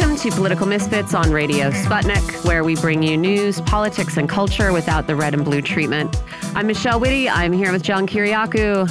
Welcome 0.00 0.16
to 0.16 0.30
Political 0.30 0.66
Misfits 0.66 1.12
on 1.12 1.30
Radio 1.30 1.70
Sputnik, 1.70 2.46
where 2.46 2.64
we 2.64 2.74
bring 2.74 3.02
you 3.02 3.18
news, 3.18 3.60
politics, 3.60 4.16
and 4.16 4.30
culture 4.30 4.72
without 4.72 5.06
the 5.06 5.14
red 5.14 5.34
and 5.34 5.44
blue 5.44 5.60
treatment. 5.60 6.16
I'm 6.54 6.68
Michelle 6.68 6.98
Witte. 6.98 7.28
I'm 7.30 7.52
here 7.52 7.70
with 7.70 7.82
John 7.82 8.06
Kiriakou. 8.06 8.88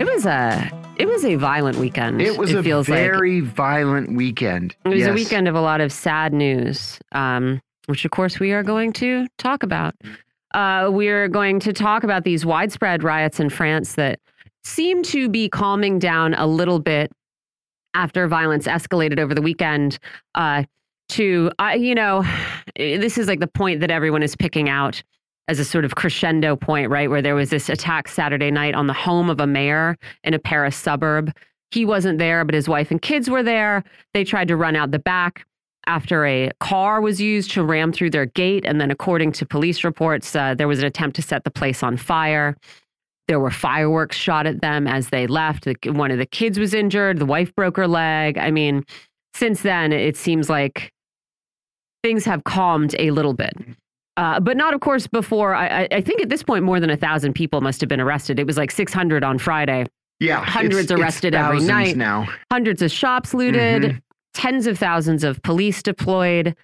It 0.00 0.04
was 0.06 0.24
a 0.24 0.70
it 0.96 1.06
was 1.06 1.26
a 1.26 1.34
violent 1.34 1.76
weekend. 1.76 2.22
It 2.22 2.38
was 2.38 2.52
it 2.52 2.56
a 2.56 2.62
feels 2.62 2.86
very 2.86 3.42
like. 3.42 3.52
violent 3.52 4.16
weekend. 4.16 4.74
It 4.86 4.88
was 4.88 5.00
yes. 5.00 5.10
a 5.10 5.12
weekend 5.12 5.46
of 5.46 5.54
a 5.54 5.60
lot 5.60 5.82
of 5.82 5.92
sad 5.92 6.32
news, 6.32 6.98
um, 7.12 7.60
which 7.84 8.06
of 8.06 8.10
course 8.10 8.40
we 8.40 8.52
are 8.52 8.62
going 8.62 8.94
to 8.94 9.26
talk 9.36 9.62
about. 9.62 9.94
Uh, 10.54 10.88
we're 10.90 11.28
going 11.28 11.60
to 11.60 11.74
talk 11.74 12.02
about 12.02 12.24
these 12.24 12.46
widespread 12.46 13.04
riots 13.04 13.40
in 13.40 13.50
France 13.50 13.96
that 13.96 14.18
seem 14.64 15.02
to 15.02 15.28
be 15.28 15.50
calming 15.50 15.98
down 15.98 16.32
a 16.32 16.46
little 16.46 16.78
bit 16.78 17.12
after 17.94 18.26
violence 18.28 18.66
escalated 18.66 19.18
over 19.18 19.34
the 19.34 19.42
weekend. 19.42 19.98
Uh, 20.34 20.64
to 21.10 21.50
you 21.76 21.94
know, 21.94 22.24
this 22.76 23.18
is 23.18 23.26
like 23.26 23.40
the 23.40 23.46
point 23.46 23.80
that 23.80 23.90
everyone 23.90 24.22
is 24.22 24.36
picking 24.36 24.68
out 24.68 25.02
as 25.48 25.58
a 25.58 25.64
sort 25.64 25.84
of 25.84 25.96
crescendo 25.96 26.54
point, 26.54 26.90
right? 26.90 27.10
Where 27.10 27.20
there 27.20 27.34
was 27.34 27.50
this 27.50 27.68
attack 27.68 28.06
Saturday 28.06 28.52
night 28.52 28.74
on 28.74 28.86
the 28.86 28.92
home 28.92 29.28
of 29.28 29.40
a 29.40 29.46
mayor 29.46 29.96
in 30.22 30.32
a 30.32 30.38
Paris 30.38 30.76
suburb. 30.76 31.32
He 31.72 31.84
wasn't 31.84 32.18
there, 32.18 32.44
but 32.44 32.54
his 32.54 32.68
wife 32.68 32.90
and 32.90 33.02
kids 33.02 33.28
were 33.28 33.42
there. 33.42 33.82
They 34.14 34.22
tried 34.22 34.48
to 34.48 34.56
run 34.56 34.76
out 34.76 34.92
the 34.92 34.98
back 35.00 35.44
after 35.86 36.24
a 36.24 36.50
car 36.60 37.00
was 37.00 37.20
used 37.20 37.50
to 37.52 37.64
ram 37.64 37.92
through 37.92 38.10
their 38.10 38.26
gate. 38.26 38.64
And 38.64 38.80
then, 38.80 38.90
according 38.90 39.32
to 39.32 39.46
police 39.46 39.82
reports, 39.82 40.36
uh, 40.36 40.54
there 40.54 40.68
was 40.68 40.78
an 40.78 40.84
attempt 40.84 41.16
to 41.16 41.22
set 41.22 41.42
the 41.44 41.50
place 41.50 41.82
on 41.82 41.96
fire. 41.96 42.56
There 43.30 43.38
were 43.38 43.52
fireworks 43.52 44.16
shot 44.16 44.48
at 44.48 44.60
them 44.60 44.88
as 44.88 45.10
they 45.10 45.28
left. 45.28 45.68
One 45.86 46.10
of 46.10 46.18
the 46.18 46.26
kids 46.26 46.58
was 46.58 46.74
injured. 46.74 47.20
The 47.20 47.24
wife 47.26 47.54
broke 47.54 47.76
her 47.76 47.86
leg. 47.86 48.36
I 48.36 48.50
mean, 48.50 48.82
since 49.34 49.62
then, 49.62 49.92
it 49.92 50.16
seems 50.16 50.50
like 50.50 50.90
things 52.02 52.24
have 52.24 52.42
calmed 52.42 52.96
a 52.98 53.12
little 53.12 53.32
bit. 53.34 53.52
Uh, 54.16 54.40
but 54.40 54.56
not, 54.56 54.74
of 54.74 54.80
course, 54.80 55.06
before. 55.06 55.54
I, 55.54 55.86
I 55.92 56.00
think 56.00 56.20
at 56.20 56.28
this 56.28 56.42
point, 56.42 56.64
more 56.64 56.80
than 56.80 56.90
a 56.90 56.96
thousand 56.96 57.34
people 57.34 57.60
must 57.60 57.80
have 57.80 57.88
been 57.88 58.00
arrested. 58.00 58.40
It 58.40 58.48
was 58.48 58.56
like 58.56 58.72
600 58.72 59.22
on 59.22 59.38
Friday. 59.38 59.86
Yeah, 60.18 60.44
hundreds 60.44 60.90
it's, 60.90 60.90
arrested 60.90 61.32
it's 61.34 61.40
every 61.40 61.60
night. 61.60 61.96
Now, 61.96 62.26
hundreds 62.50 62.82
of 62.82 62.90
shops 62.90 63.32
looted, 63.32 63.82
Mhm. 63.82 64.02
tens 64.34 64.66
of 64.66 64.76
thousands 64.76 65.22
of 65.22 65.40
police 65.44 65.84
deployed, 65.84 66.56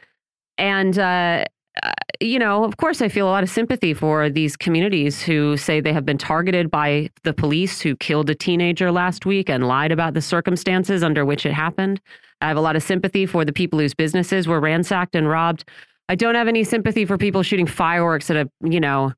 and 0.58 0.98
uh, 0.98 1.44
uh, 1.82 1.92
you 2.20 2.38
know, 2.38 2.64
of 2.64 2.76
course, 2.78 3.02
I 3.02 3.08
feel 3.08 3.26
a 3.26 3.30
lot 3.30 3.42
of 3.42 3.50
sympathy 3.50 3.92
for 3.92 4.30
these 4.30 4.56
communities 4.56 5.22
who 5.22 5.56
say 5.56 5.80
they 5.80 5.92
have 5.92 6.06
been 6.06 6.18
targeted 6.18 6.70
by 6.70 7.10
the 7.24 7.32
police 7.32 7.80
who 7.80 7.96
killed 7.96 8.30
a 8.30 8.34
teenager 8.34 8.90
last 8.90 9.26
week 9.26 9.50
and 9.50 9.66
lied 9.68 9.92
about 9.92 10.14
the 10.14 10.22
circumstances 10.22 11.02
under 11.02 11.24
which 11.24 11.44
it 11.44 11.52
happened. 11.52 12.00
I 12.40 12.48
have 12.48 12.56
a 12.56 12.60
lot 12.60 12.76
of 12.76 12.82
sympathy 12.82 13.26
for 13.26 13.44
the 13.44 13.52
people 13.52 13.78
whose 13.78 13.94
businesses 13.94 14.46
were 14.46 14.60
ransacked 14.60 15.14
and 15.14 15.28
robbed. 15.28 15.64
I 16.08 16.14
don't 16.14 16.34
have 16.34 16.48
any 16.48 16.64
sympathy 16.64 17.04
for 17.04 17.18
people 17.18 17.42
shooting 17.42 17.66
fireworks 17.66 18.30
at 18.30 18.36
a, 18.36 18.50
you 18.62 18.80
know, 18.80 19.12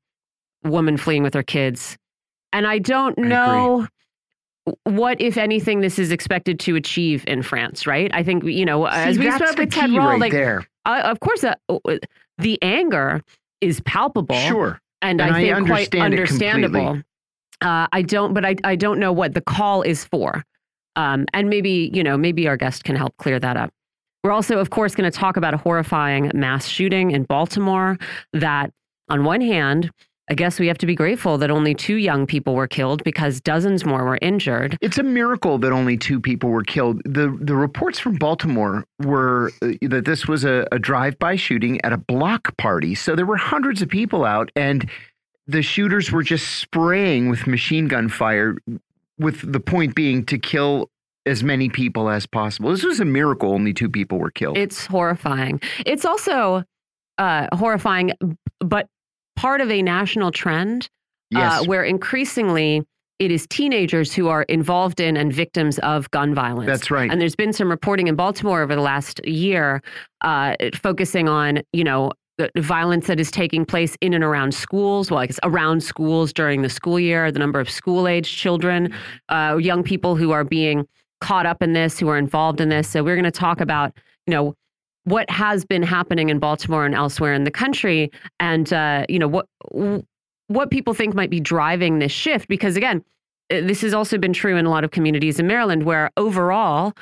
woman 0.63 0.97
fleeing 0.97 1.23
with 1.23 1.33
her 1.33 1.43
kids. 1.43 1.97
And 2.51 2.65
I 2.65 2.79
don't 2.79 3.17
I 3.17 3.21
agree. 3.21 3.29
know 3.29 3.87
what, 4.83 5.21
if 5.21 5.37
anything, 5.37 5.81
this 5.81 5.99
is 5.99 6.11
expected 6.11 6.59
to 6.61 6.75
achieve 6.75 7.23
in 7.27 7.43
France, 7.43 7.87
right? 7.87 8.11
I 8.13 8.23
think, 8.23 8.43
you 8.43 8.65
know, 8.65 8.85
as 8.85 9.17
we 9.17 9.31
spoke 9.31 9.57
with 9.57 9.71
Ted 9.71 9.91
Rall, 9.91 10.09
right 10.09 10.19
like, 10.19 10.31
there. 10.31 10.67
uh, 10.85 11.01
of 11.05 11.19
course, 11.19 11.43
uh, 11.43 11.55
the 12.39 12.57
anger 12.61 13.21
is 13.61 13.81
palpable 13.81 14.35
Sure, 14.35 14.79
and, 15.01 15.21
And 15.21 15.31
I 15.31 15.39
I 15.39 15.53
think 15.55 15.67
quite 15.67 15.95
understandable. 15.95 17.01
Uh, 17.61 17.87
I 17.91 18.01
don't, 18.01 18.33
but 18.33 18.45
I, 18.45 18.55
I 18.63 18.75
don't 18.75 18.99
know 18.99 19.11
what 19.11 19.33
the 19.33 19.41
call 19.41 19.81
is 19.81 20.05
for. 20.05 20.43
Um, 20.95 21.25
and 21.33 21.49
maybe, 21.49 21.91
you 21.93 22.03
know, 22.03 22.17
maybe 22.17 22.47
our 22.47 22.57
guest 22.57 22.83
can 22.83 22.95
help 22.95 23.15
clear 23.17 23.39
that 23.39 23.57
up. 23.57 23.71
We're 24.23 24.31
also, 24.31 24.59
of 24.59 24.69
course, 24.69 24.95
going 24.95 25.09
to 25.09 25.17
talk 25.17 25.37
about 25.37 25.53
a 25.53 25.57
horrifying 25.57 26.31
mass 26.33 26.67
shooting 26.67 27.11
in 27.11 27.23
Baltimore 27.23 27.97
that, 28.33 28.71
on 29.09 29.23
one 29.23 29.41
hand, 29.41 29.91
I 30.29 30.35
guess 30.35 30.59
we 30.59 30.67
have 30.67 30.77
to 30.79 30.85
be 30.85 30.93
grateful 30.95 31.37
that 31.39 31.49
only 31.49 31.73
two 31.73 31.95
young 31.95 32.27
people 32.27 32.53
were 32.53 32.67
killed 32.67 33.03
because 33.03 33.41
dozens 33.41 33.83
more 33.83 34.05
were 34.05 34.19
injured. 34.21 34.77
it's 34.79 34.99
a 34.99 35.03
miracle 35.03 35.57
that 35.57 35.71
only 35.71 35.97
two 35.97 36.19
people 36.19 36.49
were 36.51 36.63
killed. 36.63 37.01
the 37.03 37.35
The 37.41 37.55
reports 37.55 37.97
from 37.97 38.15
Baltimore 38.15 38.85
were 38.99 39.51
uh, 39.61 39.73
that 39.81 40.05
this 40.05 40.27
was 40.27 40.45
a, 40.45 40.67
a 40.71 40.77
drive-by 40.77 41.35
shooting 41.35 41.83
at 41.83 41.93
a 41.93 41.97
block 41.97 42.55
party, 42.57 42.93
so 42.95 43.15
there 43.15 43.25
were 43.25 43.37
hundreds 43.37 43.81
of 43.81 43.89
people 43.89 44.23
out, 44.23 44.51
and 44.55 44.87
the 45.47 45.63
shooters 45.63 46.11
were 46.11 46.21
just 46.23 46.59
spraying 46.59 47.29
with 47.29 47.47
machine 47.47 47.87
gun 47.87 48.07
fire, 48.07 48.55
with 49.17 49.51
the 49.51 49.59
point 49.59 49.95
being 49.95 50.23
to 50.25 50.37
kill 50.37 50.91
as 51.25 51.43
many 51.43 51.69
people 51.69 52.07
as 52.09 52.27
possible. 52.27 52.69
This 52.69 52.83
was 52.83 52.99
a 52.99 53.05
miracle. 53.05 53.53
Only 53.53 53.73
two 53.73 53.89
people 53.89 54.19
were 54.19 54.31
killed. 54.31 54.57
It's 54.57 54.85
horrifying. 54.85 55.59
It's 55.85 56.05
also 56.05 56.63
uh, 57.17 57.47
horrifying, 57.55 58.13
but 58.59 58.87
part 59.39 59.61
of 59.61 59.71
a 59.71 59.81
national 59.81 60.31
trend 60.31 60.89
yes, 61.29 61.61
uh, 61.61 61.63
where 61.63 61.85
increasingly 61.85 62.83
it 63.19 63.31
is 63.31 63.47
teenagers 63.47 64.13
who 64.13 64.27
are 64.27 64.43
involved 64.43 64.99
in 64.99 65.15
and 65.15 65.31
victims 65.31 65.79
of 65.79 66.11
gun 66.11 66.35
violence. 66.35 66.67
that's 66.67 66.91
right. 66.91 67.09
And 67.09 67.21
there's 67.21 67.37
been 67.37 67.53
some 67.53 67.69
reporting 67.69 68.07
in 68.07 68.15
Baltimore 68.15 68.61
over 68.61 68.75
the 68.75 68.81
last 68.81 69.25
year 69.25 69.81
uh, 70.21 70.55
focusing 70.75 71.29
on, 71.29 71.61
you 71.71 71.85
know, 71.85 72.11
the 72.37 72.49
violence 72.57 73.07
that 73.07 73.19
is 73.19 73.31
taking 73.31 73.65
place 73.65 73.95
in 74.01 74.13
and 74.13 74.25
around 74.25 74.53
schools. 74.53 75.09
Well, 75.09 75.21
I 75.21 75.27
guess 75.27 75.39
around 75.43 75.83
schools 75.83 76.33
during 76.33 76.61
the 76.61 76.69
school 76.69 76.99
year, 76.99 77.31
the 77.31 77.39
number 77.39 77.61
of 77.61 77.69
school 77.69 78.09
age 78.09 78.35
children, 78.35 78.93
uh, 79.29 79.57
young 79.59 79.83
people 79.83 80.17
who 80.17 80.31
are 80.31 80.43
being 80.43 80.85
caught 81.21 81.45
up 81.45 81.63
in 81.63 81.73
this, 81.73 81.97
who 81.97 82.09
are 82.09 82.17
involved 82.17 82.59
in 82.59 82.69
this. 82.69 82.89
So 82.89 83.03
we're 83.03 83.15
going 83.15 83.23
to 83.23 83.31
talk 83.31 83.61
about, 83.61 83.91
you 84.25 84.33
know, 84.33 84.55
what 85.09 85.29
has 85.29 85.65
been 85.65 85.83
happening 85.83 86.29
in 86.29 86.39
Baltimore 86.39 86.85
and 86.85 86.95
elsewhere 86.95 87.33
in 87.33 87.43
the 87.43 87.51
country, 87.51 88.11
and 88.39 88.71
uh, 88.71 89.05
you 89.09 89.19
know 89.19 89.27
what 89.27 89.47
what 90.47 90.71
people 90.71 90.93
think 90.93 91.13
might 91.13 91.29
be 91.29 91.39
driving 91.39 91.99
this 91.99 92.11
shift. 92.11 92.47
Because 92.47 92.75
again, 92.77 93.03
uh, 93.51 93.61
this 93.61 93.81
has 93.81 93.93
also 93.93 94.17
been 94.17 94.33
true 94.33 94.57
in 94.57 94.65
a 94.65 94.69
lot 94.69 94.83
of 94.83 94.91
communities 94.91 95.39
in 95.39 95.47
Maryland, 95.47 95.83
where 95.83 96.09
overall 96.17 96.93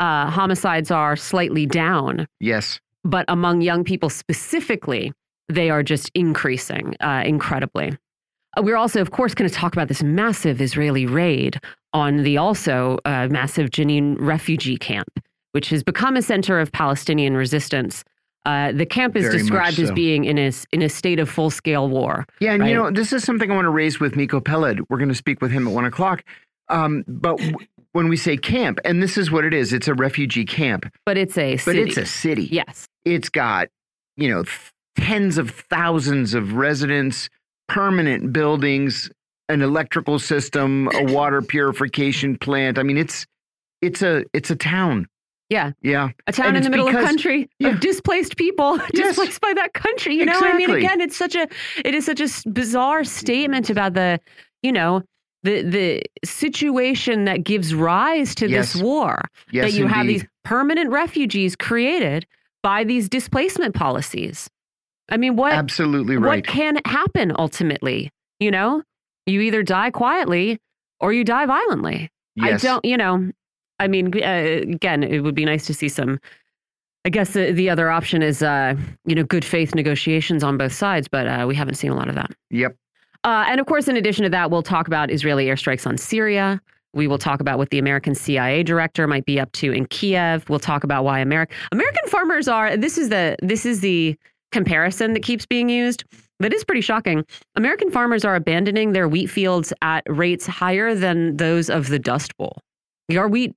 uh, 0.00 0.30
homicides 0.30 0.90
are 0.90 1.16
slightly 1.16 1.66
down, 1.66 2.26
yes. 2.40 2.80
but 3.04 3.24
among 3.28 3.60
young 3.60 3.84
people 3.84 4.08
specifically, 4.08 5.12
they 5.48 5.70
are 5.70 5.82
just 5.82 6.10
increasing 6.14 6.94
uh, 7.00 7.22
incredibly. 7.24 7.96
Uh, 8.56 8.62
We're 8.62 8.76
also, 8.76 9.00
of 9.00 9.10
course, 9.10 9.34
going 9.34 9.48
to 9.48 9.54
talk 9.54 9.74
about 9.74 9.88
this 9.88 10.02
massive 10.02 10.60
Israeli 10.60 11.06
raid 11.06 11.60
on 11.92 12.22
the 12.22 12.38
also 12.38 12.98
uh, 13.04 13.28
massive 13.30 13.70
Jenin 13.70 14.16
refugee 14.18 14.76
camp, 14.76 15.20
which 15.52 15.68
has 15.70 15.82
become 15.82 16.16
a 16.16 16.22
center 16.22 16.58
of 16.60 16.70
Palestinian 16.72 17.36
resistance. 17.36 18.04
Uh, 18.46 18.72
the 18.72 18.86
camp 18.86 19.16
is 19.16 19.24
Very 19.26 19.38
described 19.38 19.78
as 19.78 19.90
being 19.90 20.24
in 20.24 20.38
a, 20.38 20.50
in 20.72 20.80
a 20.80 20.88
state 20.88 21.18
of 21.18 21.28
full 21.28 21.50
scale 21.50 21.88
war. 21.88 22.24
Yeah, 22.40 22.54
and 22.54 22.66
you 22.66 22.74
know, 22.74 22.90
this 22.90 23.12
is 23.12 23.22
something 23.22 23.50
I 23.50 23.54
want 23.54 23.66
to 23.66 23.70
raise 23.70 24.00
with 24.00 24.16
Miko 24.16 24.40
Peled. 24.40 24.80
We're 24.88 24.96
going 24.96 25.10
to 25.10 25.14
speak 25.14 25.42
with 25.42 25.50
him 25.50 25.68
at 25.68 25.74
one 25.74 25.84
o'clock. 25.84 26.24
Um, 26.70 27.04
but 27.06 27.36
w- 27.38 27.66
when 27.92 28.08
we 28.08 28.16
say 28.16 28.36
camp, 28.38 28.78
and 28.84 29.02
this 29.02 29.18
is 29.18 29.30
what 29.30 29.44
it 29.44 29.52
is, 29.52 29.72
it's 29.74 29.88
a 29.88 29.94
refugee 29.94 30.46
camp, 30.46 30.90
But 31.04 31.18
it's 31.18 31.36
a 31.36 31.56
city. 31.58 31.78
but 31.82 31.88
it's 31.88 31.96
a 31.98 32.06
city. 32.06 32.44
yes. 32.44 32.86
It's 33.04 33.28
got, 33.28 33.68
you 34.16 34.30
know, 34.30 34.44
th- 34.44 34.72
tens 34.96 35.36
of 35.36 35.50
thousands 35.50 36.32
of 36.32 36.54
residents, 36.54 37.28
permanent 37.68 38.32
buildings, 38.32 39.10
an 39.48 39.62
electrical 39.62 40.18
system, 40.18 40.88
a 40.94 41.12
water 41.12 41.42
purification 41.42 42.36
plant. 42.38 42.78
I 42.78 42.84
mean, 42.84 42.96
it's 42.96 43.26
it's 43.82 44.00
a 44.02 44.24
it's 44.32 44.50
a 44.50 44.56
town. 44.56 45.06
Yeah. 45.50 45.72
Yeah. 45.82 46.10
A 46.28 46.32
town 46.32 46.46
And 46.48 46.56
in 46.58 46.62
the 46.62 46.70
middle 46.70 46.86
of 46.88 46.94
country 46.94 47.50
yeah. 47.58 47.70
of 47.70 47.80
displaced 47.80 48.36
people, 48.36 48.76
Yes. 48.94 49.08
displaced 49.16 49.40
by 49.40 49.52
that 49.54 49.74
country. 49.74 50.14
You 50.14 50.24
know, 50.24 50.38
I 50.40 50.56
mean, 50.56 50.70
again, 50.70 51.00
it's 51.00 51.16
such 51.16 51.34
a 51.34 51.46
it 51.84 51.94
is 51.94 52.06
such 52.06 52.20
a 52.20 52.28
bizarre 52.48 53.02
statement 53.04 53.68
about 53.68 53.94
the, 53.94 54.20
you 54.62 54.70
know, 54.72 55.02
the 55.42 55.62
the 55.62 56.02
situation 56.24 57.24
that 57.24 57.42
gives 57.44 57.74
rise 57.74 58.34
to 58.36 58.48
Yes. 58.48 58.74
this 58.74 58.82
war. 58.82 59.20
Yes. 59.50 59.72
that 59.72 59.78
you 59.78 59.86
have 59.88 60.06
these 60.06 60.24
permanent 60.44 60.90
refugees 60.90 61.56
created 61.56 62.26
by 62.62 62.84
these 62.84 63.08
displacement 63.08 63.74
policies. 63.74 64.48
I 65.10 65.16
mean, 65.16 65.34
what 65.34 65.52
Absolutely 65.52 66.16
what 66.16 66.26
right. 66.26 66.46
can 66.46 66.78
happen 66.84 67.32
ultimately? 67.36 68.10
You 68.38 68.52
know, 68.52 68.82
you 69.26 69.40
either 69.40 69.62
die 69.64 69.90
quietly 69.90 70.58
or 71.00 71.12
you 71.12 71.24
die 71.24 71.46
violently. 71.46 72.08
yes. 72.36 72.62
I 72.64 72.68
don't, 72.68 72.84
you 72.84 72.96
know, 72.96 73.32
I 73.80 73.88
mean, 73.88 74.14
uh, 74.22 74.62
again, 74.62 75.02
it 75.02 75.20
would 75.20 75.34
be 75.34 75.44
nice 75.44 75.66
to 75.66 75.74
see 75.74 75.88
some. 75.88 76.20
I 77.04 77.08
guess 77.08 77.32
the, 77.32 77.50
the 77.52 77.70
other 77.70 77.90
option 77.90 78.22
is, 78.22 78.42
uh, 78.42 78.74
you 79.06 79.14
know, 79.14 79.24
good 79.24 79.44
faith 79.44 79.74
negotiations 79.74 80.44
on 80.44 80.58
both 80.58 80.72
sides, 80.72 81.08
but 81.08 81.26
uh, 81.26 81.46
we 81.48 81.54
haven't 81.54 81.76
seen 81.76 81.90
a 81.90 81.94
lot 81.94 82.08
of 82.08 82.14
that. 82.14 82.30
Yep. 82.50 82.76
Uh, 83.24 83.44
and 83.48 83.58
of 83.58 83.66
course, 83.66 83.88
in 83.88 83.96
addition 83.96 84.24
to 84.24 84.30
that, 84.30 84.50
we'll 84.50 84.62
talk 84.62 84.86
about 84.86 85.10
Israeli 85.10 85.46
airstrikes 85.46 85.86
on 85.86 85.96
Syria. 85.96 86.60
We 86.92 87.06
will 87.06 87.18
talk 87.18 87.40
about 87.40 87.56
what 87.56 87.70
the 87.70 87.78
American 87.78 88.14
CIA 88.14 88.62
director 88.62 89.06
might 89.06 89.24
be 89.24 89.40
up 89.40 89.50
to 89.52 89.72
in 89.72 89.86
Kiev. 89.86 90.48
We'll 90.48 90.58
talk 90.58 90.84
about 90.84 91.04
why 91.04 91.20
American 91.20 91.56
American 91.72 92.08
farmers 92.08 92.48
are. 92.48 92.76
This 92.76 92.98
is 92.98 93.08
the 93.08 93.36
this 93.42 93.64
is 93.64 93.80
the 93.80 94.16
comparison 94.52 95.12
that 95.14 95.22
keeps 95.22 95.46
being 95.46 95.68
used. 95.68 96.04
That 96.40 96.52
is 96.52 96.64
pretty 96.64 96.80
shocking. 96.80 97.24
American 97.54 97.90
farmers 97.90 98.24
are 98.24 98.34
abandoning 98.34 98.92
their 98.92 99.08
wheat 99.08 99.28
fields 99.28 99.72
at 99.82 100.02
rates 100.08 100.46
higher 100.46 100.94
than 100.94 101.36
those 101.36 101.70
of 101.70 101.88
the 101.88 101.98
Dust 101.98 102.36
Bowl. 102.36 102.58
Our 103.16 103.28
wheat, 103.28 103.54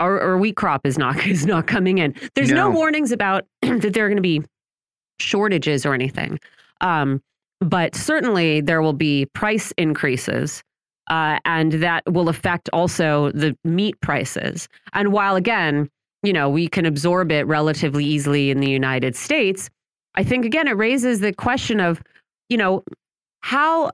our, 0.00 0.18
our 0.20 0.38
wheat 0.38 0.56
crop 0.56 0.84
is 0.84 0.98
not 0.98 1.26
is 1.26 1.46
not 1.46 1.66
coming 1.66 1.98
in. 1.98 2.14
There's 2.34 2.50
no, 2.50 2.68
No. 2.68 2.76
warnings 2.76 3.12
about 3.12 3.44
that 3.62 3.92
there 3.92 4.04
are 4.06 4.08
going 4.08 4.16
to 4.16 4.22
be 4.22 4.42
shortages 5.18 5.84
or 5.86 5.94
anything, 5.94 6.40
um, 6.80 7.22
but 7.60 7.94
certainly 7.94 8.60
there 8.60 8.80
will 8.82 8.94
be 8.94 9.26
price 9.26 9.72
increases, 9.76 10.62
uh, 11.10 11.38
and 11.44 11.72
that 11.74 12.02
will 12.10 12.28
affect 12.28 12.68
also 12.72 13.30
the 13.32 13.56
meat 13.64 14.00
prices. 14.00 14.68
And 14.94 15.12
while 15.12 15.36
again, 15.36 15.88
you 16.22 16.32
know, 16.32 16.48
we 16.48 16.68
can 16.68 16.86
absorb 16.86 17.30
it 17.32 17.46
relatively 17.46 18.04
easily 18.04 18.50
in 18.50 18.60
the 18.60 18.70
United 18.70 19.14
States, 19.16 19.70
I 20.14 20.24
think 20.24 20.44
again 20.44 20.66
it 20.68 20.76
raises 20.76 21.20
the 21.20 21.32
question 21.32 21.80
of, 21.80 22.02
you 22.48 22.56
know, 22.56 22.82
how 23.42 23.90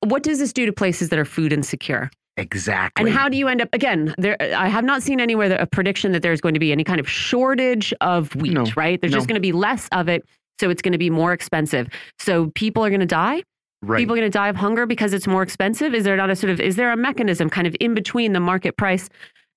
what 0.00 0.22
does 0.22 0.38
this 0.38 0.52
do 0.52 0.66
to 0.66 0.72
places 0.72 1.08
that 1.08 1.18
are 1.18 1.24
food 1.24 1.52
insecure? 1.52 2.10
Exactly. 2.36 3.04
And 3.04 3.16
how 3.16 3.28
do 3.28 3.36
you 3.36 3.46
end 3.48 3.62
up 3.62 3.68
again? 3.72 4.14
There, 4.18 4.36
I 4.40 4.68
have 4.68 4.84
not 4.84 5.02
seen 5.02 5.20
anywhere 5.20 5.52
a 5.54 5.66
prediction 5.66 6.12
that 6.12 6.22
there's 6.22 6.40
going 6.40 6.54
to 6.54 6.60
be 6.60 6.72
any 6.72 6.82
kind 6.82 6.98
of 6.98 7.08
shortage 7.08 7.94
of 8.00 8.34
wheat. 8.36 8.54
No, 8.54 8.66
right? 8.76 9.00
There's 9.00 9.12
just 9.12 9.28
going 9.28 9.36
to 9.36 9.40
be 9.40 9.52
less 9.52 9.88
of 9.92 10.08
it, 10.08 10.24
so 10.60 10.68
it's 10.68 10.82
going 10.82 10.92
to 10.92 10.98
be 10.98 11.10
more 11.10 11.32
expensive. 11.32 11.88
So 12.18 12.50
people 12.54 12.84
are 12.84 12.90
going 12.90 13.00
to 13.00 13.06
die. 13.06 13.44
right. 13.82 13.98
People 13.98 14.14
are 14.14 14.18
going 14.18 14.30
to 14.30 14.36
die 14.36 14.48
of 14.48 14.56
hunger 14.56 14.84
because 14.84 15.12
it's 15.12 15.28
more 15.28 15.42
expensive. 15.42 15.94
Is 15.94 16.02
there 16.04 16.16
not 16.16 16.28
a 16.28 16.34
sort 16.36 16.50
of 16.50 16.60
is 16.60 16.74
there 16.74 16.90
a 16.90 16.96
mechanism 16.96 17.48
kind 17.48 17.66
of 17.68 17.76
in 17.78 17.94
between 17.94 18.32
the 18.32 18.40
market 18.40 18.76
price 18.76 19.08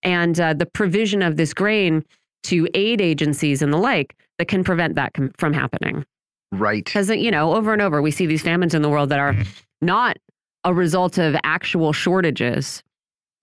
and 0.04 0.40
uh, 0.40 0.54
the 0.54 0.68
provision 0.68 1.24
of 1.24 1.38
this 1.38 1.56
grain 1.56 2.06
to 2.44 2.68
aid 2.76 3.02
agencies 3.02 3.64
and 3.64 3.74
the 3.74 3.78
like 3.78 4.16
that 4.38 4.48
can 4.48 4.64
prevent 4.64 4.94
that 4.96 5.14
com- 5.14 5.32
from 5.40 5.52
happening? 5.54 6.06
right. 6.52 6.86
Because 6.86 7.10
you 7.10 7.32
know, 7.32 7.56
over 7.56 7.74
and 7.74 7.82
over, 7.82 8.04
we 8.04 8.12
see 8.12 8.28
these 8.28 8.44
famines 8.44 8.76
in 8.76 8.84
the 8.84 8.90
world 8.90 9.10
that 9.10 9.20
are 9.20 9.36
not 9.82 10.18
a 10.68 10.74
result 10.74 11.18
of 11.18 11.36
actual 11.44 11.94
shortages 11.94 12.84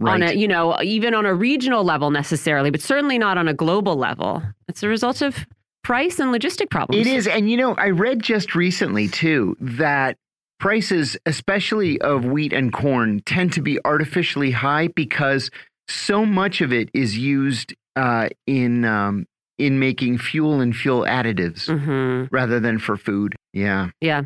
Right. 0.01 0.15
on 0.15 0.23
a 0.23 0.33
you 0.35 0.49
know 0.49 0.77
even 0.83 1.15
on 1.15 1.25
a 1.25 1.33
regional 1.35 1.85
level 1.85 2.11
necessarily, 2.11 2.71
but 2.71 2.81
certainly 2.81 3.17
not 3.17 3.39
on 3.39 3.47
a 3.47 3.55
global 3.55 3.95
level. 3.97 4.43
It's 4.69 4.83
a 4.83 4.89
result 4.89 5.23
of 5.23 5.47
price 5.85 6.19
and 6.19 6.35
logistic 6.35 6.69
problems. 6.69 7.07
It 7.07 7.11
is. 7.11 7.27
And 7.29 7.49
you 7.49 7.57
know, 7.57 7.75
I 7.77 7.91
read 7.91 8.21
just 8.21 8.57
recently 8.57 9.07
too 9.07 9.57
that 9.61 10.17
prices, 10.59 11.17
especially 11.27 12.01
of 12.01 12.25
wheat 12.25 12.53
and 12.53 12.73
corn, 12.73 13.21
tend 13.25 13.53
to 13.53 13.63
be 13.63 13.79
artificially 13.85 14.51
high 14.51 14.89
because 14.89 15.51
so 15.87 16.27
much 16.27 16.61
of 16.61 16.73
it 16.73 16.89
is 16.93 17.17
used 17.17 17.73
uh, 17.95 18.31
in 18.49 18.85
um, 18.85 19.27
in 19.59 19.79
making 19.79 20.19
fuel 20.19 20.61
and 20.61 20.75
fuel 20.75 21.03
additives 21.03 21.69
hmm 21.71 22.25
rather 22.35 22.59
than 22.59 22.79
for 22.81 22.97
food. 22.97 23.37
Yeah. 23.53 23.91
Yeah. 24.01 24.23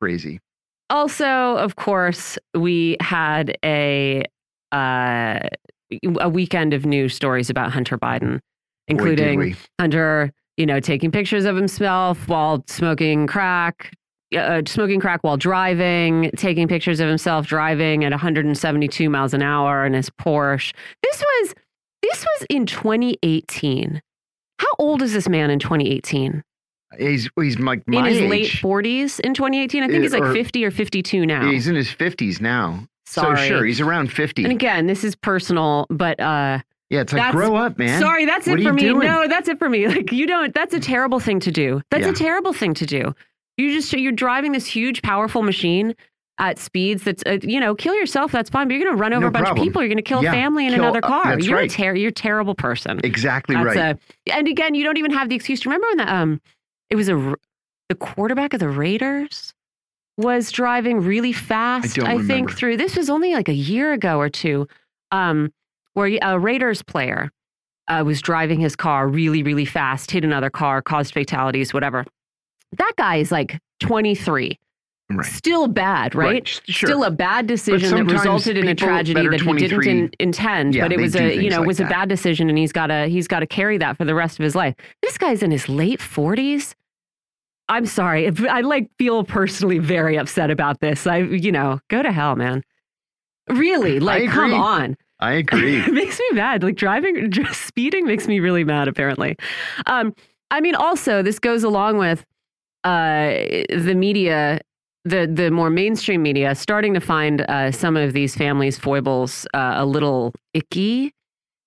Crazy. 0.00 0.38
Also, 0.92 1.56
of 1.56 1.76
course, 1.76 2.38
we 2.54 2.98
had 3.00 3.56
a 3.64 4.24
uh, 4.72 5.38
a 6.20 6.28
weekend 6.28 6.74
of 6.74 6.84
news 6.84 7.14
stories 7.14 7.48
about 7.48 7.72
Hunter 7.72 7.96
Biden, 7.96 8.40
including 8.88 9.38
we. 9.38 9.56
Hunter, 9.80 10.30
you 10.58 10.66
know, 10.66 10.80
taking 10.80 11.10
pictures 11.10 11.46
of 11.46 11.56
himself 11.56 12.28
while 12.28 12.62
smoking 12.68 13.26
crack, 13.26 13.90
uh, 14.36 14.60
smoking 14.66 15.00
crack 15.00 15.20
while 15.22 15.38
driving, 15.38 16.30
taking 16.36 16.68
pictures 16.68 17.00
of 17.00 17.08
himself 17.08 17.46
driving 17.46 18.04
at 18.04 18.10
172 18.10 19.08
miles 19.08 19.32
an 19.32 19.40
hour 19.40 19.86
in 19.86 19.94
his 19.94 20.10
Porsche. 20.10 20.74
This 21.02 21.22
was 21.22 21.54
this 22.02 22.22
was 22.22 22.46
in 22.50 22.66
2018. 22.66 24.02
How 24.58 24.68
old 24.78 25.00
is 25.00 25.14
this 25.14 25.26
man 25.26 25.48
in 25.48 25.58
2018? 25.58 26.42
He's 26.98 27.28
he's 27.40 27.58
like 27.58 27.82
my 27.86 28.00
in 28.00 28.04
his 28.06 28.18
age. 28.18 28.30
late 28.30 28.48
40s 28.50 29.20
in 29.20 29.34
2018. 29.34 29.82
I 29.82 29.86
think 29.86 29.98
Uh, 29.98 30.02
he's 30.02 30.12
like 30.12 30.22
or- 30.22 30.32
50 30.32 30.64
or 30.64 30.70
52 30.70 31.26
now. 31.26 31.50
He's 31.50 31.68
in 31.68 31.74
his 31.74 31.90
fifties 31.90 32.40
now. 32.40 32.86
Sorry. 33.06 33.36
So 33.36 33.44
sure, 33.56 33.64
he's 33.64 33.80
around 33.80 34.10
fifty. 34.12 34.42
And 34.44 34.52
again, 34.52 34.86
this 34.86 35.04
is 35.04 35.14
personal, 35.14 35.86
but 35.90 36.18
uh 36.20 36.60
yeah, 36.90 37.00
it's 37.00 37.12
like 37.12 37.32
grow 37.32 37.56
up, 37.56 37.78
man. 37.78 38.00
sorry, 38.00 38.24
that's 38.26 38.46
What 38.46 38.60
it 38.60 38.64
for 38.64 38.72
me. 38.72 38.82
doing? 38.82 39.06
No, 39.06 39.26
that's 39.28 39.48
it 39.48 39.58
for 39.58 39.68
me. 39.68 39.86
Like 39.94 40.12
you 40.12 40.26
don't 40.26 40.54
that's 40.54 40.72
a 40.74 40.80
terrible 40.80 41.20
thing 41.20 41.40
to 41.40 41.50
do. 41.50 41.80
That's 41.90 42.04
Yeah. 42.06 42.12
a 42.12 42.14
terrible 42.14 42.52
thing 42.52 42.74
to 42.74 42.86
do. 42.86 43.14
You 43.58 43.72
just 43.72 43.92
you're 43.92 44.12
driving 44.12 44.52
this 44.52 44.66
huge 44.66 45.02
powerful 45.02 45.42
machine 45.42 45.94
at 46.38 46.58
speeds 46.58 47.04
that's 47.04 47.22
uh, 47.26 47.36
you 47.42 47.60
know, 47.60 47.74
kill 47.74 47.94
yourself, 47.94 48.32
that's 48.32 48.48
fine, 48.48 48.66
but 48.66 48.74
you're 48.74 48.82
going 48.84 48.96
to 48.96 49.00
run 49.00 49.12
over 49.12 49.20
No 49.22 49.26
a 49.28 49.30
bunch 49.30 49.44
problem. 49.44 49.60
of 49.66 49.70
people, 49.70 49.82
you're 49.82 49.88
going 49.90 49.96
to 49.98 50.02
kill 50.02 50.20
a 50.20 50.22
family 50.22 50.66
in 50.66 50.72
kill- 50.72 50.82
another 50.84 51.04
uh, 51.04 51.08
car. 51.08 51.24
that's 51.36 51.46
you're 51.46 51.58
right. 51.58 51.70
a 51.70 51.74
ter- 51.74 51.94
you're 51.94 52.08
a 52.08 52.12
terrible 52.12 52.54
person. 52.54 52.98
Exactly 53.04 53.54
That's 53.54 53.76
right. 53.76 53.98
a- 54.28 54.34
and 54.34 54.48
again, 54.48 54.74
you 54.74 54.82
don't 54.84 54.96
even 54.96 55.10
have 55.12 55.28
the 55.28 55.34
excuse. 55.36 55.66
Remember 55.66 55.86
when 55.88 55.98
the 55.98 56.12
um, 56.14 56.40
it 56.92 56.96
was 56.96 57.08
a 57.08 57.34
the 57.88 57.94
quarterback 57.94 58.52
of 58.54 58.60
the 58.60 58.68
Raiders 58.68 59.54
was 60.18 60.52
driving 60.52 61.00
really 61.00 61.32
fast. 61.32 61.96
don't 61.96 62.06
think 62.18 62.28
remember. 62.28 62.52
through 62.52 62.76
this 62.76 62.96
was 62.96 63.08
only 63.08 63.32
like 63.32 63.48
a 63.48 63.54
year 63.54 63.92
ago 63.94 64.18
or 64.18 64.28
two, 64.28 64.68
um, 65.10 65.52
where 65.94 66.18
a 66.22 66.38
Raiders 66.38 66.82
player 66.82 67.32
uh, 67.88 68.02
was 68.04 68.20
driving 68.20 68.60
his 68.60 68.76
car 68.76 69.08
really 69.08 69.42
really 69.42 69.64
fast, 69.64 70.10
hit 70.10 70.22
another 70.22 70.50
car, 70.50 70.82
caused 70.82 71.14
fatalities, 71.14 71.72
whatever. 71.72 72.04
That 72.76 72.92
guy 72.96 73.16
is 73.16 73.32
like 73.32 73.58
23. 73.80 74.58
Right. 75.10 75.26
Still 75.26 75.68
bad, 75.68 76.14
right? 76.14 76.46
sh- 76.46 76.60
Sure. 76.64 76.88
Still 76.88 77.04
a 77.04 77.10
bad 77.10 77.46
decision 77.46 78.06
that 78.06 78.12
resulted 78.12 78.56
in 78.56 78.68
a 78.68 78.74
tragedy 78.74 79.28
that 79.28 79.40
he 79.40 79.52
didn't 79.54 79.86
in, 79.86 80.10
intend, 80.20 80.74
yeah, 80.74 80.84
but 80.84 80.92
it 80.92 81.00
was 81.00 81.16
a 81.16 81.34
you 81.34 81.50
know 81.50 81.58
like 81.58 81.66
was 81.66 81.80
a 81.80 81.84
bad 81.86 82.08
decision, 82.08 82.48
and 82.48 82.56
he's 82.58 82.72
got 82.72 82.86
to 82.88 83.06
he's 83.06 83.28
got 83.28 83.40
to 83.40 83.46
carry 83.46 83.78
that 83.78 83.96
for 83.96 84.04
the 84.04 84.14
rest 84.14 84.38
of 84.38 84.44
his 84.44 84.54
life. 84.54 84.74
This 85.02 85.16
guy's 85.18 85.42
in 85.42 85.50
his 85.50 85.68
late 85.68 86.00
forties. 86.00 86.74
I'm 87.72 87.86
sorry, 87.86 88.30
I 88.50 88.60
like 88.60 88.90
feel 88.98 89.24
personally 89.24 89.78
very 89.78 90.18
upset 90.18 90.50
about 90.50 90.80
this. 90.80 91.06
I 91.06 91.18
you 91.18 91.50
know 91.50 91.80
go 91.88 92.02
to 92.02 92.12
hell, 92.12 92.36
man. 92.36 92.62
Really, 93.48 93.98
like 94.10 94.28
come 94.28 94.52
on. 94.52 94.96
I 95.20 95.32
agree. 95.32 95.78
it 95.86 95.92
makes 95.92 96.18
me 96.18 96.26
mad. 96.32 96.62
Like 96.62 96.76
driving, 96.76 97.30
just 97.30 97.62
speeding 97.62 98.06
makes 98.06 98.28
me 98.28 98.40
really 98.40 98.62
mad. 98.62 98.88
Apparently, 98.88 99.36
um, 99.86 100.14
I 100.50 100.60
mean, 100.60 100.74
also 100.74 101.22
this 101.22 101.38
goes 101.38 101.64
along 101.64 101.96
with 101.96 102.26
uh, 102.84 103.30
the 103.70 103.94
media, 103.96 104.60
the 105.06 105.26
the 105.26 105.50
more 105.50 105.70
mainstream 105.70 106.22
media, 106.22 106.54
starting 106.54 106.92
to 106.92 107.00
find 107.00 107.40
uh, 107.40 107.72
some 107.72 107.96
of 107.96 108.12
these 108.12 108.36
families' 108.36 108.78
foibles 108.78 109.46
uh, 109.54 109.76
a 109.76 109.86
little 109.86 110.34
icky. 110.52 111.14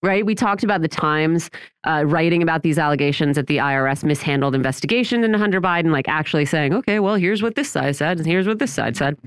Right? 0.05 0.25
We 0.25 0.35
talked 0.35 0.63
about 0.63 0.81
the 0.81 0.87
Times 0.87 1.49
uh, 1.85 2.03
writing 2.05 2.43
about 2.43 2.61
these 2.61 2.77
allegations 2.77 3.35
that 3.35 3.47
the 3.47 3.57
IRS 3.57 4.03
mishandled 4.03 4.53
investigation 4.53 5.23
into 5.23 5.37
Hunter 5.37 5.59
Biden, 5.59 5.91
like 5.91 6.07
actually 6.07 6.45
saying, 6.45 6.73
okay, 6.75 6.99
well, 6.99 7.15
here's 7.15 7.41
what 7.41 7.55
this 7.55 7.71
side 7.71 7.95
said, 7.95 8.17
and 8.17 8.27
here's 8.27 8.47
what 8.47 8.59
this 8.59 8.71
side 8.71 8.95
said. 8.95 9.17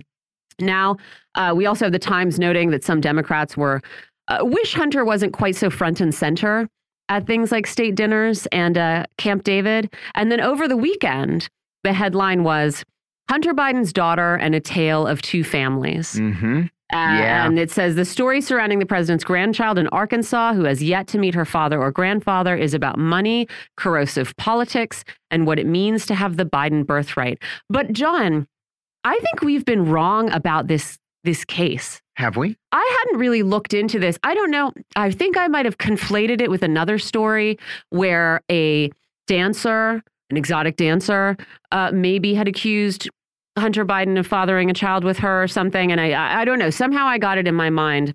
Now, 0.60 0.96
uh, 1.34 1.52
we 1.56 1.66
also 1.66 1.86
have 1.86 1.92
the 1.92 1.98
Times 1.98 2.38
noting 2.38 2.70
that 2.70 2.84
some 2.84 3.00
Democrats 3.00 3.56
were 3.56 3.80
uh, 4.28 4.38
wish 4.42 4.74
Hunter 4.74 5.04
wasn't 5.04 5.32
quite 5.32 5.56
so 5.56 5.70
front 5.70 6.00
and 6.00 6.14
center 6.14 6.68
at 7.08 7.26
things 7.26 7.50
like 7.50 7.66
state 7.66 7.94
dinners 7.94 8.46
and 8.52 8.76
uh, 8.76 9.04
Camp 9.16 9.42
David. 9.42 9.92
And 10.14 10.30
then 10.30 10.40
over 10.40 10.68
the 10.68 10.76
weekend, 10.76 11.48
the 11.82 11.92
headline 11.92 12.44
was 12.44 12.84
Hunter 13.28 13.54
Biden's 13.54 13.92
daughter 13.92 14.34
and 14.36 14.54
a 14.54 14.60
tale 14.60 15.06
of 15.06 15.22
two 15.22 15.44
families. 15.44 16.18
hmm 16.18 16.66
Uh, 16.92 16.96
Yeah. 16.96 17.46
And 17.46 17.58
it 17.58 17.70
says 17.70 17.96
the 17.96 18.04
story 18.04 18.40
surrounding 18.40 18.78
the 18.78 18.86
president's 18.86 19.24
grandchild 19.24 19.78
in 19.78 19.86
Arkansas, 19.88 20.54
who 20.54 20.64
has 20.64 20.82
yet 20.82 21.06
to 21.08 21.18
meet 21.18 21.34
her 21.34 21.44
father 21.44 21.80
or 21.80 21.90
grandfather, 21.90 22.56
is 22.56 22.72
about 22.74 22.98
money, 22.98 23.46
corrosive 23.76 24.34
politics, 24.36 25.04
and 25.30 25.46
what 25.46 25.58
it 25.58 25.66
means 25.66 26.06
to 26.06 26.14
have 26.14 26.36
the 26.36 26.44
Biden 26.46 26.86
birthright. 26.86 27.38
But 27.68 27.92
John, 27.92 28.46
I 29.04 29.18
think 29.18 29.42
we've 29.42 29.64
been 29.64 29.86
wrong 29.90 30.30
about 30.30 30.66
this 30.68 30.98
this 31.24 31.44
case. 31.44 32.00
Have 32.16 32.36
we? 32.36 32.56
I 32.72 32.98
hadn't 33.00 33.20
really 33.20 33.42
looked 33.42 33.74
into 33.74 33.98
this. 33.98 34.18
I 34.22 34.34
don't 34.34 34.50
know. 34.50 34.72
I 34.96 35.10
think 35.10 35.36
I 35.36 35.46
might 35.48 35.66
have 35.66 35.76
conflated 35.78 36.40
it 36.40 36.50
with 36.50 36.62
another 36.62 36.98
story 36.98 37.58
where 37.90 38.40
a 38.50 38.90
dancer, 39.26 40.02
an 40.30 40.36
exotic 40.36 40.76
dancer, 40.76 41.36
uh, 41.70 41.90
maybe 41.92 42.34
had 42.34 42.48
accused 42.48 43.10
Hunter 43.60 43.84
Biden 43.84 44.18
of 44.18 44.26
fathering 44.26 44.70
a 44.70 44.74
child 44.74 45.04
with 45.04 45.18
her 45.18 45.42
or 45.42 45.48
something. 45.48 45.90
And 45.92 46.00
I, 46.00 46.40
I, 46.40 46.44
don't 46.44 46.58
know. 46.58 46.70
Somehow 46.70 47.06
I 47.06 47.18
got 47.18 47.38
it 47.38 47.46
in 47.48 47.54
my 47.54 47.70
mind 47.70 48.14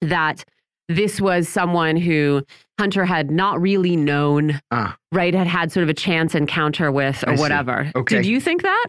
that 0.00 0.44
this 0.88 1.20
was 1.20 1.48
someone 1.48 1.96
who 1.96 2.42
Hunter 2.78 3.04
had 3.04 3.30
not 3.30 3.60
really 3.60 3.94
known, 3.96 4.60
Ah. 4.70 4.96
right? 5.12 5.34
Had 5.34 5.46
had 5.46 5.70
sort 5.70 5.84
of 5.84 5.88
a 5.88 5.94
chance 5.94 6.34
encounter 6.34 6.90
with 6.90 7.22
or 7.24 7.30
I 7.30 7.34
see. 7.36 7.40
whatever. 7.40 7.92
Okay. 7.94 8.16
Did 8.16 8.26
you 8.26 8.40
think 8.40 8.62
that? 8.62 8.86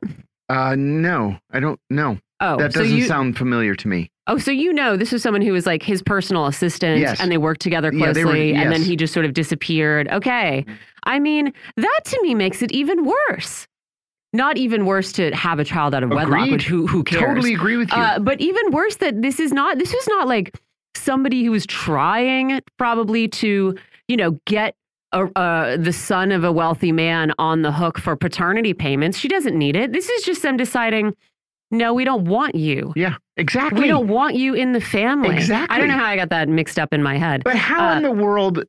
Uh, 0.49 0.75
no, 0.75 1.37
I 1.51 1.59
don't 1.59 1.79
know. 1.89 2.17
Oh, 2.39 2.57
that 2.57 2.73
doesn't 2.73 2.97
you, 2.97 3.03
sound 3.05 3.37
familiar 3.37 3.75
to 3.75 3.87
me. 3.87 4.09
Oh, 4.25 4.39
so 4.39 4.49
you 4.49 4.73
know 4.73 4.97
this 4.97 5.11
was 5.11 5.21
someone 5.21 5.43
who 5.43 5.51
was 5.53 5.67
like 5.67 5.83
his 5.83 6.01
personal 6.01 6.47
assistant 6.47 6.99
Yes. 6.99 7.19
and 7.21 7.31
they 7.31 7.37
worked 7.37 7.61
together 7.61 7.91
closely 7.91 8.13
they 8.23 8.25
were- 8.53 8.57
and 8.59 8.71
then 8.71 8.81
he 8.81 8.95
just 8.95 9.13
sort 9.13 9.25
of 9.25 9.33
disappeared. 9.33 10.07
Okay. 10.07 10.65
I 11.03 11.19
mean, 11.19 11.53
that 11.77 11.99
to 12.05 12.19
me 12.23 12.33
makes 12.33 12.61
it 12.63 12.71
even 12.71 13.05
worse. 13.29 13.67
Not 14.33 14.57
even 14.57 14.85
worse 14.85 15.11
to 15.13 15.31
have 15.35 15.59
a 15.59 15.65
child 15.65 15.93
out 15.93 16.03
of 16.03 16.09
wedlock, 16.09 16.39
Agreed. 16.39 16.51
which 16.53 16.65
who 16.65 16.87
who 16.87 17.03
cares? 17.03 17.21
Totally 17.21 17.53
agree 17.53 17.75
with 17.77 17.91
you. 17.91 17.97
Uh, 17.97 18.19
but 18.19 18.39
even 18.39 18.71
worse 18.71 18.95
that 18.97 19.21
this 19.21 19.39
is 19.39 19.51
not 19.51 19.77
this 19.77 19.93
was 19.93 20.07
not 20.07 20.27
like 20.27 20.57
somebody 20.95 21.43
who 21.43 21.51
was 21.51 21.65
trying 21.65 22.61
probably 22.77 23.27
to, 23.27 23.75
you 24.07 24.17
know, 24.17 24.39
get 24.45 24.75
a, 25.13 25.25
uh, 25.37 25.75
the 25.77 25.91
son 25.91 26.31
of 26.31 26.43
a 26.45 26.51
wealthy 26.51 26.91
man 26.91 27.33
on 27.39 27.61
the 27.61 27.71
hook 27.71 27.97
for 27.97 28.15
paternity 28.15 28.73
payments. 28.73 29.17
She 29.17 29.27
doesn't 29.27 29.57
need 29.57 29.75
it. 29.75 29.91
This 29.91 30.07
is 30.09 30.23
just 30.23 30.41
them 30.41 30.55
deciding, 30.55 31.13
no, 31.69 31.93
we 31.93 32.05
don't 32.05 32.25
want 32.25 32.55
you. 32.55 32.93
Yeah. 32.95 33.15
Exactly. 33.37 33.81
We 33.81 33.87
don't 33.87 34.07
want 34.07 34.35
you 34.35 34.53
in 34.53 34.71
the 34.73 34.81
family. 34.81 35.35
Exactly. 35.35 35.75
I 35.75 35.79
don't 35.79 35.87
know 35.89 35.97
how 35.97 36.05
I 36.05 36.15
got 36.15 36.29
that 36.29 36.47
mixed 36.47 36.77
up 36.79 36.93
in 36.93 37.01
my 37.03 37.17
head. 37.17 37.43
But 37.43 37.55
how 37.55 37.89
Uh, 37.93 37.97
in 37.97 38.03
the 38.03 38.11
world, 38.11 38.63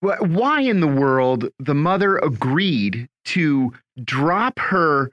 why 0.00 0.60
in 0.60 0.80
the 0.80 0.86
world 0.88 1.48
the 1.58 1.74
mother 1.74 2.16
agreed 2.18 3.08
to 3.26 3.72
drop 4.04 4.58
her 4.58 5.10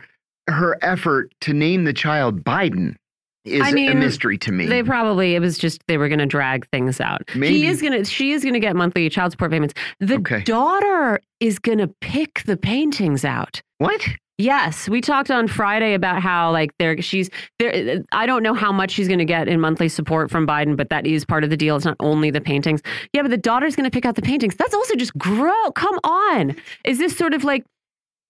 her 0.50 0.78
effort 0.82 1.32
to 1.42 1.54
name 1.54 1.84
the 1.84 1.94
child 1.94 2.44
Biden 2.44 2.96
is 3.44 3.62
I 3.62 3.70
a 3.70 3.74
mean, 3.74 4.00
mystery 4.00 4.38
to 4.40 4.52
me. 4.52 4.66
They 4.66 4.84
probably 4.84 5.36
it 5.36 5.40
was 5.40 5.58
just 5.58 5.82
they 5.88 5.98
were 5.98 6.10
going 6.10 6.20
to 6.20 6.26
drag 6.26 6.68
things 6.70 7.00
out. 7.00 7.22
Maybe. 7.36 7.58
He 7.60 7.68
is 7.68 7.82
going 7.82 7.94
to 7.94 8.04
she 8.06 8.32
is 8.32 8.44
going 8.44 8.54
to 8.54 8.60
get 8.60 8.76
monthly 8.76 9.10
child 9.10 9.32
support 9.32 9.52
payments. 9.52 9.74
The 10.00 10.16
Okay. 10.16 10.42
daughter 10.44 11.20
is 11.40 11.58
going 11.60 11.78
to 11.78 11.88
pick 12.02 12.44
the 12.46 12.58
paintings 12.58 13.24
out. 13.24 13.62
what? 13.78 14.06
Yes, 14.40 14.88
we 14.88 15.02
talked 15.02 15.32
on 15.32 15.48
Friday 15.48 15.96
about 15.96 16.22
how 16.22 16.52
like 16.52 16.72
there 16.78 17.02
she's 17.02 17.30
there. 17.58 18.04
I 18.12 18.28
don't 18.28 18.44
know 18.44 18.54
how 18.54 18.72
much 18.72 18.92
she's 18.92 19.08
going 19.08 19.18
to 19.20 19.26
get 19.26 19.48
in 19.48 19.60
monthly 19.60 19.90
support 19.90 20.30
from 20.30 20.46
Biden, 20.46 20.78
but 20.78 20.90
that 20.90 21.08
is 21.08 21.26
part 21.26 21.44
of 21.44 21.50
the 21.50 21.58
deal. 21.58 21.76
It's 21.76 21.86
not 21.86 21.98
only 22.00 22.30
the 22.30 22.42
paintings. 22.42 22.82
Yeah, 23.14 23.24
but 23.24 23.32
the 23.32 23.38
daughter's 23.38 23.76
going 23.76 23.90
to 23.90 23.92
pick 23.92 24.06
out 24.06 24.16
the 24.16 24.22
paintings. 24.22 24.56
That's 24.56 24.76
also 24.76 24.94
just 24.96 25.18
grow. 25.18 25.72
Come 25.72 26.00
on, 26.04 26.56
is 26.86 27.00
this 27.00 27.18
sort 27.18 27.34
of 27.34 27.44
like 27.44 27.66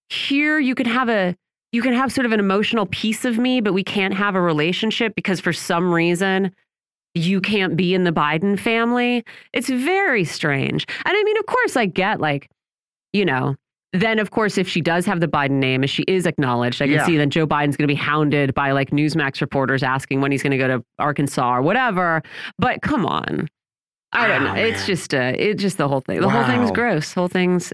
here 0.09 0.59
you 0.59 0.75
can 0.75 0.85
have 0.85 1.09
a 1.09 1.35
you 1.73 1.81
can 1.81 1.93
have 1.93 2.13
sort 2.13 2.25
of 2.25 2.31
an 2.31 2.39
emotional 2.39 2.85
piece 2.85 3.25
of 3.25 3.37
me, 3.37 3.59
but 3.59 3.73
we 3.73 3.83
can't 3.83 4.13
have 4.13 4.35
a 4.35 4.41
relationship 4.41 5.13
because 5.13 5.41
for 5.41 5.51
some 5.51 5.93
reason 5.93 6.53
you 7.13 7.41
can't 7.41 7.75
be 7.75 7.93
in 7.93 8.05
the 8.05 8.11
Biden 8.11 8.57
family. 8.57 9.25
It's 9.51 9.69
very 9.69 10.23
strange. 10.23 10.85
And 11.03 11.17
I 11.17 11.23
mean, 11.23 11.37
of 11.37 11.45
course, 11.47 11.75
I 11.75 11.85
get 11.85 12.21
like, 12.21 12.49
you 13.11 13.25
know, 13.25 13.55
then 13.93 14.19
of 14.19 14.31
course, 14.31 14.57
if 14.57 14.67
she 14.67 14.81
does 14.81 15.05
have 15.05 15.19
the 15.19 15.27
Biden 15.27 15.59
name, 15.59 15.83
if 15.83 15.89
she 15.89 16.03
is 16.03 16.25
acknowledged, 16.25 16.81
I 16.81 16.85
can 16.85 16.95
Yeah. 16.95 17.05
see 17.05 17.17
that 17.17 17.27
Joe 17.29 17.47
Biden's 17.47 17.77
going 17.77 17.87
to 17.87 17.93
be 17.93 17.95
hounded 17.95 18.53
by 18.53 18.71
like 18.71 18.91
Newsmax 18.91 19.41
reporters 19.41 19.81
asking 19.83 20.21
when 20.21 20.31
he's 20.31 20.43
going 20.43 20.51
to 20.51 20.57
go 20.57 20.67
to 20.67 20.83
Arkansas 20.99 21.55
or 21.57 21.61
whatever. 21.61 22.21
But 22.59 22.81
come 22.81 23.05
on, 23.05 23.47
I 24.11 24.27
don't 24.27 24.43
Wow, 24.43 24.55
know. 24.55 24.61
It's 24.61 24.85
just 24.85 25.13
uh, 25.13 25.33
it's 25.35 25.61
just 25.61 25.77
the 25.77 25.87
whole 25.87 26.01
thing. 26.01 26.21
The 26.21 26.29
whole 26.29 26.43
thing's 26.43 26.69
Wow. 26.69 26.73
gross. 26.75 27.13
Whole 27.13 27.27
thing's 27.27 27.71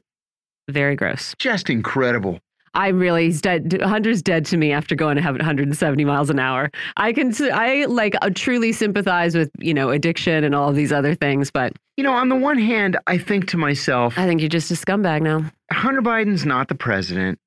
very 0.70 0.96
gross. 0.96 1.36
Just 1.40 1.70
incredible. 1.70 2.40
I 2.76 2.88
really 2.90 3.26
he's 3.26 3.42
dead. 3.42 3.80
Hunter's 3.84 4.22
dead 4.22 4.46
to 4.48 4.58
me 4.58 4.72
after 4.72 4.96
going 4.96 5.16
to 5.16 5.22
have 5.22 5.36
170 5.36 6.06
miles 6.06 6.30
an 6.30 6.40
hour. 6.40 6.72
I 6.98 7.14
can 7.14 7.32
I 7.52 7.86
like 7.86 8.16
uh, 8.22 8.30
truly 8.34 8.72
sympathize 8.72 9.36
with 9.36 9.52
you 9.60 9.74
know 9.74 9.90
addiction 9.90 10.44
and 10.44 10.56
all 10.56 10.70
of 10.70 10.76
these 10.76 10.92
other 10.92 11.14
things, 11.16 11.52
but 11.52 11.74
You 11.98 12.04
know, 12.04 12.14
on 12.14 12.30
the 12.30 12.36
one 12.36 12.58
hand, 12.58 12.98
I 13.08 13.18
think 13.18 13.48
to 13.50 13.58
myself, 13.58 14.18
I 14.18 14.26
think 14.26 14.42
you're 14.42 14.50
just 14.50 14.72
a 14.72 14.74
scumbag 14.74 15.22
now. 15.22 15.52
Hunter 15.72 16.02
Biden's 16.02 16.46
not 16.46 16.68
the 16.68 16.76
president, 16.76 17.38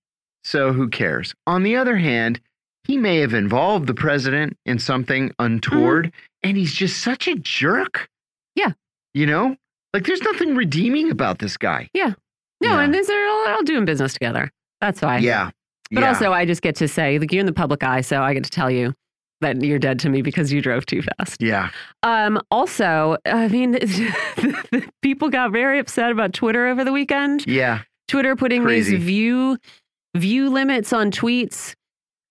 so 0.45 0.73
who 0.73 0.89
cares? 0.89 1.35
On 1.47 1.63
the 1.65 1.77
other 1.77 1.97
hand, 1.97 2.41
he 2.85 2.97
may 2.97 3.19
have 3.19 3.35
involved 3.35 3.89
the 3.89 3.95
president 3.95 4.57
in 4.65 4.79
something 4.79 5.33
untoward, 5.41 6.13
and 6.45 6.57
he's 6.57 6.73
just 6.73 7.03
such 7.03 7.27
a 7.27 7.35
jerk. 7.35 8.09
Yeah. 8.55 8.73
You 9.13 9.27
know? 9.27 9.57
Like 9.93 10.05
there's 10.05 10.23
nothing 10.23 10.55
redeeming 10.55 11.11
about 11.11 11.41
this 11.41 11.57
guy. 11.57 11.89
Yeah. 11.95 12.13
No, 12.61 12.71
Yeah. 12.77 12.81
and 12.83 12.95
these 12.95 13.11
are 13.11 13.27
all, 13.29 13.49
all 13.49 13.63
doing 13.65 13.85
business 13.87 14.13
together. 14.13 14.51
That's 14.81 15.03
why. 15.03 15.19
Yeah. 15.19 15.51
But 15.91 16.01
yeah. 16.01 16.09
also, 16.09 16.33
I 16.33 16.45
just 16.45 16.63
get 16.63 16.75
to 16.77 16.89
say, 16.89 17.19
like, 17.19 17.33
you're 17.33 17.41
in 17.41 17.47
the 17.47 17.53
public 17.53 17.83
eye, 17.83 18.01
so 18.01 18.23
I 18.23 18.35
get 18.35 18.45
to 18.45 18.51
tell 18.51 18.71
you 18.71 18.93
that 19.41 19.63
you're 19.63 19.79
dead 19.79 19.99
to 20.01 20.09
me 20.09 20.23
because 20.23 20.53
you 20.53 20.61
drove 20.61 20.87
too 20.87 21.03
fast. 21.03 21.43
yeah. 21.43 21.71
Um, 22.03 22.41
also, 22.51 23.17
I 23.27 23.49
mean, 23.49 23.79
people 25.03 25.29
got 25.29 25.53
very 25.53 25.79
upset 25.79 26.11
about 26.11 26.33
Twitter 26.33 26.67
over 26.67 26.85
the 26.85 26.93
weekend. 26.93 27.47
Yeah. 27.47 27.83
Twitter 28.09 28.37
putting 28.37 28.63
Crazy. 28.63 28.97
these 28.97 29.05
view 29.05 29.59
view 30.17 30.51
limits 30.51 30.93
on 30.93 31.11
tweets. 31.11 31.75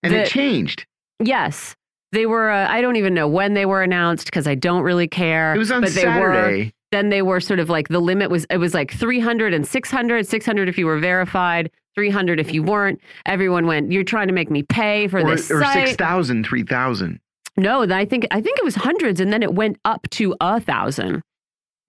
And 0.02 0.12
it 0.12 0.28
changed. 0.28 0.86
Yes, 1.22 1.74
they 2.12 2.26
were. 2.26 2.50
Uh, 2.50 2.68
I 2.68 2.80
don't 2.80 2.96
even 2.96 3.14
know 3.14 3.26
when 3.28 3.54
they 3.54 3.66
were 3.66 3.82
announced 3.82 4.26
because 4.26 4.46
I 4.46 4.54
don't 4.54 4.82
really 4.82 5.08
care. 5.08 5.54
It 5.54 5.58
was 5.58 5.72
on 5.72 5.80
but 5.80 5.92
they 5.92 6.04
were. 6.04 6.34
Saturday. 6.34 6.72
Then 6.92 7.08
they 7.08 7.22
were 7.22 7.40
sort 7.40 7.58
of 7.58 7.68
like 7.68 7.88
the 7.88 7.98
limit 8.00 8.30
was 8.30 8.46
it 8.48 8.58
was 8.58 8.72
like 8.72 8.92
300 8.92 9.52
and 9.52 9.66
600, 9.66 10.26
600 10.26 10.68
if 10.68 10.78
you 10.78 10.86
were 10.86 10.98
verified, 10.98 11.70
300 12.00 12.38
if 12.38 12.52
you 12.52 12.62
weren't. 12.62 13.00
Everyone 13.24 13.66
went, 13.66 13.90
"You're 13.90 14.04
trying 14.04 14.28
to 14.28 14.34
make 14.34 14.50
me 14.50 14.62
pay 14.62 15.08
for 15.08 15.20
Or, 15.20 15.34
this 15.34 15.50
or 15.50 15.62
site." 15.62 15.88
6,000, 15.88 16.44
3,000. 16.44 17.18
No, 17.56 17.82
I 17.82 18.04
think 18.04 18.26
I 18.30 18.40
think 18.42 18.58
it 18.58 18.64
was 18.64 18.74
hundreds, 18.74 19.18
and 19.18 19.32
then 19.32 19.42
it 19.42 19.54
went 19.54 19.78
up 19.84 20.08
to 20.10 20.36
a 20.40 20.60
thousand 20.60 21.22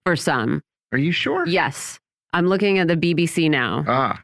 for 0.06 0.16
some. 0.16 0.62
Are 0.92 0.98
you 0.98 1.12
sure? 1.12 1.46
Yes, 1.46 1.98
I'm 2.32 2.46
looking 2.46 2.78
at 2.78 2.88
the 2.88 2.96
BBC 2.96 3.50
now. 3.50 3.84
Ah. 3.86 4.20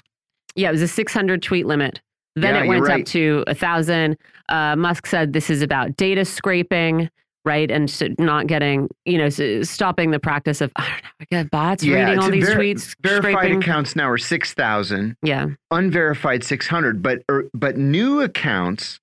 Yeah, 0.57 0.69
it 0.69 0.73
was 0.73 0.83
a 0.83 0.89
600 0.89 1.43
tweet 1.43 1.67
limit. 1.67 2.01
Then 2.37 2.55
Yeah, 2.55 2.65
it 2.65 2.69
went 2.69 2.83
right. 2.87 3.01
up 3.03 3.07
to 3.09 3.45
a 3.47 3.55
thousand. 3.55 4.17
Uh, 4.49 4.75
Musk 4.77 5.07
said 5.07 5.33
this 5.35 5.51
is 5.51 5.61
about 5.63 5.97
data 5.97 6.25
scraping, 6.25 7.11
right, 7.45 7.71
and 7.71 7.89
so 7.91 8.09
not 8.19 8.47
getting, 8.47 8.89
you 9.05 9.19
know, 9.19 9.27
s- 9.27 9.69
stopping 9.69 10.11
the 10.11 10.19
practice 10.21 10.61
of 10.61 10.73
I 10.77 10.83
don't 10.89 11.03
know, 11.03 11.11
I 11.21 11.25
get 11.31 11.51
bots 11.51 11.83
Yeah, 11.85 12.05
reading 12.05 12.19
all 12.19 12.31
these 12.31 12.45
ver- 12.49 12.57
tweets, 12.59 12.95
Verified 13.03 13.35
scraping. 13.35 13.59
accounts 13.63 13.95
now 13.97 14.09
are 14.09 14.19
6,000. 14.19 15.17
Yeah, 15.23 15.49
unverified 15.71 16.45
600 16.45 17.03
but 17.03 17.23
er, 17.31 17.49
but 17.55 17.77
new 17.77 18.21
accounts 18.21 18.99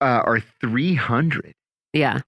uh, 0.00 0.22
are 0.24 0.40
300 0.60 1.52
yeah. 1.92 2.20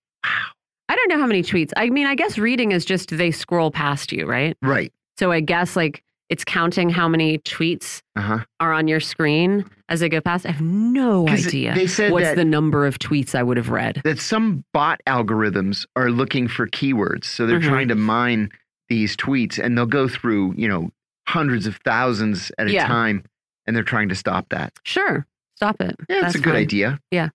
I 0.89 0.97
don't 0.97 1.09
know 1.09 1.19
how 1.21 1.27
many 1.27 1.43
tweets. 1.43 1.71
I 1.77 1.89
mean, 1.89 2.07
I 2.07 2.15
guess 2.15 2.37
reading 2.37 2.73
is 2.73 2.85
just 2.85 3.17
they 3.17 3.31
scroll 3.31 3.71
past 3.71 4.13
you, 4.13 4.27
right? 4.27 4.57
right 4.61 4.93
So 5.19 5.33
I 5.33 5.41
guess 5.41 5.75
like 5.77 6.03
it's 6.29 6.45
counting 6.45 6.91
how 6.91 7.09
many 7.09 7.39
tweets 7.39 8.01
uh-huh 8.17 8.41
are 8.61 8.73
on 8.73 8.89
your 8.89 9.01
screen 9.01 9.65
as 9.93 10.03
I 10.03 10.09
go 10.09 10.21
past. 10.21 10.47
I 10.47 10.51
have 10.53 10.61
no 10.61 11.29
idea. 11.29 11.75
they 11.75 11.87
said 11.87 12.13
what's 12.13 12.35
the 12.35 12.45
number 12.45 12.87
of 12.87 12.99
tweets 12.99 13.35
I 13.35 13.43
would 13.43 13.57
have 13.57 13.69
read. 13.69 14.01
that 14.05 14.19
some 14.19 14.65
bot 14.73 15.01
algorithms 15.07 15.87
are 15.97 16.11
looking 16.11 16.49
for 16.49 16.67
keywords 16.67 17.25
so 17.25 17.47
they're 17.47 17.61
Mhm. 17.61 17.69
trying 17.69 17.89
to 17.89 17.95
mine 17.95 18.51
these 18.89 19.17
tweets 19.17 19.59
and 19.63 19.77
they'll 19.77 19.87
go 19.87 20.09
through 20.09 20.55
you 20.57 20.67
know 20.69 20.91
hundreds 21.29 21.67
of 21.67 21.77
thousands 21.85 22.51
at 22.59 22.67
a 22.69 22.73
Yeah. 22.73 22.87
time 22.87 23.25
and 23.67 23.77
they're 23.77 23.85
trying 23.85 24.09
to 24.09 24.15
stop 24.15 24.49
that 24.51 24.73
Sure, 24.85 25.27
stop 25.57 25.81
it. 25.81 25.95
yeah 26.09 26.21
that's, 26.21 26.23
That's 26.23 26.35
a 26.37 26.39
good 26.39 26.53
fine. 26.55 26.63
idea 26.63 26.99
Yeah. 27.11 27.29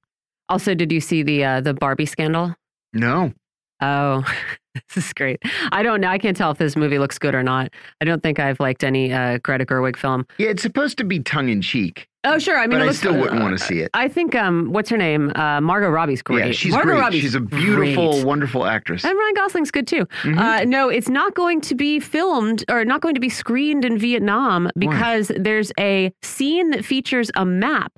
Also, 0.50 0.74
did 0.76 0.92
you 0.92 1.00
see 1.02 1.24
the 1.24 1.44
uh, 1.44 1.62
the 1.62 1.74
Barbie 1.74 2.06
scandal? 2.06 2.56
no 2.94 3.34
Oh, 3.80 4.24
this 4.96 5.06
is 5.06 5.14
great. 5.14 5.38
I 5.72 5.84
don't 5.84 6.02
know. 6.02 6.08
I 6.08 6.18
can't 6.18 6.36
tell 6.36 6.50
if 6.50 6.58
this 6.58 6.76
movie 6.76 6.98
looks 6.98 7.20
good 7.20 7.36
or 7.36 7.44
not. 7.44 7.70
I 8.02 8.06
don't 8.06 8.24
think 8.24 8.40
I've 8.40 8.60
liked 8.60 8.84
any 8.84 9.14
uh, 9.14 9.38
Greta 9.44 9.66
Gerwig 9.66 9.96
film. 9.98 10.26
yeah 10.40 10.50
it's 10.50 10.64
supposed 10.64 10.98
to 10.98 11.04
be 11.04 11.20
tongue-in-cheek 11.20 12.08
Oh, 12.30 12.40
sure. 12.40 12.58
I 12.58 12.68
mean, 12.68 12.80
but 12.80 12.88
i 12.90 12.92
still 12.92 13.16
wouldn't 13.16 13.40
uh, 13.40 13.44
want 13.44 13.58
to 13.58 13.64
see 13.64 13.80
it 13.80 13.90
I 13.94 14.08
think 14.08 14.36
um, 14.36 14.72
what's 14.72 14.90
her 14.90 14.98
name? 14.98 15.32
Uh, 15.36 15.62
Margot 15.62 15.90
Robbie's 15.90 16.22
great. 16.22 16.46
yeah 16.46 16.52
she's 16.52 16.74
Margot 16.74 16.92
great 16.92 17.00
Robbie's 17.00 17.22
she's 17.22 17.36
a 17.36 17.40
beautiful 17.40 18.14
great. 18.14 18.26
wonderful 18.26 18.66
actress 18.66 19.04
And 19.06 19.18
Ryan 19.18 19.34
Gosling's 19.36 19.72
good 19.72 19.88
too. 19.88 20.06
Mhm. 20.24 20.38
Uh, 20.38 20.64
no, 20.66 20.90
it's 20.90 21.10
not 21.10 21.34
going 21.36 21.62
to 21.62 21.76
be 21.76 22.00
filmed 22.00 22.64
or 22.70 22.84
not 22.86 23.02
going 23.02 23.16
to 23.16 23.22
be 23.22 23.30
screened 23.30 23.86
in 23.86 23.98
Vietnam 23.98 24.70
because 24.78 25.32
there's 25.38 25.72
a 25.80 26.12
scene 26.22 26.72
that 26.72 26.84
features 26.86 27.32
a 27.36 27.46
map 27.46 27.92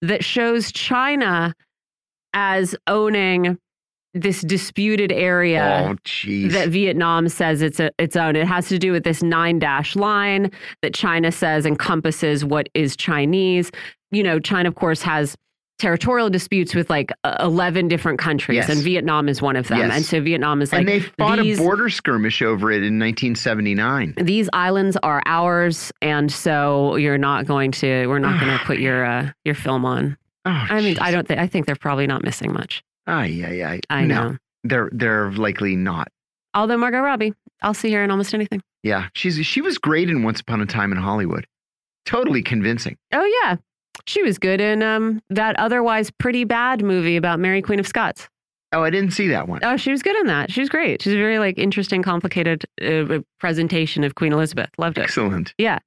that 0.00 0.24
shows 0.24 0.72
China 0.72 1.54
as 2.34 2.74
owning 2.86 3.58
this 4.14 4.42
disputed 4.42 5.10
area 5.10 5.88
oh 5.90 6.48
that 6.50 6.68
Vietnam 6.68 7.28
says 7.28 7.62
it's 7.62 7.80
a, 7.80 7.90
its 7.98 8.14
own. 8.16 8.36
It 8.36 8.46
has 8.46 8.68
to 8.68 8.78
do 8.78 8.92
with 8.92 9.04
this 9.04 9.22
nine 9.22 9.58
dash 9.58 9.96
line 9.96 10.50
that 10.82 10.92
China 10.94 11.32
says 11.32 11.64
encompasses 11.66 12.44
what 12.44 12.68
is 12.74 12.96
Chinese. 12.96 13.70
You 14.10 14.22
know, 14.22 14.38
China, 14.38 14.68
of 14.68 14.74
course, 14.74 15.00
has 15.02 15.36
territorial 15.78 16.30
disputes 16.30 16.74
with 16.74 16.88
like 16.90 17.10
uh, 17.24 17.36
11 17.40 17.88
different 17.88 18.18
countries, 18.18 18.56
Yes. 18.56 18.68
and 18.68 18.78
Vietnam 18.82 19.28
is 19.28 19.42
one 19.42 19.56
of 19.56 19.66
them. 19.68 19.78
Yes. 19.78 19.92
And 19.96 20.04
so 20.04 20.20
Vietnam 20.20 20.62
is 20.62 20.72
like, 20.72 20.80
and 20.80 20.88
they 20.88 21.00
fought 21.00 21.40
a 21.40 21.56
border 21.56 21.88
skirmish 21.88 22.40
over 22.42 22.70
it 22.70 22.84
in 22.84 22.98
1979 23.00 24.14
these 24.18 24.48
islands 24.52 24.96
are 25.02 25.22
ours, 25.26 25.90
and 26.02 26.30
so 26.30 26.96
you're 26.96 27.18
not 27.18 27.46
going 27.46 27.72
to, 27.72 28.06
we're 28.06 28.18
not 28.18 28.38
going 28.40 28.56
to 28.56 28.64
put 28.64 28.78
your 28.78 29.04
uh, 29.04 29.30
your 29.44 29.54
film 29.54 29.84
on. 29.84 30.16
oh 30.44 30.50
I 30.50 30.82
mean, 30.82 30.98
I 31.00 31.10
don't 31.10 31.26
think, 31.26 31.40
I 31.40 31.46
think 31.46 31.66
they're 31.66 31.74
probably 31.76 32.06
not 32.06 32.22
missing 32.22 32.52
much. 32.52 32.84
Ay, 33.06 33.42
ay, 33.46 33.62
ay. 33.64 33.80
I 33.90 34.04
No, 34.04 34.30
know. 34.30 34.36
they're 34.64 34.90
they're 34.92 35.32
likely 35.32 35.76
not. 35.76 36.08
Although 36.54 36.76
Margot 36.78 37.00
Robbie, 37.00 37.32
I'll 37.62 37.74
see 37.74 37.92
her 37.92 38.04
in 38.04 38.10
almost 38.10 38.34
anything. 38.34 38.60
Yeah, 38.82 39.08
she's 39.14 39.44
she 39.46 39.60
was 39.60 39.78
great 39.78 40.10
in 40.10 40.22
Once 40.22 40.40
Upon 40.40 40.60
a 40.60 40.66
Time 40.66 40.92
in 40.92 40.98
Hollywood. 40.98 41.46
Totally 42.04 42.42
convincing. 42.42 42.96
Oh 43.12 43.24
yeah, 43.42 43.56
she 44.06 44.22
was 44.22 44.38
good 44.38 44.60
in 44.60 44.82
um 44.82 45.20
that 45.30 45.56
otherwise 45.58 46.10
pretty 46.10 46.44
bad 46.44 46.82
movie 46.82 47.16
about 47.16 47.38
Mary 47.40 47.62
Queen 47.62 47.78
of 47.80 47.86
Scots. 47.86 48.28
Oh, 48.74 48.82
I 48.82 48.90
didn't 48.90 49.10
see 49.12 49.28
that 49.28 49.48
one. 49.48 49.60
Oh, 49.62 49.76
she 49.76 49.90
was 49.90 50.02
good 50.02 50.16
in 50.16 50.26
that. 50.28 50.50
She 50.50 50.60
was 50.60 50.68
great. 50.70 51.02
She's 51.02 51.12
a 51.12 51.16
very 51.16 51.38
like 51.38 51.58
interesting, 51.58 52.02
complicated 52.02 52.64
uh, 52.80 53.18
presentation 53.38 54.02
of 54.02 54.14
Queen 54.14 54.32
Elizabeth. 54.32 54.70
Loved 54.78 54.96
it. 54.98 55.02
Excellent. 55.02 55.52
Yeah, 55.58 55.78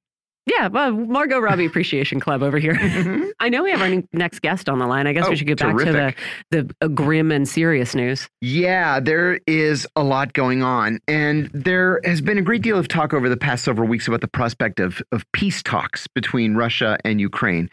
well, 0.70 0.92
Margot 0.92 1.38
Robbie 1.38 1.66
Appreciation 1.66 2.20
Club 2.20 2.42
over 2.42 2.58
here. 2.58 2.74
Mhm. 2.74 3.30
I 3.40 3.48
know 3.48 3.62
we 3.62 3.70
have 3.70 3.80
our 3.82 4.02
next 4.12 4.40
guest 4.40 4.68
on 4.68 4.78
the 4.78 4.86
line. 4.86 5.06
I 5.06 5.12
guess 5.12 5.26
Oh, 5.26 5.30
we 5.30 5.36
should 5.36 5.46
get 5.46 5.58
back 5.58 5.76
to 5.76 5.84
the 5.92 6.14
the 6.50 6.74
uh, 6.80 6.88
grim 6.88 7.30
and 7.30 7.48
serious 7.48 7.94
news. 7.94 8.28
yeah, 8.40 9.00
there 9.00 9.40
is 9.46 9.86
a 9.96 10.02
lot 10.02 10.32
going 10.32 10.62
on, 10.62 10.98
and 11.08 11.50
there 11.52 12.00
has 12.04 12.20
been 12.20 12.38
a 12.38 12.42
great 12.42 12.62
deal 12.62 12.78
of 12.78 12.88
talk 12.88 13.12
over 13.12 13.28
the 13.28 13.36
past 13.36 13.64
several 13.64 13.88
weeks 13.88 14.08
about 14.08 14.20
the 14.20 14.28
prospect 14.28 14.80
of 14.80 15.02
of 15.12 15.24
peace 15.32 15.62
talks 15.62 16.06
between 16.14 16.54
Russia 16.54 16.96
and 17.04 17.20
Ukraine. 17.20 17.68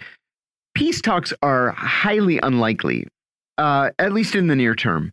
Peace 0.76 1.02
talks 1.02 1.32
are 1.44 1.72
highly 1.72 2.40
unlikely, 2.42 3.08
uh, 3.58 3.92
at 4.00 4.12
least 4.14 4.36
in 4.36 4.48
the 4.48 4.56
near 4.56 4.74
term. 4.76 5.12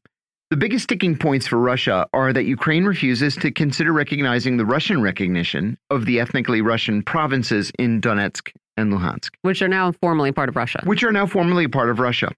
The 0.51 0.57
biggest 0.57 0.83
sticking 0.83 1.17
points 1.17 1.47
for 1.47 1.59
Russia 1.59 2.09
are 2.13 2.33
that 2.33 2.43
Ukraine 2.43 2.85
refuses 2.85 3.37
to 3.37 3.53
consider 3.53 3.93
recognizing 3.93 4.57
the 4.57 4.67
Russian 4.67 5.01
recognition 5.01 5.79
of 5.91 6.07
the 6.07 6.19
ethnically 6.19 6.61
Russian 6.61 7.05
provinces 7.05 7.71
in 7.79 8.01
Donetsk 8.01 8.51
and 8.77 8.93
Luhansk, 8.93 9.31
which 9.43 9.63
are 9.63 9.69
now 9.69 9.93
formally 9.93 10.33
part 10.33 10.49
of 10.49 10.57
Russia. 10.57 10.81
Which 10.83 11.05
are 11.05 11.13
now 11.13 11.25
formally 11.25 11.69
part 11.69 11.89
of 11.89 12.01
Russia, 12.01 12.33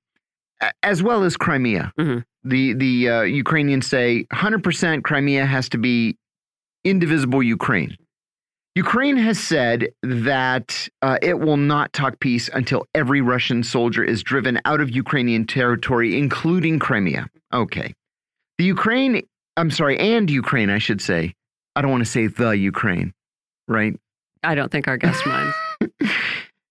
as 0.83 1.02
well 1.02 1.25
as 1.25 1.38
Crimea. 1.38 1.90
Mm 1.99 2.04
-hmm. 2.07 2.25
The 2.45 2.75
the 2.75 3.09
uh, 3.09 3.23
Ukrainians 3.23 3.87
say 3.87 4.26
100% 4.31 5.02
Crimea 5.04 5.47
has 5.47 5.71
to 5.71 5.78
be 5.78 6.16
indivisible 6.85 7.42
Ukraine. 7.42 7.97
Ukraine 8.76 9.19
has 9.28 9.38
said 9.38 9.78
that 10.28 10.88
uh, 11.00 11.16
it 11.23 11.38
will 11.45 11.59
not 11.59 11.92
talk 11.92 12.21
peace 12.21 12.50
until 12.52 12.81
every 12.95 13.23
Russian 13.35 13.62
soldier 13.62 14.04
is 14.04 14.23
driven 14.23 14.61
out 14.71 14.81
of 14.83 14.88
Ukrainian 14.90 15.47
territory, 15.47 16.19
including 16.19 16.78
Crimea. 16.78 17.25
Okay. 17.52 17.95
The 18.62 18.66
Ukraine, 18.66 19.23
I'm 19.57 19.73
sorry, 19.73 19.99
and 19.99 20.31
Ukraine, 20.31 20.71
I 20.71 20.78
should 20.78 21.00
say. 21.00 21.35
I 21.75 21.83
don't 21.83 21.90
want 21.90 22.04
to 22.04 22.09
say 22.09 22.28
the 22.28 22.50
Ukraine, 22.50 23.12
right? 23.66 23.99
I 24.45 24.54
don't 24.54 24.71
think 24.71 24.87
our 24.87 24.97
guest 24.97 25.26
minds. 25.26 25.57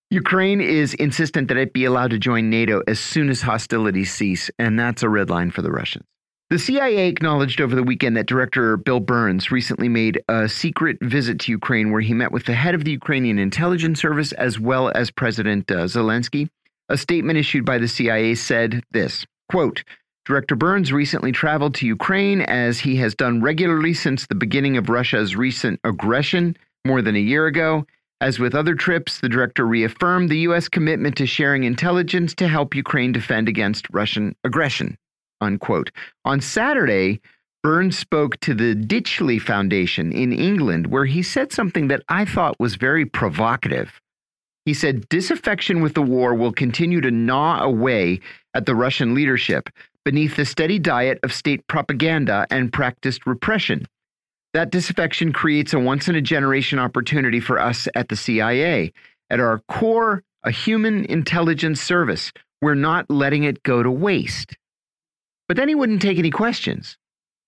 Ukraine 0.10 0.62
is 0.62 0.94
insistent 0.94 1.50
that 1.50 1.58
it 1.58 1.74
be 1.74 1.84
allowed 1.84 2.12
to 2.12 2.18
join 2.18 2.50
NATO 2.50 2.82
as 2.88 2.98
soon 2.98 3.30
as 3.30 3.42
hostilities 3.42 4.14
cease, 4.14 4.50
and 4.58 4.80
that's 4.80 5.04
a 5.04 5.10
red 5.10 5.30
line 5.30 5.52
for 5.52 5.62
the 5.62 5.70
Russians. 5.70 6.06
The 6.50 6.60
CIA 6.60 7.10
acknowledged 7.10 7.60
over 7.60 7.76
the 7.76 7.84
weekend 7.84 8.16
that 8.16 8.26
Director 8.26 8.78
Bill 8.78 9.02
Burns 9.02 9.52
recently 9.52 9.90
made 9.90 10.24
a 10.30 10.48
secret 10.48 10.98
visit 11.02 11.42
to 11.42 11.52
Ukraine 11.52 11.92
where 11.92 12.00
he 12.00 12.14
met 12.14 12.32
with 12.32 12.46
the 12.46 12.56
head 12.56 12.74
of 12.74 12.86
the 12.86 12.92
Ukrainian 12.92 13.38
intelligence 13.38 14.00
service 14.00 14.32
as 14.32 14.58
well 14.58 14.94
as 14.96 15.12
President 15.12 15.70
uh, 15.70 15.84
Zelensky. 15.88 16.48
A 16.88 16.96
statement 16.96 17.38
issued 17.38 17.66
by 17.66 17.80
the 17.80 17.90
CIA 17.90 18.36
said 18.36 18.82
this 18.92 19.26
quote, 19.50 19.84
Director 20.26 20.56
Burns 20.56 20.94
recently 20.94 21.32
traveled 21.32 21.76
to 21.76 21.88
Ukraine 21.88 22.42
as 22.42 22.80
he 22.80 22.96
has 22.98 23.16
done 23.16 23.42
regularly 23.42 23.94
since 23.94 24.28
the 24.28 24.36
beginning 24.36 24.78
of 24.78 24.90
Russia's 24.90 25.36
recent 25.36 25.80
aggression 25.84 26.56
more 26.86 27.02
than 27.02 27.16
a 27.16 27.20
year 27.20 27.48
ago. 27.48 27.86
As 28.22 28.38
with 28.38 28.54
other 28.54 28.76
trips, 28.76 29.20
the 29.20 29.30
director 29.30 29.66
reaffirmed 29.66 30.30
the 30.30 30.40
U.S. 30.40 30.70
commitment 30.70 31.18
to 31.18 31.26
sharing 31.26 31.64
intelligence 31.64 32.36
to 32.36 32.48
help 32.48 32.76
Ukraine 32.76 33.12
defend 33.12 33.50
against 33.50 33.88
Russian 33.92 34.36
aggression 34.44 34.98
unquote. 35.42 35.92
On 36.24 36.40
Saturday, 36.40 37.20
Burns 37.64 37.98
spoke 37.98 38.40
to 38.42 38.54
the 38.54 38.76
Ditchley 38.76 39.42
Foundation 39.42 40.12
in 40.12 40.32
England, 40.32 40.88
where 40.88 41.06
he 41.06 41.22
said 41.22 41.52
something 41.52 41.88
that 41.90 42.04
I 42.08 42.26
thought 42.26 42.60
was 42.60 42.76
very 42.76 43.06
provocative. 43.06 44.00
He 44.66 44.74
said, 44.74 45.10
Disaffection 45.10 45.82
with 45.82 45.96
the 45.96 46.02
war 46.02 46.36
will 46.36 46.54
continue 46.54 47.02
to 47.02 47.12
gnaw 47.12 47.64
away 47.64 48.20
at 48.54 48.66
the 48.66 48.76
Russian 48.76 49.16
leadership 49.16 49.70
beneath 50.06 50.36
the 50.36 50.46
steady 50.46 50.80
diet 50.80 51.20
of 51.24 51.34
state 51.34 51.66
propaganda 51.68 52.48
and 52.50 52.74
practiced 52.74 53.26
repression. 53.26 53.86
That 54.54 54.72
disaffection 54.72 55.32
creates 55.32 55.74
a 55.74 55.80
once 55.80 56.08
in 56.08 56.16
a 56.16 56.22
generation 56.22 56.80
opportunity 56.80 57.40
for 57.40 57.60
us 57.60 57.88
at 57.96 58.10
the 58.10 58.16
CIA. 58.16 58.92
At 59.30 59.40
our 59.40 59.60
core, 59.70 60.24
a 60.44 60.52
human 60.52 61.06
intelligence 61.06 61.82
service. 61.82 62.32
We're 62.62 62.76
not 62.76 63.10
letting 63.10 63.44
it 63.44 63.64
go 63.64 63.82
to 63.82 63.90
waste. 63.90 64.58
But 65.48 65.58
then 65.58 65.68
he 65.68 65.76
wouldn't 65.76 66.02
take 66.02 66.18
any 66.18 66.32
questions. 66.32 66.98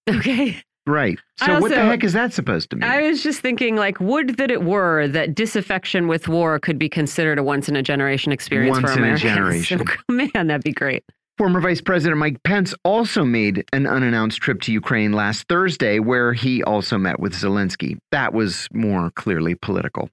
Okay. 0.09 0.61
Right. 0.85 1.17
So 1.37 1.45
also, 1.45 1.61
what 1.61 1.69
the 1.69 1.79
heck 1.79 2.03
is 2.03 2.11
that 2.11 2.33
supposed 2.33 2.69
to 2.71 2.75
mean? 2.75 2.83
I 2.83 3.03
was 3.03 3.23
just 3.23 3.39
thinking 3.39 3.77
like 3.77 4.01
would 4.01 4.35
that 4.37 4.51
it 4.51 4.63
were 4.63 5.07
that 5.07 5.33
disaffection 5.33 6.07
with 6.09 6.27
war 6.27 6.59
could 6.59 6.77
be 6.77 6.89
considered 6.89 7.39
a 7.39 7.43
once 7.43 7.69
in 7.69 7.77
a 7.77 7.81
generation 7.81 8.33
experience 8.33 8.75
once 8.81 8.91
for 8.91 8.99
Americans. 8.99 9.23
Once 9.23 9.23
in 9.23 9.29
a 9.29 9.79
generation. 9.79 9.85
Man, 10.09 10.47
that'd 10.47 10.63
be 10.63 10.73
great. 10.73 11.05
Former 11.39 11.61
Vice 11.61 11.81
President 11.81 12.19
Mike 12.19 12.43
Pence 12.43 12.75
also 12.85 13.23
made 13.23 13.65
an 13.73 13.87
unannounced 13.87 14.39
trip 14.39 14.61
to 14.61 14.71
Ukraine 14.71 15.13
last 15.13 15.47
Thursday 15.47 15.97
where 15.97 16.33
he 16.33 16.61
also 16.63 16.99
met 16.99 17.19
with 17.19 17.33
Zelensky. 17.33 17.97
That 18.11 18.33
was 18.33 18.67
more 18.71 19.09
clearly 19.11 19.55
political. 19.55 20.09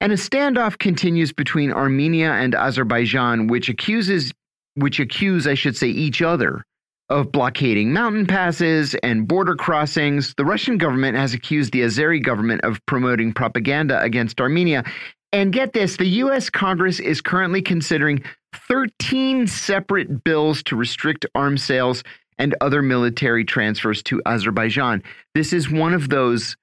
And 0.00 0.12
a 0.12 0.16
standoff 0.16 0.78
continues 0.78 1.32
between 1.32 1.72
Armenia 1.72 2.30
and 2.32 2.54
Azerbaijan 2.54 3.48
which 3.48 3.68
accuses 3.68 4.32
which 4.74 5.00
accuse 5.00 5.48
I 5.48 5.54
should 5.54 5.76
say 5.76 5.88
each 5.88 6.22
other 6.22 6.64
of 7.08 7.32
blockading 7.32 7.92
mountain 7.92 8.26
passes 8.26 8.94
and 9.02 9.26
border 9.26 9.56
crossings. 9.56 10.32
The 10.36 10.44
Russian 10.44 10.78
government 10.78 11.16
has 11.16 11.34
accused 11.34 11.72
the 11.72 11.80
Azeri 11.80 12.22
government 12.22 12.62
of 12.62 12.78
promoting 12.86 13.32
propaganda 13.32 14.00
against 14.00 14.40
Armenia. 14.40 14.84
And 15.32 15.52
get 15.52 15.72
this 15.72 15.96
the 15.96 16.06
U.S. 16.06 16.50
Congress 16.50 17.00
is 17.00 17.20
currently 17.20 17.62
considering 17.62 18.22
13 18.54 19.46
separate 19.46 20.24
bills 20.24 20.62
to 20.64 20.76
restrict 20.76 21.26
arms 21.34 21.62
sales 21.62 22.02
and 22.38 22.54
other 22.60 22.82
military 22.82 23.44
transfers 23.44 24.02
to 24.04 24.22
Azerbaijan. 24.26 25.02
This 25.34 25.52
is 25.52 25.70
one 25.70 25.94
of 25.94 26.08
those 26.08 26.56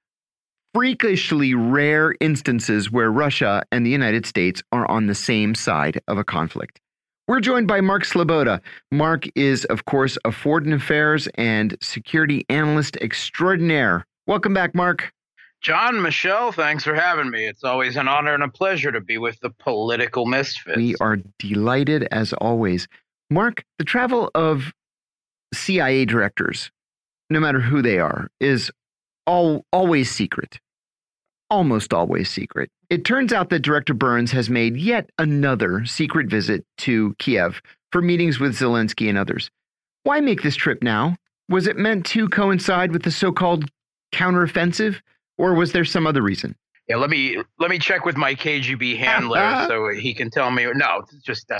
freakishly 0.74 1.54
rare 1.54 2.14
instances 2.20 2.90
where 2.90 3.10
Russia 3.10 3.62
and 3.72 3.84
the 3.84 3.90
United 3.90 4.26
States 4.26 4.62
are 4.72 4.88
on 4.90 5.06
the 5.06 5.14
same 5.14 5.54
side 5.54 6.00
of 6.06 6.18
a 6.18 6.24
conflict. 6.24 6.80
We're 7.26 7.40
joined 7.40 7.68
by 7.68 7.80
Mark 7.80 8.04
Sleboda. 8.04 8.60
Mark 8.90 9.24
is, 9.36 9.64
of 9.66 9.84
course, 9.84 10.18
a 10.24 10.32
foreign 10.32 10.72
affairs 10.72 11.28
and 11.36 11.76
security 11.80 12.44
analyst 12.48 12.96
extraordinaire. 12.96 14.04
Welcome 14.26 14.52
back, 14.52 14.74
Mark. 14.74 15.12
John, 15.60 16.00
Michelle, 16.00 16.52
thanks 16.52 16.84
for 16.84 16.94
having 16.94 17.30
me. 17.30 17.46
It's 17.46 17.64
always 17.64 17.96
an 17.96 18.08
honor 18.08 18.34
and 18.34 18.42
a 18.42 18.48
pleasure 18.48 18.90
to 18.92 19.00
be 19.00 19.18
with 19.18 19.38
the 19.40 19.50
political 19.50 20.26
misfits. 20.26 20.76
We 20.76 20.94
are 21.00 21.18
delighted 21.38 22.08
as 22.10 22.32
always. 22.34 22.88
Mark, 23.28 23.64
the 23.78 23.84
travel 23.84 24.30
of 24.34 24.72
CIA 25.52 26.06
directors, 26.06 26.70
no 27.28 27.40
matter 27.40 27.60
who 27.60 27.82
they 27.82 27.98
are, 27.98 28.30
is 28.40 28.70
all, 29.26 29.64
always 29.72 30.10
secret 30.10 30.60
almost 31.50 31.92
always 31.92 32.30
secret. 32.30 32.70
It 32.88 33.04
turns 33.04 33.32
out 33.32 33.50
that 33.50 33.60
Director 33.60 33.92
Burns 33.92 34.30
has 34.30 34.48
made 34.48 34.76
yet 34.76 35.10
another 35.18 35.84
secret 35.84 36.28
visit 36.28 36.64
to 36.78 37.14
Kiev 37.18 37.60
for 37.92 38.00
meetings 38.00 38.38
with 38.38 38.56
Zelensky 38.56 39.08
and 39.08 39.18
others. 39.18 39.50
Why 40.04 40.20
make 40.20 40.42
this 40.42 40.56
trip 40.56 40.82
now? 40.82 41.16
Was 41.48 41.66
it 41.66 41.76
meant 41.76 42.06
to 42.06 42.28
coincide 42.28 42.92
with 42.92 43.02
the 43.02 43.10
so 43.10 43.32
called 43.32 43.68
counteroffensive, 44.12 45.00
or 45.40 45.54
was 45.54 45.72
there 45.72 45.84
some 45.84 46.06
other 46.06 46.22
reason? 46.22 46.54
Yeah, 46.86 46.96
let 46.96 47.08
me 47.08 47.42
let 47.58 47.70
me 47.70 47.78
check 47.78 48.04
with 48.04 48.16
my 48.16 48.34
KGB 48.34 48.98
handler 48.98 49.64
so 49.68 49.88
he 49.88 50.12
can 50.12 50.30
tell 50.30 50.50
me. 50.50 50.66
No, 50.74 50.98
it's 50.98 51.22
just 51.22 51.50
uh, 51.50 51.58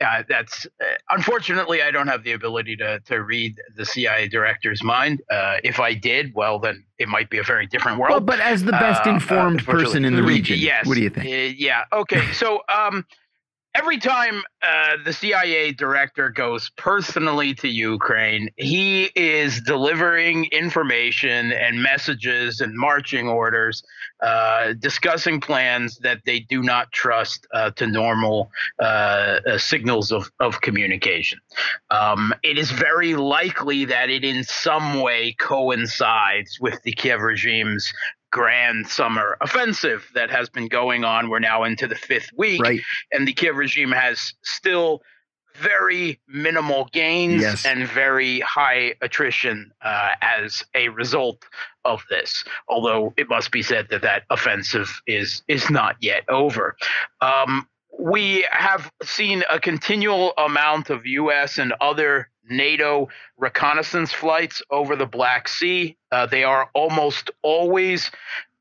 uh, 0.00 0.22
that's 0.28 0.66
uh, 0.80 0.84
unfortunately 1.10 1.82
I 1.82 1.90
don't 1.90 2.08
have 2.08 2.22
the 2.22 2.32
ability 2.32 2.76
to 2.76 3.00
to 3.00 3.22
read 3.22 3.56
the 3.76 3.86
CIA 3.86 4.28
director's 4.28 4.82
mind. 4.82 5.22
Uh, 5.30 5.56
if 5.64 5.80
I 5.80 5.94
did, 5.94 6.34
well, 6.34 6.58
then 6.58 6.84
it 6.98 7.08
might 7.08 7.30
be 7.30 7.38
a 7.38 7.42
very 7.42 7.66
different 7.66 7.98
world. 7.98 8.10
Well, 8.10 8.20
but 8.20 8.40
as 8.40 8.64
the 8.64 8.72
best 8.72 9.06
uh, 9.06 9.10
informed 9.10 9.64
person 9.64 10.04
in 10.04 10.14
the 10.14 10.22
region, 10.22 10.58
yes. 10.58 10.86
What 10.86 10.94
do 10.94 11.02
you 11.02 11.10
think? 11.10 11.26
Uh, 11.26 11.54
yeah. 11.56 11.84
Okay. 11.92 12.30
So, 12.32 12.60
um, 12.68 13.06
every 13.74 13.98
time 13.98 14.42
uh, 14.62 14.96
the 15.04 15.12
CIA 15.12 15.72
director 15.72 16.30
goes 16.30 16.70
personally 16.76 17.54
to 17.54 17.68
Ukraine, 17.68 18.48
he 18.56 19.10
is 19.14 19.60
delivering 19.60 20.46
information 20.46 21.52
and 21.52 21.82
messages 21.82 22.60
and 22.60 22.74
marching 22.74 23.28
orders, 23.28 23.82
uh, 24.20 24.72
discussing 24.78 25.40
plans 25.40 25.98
that 25.98 26.20
they 26.26 26.40
do 26.40 26.62
not 26.62 26.90
trust 26.92 27.46
uh, 27.54 27.70
to 27.72 27.86
normal 27.86 28.50
uh, 28.80 29.40
uh, 29.46 29.58
signals 29.58 30.12
of, 30.12 30.30
of 30.40 30.60
communication. 30.60 31.38
Um, 31.90 32.34
it 32.42 32.58
is 32.58 32.70
very 32.70 33.14
likely 33.14 33.84
that 33.84 34.10
it 34.10 34.24
in 34.24 34.44
some 34.44 35.00
way 35.00 35.34
coincides 35.38 36.58
with 36.60 36.82
the 36.82 36.92
Kiev 36.92 37.20
regime's 37.20 37.92
grand 38.30 38.88
summer 38.88 39.36
offensive 39.40 40.08
that 40.14 40.30
has 40.30 40.48
been 40.48 40.68
going 40.68 41.04
on. 41.04 41.30
We're 41.30 41.38
now 41.38 41.64
into 41.64 41.86
the 41.86 41.94
fifth 41.94 42.30
week, 42.36 42.62
right. 42.62 42.80
and 43.12 43.26
the 43.26 43.32
Kiev 43.32 43.56
regime 43.56 43.92
has 43.92 44.34
still 44.42 45.02
very 45.56 46.20
minimal 46.28 46.88
gains 46.92 47.42
yes. 47.42 47.66
and 47.66 47.86
very 47.88 48.40
high 48.40 48.94
attrition 49.00 49.72
uh, 49.82 50.10
as 50.22 50.64
a 50.74 50.88
result 50.90 51.44
of 51.84 52.04
this. 52.10 52.44
Although 52.68 53.12
it 53.16 53.28
must 53.28 53.50
be 53.50 53.62
said 53.62 53.88
that 53.90 54.02
that 54.02 54.22
offensive 54.30 55.00
is 55.06 55.42
is 55.48 55.70
not 55.70 55.96
yet 56.00 56.24
over. 56.28 56.76
Um, 57.20 57.68
we 57.98 58.46
have 58.50 58.90
seen 59.02 59.42
a 59.50 59.58
continual 59.58 60.32
amount 60.38 60.90
of 60.90 61.04
U.S. 61.04 61.58
and 61.58 61.74
other 61.80 62.30
NATO 62.50 63.08
reconnaissance 63.36 64.12
flights 64.12 64.62
over 64.70 64.96
the 64.96 65.06
Black 65.06 65.48
Sea. 65.48 65.96
Uh, 66.10 66.26
they 66.26 66.44
are 66.44 66.70
almost 66.74 67.30
always 67.42 68.10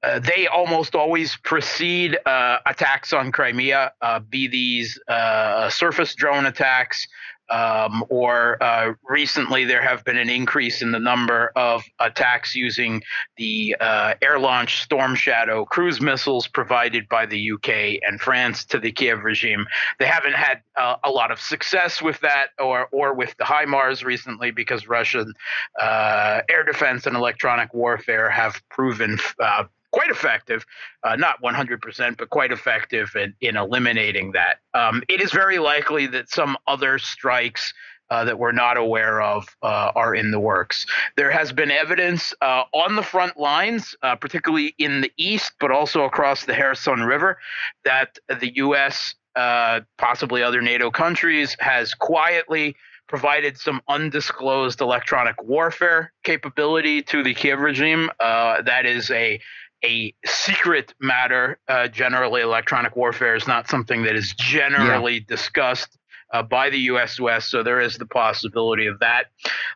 uh, 0.04 0.20
they 0.20 0.48
almost 0.48 0.94
always 0.94 1.36
precede 1.38 2.18
uh, 2.26 2.60
attacks 2.68 3.14
on 3.14 3.32
Crimea, 3.32 3.92
uh, 4.02 4.20
be 4.20 4.48
these 4.48 5.00
uh, 5.08 5.70
surface 5.70 6.14
drone 6.14 6.46
attacks, 6.46 7.08
Um, 7.50 8.04
or 8.10 8.62
uh, 8.62 8.94
recently, 9.08 9.66
there 9.66 9.82
have 9.82 10.04
been 10.04 10.18
an 10.18 10.30
increase 10.30 10.82
in 10.82 10.92
the 10.92 11.00
number 11.00 11.52
of 11.56 11.84
attacks 12.00 12.56
using 12.56 13.02
the 13.38 13.76
uh, 13.80 14.14
air 14.22 14.40
launched 14.40 14.84
Storm 14.84 15.16
Shadow 15.16 15.66
cruise 15.66 16.02
missiles 16.02 16.48
provided 16.48 17.08
by 17.10 17.26
the 17.26 17.52
UK 17.52 18.02
and 18.06 18.20
France 18.20 18.66
to 18.66 18.80
the 18.80 18.92
Kiev 18.92 19.24
regime. 19.24 19.66
They 20.00 20.06
haven't 20.06 20.36
had 20.36 20.62
uh, 20.76 20.96
a 21.04 21.10
lot 21.10 21.32
of 21.32 21.40
success 21.40 22.02
with 22.02 22.20
that 22.22 22.48
or, 22.60 22.88
or 22.92 23.14
with 23.14 23.36
the 23.38 23.46
HIMARS 23.46 24.04
recently 24.04 24.52
because 24.52 24.88
Russian 24.88 25.34
uh, 25.80 26.42
air 26.50 26.64
defense 26.64 27.06
and 27.06 27.16
electronic 27.16 27.74
warfare 27.74 28.30
have 28.30 28.62
proven 28.70 29.18
uh, 29.40 29.64
quite 29.92 30.10
effective, 30.10 30.66
uh, 31.04 31.16
not 31.16 31.42
100%, 31.42 32.18
but 32.18 32.30
quite 32.30 32.52
effective 32.52 33.16
in, 33.16 33.34
in 33.42 33.58
eliminating 33.58 34.34
that. 34.34 34.60
Um, 34.74 35.04
it 35.10 35.22
is 35.22 35.32
very 35.32 35.60
likely 35.60 36.08
that 36.08 36.30
some 36.30 36.58
other 36.68 37.00
strikes 37.00 37.74
uh, 38.10 38.24
that 38.24 38.40
we're 38.40 38.52
not 38.52 38.78
aware 38.78 39.22
of 39.22 39.48
uh, 39.62 39.92
are 39.96 40.16
in 40.16 40.32
the 40.32 40.40
works. 40.40 40.86
There 41.16 41.32
has 41.32 41.52
been 41.52 41.72
evidence 41.72 42.34
uh, 42.42 42.64
on 42.74 42.96
the 42.96 43.04
front 43.04 43.38
lines, 43.38 43.96
uh, 44.02 44.16
particularly 44.16 44.74
in 44.78 45.02
the 45.02 45.12
east, 45.18 45.54
but 45.60 45.72
also 45.72 46.04
across 46.04 46.46
the 46.46 46.54
Harrison 46.54 47.04
River, 47.04 47.38
that 47.84 48.18
the 48.30 48.56
U.S., 48.58 49.16
uh, 49.36 49.82
possibly 49.98 50.42
other 50.42 50.62
NATO 50.62 50.90
countries, 50.90 51.56
has 51.60 51.94
quietly 51.94 52.76
provided 53.08 53.58
some 53.58 53.82
undisclosed 53.88 54.82
electronic 54.82 55.42
warfare 55.42 56.12
capability 56.24 57.02
to 57.02 57.24
the 57.24 57.34
Kiev 57.34 57.60
regime. 57.60 58.10
Uh, 58.20 58.62
that 58.62 58.86
is 58.86 59.10
a 59.12 59.40
a 59.84 60.14
secret 60.26 60.94
matter. 61.00 61.60
Uh, 61.68 61.88
generally, 61.88 62.42
electronic 62.42 62.96
warfare 62.96 63.36
is 63.36 63.48
not 63.48 63.70
something 63.70 64.04
that 64.04 64.16
is 64.16 64.34
generally 64.34 65.16
yeah. 65.16 65.26
discussed 65.28 65.98
uh, 66.34 66.44
by 66.44 66.70
the 66.70 66.80
U.S. 66.80 67.20
West, 67.20 67.50
so 67.50 67.64
there 67.64 67.80
is 67.80 67.98
the 67.98 68.06
possibility 68.06 68.88
of 68.88 69.00
that. 69.00 69.26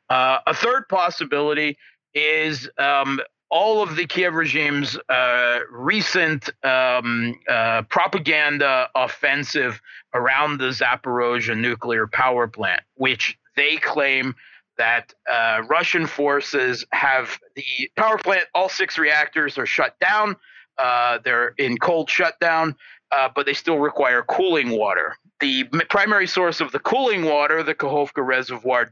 Uh, 0.10 0.40
a 0.46 0.54
third 0.54 0.88
possibility 0.90 1.78
is 2.14 2.70
um, 2.78 3.22
all 3.50 3.84
of 3.84 3.96
the 3.96 4.06
Kiev 4.06 4.34
regime's 4.34 4.98
uh, 5.10 5.60
recent 5.72 6.50
um, 6.64 7.40
uh, 7.48 7.84
propaganda 7.84 8.90
offensive 8.96 9.82
around 10.14 10.58
the 10.58 10.70
Zaporozhye 10.70 11.58
nuclear 11.58 12.08
power 12.08 12.48
plant, 12.48 12.82
which 12.96 13.38
they 13.56 13.78
claim 13.78 14.36
that 14.82 15.13
uh, 15.32 15.62
Russian 15.70 16.08
forces 16.08 16.84
have 16.91 17.38
the 17.56 17.91
power 17.96 18.17
plant, 18.17 18.46
all 18.56 18.67
six 18.67 18.98
reactors 18.98 19.60
are 19.60 19.67
shut 19.67 19.96
down. 20.00 20.36
Uh, 20.80 21.20
they're 21.24 21.50
in 21.60 21.78
cold 21.78 22.10
shutdown, 22.10 22.76
uh, 23.12 23.30
but 23.36 23.46
they 23.46 23.54
still 23.54 23.78
require 23.78 24.24
cooling 24.24 24.72
water. 24.72 25.15
The 25.39 25.65
primary 25.91 26.26
source 26.26 26.62
of 26.62 26.72
the 26.72 26.80
cooling 26.80 27.26
water, 27.26 27.62
the 27.62 27.76
Kakhovka 27.76 28.26
Reservoir, 28.26 28.91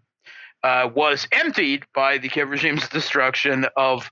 uh, 0.64 0.92
was 0.94 1.28
emptied 1.32 1.86
by 1.96 2.20
the 2.20 2.30
Kiev 2.30 2.52
regime's 2.52 2.88
destruction 2.90 3.66
of 3.76 4.12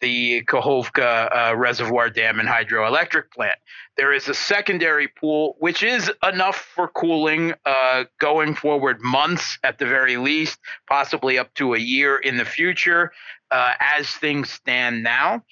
the 0.00 0.42
Kakhovka 0.44 1.50
uh, 1.50 1.56
Reservoir 1.56 2.10
Dam 2.10 2.40
and 2.40 2.48
hydroelectric 2.48 3.30
plant. 3.32 3.58
There 3.96 4.12
is 4.12 4.28
a 4.28 4.34
secondary 4.34 5.08
pool, 5.08 5.56
which 5.58 5.82
is 5.82 6.10
enough 6.22 6.56
for 6.74 6.88
cooling 6.88 7.54
uh, 7.64 8.04
going 8.20 8.54
forward 8.54 9.00
months 9.00 9.58
at 9.62 9.78
the 9.78 9.86
very 9.86 10.16
least, 10.16 10.58
possibly 10.88 11.38
up 11.38 11.52
to 11.54 11.74
a 11.74 11.78
year 11.78 12.16
in 12.16 12.36
the 12.36 12.44
future 12.44 13.12
uh, 13.50 13.72
as 13.80 14.08
things 14.08 14.50
stand 14.50 15.02
now. 15.02 15.42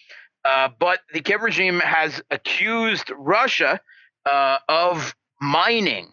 Uh, 0.44 0.68
but 0.78 1.00
the 1.12 1.20
Kiev 1.20 1.42
regime 1.42 1.80
has 1.80 2.22
accused 2.30 3.11
Russia 3.16 3.80
uh, 4.24 4.59
of 4.68 5.14
mining 5.40 6.11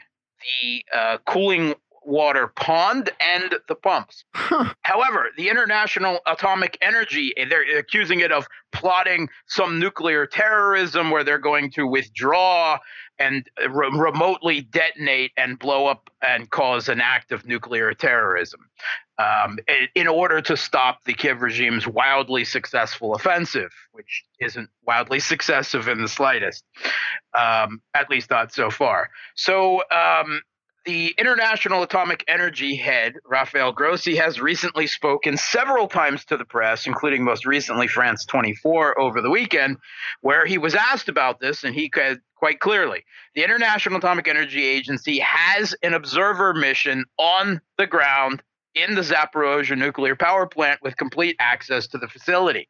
the 0.61 0.85
uh, 0.95 1.17
cooling 1.25 1.75
water 2.05 2.47
pond 2.47 3.09
and 3.19 3.55
the 3.67 3.75
pumps. 3.75 4.23
Huh. 4.33 4.73
However, 4.81 5.29
the 5.37 5.49
International 5.49 6.19
Atomic 6.27 6.77
Energy, 6.81 7.33
they're 7.49 7.77
accusing 7.77 8.19
it 8.19 8.31
of 8.31 8.47
plotting 8.71 9.29
some 9.47 9.79
nuclear 9.79 10.25
terrorism 10.25 11.11
where 11.11 11.23
they're 11.23 11.37
going 11.37 11.71
to 11.71 11.87
withdraw 11.87 12.77
and 13.19 13.47
re- 13.69 13.91
remotely 13.93 14.61
detonate 14.61 15.31
and 15.37 15.59
blow 15.59 15.85
up 15.85 16.09
and 16.21 16.49
cause 16.49 16.89
an 16.89 16.99
act 16.99 17.31
of 17.31 17.45
nuclear 17.45 17.93
terrorism 17.93 18.59
um, 19.19 19.59
in 19.95 20.07
order 20.07 20.41
to 20.41 20.57
stop 20.57 21.03
the 21.05 21.13
Kiev 21.13 21.41
regime's 21.41 21.87
wildly 21.87 22.43
successful 22.45 23.13
offensive, 23.13 23.71
which 23.91 24.23
isn't 24.39 24.69
wildly 24.85 25.19
successive 25.19 25.87
in 25.87 26.01
the 26.01 26.07
slightest, 26.07 26.63
um, 27.37 27.81
at 27.93 28.09
least 28.09 28.29
not 28.29 28.53
so 28.53 28.69
far. 28.69 29.09
So, 29.35 29.83
um, 29.91 30.41
the 30.85 31.13
International 31.17 31.83
Atomic 31.83 32.23
Energy 32.27 32.75
head, 32.75 33.15
Rafael 33.25 33.71
Grossi, 33.71 34.15
has 34.17 34.41
recently 34.41 34.87
spoken 34.87 35.37
several 35.37 35.87
times 35.87 36.25
to 36.25 36.37
the 36.37 36.45
press, 36.45 36.85
including 36.85 37.23
most 37.23 37.45
recently 37.45 37.87
France 37.87 38.25
24 38.25 38.99
over 38.99 39.21
the 39.21 39.29
weekend, 39.29 39.77
where 40.21 40.45
he 40.45 40.57
was 40.57 40.75
asked 40.75 41.07
about 41.07 41.39
this, 41.39 41.63
and 41.63 41.73
he 41.73 41.89
said 41.93 42.19
quite 42.35 42.59
clearly 42.59 43.05
the 43.35 43.43
International 43.43 43.97
Atomic 43.97 44.27
Energy 44.27 44.65
Agency 44.65 45.19
has 45.19 45.73
an 45.81 45.93
observer 45.93 46.53
mission 46.53 47.05
on 47.17 47.61
the 47.77 47.87
ground 47.87 48.43
in 48.75 48.95
the 48.95 49.01
Zaporozhye 49.01 49.77
nuclear 49.77 50.15
power 50.15 50.45
plant 50.45 50.81
with 50.81 50.97
complete 50.97 51.35
access 51.39 51.87
to 51.87 51.97
the 51.97 52.07
facility. 52.07 52.67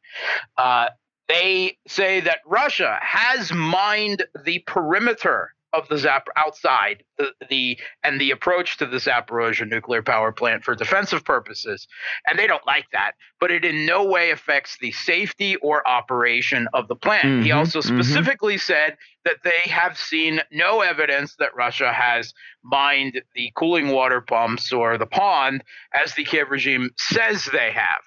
Uh, 0.57 0.89
they 1.27 1.77
say 1.87 2.19
that 2.19 2.39
Russia 2.45 2.99
has 3.01 3.51
mined 3.51 4.23
the 4.45 4.59
perimeter 4.67 5.53
of 5.73 5.87
the 5.89 5.97
Zap 5.97 6.27
outside 6.35 7.03
the, 7.17 7.31
the 7.49 7.77
and 8.03 8.19
the 8.19 8.31
approach 8.31 8.77
to 8.77 8.85
the 8.85 8.97
Zaporozhye 8.97 9.67
nuclear 9.67 10.01
power 10.01 10.31
plant 10.31 10.63
for 10.63 10.75
defensive 10.75 11.25
purposes, 11.25 11.87
and 12.29 12.37
they 12.37 12.47
don't 12.47 12.65
like 12.65 12.85
that. 12.91 13.13
But 13.39 13.51
it 13.51 13.65
in 13.65 13.85
no 13.85 14.05
way 14.05 14.31
affects 14.31 14.77
the 14.79 14.91
safety 14.91 15.55
or 15.57 15.87
operation 15.87 16.67
of 16.73 16.87
the 16.87 16.95
plant. 16.95 17.25
Mm-hmm, 17.25 17.43
he 17.43 17.51
also 17.51 17.79
mm-hmm. 17.79 17.99
specifically 17.99 18.55
mm-hmm. 18.55 18.73
said 18.73 18.97
that 19.25 19.37
they 19.43 19.69
have 19.69 19.97
seen 19.97 20.41
no 20.51 20.81
evidence 20.81 21.35
that 21.39 21.55
Russia 21.55 21.91
has 21.91 22.33
mined 22.63 23.21
the 23.35 23.51
cooling 23.55 23.89
water 23.89 24.21
pumps 24.21 24.71
or 24.71 24.97
the 24.97 25.05
pond, 25.05 25.63
as 25.93 26.13
the 26.15 26.23
Kiev 26.23 26.49
regime 26.49 26.91
says 26.97 27.47
they 27.51 27.71
have. 27.71 28.01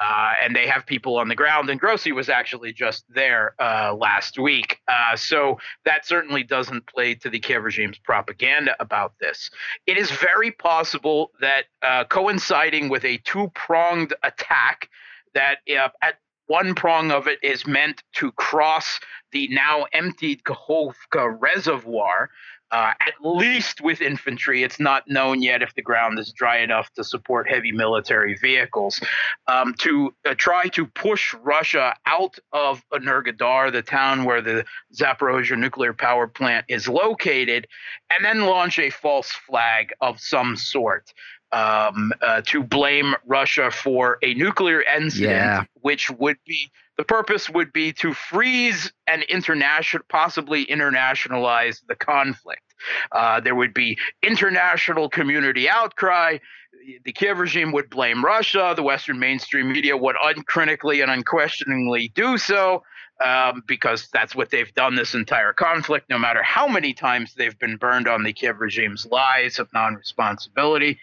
Uh, 0.00 0.32
and 0.42 0.56
they 0.56 0.66
have 0.66 0.86
people 0.86 1.18
on 1.18 1.28
the 1.28 1.34
ground. 1.34 1.68
And 1.68 1.78
Grossi 1.78 2.10
was 2.10 2.30
actually 2.30 2.72
just 2.72 3.04
there 3.08 3.54
uh, 3.58 3.94
last 3.94 4.38
week. 4.38 4.78
Uh, 4.88 5.14
so 5.14 5.58
that 5.84 6.06
certainly 6.06 6.42
doesn't 6.42 6.86
play 6.86 7.14
to 7.16 7.28
the 7.28 7.38
Kiev 7.38 7.62
regime's 7.62 7.98
propaganda 7.98 8.74
about 8.80 9.12
this. 9.20 9.50
It 9.86 9.98
is 9.98 10.10
very 10.10 10.52
possible 10.52 11.32
that 11.40 11.64
uh, 11.82 12.04
coinciding 12.04 12.88
with 12.88 13.04
a 13.04 13.18
two 13.18 13.48
pronged 13.54 14.14
attack, 14.22 14.88
that 15.34 15.58
uh, 15.68 15.90
at 16.00 16.14
one 16.46 16.74
prong 16.74 17.12
of 17.12 17.28
it 17.28 17.38
is 17.42 17.66
meant 17.66 18.02
to 18.14 18.32
cross 18.32 18.98
the 19.32 19.48
now 19.48 19.86
emptied 19.92 20.42
Kakhovka 20.42 21.36
reservoir 21.38 22.30
uh, 22.72 22.92
at 23.00 23.14
least 23.22 23.80
with 23.80 24.00
infantry. 24.00 24.62
It's 24.62 24.78
not 24.78 25.08
known 25.08 25.42
yet 25.42 25.62
if 25.62 25.74
the 25.74 25.82
ground 25.82 26.18
is 26.18 26.32
dry 26.32 26.58
enough 26.58 26.92
to 26.94 27.04
support 27.04 27.48
heavy 27.48 27.72
military 27.72 28.36
vehicles. 28.36 29.00
Um, 29.46 29.74
to 29.78 30.14
uh, 30.24 30.34
try 30.36 30.68
to 30.68 30.86
push 30.86 31.34
Russia 31.34 31.94
out 32.06 32.38
of 32.52 32.82
Energodar, 32.92 33.72
the 33.72 33.82
town 33.82 34.24
where 34.24 34.40
the 34.40 34.64
Zaporozhye 34.94 35.58
nuclear 35.58 35.92
power 35.92 36.26
plant 36.26 36.64
is 36.68 36.88
located, 36.88 37.66
and 38.10 38.24
then 38.24 38.42
launch 38.46 38.78
a 38.78 38.90
false 38.90 39.30
flag 39.30 39.92
of 40.00 40.20
some 40.20 40.56
sort. 40.56 41.12
Um, 41.52 42.12
uh, 42.22 42.42
to 42.46 42.62
blame 42.62 43.16
Russia 43.26 43.72
for 43.72 44.18
a 44.22 44.34
nuclear 44.34 44.82
incident, 44.82 45.32
yeah. 45.32 45.64
which 45.80 46.08
would 46.08 46.36
be 46.46 46.70
the 47.00 47.04
purpose 47.04 47.48
would 47.48 47.72
be 47.72 47.94
to 47.94 48.12
freeze 48.12 48.92
and 49.06 49.22
international, 49.22 50.04
possibly 50.10 50.66
internationalize 50.66 51.80
the 51.88 51.96
conflict. 51.96 52.60
Uh, 53.10 53.40
there 53.40 53.54
would 53.54 53.72
be 53.72 53.98
international 54.22 55.08
community 55.08 55.66
outcry. 55.66 56.38
The 57.04 57.12
Kiev 57.12 57.38
regime 57.38 57.72
would 57.72 57.88
blame 57.88 58.22
Russia. 58.22 58.74
The 58.76 58.82
Western 58.82 59.18
mainstream 59.18 59.72
media 59.72 59.96
would 59.96 60.16
uncritically 60.22 61.00
and 61.00 61.10
unquestioningly 61.10 62.12
do 62.14 62.36
so 62.36 62.82
um, 63.24 63.62
because 63.66 64.08
that's 64.12 64.34
what 64.34 64.50
they've 64.50 64.72
done 64.74 64.94
this 64.94 65.14
entire 65.14 65.52
conflict, 65.52 66.08
no 66.08 66.18
matter 66.18 66.42
how 66.42 66.66
many 66.66 66.94
times 66.94 67.34
they've 67.34 67.58
been 67.58 67.76
burned 67.76 68.08
on 68.08 68.22
the 68.22 68.32
Kiev 68.32 68.60
regime's 68.60 69.06
lies 69.06 69.58
of 69.58 69.68
non 69.72 69.94
responsibility. 69.94 70.98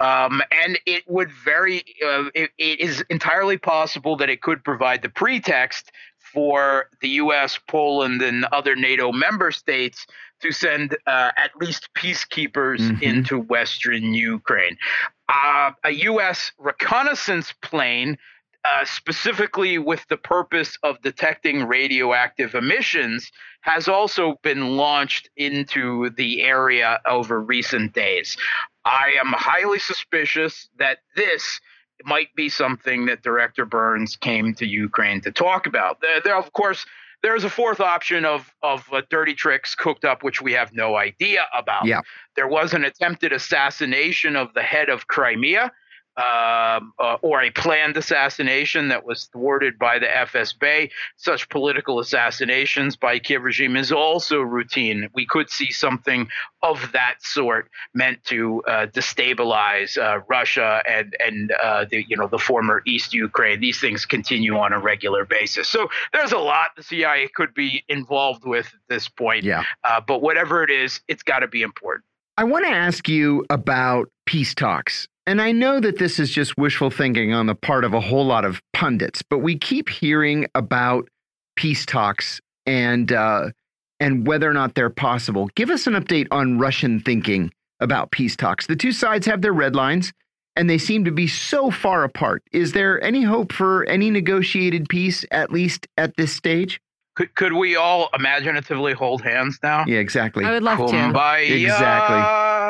Um, 0.00 0.42
and 0.64 0.78
it 0.86 1.04
would 1.08 1.30
very, 1.44 1.84
uh, 2.04 2.24
it, 2.34 2.50
it 2.58 2.80
is 2.80 3.04
entirely 3.08 3.58
possible 3.58 4.16
that 4.16 4.28
it 4.28 4.42
could 4.42 4.62
provide 4.64 5.02
the 5.02 5.08
pretext 5.08 5.92
for 6.18 6.88
the 7.00 7.08
US, 7.08 7.58
Poland, 7.66 8.22
and 8.22 8.44
other 8.46 8.76
NATO 8.76 9.12
member 9.12 9.50
states 9.50 10.06
to 10.40 10.52
send 10.52 10.96
uh, 11.06 11.30
at 11.36 11.56
least 11.56 11.88
peacekeepers 11.94 12.80
mm-hmm. 12.80 13.02
into 13.02 13.38
Western 13.38 14.12
Ukraine. 14.12 14.76
Uh, 15.28 15.70
a 15.84 15.90
U.S. 15.90 16.52
reconnaissance 16.58 17.54
plane 17.62 18.18
uh, 18.64 18.84
specifically 18.84 19.78
with 19.78 20.06
the 20.08 20.16
purpose 20.16 20.78
of 20.82 21.00
detecting 21.02 21.64
radioactive 21.64 22.54
emissions, 22.54 23.30
has 23.62 23.88
also 23.88 24.36
been 24.42 24.76
launched 24.76 25.28
into 25.36 26.10
the 26.10 26.42
area 26.42 27.00
over 27.06 27.40
recent 27.40 27.92
days. 27.92 28.36
I 28.84 29.14
am 29.20 29.32
highly 29.32 29.78
suspicious 29.78 30.68
that 30.78 30.98
this 31.16 31.60
might 32.04 32.34
be 32.34 32.48
something 32.48 33.06
that 33.06 33.22
Director 33.22 33.64
Burns 33.64 34.16
came 34.16 34.54
to 34.54 34.66
Ukraine 34.66 35.20
to 35.22 35.32
talk 35.32 35.66
about. 35.66 36.00
There, 36.00 36.20
there 36.20 36.36
of 36.36 36.52
course, 36.52 36.84
there's 37.22 37.44
a 37.44 37.50
fourth 37.50 37.80
option 37.80 38.24
of 38.24 38.52
of 38.62 38.84
uh, 38.92 39.02
dirty 39.08 39.34
tricks 39.34 39.74
cooked 39.74 40.04
up, 40.04 40.22
which 40.22 40.42
we 40.42 40.52
have 40.52 40.72
no 40.72 40.96
idea 40.96 41.42
about. 41.56 41.86
Yeah. 41.86 42.00
There 42.34 42.48
was 42.48 42.74
an 42.74 42.84
attempted 42.84 43.32
assassination 43.32 44.34
of 44.34 44.52
the 44.54 44.62
head 44.62 44.88
of 44.88 45.06
Crimea 45.06 45.70
um, 46.16 46.92
uh, 46.98 47.16
or 47.22 47.42
a 47.42 47.50
planned 47.50 47.96
assassination 47.96 48.88
that 48.88 49.04
was 49.04 49.24
thwarted 49.32 49.78
by 49.78 49.98
the 49.98 50.06
FSB. 50.06 50.90
Such 51.16 51.48
political 51.48 52.00
assassinations 52.00 52.96
by 52.96 53.18
Kiev 53.18 53.42
regime 53.42 53.76
is 53.76 53.92
also 53.92 54.40
routine. 54.40 55.08
We 55.14 55.26
could 55.26 55.48
see 55.48 55.70
something 55.70 56.28
of 56.62 56.92
that 56.92 57.16
sort 57.20 57.70
meant 57.94 58.22
to 58.24 58.62
uh, 58.68 58.86
destabilize 58.86 59.96
uh, 59.96 60.20
Russia 60.28 60.82
and 60.88 61.16
and 61.18 61.52
uh, 61.62 61.86
the 61.90 62.04
you 62.06 62.16
know 62.16 62.26
the 62.26 62.38
former 62.38 62.82
East 62.86 63.14
Ukraine. 63.14 63.60
These 63.60 63.80
things 63.80 64.04
continue 64.04 64.56
on 64.58 64.72
a 64.72 64.78
regular 64.78 65.24
basis. 65.24 65.68
So 65.68 65.88
there's 66.12 66.32
a 66.32 66.38
lot 66.38 66.68
the 66.76 66.82
CIA 66.82 67.28
could 67.34 67.54
be 67.54 67.84
involved 67.88 68.44
with 68.44 68.66
at 68.66 68.80
this 68.88 69.08
point. 69.08 69.44
Yeah. 69.44 69.64
Uh, 69.84 70.00
but 70.00 70.20
whatever 70.20 70.62
it 70.62 70.70
is, 70.70 71.00
it's 71.08 71.22
got 71.22 71.40
to 71.40 71.48
be 71.48 71.62
important. 71.62 72.04
I 72.36 72.44
want 72.44 72.64
to 72.64 72.70
ask 72.70 73.08
you 73.08 73.44
about 73.50 74.08
peace 74.24 74.54
talks 74.54 75.06
and 75.26 75.40
I 75.40 75.52
know 75.52 75.80
that 75.80 75.98
this 75.98 76.18
is 76.18 76.30
just 76.30 76.56
wishful 76.56 76.90
thinking 76.90 77.32
on 77.32 77.46
the 77.46 77.54
part 77.54 77.84
of 77.84 77.94
a 77.94 78.00
whole 78.00 78.26
lot 78.26 78.44
of 78.44 78.60
pundits, 78.72 79.22
but 79.22 79.38
we 79.38 79.56
keep 79.56 79.88
hearing 79.88 80.46
about 80.54 81.08
peace 81.56 81.86
talks 81.86 82.40
and 82.66 83.12
uh, 83.12 83.50
and 84.00 84.26
whether 84.26 84.50
or 84.50 84.54
not 84.54 84.74
they're 84.74 84.90
possible. 84.90 85.48
Give 85.54 85.70
us 85.70 85.86
an 85.86 85.94
update 85.94 86.26
on 86.30 86.58
Russian 86.58 87.00
thinking 87.00 87.52
about 87.80 88.10
peace 88.10 88.36
talks. 88.36 88.66
The 88.66 88.76
two 88.76 88.92
sides 88.92 89.26
have 89.26 89.42
their 89.42 89.52
red 89.52 89.76
lines, 89.76 90.12
and 90.56 90.68
they 90.68 90.78
seem 90.78 91.04
to 91.04 91.12
be 91.12 91.26
so 91.26 91.70
far 91.70 92.04
apart. 92.04 92.42
Is 92.52 92.72
there 92.72 93.02
any 93.02 93.22
hope 93.22 93.52
for 93.52 93.84
any 93.84 94.10
negotiated 94.10 94.88
peace, 94.88 95.24
at 95.30 95.52
least 95.52 95.86
at 95.96 96.16
this 96.16 96.32
stage? 96.32 96.80
Could 97.14 97.34
could 97.34 97.52
we 97.52 97.76
all 97.76 98.08
imaginatively 98.14 98.94
hold 98.94 99.22
hands 99.22 99.58
now? 99.62 99.84
Yeah, 99.86 99.98
exactly. 99.98 100.44
I 100.44 100.52
would 100.52 100.62
love 100.62 100.78
Kumbaya. 100.78 101.46
to. 101.46 101.60
Exactly. 101.60 102.16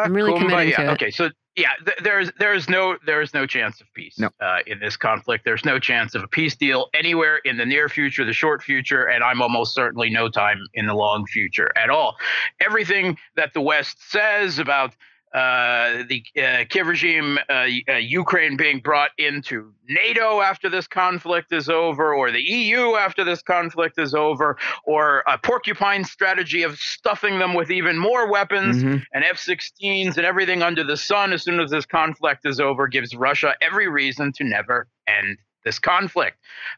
I'm 0.05 0.15
really 0.15 0.39
committed 0.39 0.75
to 0.75 0.83
it. 0.83 0.89
Okay, 0.93 1.11
so 1.11 1.31
yeah, 1.57 1.71
th- 1.85 1.99
there's 2.03 2.31
there's 2.39 2.69
no 2.69 2.97
there's 3.05 3.35
no 3.35 3.47
chance 3.47 3.81
of 3.81 3.87
peace 3.95 4.19
no. 4.19 4.31
uh, 4.41 4.59
in 4.67 4.79
this 4.79 4.97
conflict. 4.97 5.45
There's 5.45 5.65
no 5.65 5.79
chance 5.79 6.15
of 6.15 6.23
a 6.23 6.29
peace 6.29 6.57
deal 6.57 6.89
anywhere 6.95 7.39
in 7.45 7.59
the 7.59 7.67
near 7.67 7.89
future, 7.89 8.25
the 8.25 8.33
short 8.33 8.63
future, 8.63 9.05
and 9.05 9.23
I'm 9.23 9.43
almost 9.43 9.75
certainly 9.75 10.09
no 10.09 10.29
time 10.29 10.59
in 10.75 10.87
the 10.87 10.95
long 10.95 11.27
future 11.27 11.71
at 11.77 11.91
all. 11.91 12.17
Everything 12.61 13.19
that 13.37 13.53
the 13.53 13.61
West 13.61 13.99
says 14.11 14.59
about 14.59 14.95
uh, 15.35 16.03
the 16.09 16.23
uh, 16.37 16.65
Kiev 16.69 16.87
regime, 16.87 17.39
uh, 17.49 17.67
uh, 17.89 17.95
Ukraine 17.95 18.57
being 18.57 18.81
brought 18.81 19.11
into 19.17 19.73
NATO 19.89 20.41
after 20.41 20.69
this 20.69 20.87
conflict 20.87 21.53
is 21.53 21.69
over, 21.69 22.15
or 22.15 22.31
the 22.31 22.43
EU 22.43 22.97
after 22.97 23.25
this 23.25 23.43
conflict 23.43 23.99
is 23.99 24.15
over, 24.15 24.59
or 24.85 25.25
a 25.27 25.39
porcupine 25.39 26.05
strategy 26.05 26.63
of 26.63 26.79
stuffing 26.79 27.39
them 27.39 27.55
with 27.55 27.71
even 27.71 27.97
more 27.99 28.31
weapons 28.31 28.77
mm-hmm. 28.83 28.99
and 29.15 29.25
F 29.25 29.37
16s 29.37 30.17
and 30.17 30.27
everything 30.27 30.63
under 30.63 30.85
the 30.85 30.97
sun 30.97 31.33
as 31.33 31.43
soon 31.43 31.61
as 31.61 31.71
this 31.71 31.87
conflict 31.87 32.45
is 32.45 32.61
over 32.61 32.87
gives 32.87 33.15
Russia 33.15 33.55
every 33.63 33.89
reason 33.89 34.33
to 34.33 34.45
never 34.45 34.87
end 35.07 35.39
this 35.65 35.79
conflict. 35.79 36.37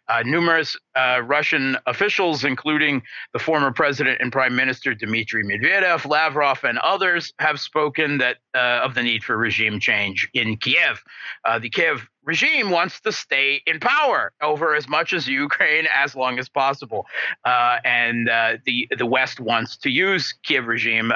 Uh, 0.09 0.23
numerous 0.25 0.77
uh, 0.97 1.21
Russian 1.25 1.77
officials, 1.87 2.45
including 2.45 3.03
the 3.33 3.39
former 3.39 3.73
president 3.73 4.21
and 4.21 4.33
prime 4.33 4.55
minister 4.55 4.95
Dmitry 4.95 5.45
Medvedev, 5.45 6.07
Lavrov, 6.07 6.65
and 6.65 6.79
others, 6.79 7.33
have 7.39 7.61
spoken 7.61 8.19
that 8.19 8.37
uh, 8.55 8.83
of 8.85 8.95
the 8.95 9.03
need 9.03 9.25
for 9.25 9.37
regime 9.37 9.81
change 9.81 10.29
in 10.35 10.57
Kiev. 10.57 11.03
Uh, 11.45 11.59
the 11.59 11.71
Kiev 11.71 12.09
regime 12.23 12.71
wants 12.71 13.01
to 13.01 13.13
stay 13.13 13.61
in 13.67 13.79
power 13.81 14.33
over 14.41 14.75
as 14.75 14.89
much 14.89 15.13
as 15.13 15.29
Ukraine 15.29 15.87
as 15.95 16.15
long 16.15 16.39
as 16.39 16.49
possible, 16.49 17.07
uh, 17.45 17.79
and 17.85 18.29
uh, 18.29 18.57
the 18.65 18.89
the 18.97 19.05
West 19.05 19.41
wants 19.41 19.77
to 19.79 19.91
use 19.91 20.33
Kiev 20.43 20.67
regime, 20.67 21.13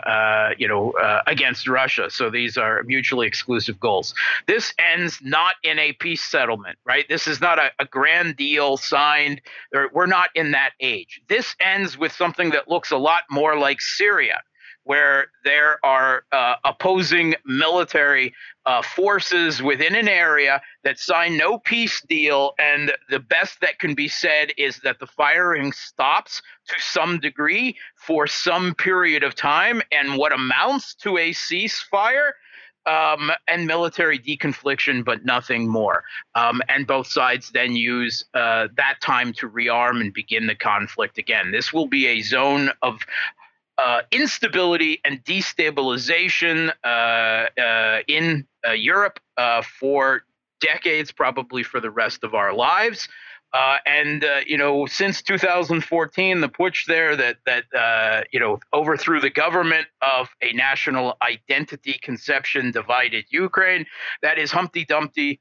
you 0.58 0.68
know, 0.68 0.92
against 1.26 1.68
Russia. 1.68 2.10
So 2.10 2.30
these 2.30 2.56
are 2.56 2.82
mutually 2.84 3.26
exclusive 3.26 3.80
goals. 3.80 4.14
This 4.46 4.74
ends 4.78 5.18
not 5.22 5.54
in 5.62 5.78
a 5.78 5.92
peace 5.92 6.24
settlement, 6.24 6.78
right? 6.84 7.06
This 7.08 7.26
is 7.26 7.40
not 7.40 7.58
a, 7.58 7.70
a 7.78 7.84
grand 7.84 8.36
deal 8.36 8.76
signed. 8.76 9.40
We're 9.92 10.06
not 10.06 10.30
in 10.34 10.52
that 10.52 10.70
age. 10.80 11.20
This 11.28 11.54
ends 11.60 11.98
with 11.98 12.12
something 12.12 12.50
that 12.50 12.68
looks 12.68 12.90
a 12.90 12.96
lot 12.96 13.22
more 13.30 13.56
like 13.58 13.80
Syria 13.80 14.40
where 14.88 15.26
there 15.44 15.78
are 15.84 16.22
uh, 16.32 16.54
opposing 16.64 17.34
military 17.44 18.32
uh, 18.64 18.80
forces 18.80 19.62
within 19.62 19.94
an 19.94 20.08
area 20.08 20.62
that 20.82 20.98
sign 20.98 21.36
no 21.36 21.58
peace 21.58 22.00
deal. 22.08 22.54
And 22.58 22.92
the 23.10 23.18
best 23.20 23.60
that 23.60 23.78
can 23.78 23.94
be 23.94 24.08
said 24.08 24.50
is 24.56 24.78
that 24.84 24.98
the 24.98 25.06
firing 25.06 25.72
stops 25.72 26.40
to 26.68 26.74
some 26.78 27.20
degree 27.20 27.76
for 27.96 28.26
some 28.26 28.74
period 28.74 29.22
of 29.24 29.34
time. 29.34 29.82
And 29.92 30.16
what 30.16 30.32
amounts 30.32 30.94
to 31.02 31.18
a 31.18 31.32
ceasefire 31.32 32.30
um, 32.88 33.30
and 33.46 33.66
military 33.66 34.18
deconfliction, 34.18 35.04
but 35.04 35.24
nothing 35.24 35.68
more. 35.68 36.04
Um, 36.34 36.62
and 36.68 36.86
both 36.86 37.06
sides 37.06 37.50
then 37.50 37.76
use 37.76 38.24
uh, 38.34 38.68
that 38.76 39.00
time 39.02 39.32
to 39.34 39.48
rearm 39.48 40.00
and 40.00 40.12
begin 40.12 40.46
the 40.46 40.54
conflict 40.54 41.18
again. 41.18 41.52
This 41.52 41.72
will 41.72 41.86
be 41.86 42.06
a 42.06 42.22
zone 42.22 42.70
of 42.82 43.00
uh, 43.76 44.00
instability 44.10 45.00
and 45.04 45.22
destabilization 45.24 46.72
uh, 46.82 47.46
uh 47.60 48.00
in 48.08 48.44
uh, 48.66 48.72
Europe 48.72 49.20
uh, 49.36 49.62
for 49.62 50.22
decades, 50.60 51.12
probably 51.12 51.62
for 51.62 51.78
the 51.78 51.90
rest 51.90 52.24
of 52.24 52.34
our 52.34 52.52
lives. 52.52 53.08
Uh, 53.52 53.78
and 53.86 54.24
uh, 54.24 54.40
you 54.46 54.58
know, 54.58 54.86
since 54.86 55.22
2014, 55.22 56.40
the 56.40 56.48
putsch 56.48 56.86
there 56.86 57.16
that 57.16 57.38
that 57.46 57.64
uh, 57.74 58.22
you 58.30 58.38
know 58.38 58.58
overthrew 58.72 59.20
the 59.20 59.30
government 59.30 59.86
of 60.02 60.28
a 60.42 60.52
national 60.52 61.16
identity 61.26 61.98
conception 62.02 62.70
divided 62.70 63.24
Ukraine. 63.30 63.86
That 64.22 64.38
is 64.38 64.50
Humpty 64.50 64.84
Dumpty. 64.84 65.40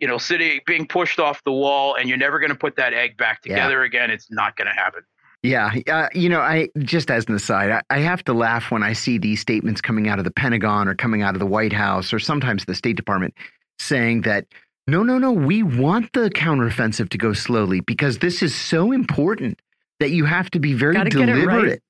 you 0.00 0.08
know, 0.08 0.18
sitting 0.18 0.60
being 0.66 0.86
pushed 0.86 1.18
off 1.18 1.42
the 1.44 1.52
wall, 1.52 1.94
and 1.94 2.08
you're 2.08 2.18
never 2.18 2.38
going 2.38 2.52
to 2.52 2.58
put 2.58 2.76
that 2.76 2.92
egg 2.92 3.16
back 3.16 3.42
together 3.42 3.80
yeah. 3.80 3.86
again. 3.86 4.10
It's 4.10 4.30
not 4.30 4.56
going 4.56 4.66
to 4.66 4.74
happen. 4.74 5.02
Yeah, 5.44 5.74
uh, 5.88 6.08
you 6.14 6.30
know, 6.30 6.40
I 6.40 6.68
just 6.78 7.10
as 7.10 7.26
an 7.28 7.34
aside, 7.34 7.70
I, 7.70 7.82
I, 7.90 7.98
have 7.98 8.24
to 8.24 8.32
laugh 8.32 8.70
when 8.70 8.82
I 8.82 8.94
see 8.94 9.18
these 9.18 9.40
statements 9.40 9.82
coming 9.82 10.08
out 10.08 10.18
of 10.18 10.24
the 10.24 10.30
Pentagon 10.30 10.88
or 10.88 10.94
coming 10.94 11.20
out 11.20 11.34
of 11.34 11.38
the 11.38 11.46
White 11.46 11.74
House 11.74 12.14
or 12.14 12.18
sometimes 12.18 12.64
the 12.64 12.74
State 12.74 12.96
Department 12.96 13.34
saying 13.78 14.22
that 14.22 14.46
no, 14.86 15.02
no, 15.02 15.18
no, 15.18 15.32
we 15.32 15.62
want 15.62 16.12
the 16.12 16.30
counteroffensive 16.30 17.08
to 17.10 17.18
go 17.18 17.32
slowly 17.32 17.80
because 17.80 18.18
this 18.18 18.42
is 18.42 18.54
so 18.54 18.92
important 18.92 19.60
that 20.00 20.10
you 20.10 20.24
have 20.26 20.50
to 20.50 20.58
be 20.58 20.74
very 20.74 20.94
Gotta 20.94 21.10
deliberate 21.10 21.64
right. 21.70 21.80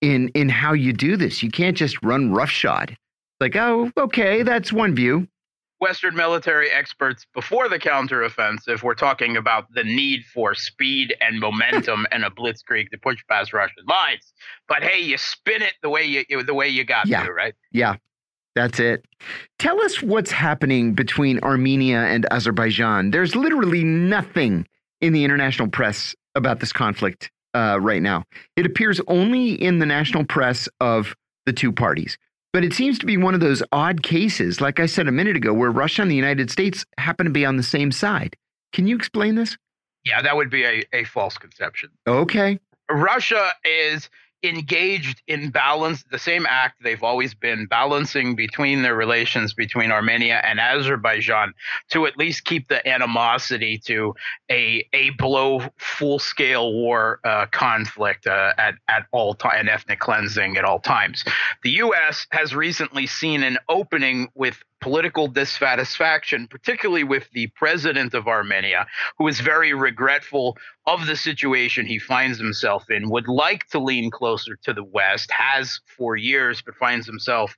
in 0.00 0.28
in 0.28 0.48
how 0.48 0.72
you 0.72 0.92
do 0.92 1.16
this. 1.16 1.42
You 1.42 1.50
can't 1.50 1.76
just 1.76 2.00
run 2.02 2.32
roughshod. 2.32 2.96
Like, 3.40 3.56
oh, 3.56 3.90
okay, 3.96 4.42
that's 4.42 4.72
one 4.72 4.94
view. 4.94 5.26
Western 5.78 6.14
military 6.14 6.70
experts 6.70 7.26
before 7.34 7.68
the 7.68 7.78
counteroffensive 7.78 8.82
were 8.82 8.94
talking 8.94 9.36
about 9.36 9.66
the 9.74 9.84
need 9.84 10.24
for 10.24 10.54
speed 10.54 11.14
and 11.20 11.38
momentum 11.38 12.06
and 12.12 12.24
a 12.24 12.30
blitzkrieg 12.30 12.88
to 12.90 12.98
push 12.98 13.18
past 13.28 13.52
Russian 13.52 13.84
lines. 13.86 14.32
But 14.68 14.82
hey, 14.82 15.00
you 15.00 15.18
spin 15.18 15.62
it 15.62 15.74
the 15.82 15.90
way 15.90 16.04
you 16.04 16.42
the 16.44 16.54
way 16.54 16.68
you 16.68 16.84
got 16.84 17.08
yeah. 17.08 17.24
to, 17.24 17.32
right? 17.32 17.54
Yeah. 17.72 17.96
That's 18.56 18.80
it. 18.80 19.04
Tell 19.58 19.80
us 19.82 20.02
what's 20.02 20.30
happening 20.30 20.94
between 20.94 21.38
Armenia 21.40 21.98
and 21.98 22.26
Azerbaijan. 22.32 23.10
There's 23.10 23.36
literally 23.36 23.84
nothing 23.84 24.66
in 25.02 25.12
the 25.12 25.24
international 25.24 25.68
press 25.68 26.16
about 26.34 26.60
this 26.60 26.72
conflict 26.72 27.30
uh, 27.54 27.78
right 27.80 28.00
now. 28.00 28.24
It 28.56 28.64
appears 28.64 28.98
only 29.08 29.52
in 29.52 29.78
the 29.78 29.84
national 29.84 30.24
press 30.24 30.70
of 30.80 31.14
the 31.44 31.52
two 31.52 31.70
parties. 31.70 32.16
But 32.54 32.64
it 32.64 32.72
seems 32.72 32.98
to 33.00 33.06
be 33.06 33.18
one 33.18 33.34
of 33.34 33.40
those 33.40 33.62
odd 33.72 34.02
cases, 34.02 34.62
like 34.62 34.80
I 34.80 34.86
said 34.86 35.06
a 35.06 35.12
minute 35.12 35.36
ago, 35.36 35.52
where 35.52 35.70
Russia 35.70 36.00
and 36.00 36.10
the 36.10 36.16
United 36.16 36.50
States 36.50 36.86
happen 36.96 37.26
to 37.26 37.32
be 37.32 37.44
on 37.44 37.58
the 37.58 37.62
same 37.62 37.92
side. 37.92 38.36
Can 38.72 38.86
you 38.86 38.96
explain 38.96 39.34
this? 39.34 39.58
Yeah, 40.06 40.22
that 40.22 40.34
would 40.34 40.48
be 40.48 40.64
a, 40.64 40.82
a 40.94 41.04
false 41.04 41.36
conception. 41.36 41.90
Okay. 42.06 42.58
Russia 42.90 43.50
is 43.64 44.08
engaged 44.46 45.22
in 45.26 45.50
balance 45.50 46.04
the 46.10 46.18
same 46.18 46.46
act 46.48 46.82
they've 46.82 47.02
always 47.02 47.34
been 47.34 47.66
balancing 47.66 48.34
between 48.34 48.82
their 48.82 48.94
relations 48.94 49.52
between 49.54 49.90
Armenia 49.90 50.40
and 50.44 50.60
Azerbaijan 50.60 51.52
to 51.90 52.06
at 52.06 52.16
least 52.16 52.44
keep 52.44 52.68
the 52.68 52.86
animosity 52.88 53.78
to 53.86 54.14
a 54.50 54.86
a 54.92 55.10
below 55.10 55.62
full 55.78 56.18
scale 56.18 56.72
war 56.72 57.20
uh, 57.24 57.46
conflict 57.46 58.26
uh, 58.26 58.52
at 58.58 58.74
at 58.88 59.06
all 59.12 59.34
time 59.34 59.56
and 59.56 59.68
ethnic 59.68 59.98
cleansing 60.00 60.56
at 60.56 60.64
all 60.64 60.78
times. 60.78 61.24
The 61.62 61.70
U.S. 61.70 62.26
has 62.30 62.54
recently 62.54 63.06
seen 63.06 63.42
an 63.42 63.58
opening 63.68 64.28
with 64.34 64.62
political 64.80 65.28
dissatisfaction, 65.28 66.46
particularly 66.48 67.04
with 67.04 67.28
the 67.32 67.48
president 67.56 68.14
of 68.14 68.28
Armenia, 68.28 68.86
who 69.18 69.26
is 69.28 69.40
very 69.40 69.72
regretful 69.72 70.56
of 70.86 71.06
the 71.06 71.16
situation 71.16 71.86
he 71.86 71.98
finds 71.98 72.38
himself 72.38 72.90
in, 72.90 73.10
would 73.10 73.28
like 73.28 73.66
to 73.68 73.78
lean 73.78 74.10
closer 74.10 74.56
to 74.62 74.72
the 74.72 74.84
West, 74.84 75.30
has 75.30 75.80
for 75.86 76.16
years, 76.16 76.62
but 76.62 76.74
finds 76.76 77.06
himself 77.06 77.56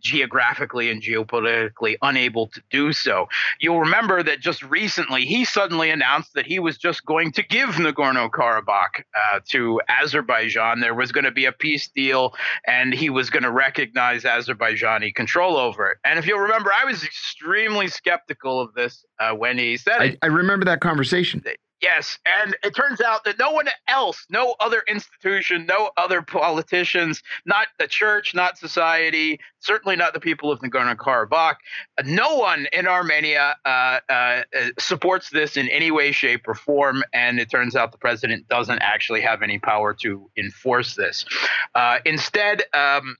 geographically 0.00 0.90
and 0.90 1.02
geopolitically 1.02 1.96
unable 2.02 2.48
to 2.48 2.62
do 2.70 2.92
so. 2.92 3.28
You'll 3.60 3.80
remember 3.80 4.22
that 4.22 4.40
just 4.40 4.62
recently 4.62 5.24
he 5.24 5.44
suddenly 5.44 5.90
announced 5.90 6.34
that 6.34 6.46
he 6.46 6.58
was 6.58 6.78
just 6.78 7.04
going 7.04 7.32
to 7.32 7.42
give 7.42 7.70
Nagorno 7.70 8.30
Karabakh 8.30 9.02
uh, 9.14 9.40
to 9.50 9.80
Azerbaijan. 9.88 10.80
There 10.80 10.94
was 10.94 11.12
going 11.12 11.24
to 11.24 11.30
be 11.30 11.44
a 11.46 11.52
peace 11.52 11.88
deal, 11.88 12.34
and 12.66 12.94
he 12.94 13.10
was 13.10 13.30
going 13.30 13.42
to 13.42 13.50
recognize 13.50 14.24
Azerbaijani 14.24 15.14
control 15.14 15.56
over 15.56 15.90
it. 15.90 15.98
And 16.04 16.18
if 16.18 16.26
you'll 16.26 16.40
remember, 16.40 16.72
I 16.72 16.84
was 16.84 17.04
extremely 17.04 17.88
skeptical 17.88 18.60
of 18.60 18.74
this 18.74 19.04
uh, 19.18 19.32
when 19.32 19.58
he 19.58 19.76
said 19.76 20.00
I, 20.00 20.04
it. 20.04 20.18
I 20.22 20.26
remember 20.26 20.64
that 20.66 20.80
conversation. 20.80 21.42
Yes, 21.82 22.18
and 22.24 22.56
it 22.62 22.74
turns 22.74 23.00
out 23.00 23.24
that 23.24 23.38
no 23.38 23.50
one 23.50 23.68
else, 23.88 24.24
no 24.30 24.54
other 24.60 24.82
institution, 24.88 25.66
no 25.66 25.90
other 25.96 26.22
politicians, 26.22 27.22
not 27.44 27.66
the 27.78 27.86
church, 27.86 28.34
not 28.34 28.56
society, 28.56 29.38
certainly 29.58 29.96
not 29.96 30.14
the 30.14 30.20
people 30.20 30.50
of 30.50 30.60
Nagorno 30.60 30.96
Karabakh, 30.96 31.56
uh, 31.98 32.02
no 32.06 32.36
one 32.36 32.66
in 32.72 32.86
Armenia 32.86 33.56
uh, 33.66 33.98
uh, 34.08 34.12
uh, 34.12 34.42
supports 34.78 35.30
this 35.30 35.56
in 35.56 35.68
any 35.68 35.90
way, 35.90 36.12
shape, 36.12 36.46
or 36.46 36.54
form. 36.54 37.02
And 37.12 37.38
it 37.38 37.50
turns 37.50 37.76
out 37.76 37.92
the 37.92 37.98
president 37.98 38.48
doesn't 38.48 38.78
actually 38.78 39.20
have 39.22 39.42
any 39.42 39.58
power 39.58 39.92
to 39.94 40.30
enforce 40.36 40.94
this. 40.94 41.26
Uh, 41.74 41.98
instead, 42.06 42.62
um, 42.72 43.16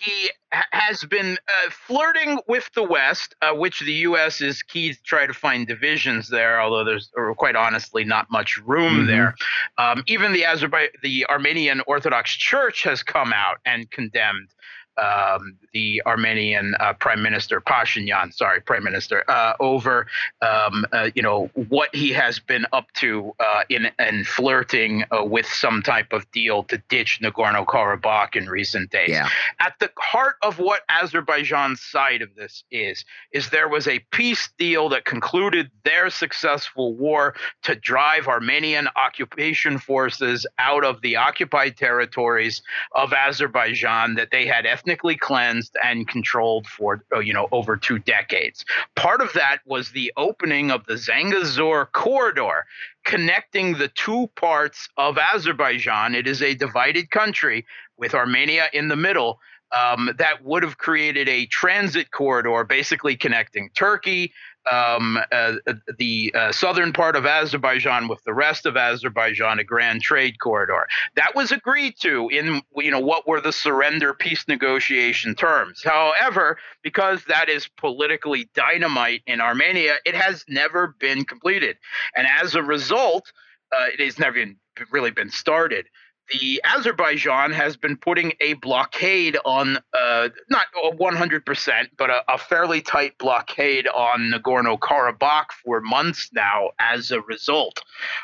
he 0.00 0.30
has 0.50 1.04
been 1.04 1.38
uh, 1.48 1.70
flirting 1.70 2.40
with 2.48 2.68
the 2.74 2.82
West, 2.82 3.34
uh, 3.42 3.52
which 3.52 3.80
the 3.80 3.92
U.S. 3.92 4.40
is 4.40 4.62
key 4.62 4.92
to 4.92 5.02
try 5.02 5.26
to 5.26 5.34
find 5.34 5.66
divisions 5.66 6.28
there. 6.28 6.60
Although 6.60 6.84
there's 6.84 7.10
quite 7.36 7.56
honestly 7.56 8.04
not 8.04 8.30
much 8.30 8.58
room 8.58 8.98
mm-hmm. 8.98 9.06
there. 9.06 9.34
Um, 9.78 10.02
even 10.06 10.32
the 10.32 10.44
Azerbaijan, 10.44 10.90
the 11.02 11.26
Armenian 11.26 11.82
Orthodox 11.86 12.34
Church 12.34 12.82
has 12.82 13.02
come 13.02 13.32
out 13.32 13.58
and 13.64 13.90
condemned 13.90 14.48
um, 14.96 15.56
the 15.72 16.02
Armenian 16.06 16.74
uh, 16.80 16.92
Prime 16.94 17.22
Minister 17.22 17.60
Pashinyan, 17.60 18.32
sorry, 18.32 18.60
Prime 18.60 18.84
Minister, 18.84 19.24
uh, 19.28 19.54
over 19.60 20.06
um, 20.40 20.86
uh, 20.92 21.10
you 21.14 21.22
know 21.22 21.50
what 21.68 21.94
he 21.94 22.10
has 22.10 22.38
been 22.38 22.66
up 22.72 22.86
to 22.94 23.32
uh, 23.40 23.62
in 23.68 23.90
in 23.98 24.24
flirting 24.24 25.04
uh, 25.10 25.24
with 25.24 25.46
some 25.46 25.82
type 25.82 26.12
of 26.12 26.30
deal 26.32 26.64
to 26.64 26.78
ditch 26.88 27.20
Nagorno 27.22 27.66
Karabakh 27.66 28.36
in 28.36 28.48
recent 28.48 28.90
days. 28.90 29.10
Yeah. 29.10 29.28
At 29.60 29.74
the 29.80 29.90
heart 29.98 30.36
of 30.42 30.58
what 30.58 30.82
Azerbaijan's 30.88 31.80
side 31.80 32.22
of 32.22 32.34
this 32.36 32.64
is 32.70 33.04
is 33.32 33.50
there 33.50 33.68
was 33.68 33.88
a 33.88 33.98
peace 34.10 34.48
deal 34.58 34.88
that 34.90 35.04
concluded 35.04 35.70
their 35.84 36.10
successful 36.10 36.94
war 36.94 37.34
to 37.62 37.74
drive 37.74 38.28
Armenian 38.28 38.88
occupation 38.96 39.78
forces 39.78 40.46
out 40.58 40.84
of 40.84 41.00
the 41.00 41.16
occupied 41.16 41.76
territories 41.76 42.62
of 42.92 43.12
Azerbaijan 43.12 44.14
that 44.14 44.30
they 44.30 44.46
had 44.46 44.66
ethnically 44.84 45.16
cleansed 45.16 45.76
and 45.82 46.06
controlled 46.06 46.66
for 46.66 47.02
uh, 47.14 47.18
you 47.18 47.32
know 47.32 47.48
over 47.52 47.76
two 47.76 47.98
decades. 47.98 48.64
Part 48.96 49.20
of 49.20 49.32
that 49.32 49.58
was 49.64 49.90
the 49.90 50.12
opening 50.16 50.70
of 50.70 50.84
the 50.86 50.94
Zangezur 50.94 51.90
corridor 51.92 52.66
connecting 53.04 53.74
the 53.74 53.88
two 53.88 54.28
parts 54.36 54.88
of 54.96 55.18
Azerbaijan. 55.18 56.14
It 56.14 56.26
is 56.26 56.42
a 56.42 56.54
divided 56.54 57.10
country 57.10 57.64
with 57.96 58.14
Armenia 58.14 58.66
in 58.72 58.88
the 58.88 58.96
middle. 58.96 59.40
Um, 59.72 60.10
that 60.18 60.44
would 60.44 60.62
have 60.62 60.78
created 60.78 61.28
a 61.28 61.46
transit 61.46 62.12
corridor 62.12 62.62
basically 62.62 63.16
connecting 63.16 63.70
Turkey, 63.74 64.32
um, 64.70 65.18
uh, 65.32 65.54
the 65.98 66.32
uh, 66.34 66.52
southern 66.52 66.92
part 66.92 67.16
of 67.16 67.26
Azerbaijan 67.26 68.08
with 68.08 68.22
the 68.24 68.32
rest 68.32 68.66
of 68.66 68.76
Azerbaijan, 68.76 69.58
a 69.58 69.64
grand 69.64 70.02
trade 70.02 70.38
corridor. 70.38 70.86
That 71.16 71.34
was 71.34 71.52
agreed 71.52 71.94
to 72.00 72.28
in 72.28 72.62
you 72.76 72.90
know 72.90 73.00
what 73.00 73.26
were 73.26 73.40
the 73.40 73.52
surrender 73.52 74.14
peace 74.14 74.44
negotiation 74.48 75.34
terms. 75.34 75.82
However, 75.84 76.58
because 76.82 77.24
that 77.24 77.48
is 77.48 77.68
politically 77.76 78.48
dynamite 78.54 79.22
in 79.26 79.40
Armenia, 79.40 79.94
it 80.04 80.14
has 80.14 80.44
never 80.48 80.94
been 80.98 81.24
completed, 81.24 81.76
and 82.16 82.26
as 82.40 82.54
a 82.54 82.62
result, 82.62 83.32
uh, 83.72 83.86
it 83.92 84.00
has 84.00 84.18
never 84.18 84.34
been, 84.34 84.56
really 84.90 85.10
been 85.10 85.30
started 85.30 85.86
the 86.32 86.60
Azerbaijan 86.64 87.52
has 87.52 87.76
been 87.76 87.96
putting 87.96 88.32
a 88.40 88.54
blockade 88.54 89.36
on, 89.44 89.78
uh, 89.92 90.28
not 90.48 90.66
100%, 90.76 91.88
but 91.96 92.10
a, 92.10 92.22
a, 92.28 92.38
fairly 92.38 92.80
tight 92.80 93.16
blockade 93.18 93.86
on 93.88 94.32
Nagorno 94.32 94.78
Karabakh 94.78 95.52
for 95.64 95.80
months 95.80 96.30
now 96.32 96.70
as 96.78 97.10
a 97.10 97.20
result. 97.22 97.82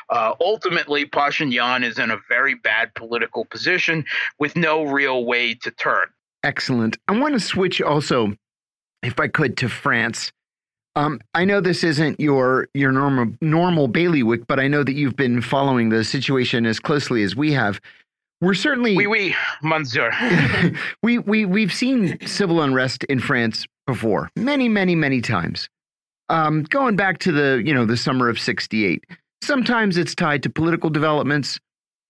Uh, 0.09 0.33
ultimately, 0.41 1.05
Pashinyan 1.05 1.83
is 1.83 1.99
in 1.99 2.11
a 2.11 2.17
very 2.29 2.55
bad 2.55 2.93
political 2.95 3.45
position 3.45 4.05
with 4.39 4.55
no 4.55 4.83
real 4.83 5.25
way 5.25 5.53
to 5.55 5.71
turn. 5.71 6.07
Excellent. 6.43 6.97
I 7.07 7.19
want 7.19 7.33
to 7.35 7.39
switch 7.39 7.81
also, 7.81 8.33
if 9.03 9.19
I 9.19 9.27
could, 9.27 9.57
to 9.57 9.69
France. 9.69 10.31
Um, 10.95 11.21
I 11.33 11.45
know 11.45 11.61
this 11.61 11.83
isn't 11.83 12.19
your 12.19 12.67
your 12.73 12.91
normal 12.91 13.33
normal 13.39 13.87
bailiwick, 13.87 14.45
but 14.47 14.59
I 14.59 14.67
know 14.67 14.83
that 14.83 14.93
you've 14.93 15.15
been 15.15 15.41
following 15.41 15.89
the 15.89 16.03
situation 16.03 16.65
as 16.65 16.79
closely 16.79 17.23
as 17.23 17.35
we 17.35 17.53
have. 17.53 17.79
We're 18.41 18.55
certainly 18.55 18.97
oui, 18.97 19.07
oui, 19.07 19.35
monsieur. 19.63 20.11
we 21.03 21.19
we 21.19 21.45
we've 21.45 21.71
seen 21.71 22.17
civil 22.27 22.61
unrest 22.61 23.03
in 23.05 23.19
France 23.19 23.65
before, 23.87 24.29
many, 24.35 24.67
many, 24.67 24.95
many 24.95 25.21
times. 25.21 25.69
Um, 26.27 26.63
going 26.63 26.95
back 26.95 27.19
to 27.19 27.31
the 27.31 27.61
you 27.65 27.73
know 27.73 27.85
the 27.85 27.97
summer 27.97 28.27
of 28.27 28.39
'68. 28.39 29.05
Sometimes 29.43 29.97
it's 29.97 30.13
tied 30.13 30.43
to 30.43 30.49
political 30.49 30.89
developments. 30.89 31.59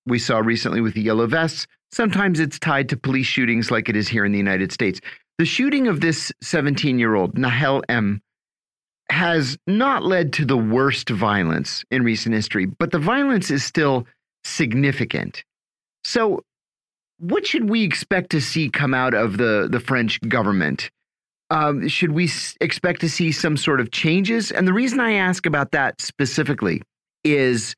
We 0.08 0.20
saw 0.20 0.40
recently 0.40 0.82
with 0.82 0.96
the 0.96 1.02
yellow 1.02 1.28
vests. 1.28 1.68
Sometimes 1.92 2.40
it's 2.40 2.58
tied 2.58 2.90
to 2.90 2.98
police 2.98 3.28
shootings, 3.28 3.70
like 3.70 3.90
it 3.90 3.96
is 3.96 4.08
here 4.08 4.26
in 4.26 4.32
the 4.32 4.38
United 4.38 4.72
States. 4.72 5.00
The 5.38 5.46
shooting 5.46 5.88
of 5.88 6.02
this 6.02 6.32
17 6.42 6.98
year 6.98 7.16
old 7.16 7.38
Nahel 7.38 7.84
M 7.88 8.22
has 9.12 9.58
not 9.68 10.04
led 10.04 10.32
to 10.34 10.46
the 10.46 10.58
worst 10.58 11.10
violence 11.10 11.84
in 11.92 12.04
recent 12.04 12.34
history, 12.34 12.66
but 12.66 12.92
the 12.92 13.00
violence 13.00 13.52
is 13.52 13.64
still 13.64 14.08
significant. 14.46 15.44
So, 16.06 16.44
what 17.20 17.46
should 17.46 17.70
we 17.70 17.84
expect 17.84 18.32
to 18.32 18.42
see 18.42 18.70
come 18.70 18.94
out 18.94 19.14
of 19.14 19.38
the, 19.38 19.68
the 19.70 19.80
French 19.80 20.20
government? 20.22 20.90
Um, 21.52 21.88
should 21.90 22.14
we 22.14 22.32
expect 22.62 23.02
to 23.02 23.10
see 23.10 23.32
some 23.32 23.58
sort 23.58 23.82
of 23.82 23.92
changes? 23.92 24.52
And 24.52 24.68
the 24.68 24.74
reason 24.74 25.00
I 25.00 25.14
ask 25.14 25.46
about 25.46 25.72
that 25.72 26.02
specifically 26.02 26.82
is 27.24 27.76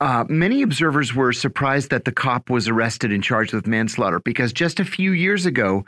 uh, 0.00 0.24
many 0.28 0.62
observers 0.62 1.14
were 1.14 1.32
surprised 1.32 1.90
that 1.90 2.04
the 2.04 2.12
cop 2.12 2.48
was 2.48 2.68
arrested 2.68 3.12
and 3.12 3.22
charged 3.22 3.52
with 3.52 3.66
manslaughter 3.66 4.20
because 4.20 4.52
just 4.52 4.78
a 4.78 4.84
few 4.84 5.12
years 5.12 5.46
ago, 5.46 5.84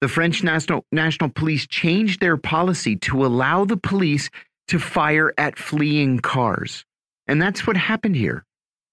the 0.00 0.08
French 0.08 0.42
National, 0.42 0.84
National 0.92 1.30
Police 1.30 1.66
changed 1.66 2.20
their 2.20 2.36
policy 2.36 2.96
to 2.96 3.24
allow 3.24 3.64
the 3.64 3.76
police 3.76 4.30
to 4.68 4.78
fire 4.78 5.32
at 5.38 5.58
fleeing 5.58 6.20
cars. 6.20 6.84
And 7.26 7.40
that's 7.42 7.66
what 7.66 7.76
happened 7.76 8.16
here. 8.16 8.44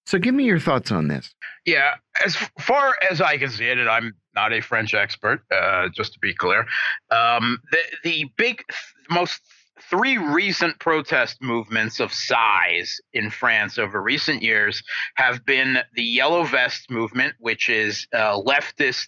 So 0.06 0.20
give 0.20 0.36
me 0.36 0.46
your 0.46 0.60
thoughts 0.60 0.92
on 0.92 1.08
this. 1.08 1.34
Yeah, 1.66 1.96
as 2.24 2.36
far 2.60 2.96
as 3.10 3.22
I 3.22 3.38
can 3.38 3.50
see 3.50 3.66
it, 3.66 3.78
and 3.78 3.90
I'm 3.90 4.14
not 4.36 4.54
a 4.54 4.62
French 4.62 4.94
expert, 4.94 5.42
uh, 5.52 5.90
just 5.90 6.14
to 6.14 6.20
be 6.20 6.34
clear, 6.34 6.66
um, 7.10 7.60
the, 7.72 7.80
the 8.04 8.26
big, 8.38 8.64
most 9.10 9.42
three 9.90 10.18
recent 10.18 10.80
protest 10.80 11.42
movements 11.42 12.00
of 12.00 12.14
size 12.14 13.00
in 13.14 13.30
France 13.30 13.78
over 13.78 14.02
recent 14.02 14.42
years 14.42 14.82
have 15.16 15.46
been 15.46 15.80
the 15.96 16.04
Yellow 16.04 16.44
Vest 16.44 16.90
movement, 16.90 17.34
which 17.40 17.68
is 17.68 18.08
uh, 18.14 18.40
leftist 18.42 19.08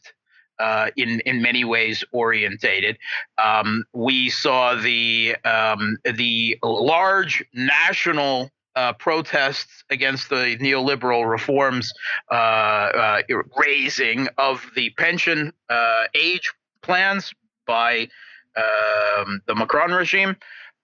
uh, 0.60 0.90
in 0.96 1.20
in 1.22 1.42
many 1.42 1.64
ways 1.64 2.04
orientated. 2.12 2.98
Um, 3.44 3.84
we 3.94 4.30
saw 4.30 4.76
the 4.76 5.36
um, 5.44 5.98
the 6.04 6.58
large 6.64 7.44
national 7.54 8.52
uh, 8.78 8.94
protests 8.94 9.84
against 9.90 10.30
the 10.30 10.56
neoliberal 10.62 11.28
reforms 11.28 11.92
uh, 12.32 12.36
uh, 12.36 13.22
raising 13.58 14.28
of 14.38 14.64
the 14.76 14.92
pension 14.92 15.52
uh, 15.70 16.04
age 16.14 16.54
plans 16.84 17.34
by 17.66 18.08
um, 18.56 19.42
the 19.48 19.56
Macron 19.56 19.92
regime. 19.92 20.36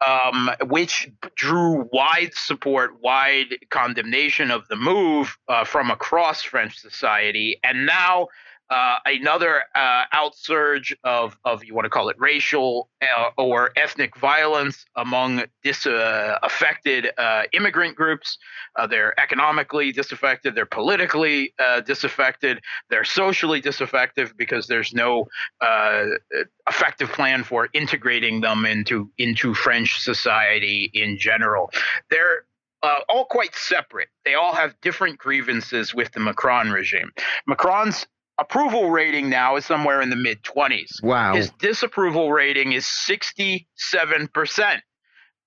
Um, 0.05 0.49
which 0.63 1.09
drew 1.35 1.87
wide 1.93 2.33
support, 2.33 3.01
wide 3.01 3.57
condemnation 3.69 4.51
of 4.51 4.67
the 4.67 4.75
move 4.75 5.37
uh, 5.47 5.63
from 5.63 5.91
across 5.91 6.41
French 6.41 6.77
society. 6.77 7.57
And 7.63 7.85
now 7.85 8.27
uh, 8.69 8.97
another 9.05 9.63
uh, 9.75 10.03
outsurge 10.13 10.93
of, 11.03 11.37
of 11.45 11.63
you 11.63 11.75
want 11.75 11.85
to 11.85 11.89
call 11.89 12.09
it 12.09 12.15
racial 12.19 12.89
uh, 13.01 13.29
or 13.37 13.71
ethnic 13.75 14.15
violence 14.17 14.85
among 14.95 15.43
disaffected 15.63 17.11
uh, 17.17 17.21
uh, 17.21 17.43
immigrant 17.53 17.95
groups. 17.95 18.37
Uh, 18.75 18.87
they're 18.87 19.19
economically 19.19 19.91
disaffected, 19.91 20.55
they're 20.55 20.65
politically 20.65 21.53
disaffected, 21.85 22.59
they're 22.89 23.03
socially 23.03 23.61
disaffected 23.61 24.31
because 24.37 24.67
there's 24.67 24.93
no 24.93 25.27
effective 26.67 27.09
plan 27.09 27.43
for 27.43 27.69
integrating 27.73 28.41
them 28.41 28.65
into 28.65 29.11
into 29.17 29.53
French 29.53 29.99
society 29.99 30.89
in 30.93 31.17
general. 31.17 31.69
They're 32.09 32.45
uh, 32.83 32.99
all 33.07 33.25
quite 33.25 33.55
separate. 33.55 34.09
They 34.25 34.35
all 34.35 34.53
have 34.53 34.75
different 34.81 35.17
grievances 35.17 35.95
with 35.95 36.11
the 36.11 36.19
Macron 36.19 36.69
regime. 36.69 37.11
Macron's 37.47 38.05
approval 38.39 38.89
rating 38.89 39.29
now 39.29 39.55
is 39.55 39.65
somewhere 39.65 40.01
in 40.01 40.09
the 40.09 40.15
mid 40.15 40.41
20s. 40.43 41.01
Wow. 41.03 41.35
His 41.35 41.51
disapproval 41.59 42.31
rating 42.31 42.73
is 42.73 42.85
67%. 42.85 43.65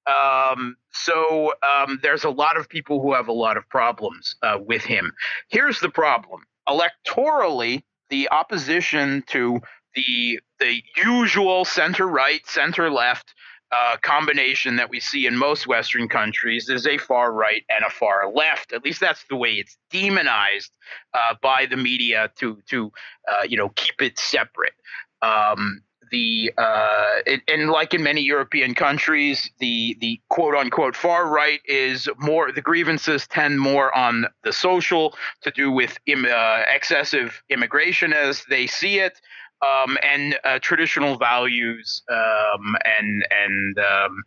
Um, 0.06 0.76
so 0.92 1.52
um, 1.62 1.98
there's 2.02 2.24
a 2.24 2.30
lot 2.30 2.56
of 2.56 2.68
people 2.68 3.02
who 3.02 3.14
have 3.14 3.28
a 3.28 3.32
lot 3.32 3.56
of 3.56 3.68
problems 3.68 4.36
uh, 4.42 4.58
with 4.60 4.82
him. 4.82 5.12
Here's 5.48 5.80
the 5.80 5.90
problem 5.90 6.42
electorally, 6.68 7.82
the 8.10 8.28
opposition 8.30 9.24
to 9.28 9.60
the 9.94 10.40
the 10.60 10.82
usual 10.96 11.64
center 11.64 12.06
right, 12.06 12.46
center 12.46 12.90
left 12.90 13.34
uh, 13.72 13.96
combination 14.02 14.76
that 14.76 14.90
we 14.90 15.00
see 15.00 15.26
in 15.26 15.36
most 15.36 15.66
Western 15.66 16.08
countries 16.08 16.68
is 16.68 16.86
a 16.86 16.98
far 16.98 17.32
right 17.32 17.64
and 17.68 17.84
a 17.84 17.90
far 17.90 18.30
left. 18.32 18.72
At 18.72 18.84
least 18.84 19.00
that's 19.00 19.24
the 19.28 19.36
way 19.36 19.54
it's 19.54 19.76
demonized 19.90 20.72
uh, 21.14 21.34
by 21.42 21.66
the 21.66 21.76
media 21.76 22.30
to 22.38 22.58
to 22.68 22.92
uh, 23.28 23.42
you 23.48 23.56
know 23.56 23.70
keep 23.70 24.00
it 24.00 24.18
separate. 24.18 24.74
Um, 25.22 25.82
the 26.10 26.52
uh, 26.56 27.20
it, 27.26 27.42
and 27.48 27.70
like 27.70 27.94
in 27.94 28.02
many 28.02 28.20
European 28.20 28.74
countries, 28.74 29.50
the 29.58 29.96
the 30.00 30.20
quote 30.28 30.54
unquote 30.54 30.96
far 30.96 31.28
right 31.28 31.60
is 31.64 32.08
more 32.18 32.52
the 32.52 32.62
grievances 32.62 33.26
tend 33.26 33.60
more 33.60 33.94
on 33.96 34.26
the 34.44 34.52
social 34.52 35.14
to 35.42 35.50
do 35.50 35.70
with 35.70 35.98
Im, 36.06 36.24
uh, 36.24 36.62
excessive 36.72 37.42
immigration 37.50 38.12
as 38.12 38.44
they 38.48 38.66
see 38.66 38.98
it, 39.00 39.20
um, 39.62 39.96
and 40.02 40.38
uh, 40.44 40.58
traditional 40.60 41.16
values 41.16 42.02
um, 42.10 42.76
and 42.98 43.26
and 43.30 43.78
um, 43.78 44.22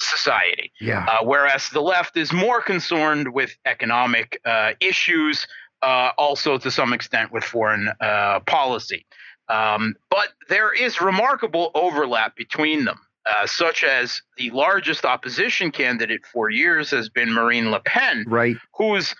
society. 0.00 0.72
Yeah. 0.80 1.06
Uh, 1.08 1.24
whereas 1.24 1.68
the 1.70 1.80
left 1.80 2.16
is 2.16 2.32
more 2.32 2.60
concerned 2.60 3.32
with 3.32 3.56
economic 3.64 4.40
uh, 4.44 4.72
issues, 4.80 5.46
uh, 5.82 6.10
also 6.18 6.58
to 6.58 6.70
some 6.70 6.92
extent 6.92 7.32
with 7.32 7.44
foreign 7.44 7.90
uh, 8.00 8.40
policy. 8.40 9.06
Um, 9.48 9.94
but 10.10 10.28
there 10.48 10.72
is 10.72 11.00
remarkable 11.00 11.70
overlap 11.74 12.36
between 12.36 12.84
them. 12.84 12.98
Uh, 13.28 13.44
such 13.44 13.82
as 13.82 14.22
the 14.36 14.50
largest 14.50 15.04
opposition 15.04 15.72
candidate 15.72 16.24
for 16.32 16.48
years 16.48 16.92
has 16.92 17.08
been 17.08 17.32
Marine 17.32 17.72
Le 17.72 17.80
Pen, 17.80 18.24
right. 18.28 18.56
who's 18.76 19.16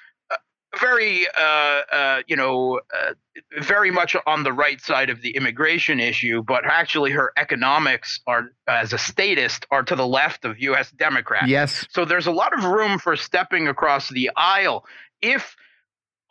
very, 0.78 1.26
uh, 1.28 1.40
uh, 1.40 2.22
you 2.26 2.36
know, 2.36 2.80
uh, 2.94 3.12
very 3.60 3.90
much 3.90 4.16
on 4.26 4.42
the 4.42 4.52
right 4.52 4.80
side 4.80 5.10
of 5.10 5.22
the 5.22 5.36
immigration 5.36 6.00
issue, 6.00 6.42
but 6.42 6.64
actually 6.66 7.12
her 7.12 7.32
economics 7.36 8.20
are, 8.26 8.52
as 8.66 8.92
a 8.92 8.98
statist, 8.98 9.66
are 9.70 9.82
to 9.82 9.96
the 9.96 10.06
left 10.06 10.44
of 10.44 10.58
U.S. 10.58 10.90
Democrats. 10.92 11.48
Yes. 11.48 11.86
So 11.90 12.04
there's 12.04 12.26
a 12.26 12.32
lot 12.32 12.56
of 12.56 12.64
room 12.64 12.98
for 12.98 13.16
stepping 13.16 13.68
across 13.68 14.08
the 14.08 14.30
aisle 14.36 14.84
if 15.22 15.56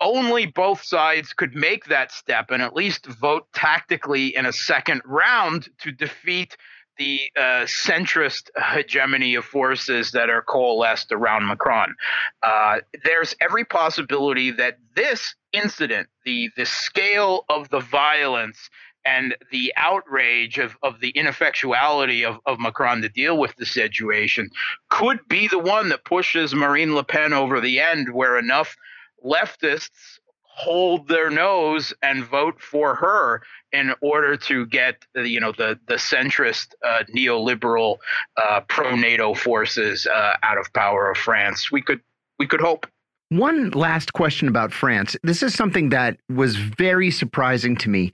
only 0.02 0.46
both 0.46 0.84
sides 0.84 1.34
could 1.34 1.56
make 1.56 1.86
that 1.86 2.12
step 2.12 2.52
and 2.52 2.62
at 2.62 2.76
least 2.76 3.06
vote 3.06 3.48
tactically 3.54 4.36
in 4.36 4.46
a 4.46 4.54
second 4.54 5.02
round 5.06 5.70
to 5.80 5.92
defeat 5.92 6.58
the 6.98 7.20
uh, 7.38 7.66
centrist 7.66 8.50
hegemony 8.74 9.36
of 9.36 9.46
forces 9.46 10.12
that 10.12 10.30
are 10.30 10.41
coalesced 10.41 11.12
around 11.12 11.48
Macron. 11.48 11.96
Uh, 12.43 12.80
there's 13.04 13.36
every 13.41 13.66
possibility 13.66 14.52
that 14.52 14.78
this 14.96 15.36
incident, 15.52 16.08
the 16.26 16.50
the 16.56 16.66
scale 16.66 17.46
of 17.50 17.70
the 17.70 17.80
violence 17.80 18.70
and 19.06 19.36
the 19.52 19.72
outrage 19.78 20.58
of, 20.58 20.76
of 20.82 21.00
the 21.00 21.12
ineffectuality 21.12 22.26
of, 22.26 22.39
of 22.46 22.60
Macron 22.60 23.04
to 23.04 23.10
deal 23.10 23.38
with 23.38 23.56
the 23.58 23.66
situation, 23.66 24.50
could 24.89 25.20
be 25.28 25.48
the 25.48 25.60
one 25.60 25.89
that 25.89 26.06
pushes 26.06 26.56
Marine 26.56 26.96
Le 26.96 27.04
Pen 27.04 27.32
over 27.32 27.62
the 27.62 27.80
end, 27.80 28.12
where 28.14 28.39
enough 28.39 28.76
leftists 29.24 30.14
hold 30.56 31.08
their 31.10 31.30
nose 31.30 31.93
and 32.01 32.24
vote 32.24 32.62
for 32.62 32.95
her 32.95 33.41
in 33.74 33.93
order 34.01 34.38
to 34.38 34.66
get 34.66 35.06
you 35.16 35.39
know 35.39 35.51
the 35.51 35.78
the 35.88 35.95
centrist 35.95 36.68
uh, 36.84 37.03
neoliberal 37.14 37.97
uh, 38.38 38.62
pro 38.62 38.95
NATO 38.95 39.34
forces 39.34 40.08
uh, 40.08 40.34
out 40.43 40.58
of 40.58 40.72
power 40.74 41.12
of 41.12 41.18
France. 41.18 41.72
We 41.72 41.82
could 41.82 41.99
we 42.39 42.47
could 42.47 42.62
hope. 42.62 42.88
One 43.30 43.72
last 43.72 44.14
question 44.14 44.47
about 44.47 44.72
France. 44.72 45.18
This 45.24 45.43
is 45.43 45.53
something 45.53 45.89
that 45.89 46.18
was 46.30 46.56
very 46.56 47.12
surprising 47.12 47.76
to 47.78 47.89
me. 47.89 48.14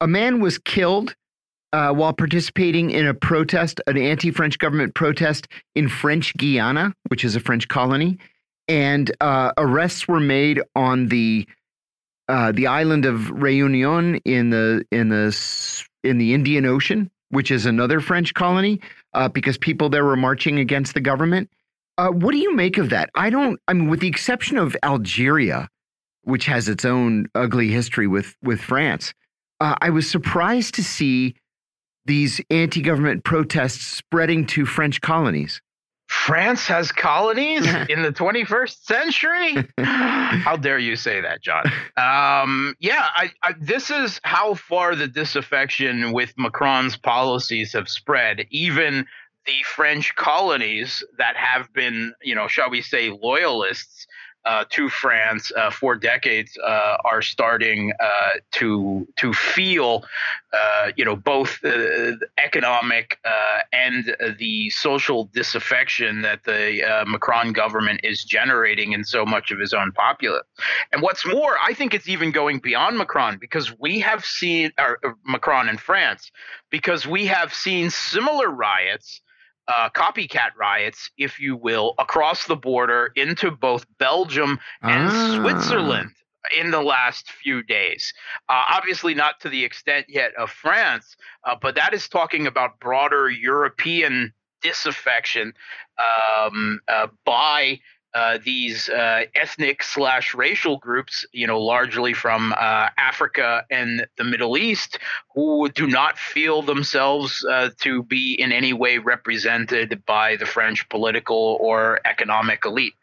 A 0.00 0.08
man 0.08 0.40
was 0.40 0.58
killed 0.58 1.14
uh, 1.72 1.92
while 1.92 2.12
participating 2.12 2.90
in 2.90 3.06
a 3.06 3.14
protest, 3.14 3.80
an 3.86 3.98
anti-French 3.98 4.58
government 4.58 4.94
protest 4.94 5.46
in 5.74 5.88
French 5.88 6.36
Guiana, 6.36 6.94
which 7.08 7.24
is 7.24 7.36
a 7.36 7.40
French 7.40 7.68
colony, 7.68 8.18
and 8.66 9.14
uh, 9.20 9.52
arrests 9.58 10.08
were 10.08 10.20
made 10.20 10.60
on 10.74 11.08
the 11.08 11.46
uh, 12.28 12.52
the 12.52 12.66
island 12.66 13.04
of 13.04 13.20
Réunion 13.32 14.20
in 14.24 14.50
the 14.50 14.84
in 14.90 15.08
the 15.08 15.84
in 16.02 16.18
the 16.18 16.34
Indian 16.34 16.66
Ocean, 16.66 17.10
which 17.30 17.50
is 17.50 17.66
another 17.66 18.00
French 18.00 18.34
colony, 18.34 18.80
uh, 19.14 19.28
because 19.28 19.58
people 19.58 19.88
there 19.88 20.04
were 20.04 20.16
marching 20.16 20.58
against 20.58 20.94
the 20.94 21.00
government. 21.00 21.50
Uh, 21.98 22.08
what 22.10 22.32
do 22.32 22.38
you 22.38 22.54
make 22.54 22.78
of 22.78 22.90
that? 22.90 23.10
I 23.14 23.30
don't. 23.30 23.60
I 23.68 23.72
mean, 23.72 23.88
with 23.88 24.00
the 24.00 24.08
exception 24.08 24.58
of 24.58 24.76
Algeria, 24.82 25.68
which 26.22 26.46
has 26.46 26.68
its 26.68 26.84
own 26.84 27.26
ugly 27.34 27.68
history 27.68 28.06
with 28.06 28.36
with 28.42 28.60
France, 28.60 29.14
uh, 29.60 29.76
I 29.80 29.90
was 29.90 30.10
surprised 30.10 30.74
to 30.74 30.84
see 30.84 31.34
these 32.04 32.40
anti-government 32.50 33.24
protests 33.24 33.84
spreading 33.84 34.46
to 34.46 34.64
French 34.64 35.00
colonies. 35.00 35.60
France 36.08 36.66
has 36.66 36.92
colonies 36.92 37.66
in 37.88 38.02
the 38.02 38.12
21st 38.12 38.84
century? 38.84 39.68
how 39.78 40.56
dare 40.56 40.78
you 40.78 40.96
say 40.96 41.20
that, 41.20 41.42
John? 41.42 41.64
Um, 41.96 42.74
yeah, 42.80 43.06
I, 43.14 43.30
I, 43.42 43.54
this 43.60 43.90
is 43.90 44.20
how 44.24 44.54
far 44.54 44.94
the 44.94 45.08
disaffection 45.08 46.12
with 46.12 46.32
Macron's 46.36 46.96
policies 46.96 47.72
have 47.72 47.88
spread. 47.88 48.46
Even 48.50 49.06
the 49.46 49.62
French 49.64 50.14
colonies 50.16 51.04
that 51.18 51.36
have 51.36 51.72
been, 51.72 52.12
you 52.22 52.34
know, 52.34 52.48
shall 52.48 52.70
we 52.70 52.82
say, 52.82 53.10
loyalists 53.10 54.06
uh, 54.46 54.64
to 54.70 54.88
France 54.88 55.50
uh, 55.56 55.70
for 55.70 55.96
decades 55.96 56.56
uh, 56.64 56.96
are 57.04 57.20
starting 57.20 57.92
uh, 57.98 58.30
to 58.52 59.06
to 59.16 59.32
feel, 59.32 60.04
uh, 60.52 60.92
you 60.96 61.04
know, 61.04 61.16
both 61.16 61.60
the 61.62 62.18
economic 62.42 63.18
uh, 63.24 63.58
and 63.72 64.16
the 64.38 64.70
social 64.70 65.24
disaffection 65.34 66.22
that 66.22 66.44
the 66.44 67.04
Macron 67.06 67.52
government 67.52 68.00
is 68.04 68.24
generating 68.24 68.92
in 68.92 69.04
so 69.04 69.26
much 69.26 69.50
of 69.50 69.58
his 69.58 69.74
own 69.74 69.90
populace. 69.92 70.46
And 70.92 71.02
what's 71.02 71.26
more, 71.26 71.56
I 71.62 71.74
think 71.74 71.92
it's 71.92 72.08
even 72.08 72.30
going 72.30 72.60
beyond 72.60 72.96
Macron 72.98 73.38
because 73.38 73.76
we 73.78 73.98
have 74.00 74.24
seen 74.24 74.70
Macron 75.26 75.68
in 75.68 75.76
France 75.76 76.30
because 76.70 77.06
we 77.06 77.26
have 77.26 77.52
seen 77.52 77.90
similar 77.90 78.48
riots 78.48 79.20
uh, 79.68 79.88
copycat 79.90 80.50
riots, 80.58 81.10
if 81.18 81.40
you 81.40 81.56
will, 81.56 81.94
across 81.98 82.46
the 82.46 82.56
border 82.56 83.10
into 83.16 83.50
both 83.50 83.86
Belgium 83.98 84.58
and 84.82 85.08
ah. 85.10 85.40
Switzerland 85.40 86.12
in 86.56 86.70
the 86.70 86.82
last 86.82 87.30
few 87.30 87.62
days. 87.62 88.12
Uh, 88.48 88.64
obviously, 88.68 89.14
not 89.14 89.40
to 89.40 89.48
the 89.48 89.64
extent 89.64 90.06
yet 90.08 90.32
of 90.36 90.50
France, 90.50 91.16
uh, 91.44 91.56
but 91.60 91.74
that 91.74 91.92
is 91.92 92.08
talking 92.08 92.46
about 92.46 92.78
broader 92.80 93.28
European 93.28 94.32
disaffection 94.62 95.52
um, 95.98 96.80
uh, 96.88 97.08
by 97.24 97.78
uh, 98.16 98.38
these 98.42 98.88
uh, 98.88 99.24
ethnic 99.34 99.82
slash 99.82 100.34
racial 100.34 100.78
groups, 100.78 101.26
you 101.32 101.46
know, 101.46 101.60
largely 101.60 102.14
from 102.14 102.54
uh, 102.54 102.88
Africa 102.96 103.66
and 103.70 104.06
the 104.16 104.24
Middle 104.24 104.56
East, 104.56 104.98
who 105.34 105.68
do 105.68 105.86
not 105.86 106.18
feel 106.18 106.62
themselves 106.62 107.44
uh, 107.44 107.68
to 107.82 108.02
be 108.04 108.32
in 108.32 108.52
any 108.52 108.72
way 108.72 108.96
represented 108.96 110.02
by 110.06 110.34
the 110.36 110.46
French 110.46 110.88
political 110.88 111.58
or 111.60 112.00
economic 112.06 112.64
elite. 112.64 112.94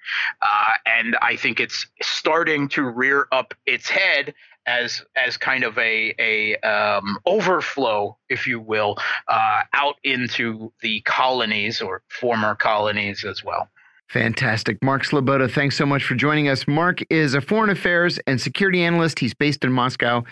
Uh, 0.41 0.72
and 0.88 1.16
I 1.22 1.36
think 1.36 1.59
it's 1.59 1.86
starting 2.01 2.68
to 2.70 2.82
rear 2.82 3.28
up 3.32 3.53
its 3.68 3.88
head 3.88 4.34
as 4.66 5.03
as 5.16 5.38
kind 5.38 5.64
of 5.64 5.78
a 5.78 6.16
a 6.18 6.55
um, 6.57 7.20
overflow, 7.26 8.18
if 8.30 8.47
you 8.47 8.59
will, 8.59 8.97
uh, 9.28 9.61
out 9.74 9.97
into 10.03 10.74
the 10.82 11.01
colonies 11.01 11.82
or 11.82 12.01
former 12.07 12.55
colonies 12.55 13.24
as 13.26 13.43
well. 13.43 13.70
Fantastic. 14.14 14.78
Mark 14.84 15.03
Sleboda, 15.03 15.51
thanks 15.51 15.76
so 15.76 15.88
much 15.88 16.03
for 16.03 16.14
joining 16.14 16.47
us. 16.47 16.68
Mark 16.68 16.99
is 17.09 17.34
a 17.34 17.41
foreign 17.41 17.72
affairs 17.72 18.20
and 18.28 18.39
security 18.39 18.84
analyst. 18.84 19.18
He's 19.18 19.34
based 19.34 19.66
in 19.66 19.74
Moscow. 19.74 20.24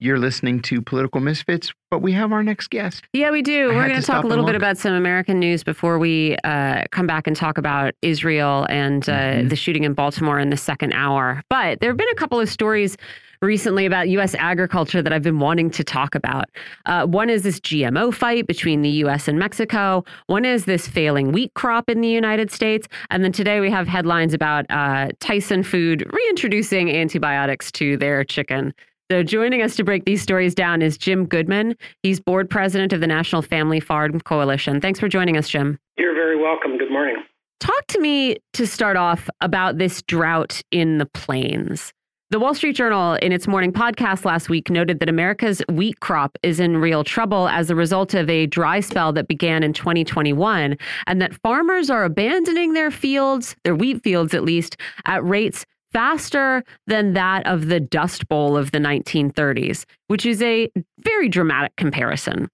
You're 0.00 0.18
listening 0.20 0.60
to 0.62 0.80
Political 0.80 1.20
Misfits, 1.22 1.72
but 1.90 2.02
we 2.02 2.12
have 2.12 2.30
our 2.30 2.44
next 2.44 2.70
guest. 2.70 3.04
Yeah, 3.12 3.32
we 3.32 3.42
do. 3.42 3.72
I 3.72 3.74
We're 3.74 3.88
going 3.88 4.00
to 4.00 4.06
talk 4.06 4.22
a 4.22 4.28
little 4.28 4.46
bit 4.46 4.54
about 4.54 4.78
some 4.78 4.92
American 4.92 5.40
news 5.40 5.64
before 5.64 5.98
we 5.98 6.36
uh, 6.44 6.84
come 6.92 7.08
back 7.08 7.26
and 7.26 7.34
talk 7.34 7.58
about 7.58 7.94
Israel 8.02 8.64
and 8.70 9.08
uh, 9.08 9.12
mm 9.12 9.40
-hmm. 9.40 9.48
the 9.48 9.56
shooting 9.56 9.82
in 9.82 9.94
Baltimore 9.94 10.40
in 10.40 10.50
the 10.50 10.56
second 10.56 10.92
hour. 10.92 11.42
But 11.50 11.80
there 11.80 11.90
have 11.90 11.96
been 11.96 12.12
a 12.12 12.20
couple 12.20 12.38
of 12.38 12.48
stories 12.48 12.96
recently 13.42 13.86
about 13.86 14.08
U.S. 14.08 14.34
agriculture 14.38 15.02
that 15.02 15.12
I've 15.12 15.22
been 15.22 15.38
wanting 15.38 15.70
to 15.70 15.84
talk 15.84 16.14
about. 16.14 16.46
Uh, 16.86 17.04
one 17.06 17.30
is 17.30 17.42
this 17.42 17.60
GMO 17.60 18.12
fight 18.12 18.46
between 18.46 18.82
the 18.82 18.90
U.S. 19.04 19.28
and 19.28 19.38
Mexico. 19.38 20.04
One 20.26 20.44
is 20.44 20.64
this 20.64 20.88
failing 20.88 21.32
wheat 21.32 21.52
crop 21.54 21.88
in 21.90 22.00
the 22.00 22.08
United 22.08 22.50
States. 22.50 22.88
And 23.10 23.22
then 23.22 23.32
today 23.32 23.60
we 23.60 23.70
have 23.70 23.86
headlines 23.86 24.34
about 24.34 24.64
uh, 24.70 25.08
Tyson 25.20 25.62
Food 25.62 26.04
reintroducing 26.12 26.90
antibiotics 26.90 27.70
to 27.72 27.96
their 27.96 28.24
chicken 28.24 28.74
So, 29.10 29.22
joining 29.22 29.62
us 29.62 29.74
to 29.76 29.84
break 29.84 30.04
these 30.04 30.20
stories 30.20 30.54
down 30.54 30.82
is 30.82 30.98
Jim 30.98 31.24
Goodman. 31.24 31.76
He's 32.02 32.20
board 32.20 32.50
president 32.50 32.92
of 32.92 33.00
the 33.00 33.06
National 33.06 33.40
Family 33.40 33.80
Farm 33.80 34.20
Coalition. 34.20 34.82
Thanks 34.82 35.00
for 35.00 35.08
joining 35.08 35.38
us, 35.38 35.48
Jim. 35.48 35.78
You're 35.96 36.12
very 36.12 36.38
welcome. 36.38 36.76
Good 36.76 36.90
morning. 36.90 37.16
Talk 37.58 37.86
to 37.86 38.00
me 38.00 38.36
to 38.52 38.66
start 38.66 38.98
off 38.98 39.30
about 39.40 39.78
this 39.78 40.02
drought 40.02 40.60
in 40.70 40.98
the 40.98 41.06
plains. 41.06 41.94
The 42.28 42.38
Wall 42.38 42.52
Street 42.52 42.76
Journal, 42.76 43.14
in 43.14 43.32
its 43.32 43.48
morning 43.48 43.72
podcast 43.72 44.26
last 44.26 44.50
week, 44.50 44.68
noted 44.68 45.00
that 45.00 45.08
America's 45.08 45.62
wheat 45.72 46.00
crop 46.00 46.36
is 46.42 46.60
in 46.60 46.76
real 46.76 47.02
trouble 47.02 47.48
as 47.48 47.70
a 47.70 47.74
result 47.74 48.12
of 48.12 48.28
a 48.28 48.44
dry 48.44 48.80
spell 48.80 49.14
that 49.14 49.26
began 49.26 49.62
in 49.62 49.72
2021, 49.72 50.76
and 51.06 51.22
that 51.22 51.34
farmers 51.36 51.88
are 51.88 52.04
abandoning 52.04 52.74
their 52.74 52.90
fields, 52.90 53.56
their 53.64 53.74
wheat 53.74 54.04
fields 54.04 54.34
at 54.34 54.44
least, 54.44 54.76
at 55.06 55.24
rates 55.24 55.64
faster 55.92 56.64
than 56.86 57.14
that 57.14 57.46
of 57.46 57.68
the 57.68 57.80
Dust 57.80 58.28
Bowl 58.28 58.56
of 58.56 58.70
the 58.70 58.78
1930s, 58.78 59.84
which 60.08 60.26
is 60.26 60.42
a 60.42 60.70
very 61.00 61.28
dramatic 61.28 61.74
comparison. 61.76 62.48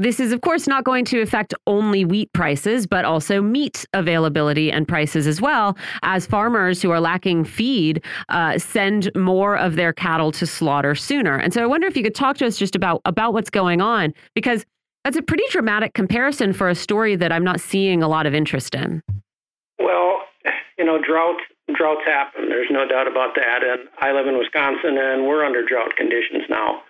This 0.00 0.20
is, 0.20 0.32
of 0.32 0.42
course, 0.42 0.68
not 0.68 0.84
going 0.84 1.04
to 1.06 1.20
affect 1.22 1.52
only 1.66 2.04
wheat 2.04 2.32
prices, 2.32 2.86
but 2.86 3.04
also 3.04 3.42
meat 3.42 3.84
availability 3.94 4.70
and 4.70 4.86
prices 4.86 5.26
as 5.26 5.40
well, 5.40 5.76
as 6.02 6.24
farmers 6.24 6.80
who 6.80 6.92
are 6.92 7.00
lacking 7.00 7.44
feed 7.44 8.04
uh, 8.28 8.58
send 8.58 9.10
more 9.16 9.56
of 9.56 9.74
their 9.74 9.92
cattle 9.92 10.30
to 10.32 10.46
slaughter 10.46 10.94
sooner. 10.94 11.36
And 11.36 11.52
so 11.52 11.64
I 11.64 11.66
wonder 11.66 11.88
if 11.88 11.96
you 11.96 12.04
could 12.04 12.14
talk 12.14 12.36
to 12.36 12.46
us 12.46 12.56
just 12.56 12.76
about, 12.76 13.00
about 13.06 13.32
what's 13.32 13.50
going 13.50 13.80
on, 13.80 14.14
because 14.36 14.64
that's 15.02 15.16
a 15.16 15.22
pretty 15.22 15.44
dramatic 15.50 15.94
comparison 15.94 16.52
for 16.52 16.68
a 16.68 16.76
story 16.76 17.16
that 17.16 17.32
I'm 17.32 17.44
not 17.44 17.60
seeing 17.60 18.00
a 18.00 18.08
lot 18.08 18.24
of 18.24 18.34
interest 18.34 18.76
in. 18.76 19.02
Well, 19.80 20.20
you 20.78 20.84
know, 20.84 20.98
drought 21.02 21.40
droughts 21.74 22.04
happen. 22.06 22.48
There's 22.48 22.70
no 22.70 22.86
doubt 22.86 23.06
about 23.06 23.34
that. 23.36 23.62
And 23.62 23.88
I 23.98 24.12
live 24.12 24.26
in 24.26 24.38
Wisconsin, 24.38 24.96
and 24.98 25.26
we're 25.26 25.44
under 25.44 25.64
drought 25.64 25.96
conditions 25.96 26.44
now. 26.48 26.82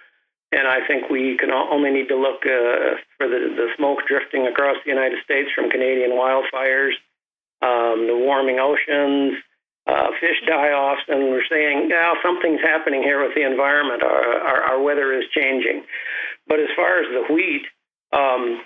And 0.52 0.66
I 0.66 0.86
think 0.86 1.10
we 1.10 1.36
can 1.36 1.50
only 1.50 1.90
need 1.90 2.08
to 2.08 2.16
look 2.16 2.46
uh, 2.46 2.96
for 3.18 3.28
the, 3.28 3.52
the 3.54 3.68
smoke 3.76 3.98
drifting 4.08 4.46
across 4.46 4.76
the 4.84 4.90
United 4.90 5.18
States 5.22 5.50
from 5.54 5.68
Canadian 5.68 6.12
wildfires, 6.12 6.96
um, 7.60 8.06
the 8.06 8.16
warming 8.16 8.58
oceans, 8.58 9.34
uh, 9.86 10.08
fish 10.20 10.40
die-offs, 10.46 11.02
and 11.08 11.30
we're 11.30 11.44
saying, 11.50 11.88
yeah, 11.90 12.12
something's 12.22 12.60
happening 12.60 13.02
here 13.02 13.22
with 13.22 13.34
the 13.34 13.44
environment. 13.44 14.02
Our, 14.02 14.24
our, 14.40 14.62
our 14.72 14.82
weather 14.82 15.12
is 15.12 15.24
changing. 15.34 15.84
But 16.46 16.60
as 16.60 16.68
far 16.76 17.00
as 17.00 17.08
the 17.12 17.34
wheat, 17.34 17.66
um, 18.12 18.60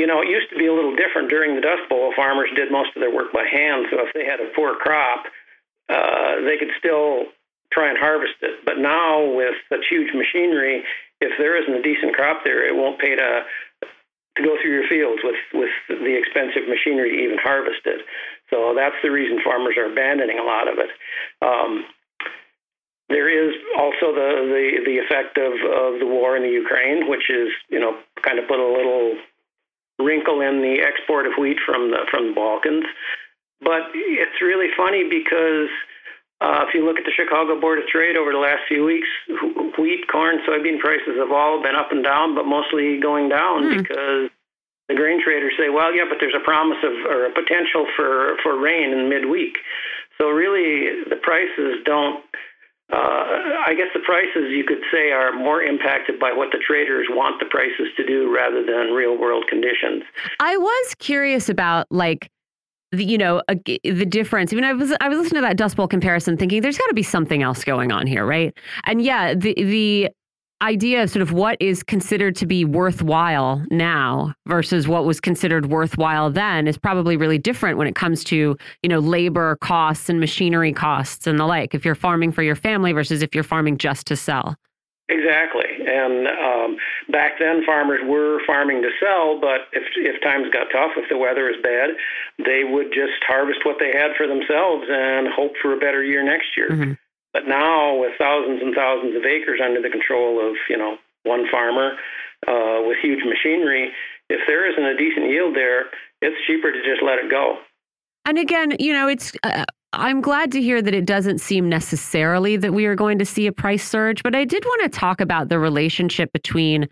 you 0.00 0.08
know, 0.08 0.24
it 0.24 0.32
used 0.32 0.48
to 0.48 0.56
be 0.56 0.64
a 0.64 0.72
little 0.72 0.96
different 0.96 1.28
during 1.28 1.54
the 1.54 1.60
Dust 1.60 1.84
Bowl. 1.92 2.16
Farmers 2.16 2.48
did 2.56 2.72
most 2.72 2.96
of 2.96 3.04
their 3.04 3.12
work 3.12 3.36
by 3.36 3.44
hand, 3.44 3.84
so 3.92 4.00
if 4.00 4.16
they 4.16 4.24
had 4.24 4.40
a 4.40 4.48
poor 4.56 4.74
crop, 4.80 5.28
uh, 5.92 6.40
they 6.48 6.56
could 6.56 6.72
still 6.80 7.28
try 7.68 7.92
and 7.92 7.98
harvest 8.00 8.40
it. 8.40 8.64
But 8.64 8.80
now 8.80 9.28
with 9.36 9.52
such 9.68 9.84
huge 9.92 10.08
machinery, 10.16 10.82
if 11.20 11.36
there 11.36 11.60
isn't 11.60 11.76
a 11.76 11.84
decent 11.84 12.16
crop 12.16 12.48
there, 12.48 12.64
it 12.66 12.74
won't 12.74 12.98
pay 12.98 13.14
to 13.14 13.44
to 14.36 14.42
go 14.46 14.56
through 14.62 14.72
your 14.72 14.88
fields 14.88 15.20
with 15.20 15.36
with 15.52 15.74
the 15.88 16.16
expensive 16.16 16.64
machinery 16.64 17.10
to 17.12 17.22
even 17.28 17.38
harvest 17.38 17.84
it. 17.84 18.00
So 18.48 18.72
that's 18.74 18.96
the 19.02 19.10
reason 19.10 19.44
farmers 19.44 19.76
are 19.76 19.92
abandoning 19.92 20.38
a 20.38 20.48
lot 20.48 20.66
of 20.66 20.78
it. 20.78 20.90
Um, 21.44 21.84
there 23.10 23.28
is 23.28 23.52
also 23.76 24.14
the, 24.14 24.30
the, 24.54 24.64
the 24.86 24.98
effect 25.02 25.36
of, 25.36 25.52
of 25.52 25.98
the 25.98 26.06
war 26.06 26.36
in 26.36 26.44
the 26.44 26.54
Ukraine, 26.54 27.10
which 27.10 27.26
is, 27.28 27.50
you 27.68 27.80
know, 27.80 27.98
kind 28.22 28.38
of 28.38 28.46
put 28.46 28.60
a 28.62 28.70
little 28.70 29.18
wrinkle 30.02 30.40
in 30.40 30.62
the 30.62 30.80
export 30.80 31.26
of 31.26 31.32
wheat 31.38 31.58
from 31.64 31.90
the 31.90 32.06
from 32.10 32.28
the 32.28 32.34
Balkans. 32.34 32.86
But 33.60 33.92
it's 33.94 34.40
really 34.40 34.68
funny 34.76 35.04
because 35.04 35.68
uh, 36.40 36.64
if 36.66 36.72
you 36.72 36.84
look 36.84 36.96
at 36.96 37.04
the 37.04 37.12
Chicago 37.12 37.60
Board 37.60 37.78
of 37.78 37.86
Trade 37.86 38.16
over 38.16 38.32
the 38.32 38.40
last 38.40 38.64
few 38.66 38.84
weeks, 38.84 39.08
wheat, 39.78 40.08
corn, 40.08 40.40
soybean 40.48 40.80
prices 40.80 41.20
have 41.20 41.30
all 41.30 41.62
been 41.62 41.76
up 41.76 41.92
and 41.92 42.02
down, 42.02 42.34
but 42.34 42.46
mostly 42.46 42.98
going 42.98 43.28
down 43.28 43.68
mm. 43.68 43.76
because 43.76 44.32
the 44.88 44.96
grain 44.96 45.22
traders 45.22 45.52
say, 45.58 45.68
well, 45.68 45.94
yeah, 45.94 46.04
but 46.08 46.16
there's 46.18 46.34
a 46.34 46.42
promise 46.42 46.78
of 46.82 46.92
or 47.06 47.26
a 47.26 47.30
potential 47.30 47.86
for, 47.94 48.36
for 48.42 48.58
rain 48.58 48.90
in 48.90 49.08
midweek. 49.08 49.58
So 50.16 50.28
really, 50.30 51.04
the 51.08 51.16
prices 51.16 51.84
don't. 51.84 52.24
Uh, 52.92 52.96
I 53.66 53.74
guess 53.76 53.88
the 53.94 54.00
prices 54.00 54.50
you 54.50 54.64
could 54.64 54.82
say 54.92 55.12
are 55.12 55.32
more 55.32 55.62
impacted 55.62 56.18
by 56.18 56.32
what 56.32 56.48
the 56.50 56.58
traders 56.58 57.06
want 57.10 57.38
the 57.38 57.46
prices 57.46 57.88
to 57.96 58.04
do 58.04 58.34
rather 58.34 58.64
than 58.64 58.92
real 58.92 59.16
world 59.16 59.46
conditions. 59.48 60.02
I 60.40 60.56
was 60.56 60.94
curious 60.98 61.48
about 61.48 61.86
like 61.90 62.30
the, 62.92 63.04
you 63.04 63.18
know 63.18 63.42
the 63.48 64.06
difference. 64.06 64.52
I 64.52 64.56
mean, 64.56 64.64
I 64.64 64.72
was 64.72 64.92
I 65.00 65.08
was 65.08 65.18
listening 65.18 65.42
to 65.42 65.48
that 65.48 65.56
Dust 65.56 65.76
Bowl 65.76 65.86
comparison, 65.86 66.36
thinking 66.36 66.62
there's 66.62 66.78
got 66.78 66.88
to 66.88 66.94
be 66.94 67.02
something 67.02 67.42
else 67.42 67.62
going 67.62 67.92
on 67.92 68.06
here, 68.06 68.26
right? 68.26 68.52
And 68.84 69.00
yeah, 69.00 69.34
the 69.34 69.54
the 69.54 70.10
idea 70.62 71.02
of 71.02 71.10
sort 71.10 71.22
of 71.22 71.32
what 71.32 71.56
is 71.60 71.82
considered 71.82 72.36
to 72.36 72.46
be 72.46 72.64
worthwhile 72.64 73.64
now 73.70 74.34
versus 74.46 74.86
what 74.86 75.04
was 75.04 75.20
considered 75.20 75.66
worthwhile 75.66 76.30
then 76.30 76.68
is 76.68 76.76
probably 76.76 77.16
really 77.16 77.38
different 77.38 77.78
when 77.78 77.86
it 77.86 77.94
comes 77.94 78.22
to 78.24 78.56
you 78.82 78.88
know 78.88 78.98
labor 78.98 79.56
costs 79.60 80.08
and 80.08 80.20
machinery 80.20 80.72
costs 80.72 81.26
and 81.26 81.38
the 81.38 81.46
like. 81.46 81.74
If 81.74 81.84
you're 81.84 81.94
farming 81.94 82.32
for 82.32 82.42
your 82.42 82.56
family 82.56 82.92
versus 82.92 83.22
if 83.22 83.34
you're 83.34 83.44
farming 83.44 83.78
just 83.78 84.06
to 84.08 84.16
sell. 84.16 84.56
Exactly. 85.10 85.66
And 85.86 86.28
um, 86.28 86.76
back 87.10 87.32
then, 87.40 87.64
farmers 87.66 88.00
were 88.06 88.40
farming 88.46 88.80
to 88.82 88.90
sell, 89.02 89.40
but 89.40 89.66
if, 89.72 89.82
if 89.96 90.22
times 90.22 90.46
got 90.52 90.70
tough, 90.70 90.92
if 90.96 91.10
the 91.10 91.18
weather 91.18 91.50
was 91.50 91.58
bad, 91.62 91.90
they 92.38 92.62
would 92.62 92.94
just 92.94 93.18
harvest 93.26 93.66
what 93.66 93.76
they 93.80 93.90
had 93.90 94.14
for 94.16 94.28
themselves 94.28 94.86
and 94.88 95.26
hope 95.26 95.52
for 95.60 95.74
a 95.74 95.78
better 95.78 96.04
year 96.04 96.22
next 96.22 96.56
year. 96.56 96.70
Mm-hmm. 96.70 96.92
But 97.32 97.46
now, 97.46 97.98
with 97.98 98.12
thousands 98.18 98.60
and 98.62 98.74
thousands 98.74 99.16
of 99.16 99.24
acres 99.24 99.60
under 99.64 99.80
the 99.80 99.90
control 99.90 100.40
of 100.40 100.56
you 100.68 100.76
know 100.76 100.96
one 101.24 101.46
farmer 101.50 101.92
uh, 102.46 102.82
with 102.86 102.98
huge 103.02 103.20
machinery, 103.24 103.90
if 104.28 104.40
there 104.46 104.70
isn't 104.70 104.84
a 104.84 104.96
decent 104.96 105.30
yield 105.30 105.54
there, 105.54 105.86
it's 106.22 106.36
cheaper 106.46 106.72
to 106.72 106.78
just 106.78 107.02
let 107.02 107.18
it 107.18 107.30
go. 107.30 107.58
And 108.24 108.38
again, 108.38 108.76
you 108.78 108.92
know, 108.92 109.08
it's 109.08 109.32
uh, 109.42 109.64
I'm 109.92 110.20
glad 110.20 110.52
to 110.52 110.62
hear 110.62 110.80
that 110.80 110.94
it 110.94 111.04
doesn't 111.04 111.38
seem 111.38 111.68
necessarily 111.68 112.56
that 112.56 112.72
we 112.72 112.86
are 112.86 112.94
going 112.94 113.18
to 113.18 113.24
see 113.24 113.46
a 113.46 113.52
price 113.52 113.86
surge, 113.86 114.22
but 114.22 114.36
I 114.36 114.44
did 114.44 114.64
want 114.64 114.82
to 114.82 114.98
talk 114.98 115.20
about 115.20 115.48
the 115.48 115.58
relationship 115.58 116.32
between 116.32 116.88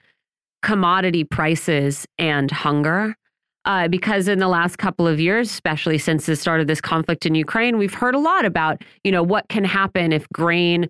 commodity 0.63 1.23
prices 1.23 2.07
and 2.19 2.51
hunger. 2.51 3.15
Uh, 3.65 3.87
because 3.89 4.29
in 4.29 4.39
the 4.39 4.49
last 4.49 4.79
couple 4.79 5.07
of 5.07 5.21
years, 5.21 5.51
especially 5.51 5.99
since 5.99 6.27
the 6.27 6.37
start 6.37 6.61
of 6.61 6.67
this 6.67 6.81
conflict 6.81 7.27
in 7.27 7.35
Ukraine, 7.35 7.77
we've 7.77 7.93
heard 7.93 8.15
a 8.15 8.19
lot 8.19 8.45
about, 8.45 8.83
you 9.05 9.13
know, 9.13 9.23
what 9.23 9.49
can 9.49 9.65
happen 9.65 10.13
if 10.13 10.29
grain 10.31 10.89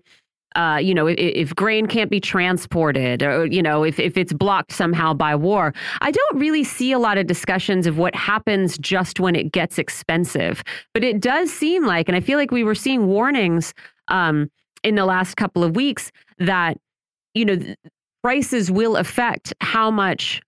uh, 0.55 0.79
you 0.81 0.93
know, 0.93 1.05
if, 1.07 1.17
if, 1.17 1.55
grain 1.55 1.85
can't 1.85 2.09
be 2.09 2.19
transported 2.19 3.21
or, 3.21 3.45
you 3.45 3.61
know, 3.61 3.83
if, 3.83 3.99
if 3.99 4.17
it's 4.17 4.33
blocked 4.33 4.71
somehow 4.71 5.13
by 5.13 5.35
war. 5.35 5.73
I 6.01 6.09
don't 6.09 6.39
really 6.39 6.63
see 6.63 6.91
a 6.91 6.97
lot 6.97 7.19
of 7.19 7.27
discussions 7.27 7.85
of 7.85 7.99
what 7.99 8.15
happens 8.15 8.77
just 8.79 9.19
when 9.19 9.35
it 9.35 9.51
gets 9.51 9.77
expensive. 9.77 10.63
But 10.93 11.03
it 11.03 11.19
does 11.19 11.53
seem 11.53 11.85
like, 11.85 12.09
and 12.09 12.15
I 12.15 12.19
feel 12.19 12.39
like 12.39 12.49
we 12.49 12.63
were 12.63 12.75
seeing 12.75 13.05
warnings 13.05 13.75
um, 14.07 14.49
in 14.83 14.95
the 14.95 15.05
last 15.05 15.37
couple 15.37 15.63
of 15.63 15.75
weeks 15.75 16.11
that, 16.39 16.77
you 17.35 17.45
know, 17.45 17.59
prices 18.23 18.71
will 18.71 18.97
affect 18.97 19.53
how 19.61 19.91
much 19.91 20.41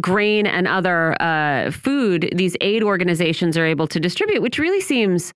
grain 0.00 0.46
and 0.46 0.68
other 0.68 1.20
uh, 1.22 1.70
food 1.70 2.30
these 2.34 2.56
aid 2.60 2.82
organizations 2.82 3.56
are 3.56 3.66
able 3.66 3.86
to 3.88 4.00
distribute, 4.00 4.42
which 4.42 4.58
really 4.58 4.80
seems 4.80 5.32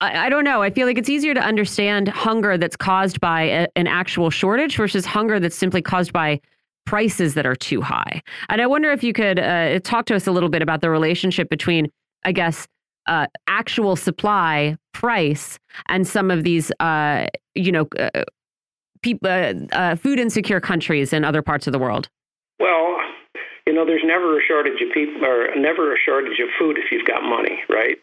I, 0.00 0.26
I, 0.26 0.28
don't 0.28 0.44
know. 0.44 0.62
I 0.62 0.70
feel 0.70 0.86
like 0.86 0.98
it's 0.98 1.08
easier 1.08 1.32
to 1.32 1.40
understand 1.40 2.08
hunger 2.08 2.58
that's 2.58 2.76
caused 2.76 3.20
by 3.20 3.42
a, 3.42 3.68
an 3.76 3.86
actual 3.86 4.30
shortage 4.30 4.76
versus 4.76 5.06
hunger 5.06 5.38
that's 5.38 5.56
simply 5.56 5.80
caused 5.80 6.12
by 6.12 6.40
prices 6.84 7.34
that 7.34 7.46
are 7.46 7.54
too 7.54 7.80
high. 7.80 8.22
And 8.48 8.60
I 8.60 8.66
wonder 8.66 8.90
if 8.90 9.04
you 9.04 9.12
could 9.12 9.38
uh, 9.38 9.78
talk 9.80 10.06
to 10.06 10.16
us 10.16 10.26
a 10.26 10.32
little 10.32 10.48
bit 10.48 10.60
about 10.60 10.80
the 10.80 10.90
relationship 10.90 11.48
between, 11.48 11.88
I 12.24 12.32
guess, 12.32 12.66
uh, 13.06 13.26
actual 13.46 13.96
supply 13.96 14.76
price 14.92 15.58
and 15.86 16.06
some 16.06 16.30
of 16.30 16.44
these, 16.44 16.70
uh, 16.80 17.26
you 17.54 17.72
know, 17.72 17.86
uh, 17.98 18.24
people, 19.02 19.28
uh, 19.28 19.54
uh, 19.72 19.94
food 19.96 20.18
insecure 20.18 20.60
countries 20.60 21.12
in 21.12 21.24
other 21.24 21.42
parts 21.42 21.66
of 21.66 21.72
the 21.72 21.78
world. 21.78 22.08
Well, 22.58 22.96
you 23.66 23.72
know, 23.72 23.84
there's 23.84 24.04
never 24.04 24.38
a 24.38 24.42
shortage 24.42 24.80
of 24.80 24.92
people, 24.92 25.24
or 25.24 25.54
never 25.56 25.94
a 25.94 25.98
shortage 25.98 26.38
of 26.40 26.48
food 26.58 26.78
if 26.78 26.90
you've 26.90 27.06
got 27.06 27.22
money, 27.22 27.62
right? 27.68 27.98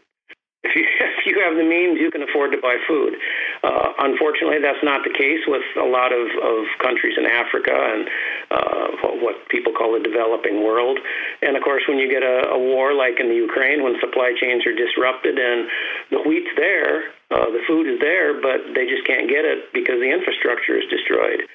if 0.63 0.75
you, 0.75 0.83
if 1.19 1.25
you 1.25 1.39
have 1.43 1.55
the 1.55 1.63
means, 1.63 1.99
you 1.99 2.11
can 2.11 2.23
afford 2.23 2.51
to 2.51 2.59
buy 2.61 2.77
food. 2.87 3.15
Uh, 3.63 3.93
unfortunately, 3.99 4.59
that's 4.61 4.81
not 4.83 5.03
the 5.03 5.13
case 5.13 5.43
with 5.47 5.63
a 5.77 5.87
lot 5.87 6.11
of, 6.11 6.27
of 6.39 6.65
countries 6.79 7.15
in 7.17 7.25
Africa 7.25 7.75
and 7.75 8.07
uh, 8.51 8.87
what 9.23 9.35
people 9.49 9.73
call 9.73 9.93
the 9.93 10.03
developing 10.03 10.63
world. 10.63 10.99
And 11.41 11.55
of 11.55 11.63
course, 11.63 11.83
when 11.87 11.97
you 11.97 12.09
get 12.09 12.23
a, 12.23 12.55
a 12.55 12.59
war 12.59 12.93
like 12.93 13.19
in 13.19 13.27
the 13.29 13.35
Ukraine, 13.35 13.83
when 13.83 13.99
supply 13.99 14.33
chains 14.39 14.65
are 14.65 14.75
disrupted 14.75 15.37
and 15.37 15.67
the 16.11 16.21
wheat's 16.23 16.51
there, 16.55 17.11
uh, 17.31 17.45
the 17.51 17.61
food 17.67 17.87
is 17.87 17.99
there, 17.99 18.39
but 18.41 18.73
they 18.73 18.87
just 18.87 19.05
can't 19.05 19.29
get 19.29 19.45
it 19.45 19.69
because 19.73 19.99
the 19.99 20.09
infrastructure 20.09 20.75
is 20.75 20.87
destroyed. 20.89 21.45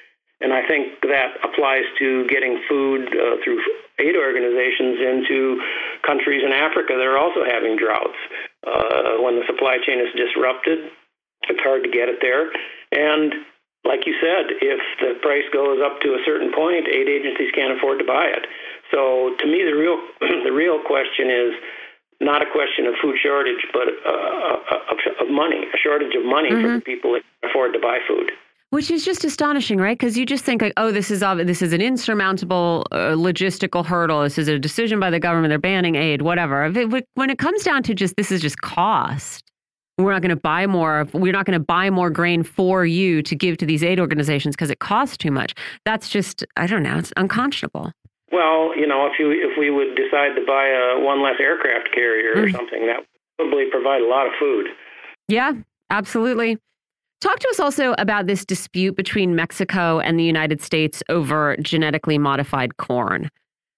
And 0.41 0.51
I 0.51 0.67
think 0.67 0.99
that 1.07 1.39
applies 1.43 1.87
to 1.99 2.27
getting 2.27 2.61
food 2.67 3.07
uh, 3.07 3.39
through 3.43 3.63
aid 3.99 4.15
organizations 4.15 4.99
into 4.99 5.61
countries 6.03 6.43
in 6.43 6.51
Africa 6.51 6.93
that 6.99 7.07
are 7.07 7.17
also 7.17 7.47
having 7.47 7.77
droughts. 7.77 8.19
Uh, 8.67 9.23
when 9.23 9.39
the 9.39 9.45
supply 9.47 9.77
chain 9.85 9.99
is 9.99 10.11
disrupted, 10.15 10.91
it's 11.47 11.61
hard 11.63 11.83
to 11.83 11.89
get 11.89 12.09
it 12.09 12.19
there. 12.19 12.51
And 12.91 13.33
like 13.85 14.05
you 14.05 14.17
said, 14.19 14.59
if 14.59 14.81
the 14.99 15.15
price 15.21 15.45
goes 15.53 15.79
up 15.79 16.01
to 16.01 16.17
a 16.17 16.21
certain 16.25 16.51
point, 16.51 16.89
aid 16.89 17.07
agencies 17.07 17.53
can't 17.53 17.77
afford 17.77 17.99
to 17.99 18.05
buy 18.05 18.25
it. 18.27 18.43
So 18.91 19.37
to 19.39 19.45
me, 19.45 19.63
the 19.63 19.77
real 19.77 20.01
the 20.43 20.51
real 20.51 20.81
question 20.83 21.29
is 21.29 21.53
not 22.19 22.41
a 22.41 22.49
question 22.49 22.87
of 22.87 22.95
food 23.01 23.15
shortage, 23.21 23.63
but 23.71 23.87
uh, 23.87 24.57
of, 25.21 25.29
money, 25.29 25.67
a 25.73 25.77
shortage 25.77 26.15
of 26.15 26.23
money 26.25 26.49
mm 26.49 26.55
-hmm. 26.55 26.61
for 26.61 26.67
the 26.67 26.79
mm-hmm. 26.79 26.91
people 26.91 27.11
that 27.13 27.23
can 27.23 27.49
afford 27.49 27.73
to 27.73 27.79
buy 27.79 27.99
food. 28.07 28.31
Which 28.75 28.91
is 28.91 29.05
just 29.05 29.23
astonishing, 29.23 29.77
right? 29.77 29.97
Because 29.97 30.17
you 30.17 30.25
just 30.25 30.43
think 30.43 30.61
like, 30.61 30.73
oh, 30.75 30.91
this 30.91 31.09
is 31.09 31.21
this 31.21 31.61
is 31.61 31.71
an 31.71 31.79
insurmountable 31.79 32.85
uh, 32.91 33.15
logistical 33.15 33.85
hurdle. 33.85 34.21
This 34.23 34.37
is 34.37 34.49
a 34.49 34.59
decision 34.59 34.99
by 34.99 35.09
the 35.09 35.17
government. 35.17 35.49
They're 35.49 35.59
banning 35.59 35.95
aid, 35.95 36.21
whatever. 36.21 36.69
When 37.13 37.29
it 37.29 37.37
comes 37.37 37.63
down 37.63 37.83
to 37.83 37.95
just 37.95 38.17
this 38.17 38.33
is 38.33 38.41
just 38.41 38.59
cost 38.59 39.45
we're 39.97 40.11
not 40.11 40.21
going 40.21 40.29
to 40.29 40.35
buy 40.35 40.67
more 40.67 41.07
we're 41.13 41.31
not 41.31 41.45
going 41.45 41.57
to 41.57 41.65
buy 41.65 41.89
more 41.89 42.09
grain 42.09 42.43
for 42.43 42.85
you 42.85 43.21
to 43.21 43.33
give 43.33 43.55
to 43.55 43.65
these 43.65 43.81
aid 43.81 43.97
organizations 43.97 44.53
because 44.53 44.69
it 44.69 44.79
costs 44.79 45.15
too 45.15 45.31
much 45.31 45.53
that's 45.85 46.09
just 46.09 46.45
i 46.57 46.67
don't 46.67 46.83
know 46.83 46.97
it's 46.97 47.13
unconscionable 47.15 47.93
well 48.33 48.77
you 48.77 48.85
know 48.85 49.07
if 49.07 49.13
you 49.17 49.31
if 49.31 49.57
we 49.57 49.69
would 49.69 49.95
decide 49.95 50.35
to 50.35 50.45
buy 50.45 50.67
a 50.67 50.99
one 50.99 51.23
less 51.23 51.35
aircraft 51.39 51.93
carrier 51.93 52.35
mm. 52.35 52.43
or 52.43 52.49
something 52.49 52.87
that 52.87 52.97
would 52.97 53.07
probably 53.37 53.65
provide 53.71 54.01
a 54.01 54.07
lot 54.07 54.27
of 54.27 54.33
food 54.37 54.67
yeah 55.29 55.53
absolutely 55.89 56.57
Talk 57.25 57.39
to 57.39 57.49
us 57.49 57.59
also 57.59 57.95
about 57.97 58.27
this 58.27 58.45
dispute 58.45 58.95
between 58.95 59.35
Mexico 59.35 59.99
and 59.99 60.19
the 60.19 60.23
United 60.23 60.61
States 60.61 61.01
over 61.09 61.57
genetically 61.59 62.19
modified 62.19 62.77
corn. 62.77 63.31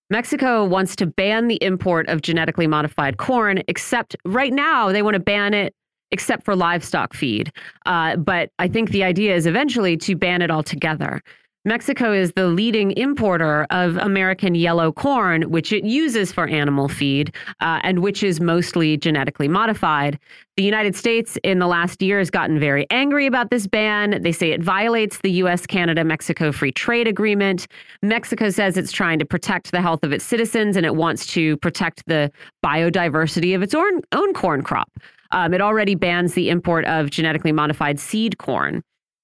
Mexico 0.09 0.65
wants 0.65 0.97
to 0.97 1.05
ban 1.05 1.47
the 1.47 1.57
import 1.61 2.09
of 2.09 2.21
genetically 2.21 2.67
modified 2.67 3.15
corn, 3.15 3.63
except 3.69 4.17
right 4.25 4.51
now 4.51 4.91
they 4.91 5.01
want 5.01 5.13
to 5.13 5.21
ban 5.21 5.53
it 5.53 5.73
except 6.11 6.43
for 6.43 6.57
livestock 6.57 7.13
feed. 7.13 7.49
Uh, 7.85 8.17
but 8.17 8.49
I 8.59 8.67
think 8.67 8.89
the 8.89 9.05
idea 9.05 9.33
is 9.33 9.45
eventually 9.45 9.95
to 9.95 10.17
ban 10.17 10.41
it 10.41 10.51
altogether. 10.51 11.21
Mexico 11.67 12.13
is 12.13 12.31
the 12.31 12.47
leading 12.47 12.95
importer 12.95 13.67
of 13.71 13.97
American 13.97 14.55
yellow 14.55 14.89
corn, 14.89 15.41
which 15.51 15.73
it 15.73 15.83
uses 15.83 16.31
for 16.31 16.47
animal 16.47 16.87
feed 16.87 17.35
uh, 17.59 17.81
and 17.83 17.99
which 17.99 18.23
is 18.23 18.39
mostly 18.39 18.95
genetically 18.95 19.49
modified. 19.49 20.17
The 20.55 20.63
United 20.63 20.95
States 20.95 21.37
in 21.43 21.59
the 21.59 21.67
last 21.67 22.01
year 22.01 22.19
has 22.19 22.29
gotten 22.29 22.57
very 22.57 22.87
angry 22.89 23.25
about 23.25 23.49
this 23.49 23.67
ban. 23.67 24.21
They 24.21 24.31
say 24.31 24.51
it 24.51 24.63
violates 24.63 25.19
the 25.19 25.31
US 25.43 25.65
Canada 25.65 26.05
Mexico 26.05 26.53
Free 26.53 26.71
Trade 26.71 27.05
Agreement. 27.05 27.67
Mexico 28.01 28.49
says 28.49 28.77
it's 28.77 28.93
trying 28.93 29.19
to 29.19 29.25
protect 29.25 29.73
the 29.73 29.81
health 29.81 30.05
of 30.05 30.13
its 30.13 30.23
citizens 30.23 30.77
and 30.77 30.85
it 30.85 30.95
wants 30.95 31.25
to 31.33 31.57
protect 31.57 32.01
the 32.07 32.31
biodiversity 32.65 33.53
of 33.53 33.61
its 33.61 33.75
own, 33.75 33.99
own 34.13 34.33
corn 34.33 34.61
crop. 34.61 34.89
Um, 35.31 35.53
it 35.53 35.59
already 35.59 35.95
bans 35.95 36.33
the 36.33 36.49
import 36.49 36.85
of 36.85 37.09
genetically 37.09 37.51
modified 37.51 37.99
seed 37.99 38.37
corn. 38.37 38.83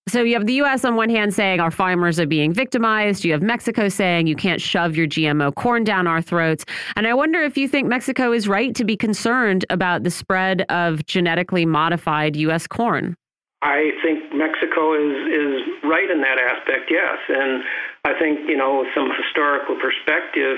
So 0.10 0.22
you 0.22 0.34
have 0.34 0.45
the 0.45 0.62
US 0.62 0.84
on 0.84 0.95
one 0.95 1.10
hand 1.10 1.34
saying 1.34 1.60
our 1.60 1.72
farmers 1.72 2.20
are 2.20 2.28
being 2.28 2.54
victimized. 2.54 3.24
You 3.24 3.32
have 3.32 3.41
Mexico 3.41 3.88
saying 3.88 4.28
you 4.28 4.36
can't 4.36 4.62
shove 4.62 4.95
your 4.95 5.08
GMO 5.08 5.56
corn 5.56 5.84
down 5.84 6.08
our 6.08 6.22
throats. 6.22 6.66
And 6.95 7.08
I 7.08 7.14
wonder 7.14 7.41
if 7.41 7.58
you 7.58 7.68
think 7.68 7.88
Mexico 7.88 8.34
is 8.34 8.47
right 8.47 8.76
to 8.76 8.84
be 8.84 8.97
concerned 8.97 9.66
about 9.70 10.04
the 10.04 10.12
spread 10.12 10.64
of 10.70 11.06
genetically 11.06 11.66
modified 11.66 12.36
US 12.36 12.68
corn. 12.68 13.16
I 13.62 13.91
think 14.04 14.34
Mexico 14.36 14.93
is 14.93 15.16
is 15.32 15.62
right 15.84 16.12
in 16.12 16.20
that 16.20 16.38
aspect, 16.38 16.91
yes. 16.91 17.18
And 17.30 17.64
I 18.04 18.20
think, 18.20 18.49
you 18.49 18.58
know, 18.58 18.80
with 18.80 18.89
some 18.93 19.10
historical 19.10 19.78
perspective, 19.80 20.58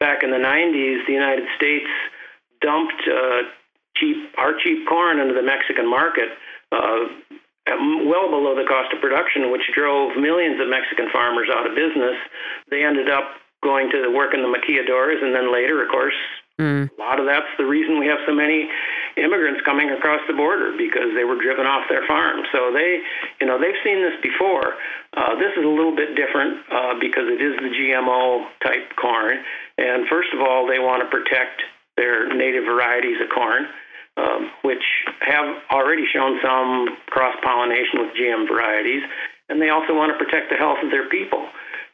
back 0.00 0.24
in 0.24 0.30
the 0.32 0.42
90s, 0.42 1.06
the 1.06 1.12
United 1.12 1.46
States 1.56 1.86
dumped 2.60 3.06
uh, 3.06 3.42
cheap 3.96 4.16
our 4.36 4.52
cheap 4.58 4.88
corn 4.88 5.20
into 5.20 5.34
the 5.34 5.42
Mexican 5.42 5.88
market. 5.88 6.30
Uh, 6.72 7.06
well 8.08 8.30
below 8.30 8.54
the 8.54 8.66
cost 8.66 8.92
of 8.92 9.00
production, 9.00 9.50
which 9.50 9.62
drove 9.74 10.16
millions 10.16 10.60
of 10.60 10.68
Mexican 10.68 11.08
farmers 11.12 11.48
out 11.52 11.66
of 11.66 11.74
business. 11.74 12.16
They 12.70 12.84
ended 12.84 13.08
up 13.10 13.24
going 13.62 13.90
to 13.90 14.08
work 14.08 14.34
in 14.34 14.42
the 14.42 14.48
maquiladoras, 14.48 15.22
and 15.22 15.34
then 15.34 15.52
later, 15.52 15.82
of 15.82 15.88
course, 15.90 16.16
mm. 16.58 16.88
a 16.88 17.00
lot 17.00 17.20
of 17.20 17.26
that's 17.26 17.50
the 17.58 17.66
reason 17.66 17.98
we 17.98 18.06
have 18.06 18.18
so 18.26 18.34
many 18.34 18.68
immigrants 19.16 19.60
coming 19.64 19.90
across 19.90 20.20
the 20.28 20.34
border 20.34 20.72
because 20.78 21.12
they 21.14 21.24
were 21.24 21.36
driven 21.36 21.66
off 21.66 21.84
their 21.88 22.06
farms. 22.06 22.46
So 22.52 22.72
they, 22.72 23.02
you 23.40 23.46
know, 23.46 23.60
they've 23.60 23.76
seen 23.84 24.00
this 24.00 24.16
before. 24.22 24.74
Uh, 25.12 25.34
this 25.36 25.52
is 25.58 25.64
a 25.64 25.68
little 25.68 25.94
bit 25.94 26.16
different 26.16 26.64
uh, 26.72 26.94
because 26.98 27.28
it 27.28 27.42
is 27.42 27.56
the 27.60 27.68
GMO 27.68 28.46
type 28.64 28.96
corn, 28.96 29.38
and 29.76 30.08
first 30.08 30.32
of 30.32 30.40
all, 30.40 30.66
they 30.66 30.78
want 30.78 31.02
to 31.02 31.08
protect 31.10 31.62
their 31.96 32.32
native 32.32 32.64
varieties 32.64 33.20
of 33.20 33.28
corn 33.28 33.68
um, 34.20 34.50
which 34.62 34.84
have 35.20 35.48
already 35.72 36.04
shown 36.12 36.38
some 36.44 36.96
cross 37.08 37.34
pollination 37.42 38.04
with 38.04 38.12
GM 38.12 38.46
varieties, 38.48 39.02
and 39.48 39.60
they 39.60 39.70
also 39.70 39.94
want 39.96 40.12
to 40.12 40.18
protect 40.20 40.50
the 40.50 40.56
health 40.56 40.78
of 40.84 40.90
their 40.90 41.08
people. 41.08 41.48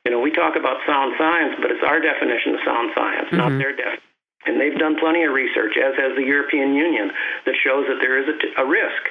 You 0.04 0.12
know, 0.12 0.20
we 0.20 0.30
talk 0.30 0.56
about 0.56 0.82
sound 0.86 1.14
science, 1.18 1.54
but 1.60 1.70
it's 1.70 1.82
our 1.86 2.00
definition 2.00 2.54
of 2.54 2.60
sound 2.64 2.90
science, 2.94 3.26
mm-hmm. 3.30 3.42
not 3.42 3.50
their 3.58 3.74
definition. 3.74 4.02
And 4.46 4.60
they've 4.60 4.78
done 4.78 4.94
plenty 4.98 5.24
of 5.24 5.34
research, 5.34 5.74
as 5.74 5.98
has 5.98 6.14
the 6.14 6.22
European 6.22 6.74
Union, 6.74 7.10
that 7.46 7.54
shows 7.58 7.86
that 7.90 7.98
there 8.00 8.14
is 8.18 8.30
a, 8.30 8.38
t- 8.38 8.54
a 8.56 8.64
risk 8.64 9.02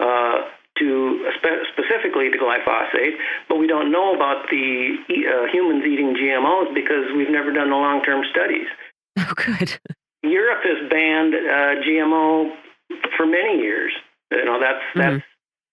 uh, 0.00 0.48
to 0.80 1.28
spe- 1.36 1.68
specifically 1.76 2.30
to 2.30 2.38
glyphosate, 2.38 3.20
but 3.48 3.56
we 3.56 3.66
don't 3.66 3.92
know 3.92 4.14
about 4.14 4.48
the 4.50 4.96
uh, 5.28 5.52
humans 5.52 5.84
eating 5.84 6.16
GMOs 6.16 6.72
because 6.74 7.12
we've 7.14 7.28
never 7.28 7.52
done 7.52 7.68
the 7.68 7.76
long-term 7.76 8.24
studies. 8.30 8.68
Oh, 9.18 9.34
good. 9.34 9.78
Europe 10.22 10.62
has 10.64 10.90
banned 10.90 11.34
uh, 11.34 11.80
GMO 11.82 12.52
for 13.16 13.26
many 13.26 13.60
years. 13.62 13.92
You 14.30 14.44
know, 14.44 14.60
that's 14.60 14.84
mm-hmm. 14.94 15.00
that's 15.00 15.24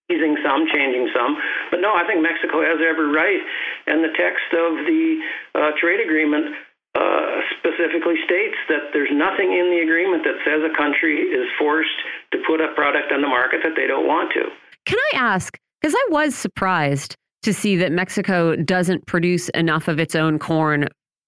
easing 0.10 0.38
some, 0.44 0.68
changing 0.72 1.12
some. 1.14 1.38
But 1.70 1.82
no, 1.82 1.94
I 1.94 2.08
think 2.08 2.22
Mexico 2.24 2.64
has 2.64 2.80
every 2.80 3.12
right. 3.12 3.42
And 3.88 4.04
the 4.04 4.14
text 4.16 4.48
of 4.56 4.88
the 4.88 5.20
uh, 5.56 5.72
trade 5.80 6.00
agreement 6.00 6.56
uh, 6.96 7.42
specifically 7.60 8.16
states 8.26 8.56
that 8.70 8.90
there's 8.94 9.12
nothing 9.12 9.52
in 9.52 9.70
the 9.70 9.84
agreement 9.84 10.24
that 10.24 10.40
says 10.46 10.64
a 10.64 10.76
country 10.76 11.20
is 11.20 11.46
forced 11.60 12.00
to 12.32 12.40
put 12.48 12.62
a 12.62 12.74
product 12.74 13.12
on 13.12 13.22
the 13.22 13.28
market 13.28 13.60
that 13.64 13.74
they 13.76 13.86
don't 13.86 14.08
want 14.08 14.32
to. 14.34 14.50
Can 14.86 14.98
I 15.14 15.18
ask? 15.18 15.58
Because 15.82 15.94
I 15.94 16.08
was 16.10 16.36
surprised 16.36 17.16
to 17.44 17.54
see 17.54 17.76
that 17.76 17.92
Mexico 17.92 18.56
doesn't 18.56 19.06
produce 19.06 19.50
enough 19.50 19.88
of 19.88 20.00
its 20.00 20.16
own 20.16 20.40
corn 20.40 20.88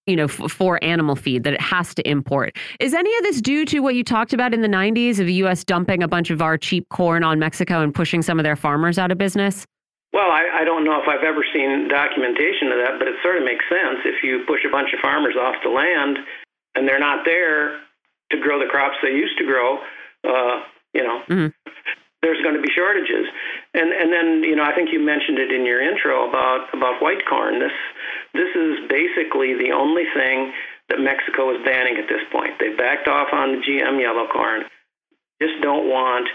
you 0.10 0.16
know, 0.16 0.28
for 0.28 0.84
animal 0.84 1.16
feed 1.16 1.44
that 1.44 1.54
it 1.54 1.62
has 1.62 1.94
to 1.96 2.10
import. 2.10 2.58
Is 2.80 2.94
any 2.94 3.16
of 3.18 3.24
this 3.24 3.42
due 3.42 3.66
to 3.66 3.80
what 3.80 3.96
you 3.96 4.04
talked 4.04 4.34
about 4.34 4.54
in 4.54 4.62
the 4.62 4.68
90s 4.68 5.20
of 5.20 5.28
the 5.28 5.34
U.S. 5.46 5.64
dumping 5.64 6.02
a 6.02 6.08
bunch 6.08 6.30
of 6.30 6.42
our 6.42 6.58
cheap 6.58 6.90
corn 6.90 7.24
on 7.24 7.40
Mexico 7.40 7.82
and 7.82 7.94
pushing 7.94 8.22
some 8.22 8.40
of 8.40 8.44
their 8.44 8.56
farmers 8.56 8.98
out 8.98 9.12
of 9.12 9.18
business? 9.18 9.66
Well, 10.12 10.32
I, 10.32 10.62
I 10.62 10.64
don't 10.66 10.84
know 10.84 11.00
if 11.00 11.08
I've 11.08 11.24
ever 11.24 11.46
seen 11.54 11.88
documentation 11.88 12.72
of 12.74 12.80
that, 12.84 12.98
but 12.98 13.08
it 13.08 13.16
sort 13.22 13.38
of 13.38 13.44
makes 13.44 13.64
sense. 13.70 14.00
If 14.06 14.24
you 14.24 14.44
push 14.48 14.62
a 14.66 14.72
bunch 14.72 14.90
of 14.94 15.00
farmers 15.02 15.36
off 15.40 15.56
the 15.64 15.70
land 15.70 16.18
and 16.76 16.88
they're 16.88 17.00
not 17.00 17.26
there 17.26 17.80
to 18.32 18.40
grow 18.40 18.60
the 18.60 18.66
crops 18.66 18.96
they 19.04 19.10
used 19.10 19.38
to 19.38 19.46
grow, 19.46 19.78
uh, 20.26 20.64
you 20.94 21.04
know, 21.04 21.22
mm 21.30 21.38
-hmm 21.38 21.54
there's 22.22 22.42
going 22.44 22.56
to 22.56 22.62
be 22.62 22.72
shortages. 22.76 23.28
And 23.74 23.92
and 23.92 24.12
then 24.12 24.44
you 24.44 24.56
know 24.56 24.64
I 24.64 24.74
think 24.76 24.90
you 24.92 25.00
mentioned 25.00 25.40
it 25.40 25.52
in 25.52 25.66
your 25.66 25.82
intro 25.82 26.28
about 26.28 26.68
about 26.74 27.02
white 27.02 27.26
corn. 27.28 27.60
This 27.60 27.76
this 28.34 28.52
is 28.56 28.88
basically 28.90 29.56
the 29.58 29.72
only 29.72 30.06
thing 30.14 30.54
that 30.90 31.00
Mexico 31.00 31.54
is 31.54 31.64
banning 31.66 31.98
at 31.98 32.10
this 32.10 32.22
point. 32.32 32.58
They 32.60 32.76
backed 32.76 33.08
off 33.08 33.30
on 33.34 33.54
the 33.54 33.62
GM 33.62 34.02
yellow 34.02 34.28
corn. 34.28 34.64
Just 35.42 35.62
don't 35.62 35.88
want 35.90 36.28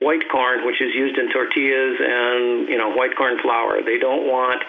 white 0.00 0.28
corn, 0.30 0.66
which 0.66 0.80
is 0.80 0.94
used 0.94 1.18
in 1.18 1.32
tortillas 1.32 1.96
and 2.00 2.68
you 2.68 2.76
know 2.76 2.92
white 2.92 3.16
corn 3.16 3.40
flour. 3.40 3.82
They 3.82 3.98
don't 3.98 4.28
want 4.28 4.62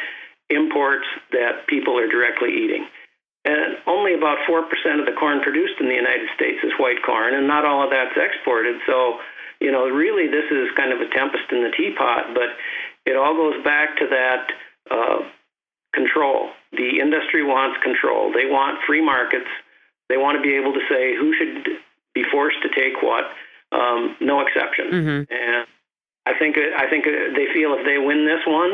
imports 0.49 1.07
that 1.31 1.67
people 1.67 1.99
are 1.99 2.07
directly 2.07 2.49
eating. 2.49 2.87
And 3.43 3.77
only 3.87 4.13
about 4.13 4.39
4% 4.49 4.59
of 4.99 5.05
the 5.05 5.15
corn 5.17 5.39
produced 5.41 5.79
in 5.79 5.87
the 5.87 5.95
United 5.95 6.27
States 6.35 6.59
is 6.63 6.71
white 6.79 6.99
corn, 7.05 7.33
and 7.33 7.47
not 7.47 7.63
all 7.63 7.83
of 7.83 7.91
that's 7.91 8.15
exported. 8.15 8.75
So 8.85 9.19
you 9.59 9.71
know, 9.71 9.87
really 9.87 10.27
this 10.27 10.45
is 10.51 10.69
kind 10.75 10.93
of 10.93 11.01
a 11.01 11.09
tempest 11.09 11.51
in 11.51 11.63
the 11.63 11.71
teapot, 11.75 12.33
but 12.33 12.49
it 13.05 13.15
all 13.15 13.35
goes 13.35 13.63
back 13.63 13.97
to 13.97 14.07
that 14.07 14.47
uh, 14.91 15.19
control. 15.93 16.49
The 16.71 16.99
industry 16.99 17.43
wants 17.43 17.81
control. 17.83 18.31
They 18.31 18.45
want 18.45 18.79
free 18.85 19.03
markets. 19.03 19.47
They 20.09 20.17
want 20.17 20.37
to 20.37 20.41
be 20.41 20.55
able 20.55 20.73
to 20.73 20.81
say 20.89 21.15
who 21.15 21.33
should 21.35 21.67
be 22.13 22.23
forced 22.31 22.57
to 22.63 22.69
take 22.69 23.01
what, 23.01 23.25
um, 23.71 24.15
no 24.19 24.41
exception. 24.41 24.85
Mm-hmm. 24.91 25.33
And 25.33 25.67
I 26.25 26.37
think 26.37 26.57
I 26.57 26.89
think 26.89 27.05
they 27.05 27.47
feel 27.53 27.73
if 27.73 27.85
they 27.85 27.97
win 27.97 28.25
this 28.25 28.43
one, 28.45 28.71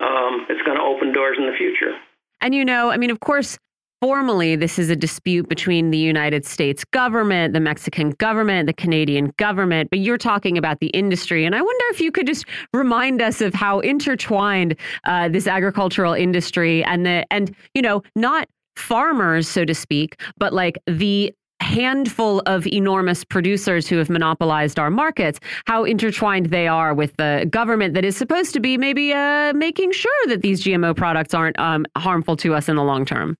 um, 0.00 0.46
it's 0.48 0.62
going 0.62 0.78
to 0.78 0.82
open 0.82 1.12
doors 1.12 1.36
in 1.38 1.46
the 1.46 1.56
future. 1.56 1.94
And 2.40 2.54
you 2.54 2.64
know, 2.64 2.90
I 2.90 2.96
mean, 2.96 3.10
of 3.10 3.20
course, 3.20 3.58
Formally, 4.00 4.54
this 4.54 4.78
is 4.78 4.90
a 4.90 4.96
dispute 4.96 5.48
between 5.48 5.90
the 5.90 5.98
United 5.98 6.46
States 6.46 6.84
government, 6.84 7.52
the 7.52 7.58
Mexican 7.58 8.10
government, 8.12 8.68
the 8.68 8.72
Canadian 8.72 9.32
government, 9.38 9.90
but 9.90 9.98
you're 9.98 10.16
talking 10.16 10.56
about 10.56 10.78
the 10.78 10.86
industry. 10.88 11.44
And 11.44 11.52
I 11.52 11.60
wonder 11.60 11.84
if 11.90 12.00
you 12.00 12.12
could 12.12 12.26
just 12.26 12.44
remind 12.72 13.20
us 13.20 13.40
of 13.40 13.54
how 13.54 13.80
intertwined 13.80 14.76
uh, 15.04 15.28
this 15.28 15.48
agricultural 15.48 16.12
industry 16.12 16.84
and 16.84 17.04
the, 17.04 17.26
and, 17.32 17.52
you 17.74 17.82
know, 17.82 18.04
not 18.14 18.46
farmers, 18.76 19.48
so 19.48 19.64
to 19.64 19.74
speak, 19.74 20.20
but 20.38 20.52
like 20.52 20.78
the 20.86 21.34
handful 21.60 22.40
of 22.46 22.68
enormous 22.68 23.24
producers 23.24 23.88
who 23.88 23.96
have 23.96 24.08
monopolized 24.08 24.78
our 24.78 24.90
markets, 24.90 25.40
how 25.66 25.82
intertwined 25.82 26.46
they 26.46 26.68
are 26.68 26.94
with 26.94 27.16
the 27.16 27.48
government 27.50 27.94
that 27.94 28.04
is 28.04 28.16
supposed 28.16 28.52
to 28.52 28.60
be 28.60 28.78
maybe 28.78 29.12
uh, 29.12 29.52
making 29.54 29.90
sure 29.90 30.26
that 30.28 30.42
these 30.42 30.62
GMO 30.62 30.94
products 30.94 31.34
aren't 31.34 31.58
um, 31.58 31.84
harmful 31.96 32.36
to 32.36 32.54
us 32.54 32.68
in 32.68 32.76
the 32.76 32.84
long 32.84 33.04
term? 33.04 33.36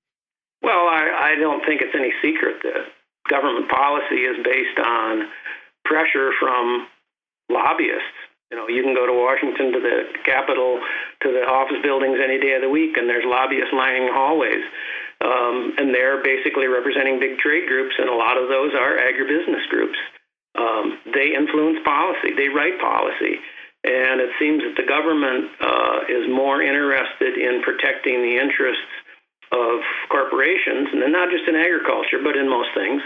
Well, 0.62 0.88
I, 0.88 1.34
I 1.34 1.40
don't 1.40 1.64
think 1.64 1.82
it's 1.82 1.94
any 1.94 2.12
secret 2.22 2.62
that 2.62 2.90
government 3.28 3.70
policy 3.70 4.26
is 4.26 4.36
based 4.44 4.78
on 4.78 5.28
pressure 5.84 6.32
from 6.40 6.88
lobbyists. 7.50 8.18
You 8.50 8.56
know, 8.56 8.68
you 8.68 8.82
can 8.82 8.94
go 8.94 9.04
to 9.06 9.12
Washington 9.12 9.72
to 9.72 9.80
the 9.80 9.96
Capitol, 10.24 10.80
to 11.22 11.28
the 11.32 11.44
office 11.44 11.76
buildings 11.82 12.16
any 12.22 12.40
day 12.40 12.56
of 12.56 12.62
the 12.62 12.72
week, 12.72 12.96
and 12.96 13.08
there's 13.08 13.24
lobbyists 13.26 13.72
lining 13.76 14.08
hallways. 14.08 14.64
Um, 15.20 15.74
and 15.76 15.92
they're 15.92 16.22
basically 16.22 16.66
representing 16.66 17.20
big 17.20 17.38
trade 17.38 17.68
groups, 17.68 17.94
and 17.98 18.08
a 18.08 18.14
lot 18.14 18.40
of 18.40 18.48
those 18.48 18.72
are 18.72 18.96
agribusiness 18.96 19.68
groups. 19.68 19.98
Um, 20.56 20.98
they 21.12 21.34
influence 21.36 21.78
policy, 21.84 22.32
they 22.34 22.48
write 22.48 22.80
policy. 22.80 23.36
And 23.84 24.20
it 24.20 24.30
seems 24.40 24.62
that 24.64 24.74
the 24.80 24.88
government 24.88 25.52
uh, 25.60 26.00
is 26.08 26.26
more 26.32 26.62
interested 26.62 27.36
in 27.38 27.62
protecting 27.62 28.22
the 28.22 28.38
interests 28.40 28.90
of 29.52 29.80
corporations, 30.10 30.88
and 30.92 31.12
not 31.12 31.30
just 31.30 31.48
in 31.48 31.56
agriculture, 31.56 32.18
but 32.22 32.36
in 32.36 32.48
most 32.48 32.68
things, 32.74 33.02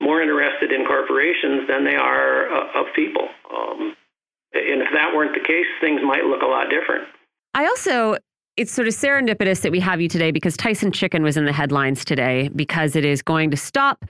more 0.00 0.20
interested 0.20 0.72
in 0.72 0.84
corporations 0.84 1.68
than 1.68 1.84
they 1.84 1.96
are 1.96 2.52
uh, 2.52 2.80
of 2.80 2.86
people. 2.94 3.28
Um, 3.52 3.96
and 4.52 4.82
if 4.82 4.88
that 4.92 5.14
weren't 5.14 5.34
the 5.34 5.46
case, 5.46 5.66
things 5.80 6.00
might 6.04 6.24
look 6.24 6.42
a 6.42 6.46
lot 6.46 6.68
different. 6.70 7.08
I 7.54 7.66
also, 7.66 8.16
it's 8.56 8.72
sort 8.72 8.88
of 8.88 8.94
serendipitous 8.94 9.62
that 9.62 9.72
we 9.72 9.80
have 9.80 10.00
you 10.00 10.08
today 10.08 10.30
because 10.30 10.56
Tyson 10.56 10.92
Chicken 10.92 11.22
was 11.22 11.36
in 11.36 11.44
the 11.44 11.52
headlines 11.52 12.04
today 12.04 12.48
because 12.54 12.96
it 12.96 13.04
is 13.04 13.22
going 13.22 13.50
to 13.50 13.56
stop 13.56 14.04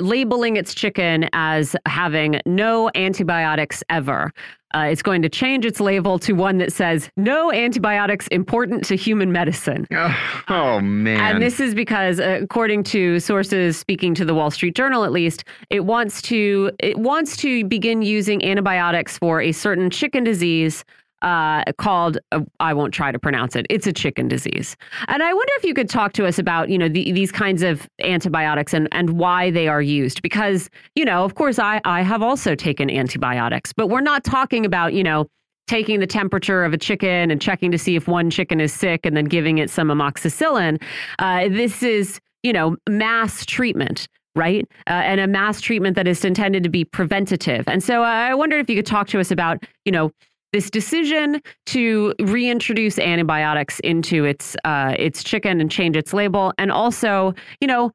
labeling 0.00 0.56
its 0.56 0.74
chicken 0.74 1.28
as 1.32 1.76
having 1.86 2.40
no 2.46 2.90
antibiotics 2.94 3.82
ever. 3.88 4.32
Uh, 4.74 4.88
it's 4.90 5.02
going 5.02 5.22
to 5.22 5.28
change 5.28 5.64
its 5.64 5.78
label 5.78 6.18
to 6.18 6.32
one 6.32 6.58
that 6.58 6.72
says 6.72 7.08
no 7.16 7.52
antibiotics 7.52 8.26
important 8.28 8.84
to 8.84 8.96
human 8.96 9.30
medicine. 9.30 9.86
Oh, 9.92 10.42
oh, 10.48 10.80
man. 10.80 11.20
And 11.20 11.42
this 11.42 11.60
is 11.60 11.74
because 11.74 12.18
uh, 12.18 12.40
according 12.42 12.82
to 12.84 13.20
sources 13.20 13.76
speaking 13.76 14.14
to 14.16 14.24
the 14.24 14.34
Wall 14.34 14.50
Street 14.50 14.74
Journal 14.74 15.04
at 15.04 15.12
least, 15.12 15.44
it 15.70 15.84
wants 15.84 16.20
to 16.22 16.72
it 16.80 16.98
wants 16.98 17.36
to 17.38 17.64
begin 17.64 18.02
using 18.02 18.44
antibiotics 18.44 19.16
for 19.16 19.40
a 19.40 19.52
certain 19.52 19.90
chicken 19.90 20.24
disease 20.24 20.84
uh, 21.24 21.64
called 21.78 22.18
uh, 22.32 22.40
I 22.60 22.74
won't 22.74 22.92
try 22.92 23.10
to 23.10 23.18
pronounce 23.18 23.56
it. 23.56 23.66
It's 23.70 23.86
a 23.86 23.92
chicken 23.92 24.28
disease, 24.28 24.76
and 25.08 25.22
I 25.22 25.32
wonder 25.32 25.52
if 25.56 25.64
you 25.64 25.74
could 25.74 25.88
talk 25.88 26.12
to 26.14 26.26
us 26.26 26.38
about 26.38 26.68
you 26.68 26.78
know 26.78 26.88
the, 26.88 27.10
these 27.12 27.32
kinds 27.32 27.62
of 27.62 27.88
antibiotics 28.02 28.74
and 28.74 28.88
and 28.92 29.18
why 29.18 29.50
they 29.50 29.66
are 29.66 29.82
used 29.82 30.22
because 30.22 30.68
you 30.94 31.04
know 31.04 31.24
of 31.24 31.34
course 31.34 31.58
I 31.58 31.80
I 31.84 32.02
have 32.02 32.22
also 32.22 32.54
taken 32.54 32.90
antibiotics, 32.90 33.72
but 33.72 33.88
we're 33.88 34.02
not 34.02 34.22
talking 34.22 34.66
about 34.66 34.92
you 34.92 35.02
know 35.02 35.26
taking 35.66 35.98
the 35.98 36.06
temperature 36.06 36.62
of 36.62 36.74
a 36.74 36.78
chicken 36.78 37.30
and 37.30 37.40
checking 37.40 37.70
to 37.70 37.78
see 37.78 37.96
if 37.96 38.06
one 38.06 38.28
chicken 38.28 38.60
is 38.60 38.72
sick 38.72 39.06
and 39.06 39.16
then 39.16 39.24
giving 39.24 39.56
it 39.56 39.70
some 39.70 39.88
amoxicillin. 39.88 40.80
Uh, 41.18 41.48
this 41.48 41.82
is 41.82 42.20
you 42.42 42.52
know 42.52 42.76
mass 42.88 43.46
treatment 43.46 44.06
right? 44.36 44.66
Uh, 44.88 44.94
and 44.94 45.20
a 45.20 45.28
mass 45.28 45.60
treatment 45.60 45.94
that 45.94 46.08
is 46.08 46.24
intended 46.24 46.64
to 46.64 46.68
be 46.68 46.84
preventative. 46.84 47.68
And 47.68 47.80
so 47.80 48.02
uh, 48.02 48.06
I 48.06 48.34
wondered 48.34 48.58
if 48.58 48.68
you 48.68 48.74
could 48.74 48.84
talk 48.84 49.06
to 49.08 49.20
us 49.20 49.30
about, 49.30 49.64
you 49.84 49.92
know, 49.92 50.10
this 50.54 50.70
decision 50.70 51.40
to 51.66 52.14
reintroduce 52.20 52.96
antibiotics 53.00 53.80
into 53.80 54.24
its 54.24 54.54
uh, 54.64 54.94
its 54.96 55.24
chicken 55.24 55.60
and 55.60 55.68
change 55.68 55.96
its 55.96 56.14
label, 56.14 56.52
and 56.58 56.70
also, 56.70 57.34
you 57.60 57.66
know, 57.66 57.90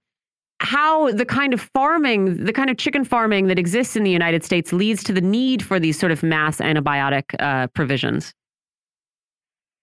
how 0.60 1.10
the 1.12 1.26
kind 1.26 1.54
of 1.54 1.62
farming, 1.74 2.44
the 2.44 2.52
kind 2.52 2.70
of 2.70 2.76
chicken 2.76 3.06
farming 3.06 3.48
that 3.48 3.58
exists 3.58 3.96
in 3.96 4.04
the 4.04 4.12
United 4.12 4.44
States 4.44 4.74
leads 4.74 5.06
to 5.06 5.14
the 5.14 5.22
need 5.22 5.64
for 5.64 5.80
these 5.80 5.98
sort 5.98 6.12
of 6.12 6.22
mass 6.22 6.58
antibiotic 6.58 7.24
uh, 7.40 7.68
provisions. 7.68 8.34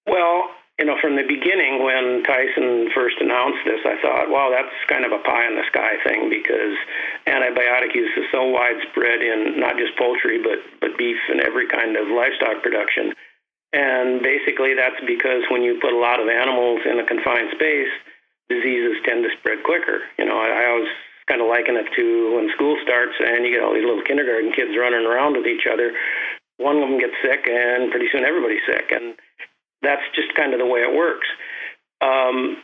Well, 0.07 0.51
you 0.79 0.85
know, 0.85 0.97
from 1.01 1.17
the 1.17 1.25
beginning 1.25 1.81
when 1.81 2.21
Tyson 2.29 2.93
first 2.93 3.17
announced 3.21 3.65
this, 3.65 3.81
I 3.89 3.97
thought, 4.05 4.29
wow, 4.29 4.53
that's 4.53 4.77
kind 4.93 5.09
of 5.09 5.13
a 5.13 5.25
pie 5.25 5.49
in 5.49 5.57
the 5.57 5.65
sky 5.73 5.97
thing 6.05 6.29
because 6.29 6.77
antibiotic 7.25 7.97
use 7.97 8.13
is 8.13 8.29
so 8.29 8.45
widespread 8.45 9.25
in 9.25 9.57
not 9.57 9.81
just 9.81 9.97
poultry, 9.97 10.37
but, 10.37 10.61
but 10.85 10.99
beef 11.01 11.17
and 11.33 11.41
every 11.41 11.67
kind 11.67 11.97
of 11.97 12.13
livestock 12.13 12.61
production. 12.61 13.17
And 13.73 14.21
basically, 14.21 14.77
that's 14.77 15.01
because 15.09 15.49
when 15.49 15.65
you 15.65 15.81
put 15.81 15.97
a 15.97 15.99
lot 15.99 16.21
of 16.21 16.29
animals 16.29 16.85
in 16.85 17.01
a 17.01 17.09
confined 17.09 17.57
space, 17.57 17.93
diseases 18.53 19.01
tend 19.09 19.25
to 19.25 19.33
spread 19.41 19.65
quicker. 19.65 20.05
You 20.21 20.29
know, 20.29 20.37
I, 20.37 20.61
I 20.61 20.65
always 20.77 20.93
kind 21.27 21.41
of 21.41 21.49
liken 21.49 21.81
it 21.81 21.89
to 21.97 22.37
when 22.37 22.53
school 22.53 22.77
starts 22.85 23.17
and 23.19 23.45
you 23.45 23.51
get 23.51 23.65
all 23.65 23.75
these 23.75 23.85
little 23.85 24.05
kindergarten 24.05 24.53
kids 24.53 24.77
running 24.77 25.09
around 25.09 25.41
with 25.41 25.49
each 25.49 25.67
other. 25.67 25.97
One 26.61 26.77
of 26.77 26.89
them 26.89 27.01
gets 27.01 27.17
sick, 27.21 27.49
and 27.49 27.91
pretty 27.91 28.09
soon 28.13 28.25
everybody's 28.25 28.65
sick. 28.65 28.93
And 28.93 29.17
that's 29.87 30.03
just 30.15 30.35
kind 30.35 30.53
of 30.53 30.59
the 30.59 30.67
way 30.67 30.81
it 30.81 30.91
works. 30.91 31.27
Um, 32.03 32.59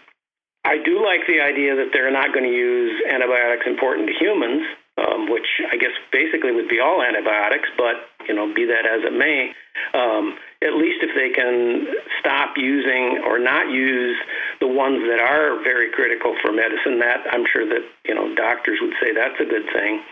I 0.65 0.79
do 0.79 1.03
like 1.03 1.27
the 1.27 1.41
idea 1.41 1.75
that 1.75 1.91
they're 1.93 2.13
not 2.13 2.33
going 2.33 2.47
to 2.47 2.55
use 2.55 3.03
antibiotics 3.11 3.67
important 3.67 4.07
to 4.07 4.15
humans, 4.15 4.63
um, 4.99 5.31
which 5.31 5.47
I 5.71 5.77
guess 5.77 5.91
basically 6.13 6.53
would 6.53 6.69
be 6.69 6.79
all 6.79 7.03
antibiotics, 7.03 7.69
but 7.77 8.07
you 8.29 8.35
know, 8.35 8.47
be 8.55 8.67
that 8.67 8.87
as 8.87 9.03
it 9.03 9.17
may, 9.17 9.51
um, 9.95 10.39
at 10.63 10.79
least 10.79 11.03
if 11.03 11.11
they 11.19 11.35
can 11.35 11.87
stop 12.21 12.55
using 12.57 13.25
or 13.27 13.39
not 13.39 13.73
use 13.75 14.17
the 14.61 14.69
ones 14.69 15.03
that 15.11 15.19
are 15.19 15.59
very 15.65 15.91
critical 15.91 16.37
for 16.41 16.53
medicine, 16.53 17.01
that 17.01 17.27
I'm 17.33 17.45
sure 17.51 17.67
that 17.67 17.83
you 18.07 18.15
know 18.15 18.35
doctors 18.37 18.79
would 18.81 18.95
say 19.03 19.11
that's 19.11 19.41
a 19.41 19.49
good 19.49 19.67
thing. 19.75 20.03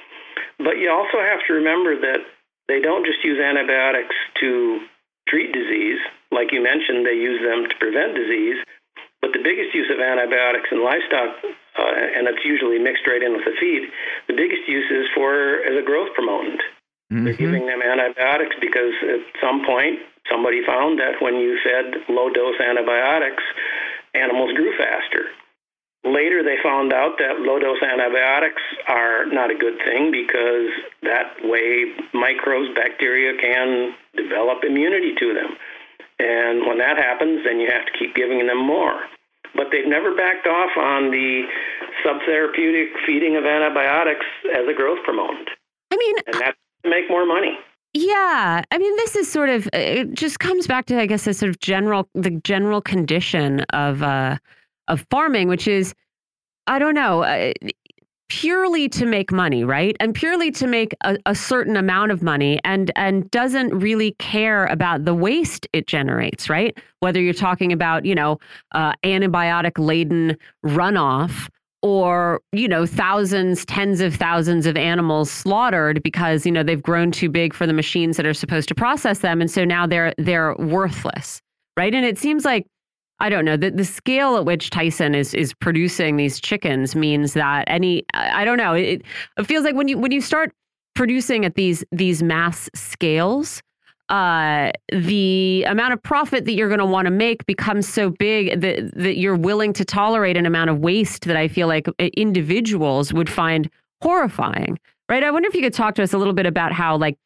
But 0.59 0.83
you 0.83 0.91
also 0.91 1.23
have 1.23 1.47
to 1.47 1.55
remember 1.55 1.95
that 2.01 2.27
they 2.67 2.81
don't 2.81 3.07
just 3.07 3.23
use 3.23 3.39
antibiotics 3.39 4.15
to 4.41 4.81
treat 5.29 5.53
disease. 5.53 6.01
Like 6.31 6.53
you 6.53 6.63
mentioned, 6.63 7.07
they 7.07 7.19
use 7.19 7.41
them 7.43 7.69
to 7.69 7.75
prevent 7.79 8.15
disease. 8.15 8.59
But 9.21 9.33
the 9.37 9.45
biggest 9.45 9.75
use 9.75 9.91
of 9.93 10.01
antibiotics 10.01 10.73
in 10.73 10.83
livestock, 10.83 11.37
uh, 11.45 12.17
and 12.17 12.25
it's 12.27 12.45
usually 12.45 12.79
mixed 12.79 13.07
right 13.07 13.23
in 13.23 13.37
with 13.37 13.45
the 13.45 13.53
feed, 13.61 13.93
the 14.29 14.35
biggest 14.35 14.65
use 14.67 14.89
is 14.89 15.07
for 15.15 15.61
as 15.61 15.77
a 15.77 15.85
growth 15.85 16.15
promotant. 16.15 16.61
Mm-hmm. 17.13 17.25
They're 17.25 17.37
giving 17.37 17.67
them 17.67 17.83
antibiotics 17.83 18.57
because 18.61 18.95
at 19.03 19.21
some 19.43 19.67
point 19.67 20.01
somebody 20.31 20.65
found 20.65 20.99
that 21.01 21.21
when 21.21 21.37
you 21.37 21.59
fed 21.61 22.09
low 22.09 22.31
dose 22.31 22.57
antibiotics, 22.61 23.43
animals 24.15 24.53
grew 24.55 24.73
faster. 24.79 25.29
Later, 26.05 26.43
they 26.43 26.57
found 26.63 26.93
out 26.95 27.19
that 27.19 27.41
low 27.41 27.59
dose 27.59 27.83
antibiotics 27.83 28.63
are 28.89 29.27
not 29.27 29.51
a 29.51 29.55
good 29.55 29.77
thing 29.85 30.11
because 30.11 30.73
that 31.03 31.37
way 31.45 31.93
microbes, 32.15 32.73
bacteria 32.75 33.37
can 33.39 33.93
develop 34.17 34.65
immunity 34.65 35.15
to 35.19 35.35
them. 35.35 35.57
And 36.19 36.67
when 36.67 36.79
that 36.79 36.97
happens, 36.97 37.45
then 37.45 37.61
you 37.61 37.69
have 37.71 37.85
to 37.85 37.93
keep 37.99 38.15
giving 38.15 38.47
them 38.47 38.59
more. 38.59 39.01
But 39.55 39.67
they've 39.73 39.87
never 39.87 40.15
backed 40.15 40.47
off 40.47 40.71
on 40.77 41.11
the 41.11 41.45
subtherapeutic 42.05 42.93
feeding 43.07 43.37
of 43.37 43.45
antibiotics 43.45 44.25
as 44.57 44.65
a 44.69 44.75
growth 44.75 45.05
promotant. 45.05 45.49
I 45.91 45.97
mean, 45.97 46.15
and 46.27 46.35
that's 46.41 46.59
to 46.85 46.91
make 46.91 47.11
more 47.11 47.27
money. 47.27 47.59
Yeah, 47.93 48.63
I 48.71 48.79
mean, 48.79 48.97
this 48.97 49.17
is 49.17 49.31
sort 49.31 49.49
of 49.49 49.69
it 49.73 50.15
just 50.15 50.39
comes 50.39 50.67
back 50.67 50.87
to 50.87 51.01
I 51.01 51.07
guess 51.07 51.27
a 51.27 51.35
sort 51.35 51.51
of 51.51 51.59
general 51.59 52.09
the 52.15 52.31
general 52.31 52.81
condition 52.81 53.61
of 53.73 54.03
uh, 54.03 54.37
of 54.91 55.07
farming, 55.11 55.49
which 55.49 55.67
is 55.67 55.95
I 56.67 56.79
don't 56.79 56.95
know. 56.95 57.23
Uh, 57.23 57.53
purely 58.31 58.89
to 58.89 59.05
make 59.05 59.33
money, 59.33 59.65
right? 59.65 59.97
And 59.99 60.15
purely 60.15 60.51
to 60.53 60.67
make 60.67 60.95
a, 61.03 61.19
a, 61.27 61.35
certain 61.35 61.77
amount 61.77 62.13
of 62.13 62.23
money 62.23 62.61
and 62.65 62.91
and 62.95 63.29
doesn't 63.33 63.77
really 63.77 64.13
care 64.19 64.67
about 64.67 65.05
the 65.05 65.15
waste 65.15 65.67
it 65.73 65.89
generates, 65.89 66.49
right? 66.49 66.79
Whether 67.01 67.21
you're 67.21 67.35
talking 67.35 67.73
about, 67.73 68.05
you 68.05 68.15
know, 68.15 68.39
uh, 68.73 68.93
antibiotic 69.05 69.73
laden 69.79 70.37
runoff 70.65 71.49
or, 71.83 72.41
you 72.53 72.69
know, 72.69 72.87
thousands, 72.87 73.65
tens 73.65 74.01
of 74.01 74.15
thousands 74.15 74.65
of 74.65 74.77
animals 74.77 75.29
slaughtered 75.31 76.01
because, 76.03 76.47
you 76.47 76.53
know, 76.53 76.63
they've 76.63 76.83
grown 76.83 77.11
too 77.11 77.29
big 77.29 77.53
for 77.53 77.67
the 77.67 77.73
machines 77.73 78.17
that 78.17 78.27
are 78.27 78.35
supposed 78.35 78.69
to 78.69 78.77
process 78.77 79.21
them 79.21 79.41
and 79.41 79.51
so 79.51 79.65
now 79.65 79.89
they're 79.89 80.15
they're 80.19 80.55
worthless, 80.57 81.43
right? 81.77 81.95
And 81.95 82.05
it 82.07 82.17
seems 82.17 82.45
like 82.45 82.69
I 83.21 83.29
don't 83.29 83.45
know. 83.45 83.57
The, 83.57 83.71
the 83.71 83.85
scale 83.85 84.37
at 84.37 84.45
which 84.45 84.71
Tyson 84.71 85.15
is 85.15 85.35
is 85.35 85.53
producing 85.53 86.17
these 86.17 86.41
chickens 86.41 86.97
means 86.97 87.35
that 87.35 87.65
any 87.67 88.05
I 88.15 88.45
don't 88.45 88.57
know. 88.57 88.75
It, 88.75 89.03
it 89.37 89.45
feels 89.45 89.65
like 89.65 89.75
when 89.75 89.89
you 89.89 89.99
when 89.99 90.11
you 90.11 90.21
start 90.21 90.53
producing 90.95 91.45
at 91.45 91.55
these 91.55 91.85
these 91.93 92.23
mass 92.23 92.71
scales, 92.75 93.63
uh, 94.09 94.73
the 94.91 95.65
amount 95.69 95.93
of 95.93 96.03
profit 96.03 96.47
that 96.47 96.55
you're 96.55 96.69
going 96.69 96.81
to 96.81 96.87
want 96.87 97.07
to 97.07 97.11
make 97.11 97.45
becomes 97.47 97.87
so 97.87 98.11
big 98.11 98.61
that 98.61 98.91
that 98.95 99.19
you're 99.19 99.37
willing 99.37 99.73
to 99.75 99.85
tolerate 99.85 100.37
an 100.37 100.47
amount 100.47 100.71
of 100.71 100.79
waste 100.79 101.27
that 101.27 101.37
I 101.37 101.47
feel 101.47 101.69
like 101.69 101.89
uh, 101.89 102.09
individuals 102.17 103.13
would 103.13 103.29
find 103.29 103.71
horrifying. 104.03 104.79
Right? 105.11 105.23
I 105.23 105.31
wonder 105.31 105.49
if 105.49 105.55
you 105.55 105.63
could 105.63 105.75
talk 105.75 105.95
to 105.97 106.03
us 106.03 106.13
a 106.13 106.19
little 106.19 106.33
bit 106.33 106.47
about 106.47 106.73
how 106.73 106.97
like 106.97 107.19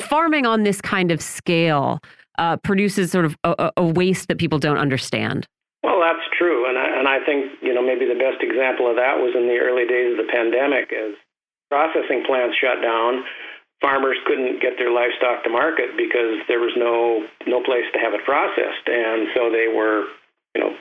farming 0.00 0.46
on 0.46 0.64
this 0.64 0.80
kind 0.80 1.10
of 1.10 1.22
scale 1.22 2.00
uh, 2.38 2.56
produces 2.58 3.10
sort 3.10 3.24
of 3.24 3.36
a, 3.44 3.72
a, 3.76 3.84
waste 3.84 4.28
that 4.28 4.38
people 4.38 4.58
don't 4.58 4.78
understand. 4.78 5.46
Well, 5.82 6.00
that's 6.00 6.24
true, 6.36 6.68
and 6.68 6.78
I, 6.78 6.98
and 6.98 7.08
I 7.08 7.24
think 7.24 7.52
you 7.62 7.74
know 7.74 7.82
maybe 7.82 8.06
the 8.06 8.18
best 8.18 8.42
example 8.42 8.88
of 8.88 8.96
that 8.96 9.18
was 9.18 9.34
in 9.36 9.46
the 9.46 9.58
early 9.58 9.86
days 9.86 10.12
of 10.12 10.26
the 10.26 10.30
pandemic, 10.32 10.92
as 10.92 11.14
processing 11.70 12.24
plants 12.26 12.56
shut 12.58 12.82
down. 12.82 13.24
Farmers 13.82 14.16
couldn't 14.26 14.62
get 14.62 14.78
their 14.78 14.90
livestock 14.90 15.44
to 15.44 15.50
market 15.50 15.92
because 15.96 16.40
there 16.48 16.60
was 16.60 16.72
no 16.76 17.26
no 17.46 17.62
place 17.62 17.84
to 17.92 17.98
have 17.98 18.14
it 18.14 18.24
processed, 18.24 18.88
and 18.88 19.28
so 19.34 19.50
they 19.50 19.68
were, 19.68 20.08
you 20.56 20.60
know, 20.62 20.72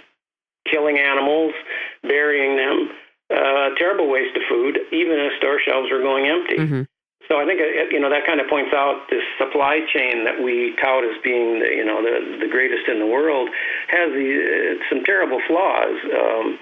killing 0.71 0.97
animals, 0.97 1.53
burying 2.01 2.55
them. 2.55 2.89
Uh, 3.29 3.73
terrible 3.77 4.11
waste 4.11 4.35
of 4.35 4.43
food, 4.47 4.77
even 4.91 5.17
as 5.19 5.31
store 5.39 5.59
shelves 5.65 5.89
were 5.89 6.01
going 6.01 6.27
empty. 6.27 6.57
Mm-hmm. 6.57 6.83
So 7.27 7.39
I 7.39 7.45
think 7.45 7.59
you 7.91 7.99
know 7.99 8.09
that 8.09 8.27
kind 8.27 8.41
of 8.41 8.47
points 8.47 8.73
out 8.75 9.07
this 9.09 9.23
supply 9.39 9.79
chain 9.93 10.25
that 10.25 10.43
we 10.43 10.75
tout 10.81 11.03
as 11.07 11.15
being 11.23 11.59
the, 11.59 11.69
you 11.71 11.85
know 11.85 12.03
the 12.03 12.43
the 12.43 12.51
greatest 12.51 12.87
in 12.87 12.99
the 12.99 13.07
world 13.07 13.49
has 13.87 14.11
uh, 14.11 14.83
some 14.89 15.03
terrible 15.03 15.39
flaws. 15.47 15.95
Um, 16.11 16.59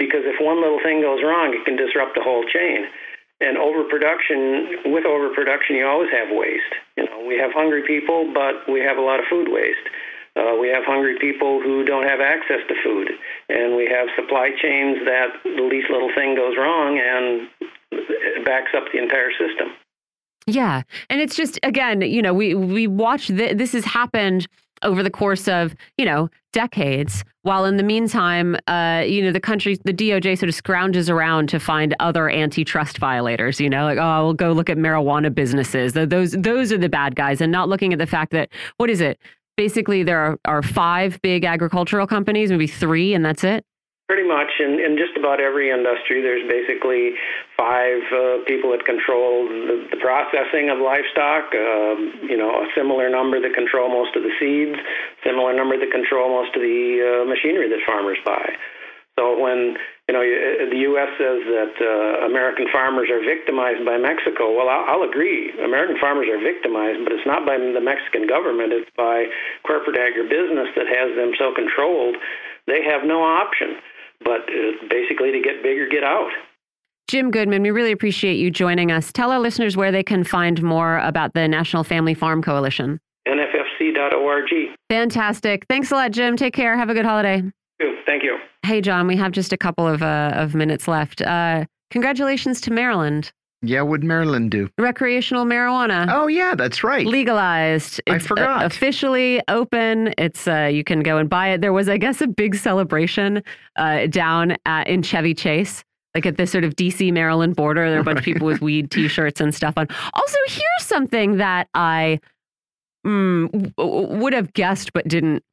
because 0.00 0.24
if 0.24 0.40
one 0.40 0.64
little 0.64 0.80
thing 0.80 1.04
goes 1.04 1.20
wrong, 1.20 1.52
it 1.52 1.62
can 1.68 1.76
disrupt 1.76 2.16
the 2.16 2.24
whole 2.24 2.42
chain. 2.48 2.88
And 3.40 3.60
overproduction, 3.60 4.92
with 4.92 5.04
overproduction, 5.04 5.76
you 5.76 5.86
always 5.86 6.08
have 6.10 6.32
waste. 6.32 6.72
You 6.96 7.04
know, 7.04 7.20
we 7.28 7.36
have 7.36 7.52
hungry 7.52 7.84
people, 7.84 8.32
but 8.32 8.64
we 8.64 8.80
have 8.80 8.96
a 8.96 9.04
lot 9.04 9.20
of 9.20 9.26
food 9.28 9.48
waste. 9.52 9.84
Uh, 10.36 10.56
we 10.56 10.68
have 10.68 10.84
hungry 10.88 11.18
people 11.20 11.60
who 11.60 11.84
don't 11.84 12.08
have 12.08 12.20
access 12.20 12.64
to 12.68 12.74
food, 12.82 13.12
and 13.48 13.76
we 13.76 13.84
have 13.92 14.08
supply 14.16 14.50
chains 14.56 15.04
that 15.04 15.36
the 15.44 15.68
least 15.68 15.90
little 15.90 16.12
thing 16.14 16.34
goes 16.34 16.56
wrong 16.56 16.96
and 16.96 17.48
backs 18.44 18.72
up 18.76 18.84
the 18.92 18.98
entire 18.98 19.32
system. 19.32 19.76
Yeah, 20.46 20.82
and 21.08 21.20
it's 21.20 21.36
just 21.36 21.58
again, 21.62 22.00
you 22.00 22.22
know, 22.22 22.34
we 22.34 22.54
we 22.54 22.86
watch 22.86 23.28
th 23.28 23.56
this 23.56 23.72
has 23.72 23.84
happened 23.84 24.46
over 24.82 25.02
the 25.02 25.10
course 25.10 25.46
of 25.46 25.74
you 25.98 26.04
know 26.04 26.28
decades 26.52 27.24
while 27.42 27.64
in 27.64 27.76
the 27.76 27.82
meantime 27.82 28.56
uh, 28.66 29.02
you 29.06 29.22
know 29.22 29.32
the 29.32 29.40
country 29.40 29.78
the 29.84 29.92
doj 29.92 30.38
sort 30.38 30.48
of 30.48 30.54
scrounges 30.54 31.10
around 31.10 31.48
to 31.48 31.60
find 31.60 31.94
other 32.00 32.28
antitrust 32.30 32.98
violators 32.98 33.60
you 33.60 33.68
know 33.68 33.84
like 33.84 33.98
oh 33.98 34.24
we'll 34.24 34.34
go 34.34 34.52
look 34.52 34.70
at 34.70 34.78
marijuana 34.78 35.34
businesses. 35.34 35.92
Those 35.92 36.32
those 36.32 36.72
are 36.72 36.78
the 36.78 36.88
bad 36.88 37.14
guys 37.14 37.40
and 37.40 37.52
not 37.52 37.68
looking 37.68 37.92
at 37.92 37.98
the 37.98 38.06
fact 38.06 38.32
that 38.32 38.50
what 38.78 38.90
is 38.90 39.00
it? 39.00 39.18
Basically 39.56 40.02
there 40.02 40.18
are, 40.18 40.38
are 40.46 40.62
five 40.62 41.20
big 41.22 41.44
agricultural 41.44 42.06
companies 42.06 42.50
maybe 42.50 42.66
three 42.66 43.14
and 43.14 43.24
that's 43.24 43.44
it? 43.44 43.64
Pretty 44.08 44.26
much, 44.26 44.50
in, 44.58 44.80
in 44.80 44.98
just 44.98 45.16
about 45.16 45.40
every 45.40 45.70
industry, 45.70 46.20
there's 46.20 46.42
basically 46.50 47.12
five 47.60 48.00
uh, 48.08 48.40
people 48.48 48.72
that 48.72 48.88
control 48.88 49.44
the, 49.44 49.84
the 49.92 50.00
processing 50.00 50.72
of 50.72 50.80
livestock. 50.80 51.52
Um, 51.52 52.24
you 52.24 52.40
know, 52.40 52.64
a 52.64 52.66
similar 52.72 53.12
number 53.12 53.36
that 53.36 53.52
control 53.52 53.92
most 53.92 54.16
of 54.16 54.24
the 54.24 54.32
seeds, 54.40 54.80
similar 55.20 55.52
number 55.52 55.76
that 55.76 55.92
control 55.92 56.32
most 56.32 56.56
of 56.56 56.64
the 56.64 56.80
uh, 57.04 57.28
machinery 57.28 57.68
that 57.68 57.84
farmers 57.84 58.16
buy. 58.24 58.56
So 59.20 59.36
when 59.36 59.76
you 60.08 60.16
know 60.16 60.24
the 60.24 60.80
U.S. 60.96 61.12
says 61.20 61.44
that 61.52 61.76
uh, 61.76 62.24
American 62.24 62.64
farmers 62.72 63.12
are 63.12 63.20
victimized 63.20 63.84
by 63.84 64.00
Mexico, 64.00 64.56
well, 64.56 64.72
I'll, 64.72 64.96
I'll 64.96 65.04
agree. 65.04 65.52
American 65.60 66.00
farmers 66.00 66.32
are 66.32 66.40
victimized, 66.40 67.04
but 67.04 67.12
it's 67.12 67.28
not 67.28 67.44
by 67.44 67.60
the 67.60 67.84
Mexican 67.84 68.24
government; 68.24 68.72
it's 68.72 68.88
by 68.96 69.28
corporate 69.68 70.00
agribusiness 70.00 70.72
that 70.80 70.88
has 70.88 71.12
them 71.12 71.36
so 71.36 71.52
controlled. 71.52 72.16
They 72.64 72.80
have 72.88 73.04
no 73.04 73.20
option 73.20 73.76
but 74.20 74.44
uh, 74.52 74.86
basically 74.88 75.32
to 75.32 75.40
get 75.40 75.62
bigger, 75.62 75.88
get 75.88 76.04
out. 76.04 76.30
Jim 77.10 77.32
Goodman, 77.32 77.62
we 77.62 77.72
really 77.72 77.90
appreciate 77.90 78.34
you 78.34 78.52
joining 78.52 78.92
us. 78.92 79.10
Tell 79.10 79.32
our 79.32 79.40
listeners 79.40 79.76
where 79.76 79.90
they 79.90 80.04
can 80.04 80.22
find 80.22 80.62
more 80.62 80.98
about 80.98 81.34
the 81.34 81.48
National 81.48 81.82
Family 81.82 82.14
Farm 82.14 82.40
Coalition. 82.40 83.00
NFFC.org. 83.26 84.48
Fantastic. 84.88 85.66
Thanks 85.68 85.90
a 85.90 85.96
lot, 85.96 86.12
Jim. 86.12 86.36
Take 86.36 86.54
care. 86.54 86.76
Have 86.76 86.88
a 86.88 86.94
good 86.94 87.04
holiday. 87.04 87.42
Thank 88.06 88.22
you. 88.22 88.38
Hey, 88.64 88.80
John, 88.80 89.08
we 89.08 89.16
have 89.16 89.32
just 89.32 89.52
a 89.52 89.56
couple 89.56 89.88
of, 89.88 90.04
uh, 90.04 90.34
of 90.36 90.54
minutes 90.54 90.86
left. 90.86 91.20
Uh, 91.20 91.64
congratulations 91.90 92.60
to 92.60 92.72
Maryland. 92.72 93.32
Yeah, 93.62 93.82
what 93.82 93.90
would 93.90 94.04
Maryland 94.04 94.52
do? 94.52 94.68
Recreational 94.78 95.44
marijuana. 95.44 96.06
Oh 96.10 96.28
yeah, 96.28 96.54
that's 96.54 96.84
right. 96.84 97.04
Legalized. 97.04 98.00
It's 98.06 98.24
I 98.24 98.28
forgot. 98.28 98.64
officially 98.64 99.42
open. 99.48 100.14
It's 100.16 100.46
uh, 100.46 100.70
you 100.72 100.84
can 100.84 101.00
go 101.00 101.18
and 101.18 101.28
buy 101.28 101.48
it. 101.48 101.60
There 101.60 101.72
was, 101.72 101.88
I 101.88 101.98
guess, 101.98 102.20
a 102.20 102.28
big 102.28 102.54
celebration 102.54 103.42
uh, 103.74 104.06
down 104.06 104.56
at, 104.64 104.86
in 104.86 105.02
Chevy 105.02 105.34
Chase. 105.34 105.84
Like 106.14 106.26
at 106.26 106.36
this 106.36 106.50
sort 106.50 106.64
of 106.64 106.74
DC 106.74 107.12
Maryland 107.12 107.56
border, 107.56 107.88
there 107.88 107.98
are 107.98 108.02
a 108.02 108.04
bunch 108.04 108.18
of 108.18 108.24
people 108.24 108.46
with 108.46 108.60
weed 108.60 108.90
T-shirts 108.90 109.40
and 109.40 109.54
stuff 109.54 109.74
on. 109.76 109.86
Also, 110.14 110.36
here's 110.48 110.86
something 110.86 111.36
that 111.36 111.68
I 111.74 112.20
mm, 113.06 113.72
would 114.18 114.32
have 114.32 114.52
guessed 114.52 114.92
but 114.92 115.06
didn't. 115.06 115.44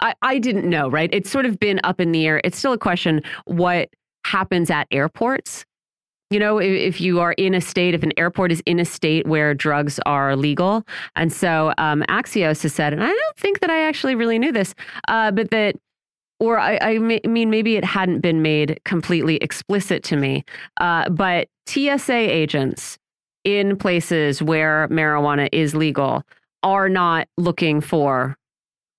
I, 0.00 0.14
I 0.20 0.38
didn't 0.38 0.68
know. 0.68 0.88
Right? 0.88 1.10
It's 1.12 1.30
sort 1.30 1.46
of 1.46 1.58
been 1.58 1.80
up 1.84 2.00
in 2.00 2.12
the 2.12 2.26
air. 2.26 2.40
It's 2.44 2.58
still 2.58 2.72
a 2.72 2.78
question 2.78 3.22
what 3.44 3.88
happens 4.24 4.70
at 4.70 4.86
airports 4.90 5.64
you 6.30 6.40
know, 6.40 6.58
if, 6.58 6.94
if, 6.94 7.00
you 7.00 7.20
are 7.20 7.32
in 7.32 7.54
a 7.54 7.60
state, 7.60 7.94
if 7.94 8.02
an 8.02 8.12
airport 8.16 8.50
is 8.50 8.62
in 8.66 8.80
a 8.80 8.84
state 8.84 9.26
where 9.26 9.54
drugs 9.54 10.00
are 10.06 10.34
legal. 10.34 10.84
And 11.14 11.32
so 11.32 11.72
um, 11.78 12.02
Axios 12.08 12.62
has 12.62 12.74
said, 12.74 12.92
and 12.92 13.02
I 13.02 13.08
don't 13.08 13.36
think 13.36 13.60
that 13.60 13.70
I 13.70 13.86
actually 13.86 14.14
really 14.14 14.38
knew 14.38 14.52
this, 14.52 14.74
uh, 15.08 15.30
but 15.30 15.50
that, 15.50 15.76
or 16.38 16.58
I, 16.58 16.78
I, 16.80 16.98
mean, 16.98 17.50
maybe 17.50 17.76
it 17.76 17.84
hadn't 17.84 18.20
been 18.20 18.42
made 18.42 18.78
completely 18.84 19.36
explicit 19.36 20.02
to 20.04 20.16
me, 20.16 20.44
uh, 20.80 21.08
but 21.08 21.48
TSA 21.66 22.12
agents 22.12 22.98
in 23.44 23.76
places 23.76 24.42
where 24.42 24.88
marijuana 24.88 25.48
is 25.52 25.74
legal 25.74 26.22
are 26.62 26.88
not 26.88 27.28
looking 27.36 27.80
for, 27.80 28.36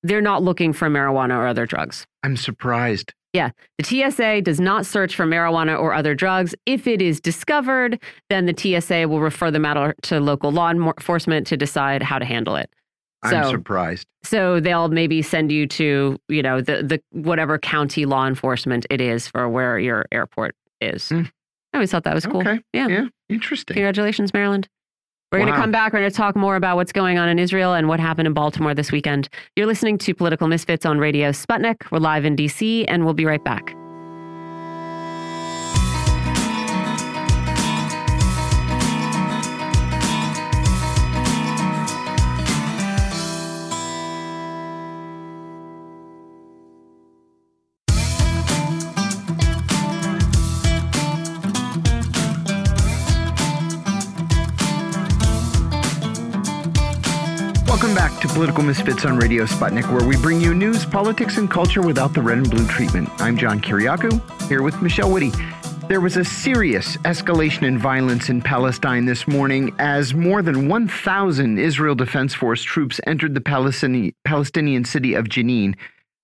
they're 0.03 0.21
not 0.21 0.41
looking 0.41 0.73
for 0.73 0.89
marijuana 0.89 1.37
or 1.37 1.47
other 1.47 1.65
drugs. 1.65 2.07
I'm 2.23 2.37
surprised. 2.37 3.13
Yeah, 3.33 3.51
the 3.77 3.83
TSA 3.83 4.41
does 4.41 4.59
not 4.59 4.85
search 4.85 5.15
for 5.15 5.25
marijuana 5.25 5.79
or 5.79 5.93
other 5.93 6.15
drugs. 6.15 6.55
If 6.65 6.87
it 6.87 7.01
is 7.01 7.19
discovered, 7.19 8.01
then 8.29 8.45
the 8.45 8.55
TSA 8.57 9.07
will 9.07 9.19
refer 9.19 9.51
the 9.51 9.59
matter 9.59 9.93
to 10.03 10.19
local 10.19 10.51
law 10.51 10.71
enforcement 10.71 11.45
to 11.47 11.57
decide 11.57 12.01
how 12.01 12.19
to 12.19 12.25
handle 12.25 12.55
it. 12.55 12.71
So, 13.25 13.35
I'm 13.35 13.49
surprised. 13.49 14.07
So 14.23 14.59
they'll 14.59 14.89
maybe 14.89 15.21
send 15.21 15.51
you 15.51 15.67
to, 15.67 16.19
you 16.29 16.41
know, 16.43 16.61
the 16.61 16.83
the 16.83 17.01
whatever 17.11 17.57
county 17.57 18.05
law 18.05 18.27
enforcement 18.27 18.85
it 18.89 19.01
is 19.01 19.27
for 19.27 19.49
where 19.49 19.79
your 19.79 20.05
airport 20.11 20.55
is. 20.81 21.09
Mm. 21.09 21.31
I 21.73 21.77
always 21.77 21.91
thought 21.91 22.03
that 22.03 22.13
was 22.13 22.25
cool. 22.25 22.41
Okay. 22.41 22.59
Yeah. 22.73 22.87
Yeah. 22.87 23.05
Interesting. 23.29 23.73
Congratulations, 23.73 24.33
Maryland. 24.33 24.67
We're 25.31 25.39
wow. 25.39 25.45
going 25.45 25.55
to 25.55 25.61
come 25.61 25.71
back. 25.71 25.93
We're 25.93 25.99
going 25.99 26.11
to 26.11 26.17
talk 26.17 26.35
more 26.35 26.55
about 26.55 26.77
what's 26.77 26.93
going 26.93 27.17
on 27.17 27.27
in 27.27 27.37
Israel 27.37 27.73
and 27.73 27.87
what 27.87 27.99
happened 27.99 28.27
in 28.27 28.33
Baltimore 28.33 28.73
this 28.73 28.91
weekend. 28.91 29.27
You're 29.55 29.65
listening 29.65 29.97
to 29.99 30.13
Political 30.13 30.47
Misfits 30.47 30.85
on 30.85 30.99
Radio 30.99 31.31
Sputnik. 31.31 31.91
We're 31.91 31.99
live 31.99 32.23
in 32.23 32.35
DC, 32.35 32.85
and 32.87 33.03
we'll 33.03 33.13
be 33.13 33.25
right 33.25 33.43
back. 33.43 33.75
To 58.27 58.33
Political 58.33 58.63
Misfits 58.63 59.05
on 59.05 59.17
Radio 59.17 59.45
Sputnik, 59.45 59.91
where 59.91 60.07
we 60.07 60.17
bring 60.17 60.41
you 60.41 60.53
news, 60.53 60.85
politics, 60.85 61.37
and 61.37 61.49
culture 61.49 61.81
without 61.81 62.13
the 62.13 62.21
red 62.21 62.37
and 62.37 62.49
blue 62.49 62.65
treatment. 62.67 63.09
I'm 63.19 63.37
John 63.37 63.59
Kiriakou, 63.59 64.47
here 64.47 64.61
with 64.61 64.81
Michelle 64.81 65.11
Witte. 65.11 65.35
There 65.87 66.01
was 66.01 66.17
a 66.17 66.25
serious 66.25 66.97
escalation 66.97 67.63
in 67.63 67.77
violence 67.77 68.29
in 68.29 68.41
Palestine 68.41 69.05
this 69.05 69.27
morning 69.27 69.73
as 69.79 70.13
more 70.13 70.41
than 70.41 70.67
1,000 70.67 71.57
Israel 71.57 71.95
Defense 71.95 72.33
Force 72.33 72.63
troops 72.63 72.99
entered 73.05 73.33
the 73.33 73.41
Palestinian, 73.41 74.13
Palestinian 74.25 74.83
city 74.83 75.13
of 75.13 75.25
Jenin. 75.25 75.75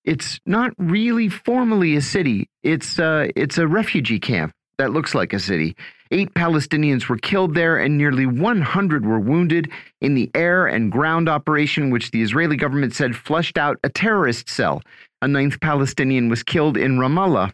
It's 0.03 0.39
not 0.45 0.73
really 0.77 1.29
formally 1.29 1.95
a 1.95 2.01
city, 2.01 2.49
it's, 2.63 2.99
uh, 2.99 3.27
it's 3.35 3.57
a 3.57 3.67
refugee 3.67 4.19
camp 4.19 4.53
that 4.77 4.91
looks 4.91 5.13
like 5.15 5.33
a 5.33 5.39
city. 5.39 5.75
Eight 6.11 6.33
Palestinians 6.33 7.09
were 7.09 7.17
killed 7.17 7.55
there 7.55 7.77
and 7.77 7.97
nearly 7.97 8.25
100 8.25 9.05
were 9.05 9.19
wounded 9.19 9.71
in 10.01 10.13
the 10.13 10.29
air 10.35 10.67
and 10.67 10.91
ground 10.91 11.27
operation, 11.27 11.89
which 11.89 12.11
the 12.11 12.21
Israeli 12.21 12.55
government 12.55 12.93
said 12.93 13.15
flushed 13.15 13.57
out 13.57 13.79
a 13.83 13.89
terrorist 13.89 14.49
cell. 14.49 14.81
A 15.21 15.27
ninth 15.27 15.59
Palestinian 15.59 16.29
was 16.29 16.43
killed 16.43 16.77
in 16.77 16.97
Ramallah 16.97 17.51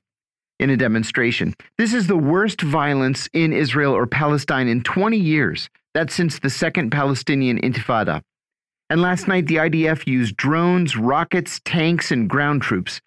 in 0.60 0.70
a 0.70 0.78
demonstration. 0.78 1.54
This 1.78 1.94
is 1.94 2.08
the 2.08 2.18
worst 2.18 2.62
violence 2.62 3.30
in 3.34 3.54
Israel 3.54 3.94
or 3.94 4.06
Palestine 4.06 4.68
in 4.68 4.84
20 4.84 5.18
years. 5.18 5.70
That's 5.94 6.14
since 6.14 6.40
the 6.40 6.50
Second 6.50 6.92
Palestinian 6.92 7.60
Intifada. 7.62 8.22
And 8.90 9.02
last 9.02 9.28
night, 9.28 9.48
the 9.48 9.58
IDF 9.58 10.08
used 10.08 10.36
drones, 10.36 10.98
rockets, 10.98 11.62
tanks, 11.64 12.12
and 12.12 12.30
ground 12.30 12.62
troops 12.62 13.02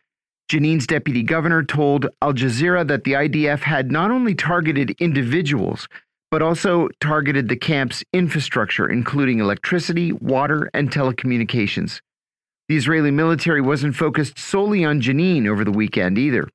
Jenin's 0.53 0.87
deputy 0.87 1.23
governor 1.23 1.65
told 1.65 2.09
Al 2.21 2.35
Jazeera 2.35 2.87
that 2.87 3.05
the 3.05 3.13
IDF 3.13 3.61
had 3.61 3.91
not 3.91 4.11
only 4.11 4.35
targeted 4.35 4.91
individuals, 5.01 5.89
but 6.31 6.43
also 6.43 6.91
targeted 7.01 7.49
the 7.49 7.57
camp's 7.57 8.05
infrastructure, 8.13 8.87
including 8.87 9.39
electricity, 9.39 10.13
water, 10.13 10.69
and 10.75 10.91
telecommunications. 10.91 12.03
The 12.69 12.77
Israeli 12.77 13.11
military 13.11 13.63
wasn't 13.63 13.97
focused 13.97 14.39
solely 14.39 14.85
on 14.85 15.01
Jenin 15.01 15.49
over 15.49 15.65
the 15.65 15.73
weekend 15.73 16.19
either. 16.19 16.47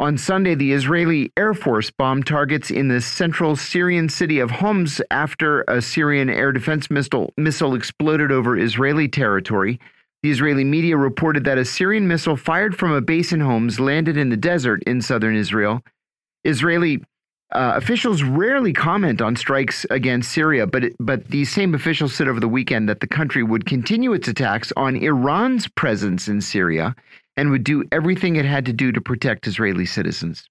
On 0.00 0.18
Sunday, 0.18 0.56
the 0.56 0.72
Israeli 0.72 1.30
Air 1.36 1.54
Force 1.54 1.88
bombed 1.88 2.26
targets 2.26 2.68
in 2.68 2.88
the 2.88 3.00
central 3.00 3.54
Syrian 3.54 4.08
city 4.08 4.40
of 4.40 4.50
Homs 4.50 5.00
after 5.12 5.62
a 5.68 5.80
Syrian 5.80 6.28
air 6.28 6.50
defense 6.50 6.90
missile, 6.90 7.32
missile 7.36 7.76
exploded 7.76 8.32
over 8.32 8.58
Israeli 8.58 9.06
territory. 9.06 9.78
The 10.22 10.30
Israeli 10.30 10.64
media 10.64 10.96
reported 10.96 11.44
that 11.44 11.58
a 11.58 11.64
Syrian 11.64 12.06
missile 12.06 12.36
fired 12.36 12.76
from 12.76 12.92
a 12.92 13.00
base 13.00 13.32
in 13.32 13.40
Homs 13.40 13.80
landed 13.80 14.16
in 14.16 14.28
the 14.28 14.36
desert 14.36 14.82
in 14.84 15.00
southern 15.00 15.34
Israel. 15.34 15.82
Israeli 16.44 17.02
uh, 17.52 17.72
officials 17.76 18.22
rarely 18.22 18.72
comment 18.72 19.20
on 19.20 19.34
strikes 19.34 19.84
against 19.90 20.30
Syria, 20.30 20.66
but 20.66 20.84
it, 20.84 20.96
but 21.00 21.26
these 21.28 21.50
same 21.50 21.74
officials 21.74 22.14
said 22.14 22.28
over 22.28 22.38
the 22.38 22.48
weekend 22.48 22.88
that 22.88 23.00
the 23.00 23.06
country 23.06 23.42
would 23.42 23.66
continue 23.66 24.12
its 24.12 24.28
attacks 24.28 24.72
on 24.76 24.94
Iran's 24.94 25.66
presence 25.68 26.28
in 26.28 26.40
Syria 26.40 26.94
and 27.36 27.50
would 27.50 27.64
do 27.64 27.84
everything 27.90 28.36
it 28.36 28.44
had 28.44 28.66
to 28.66 28.72
do 28.72 28.92
to 28.92 29.00
protect 29.00 29.46
Israeli 29.46 29.86
citizens. 29.86 30.44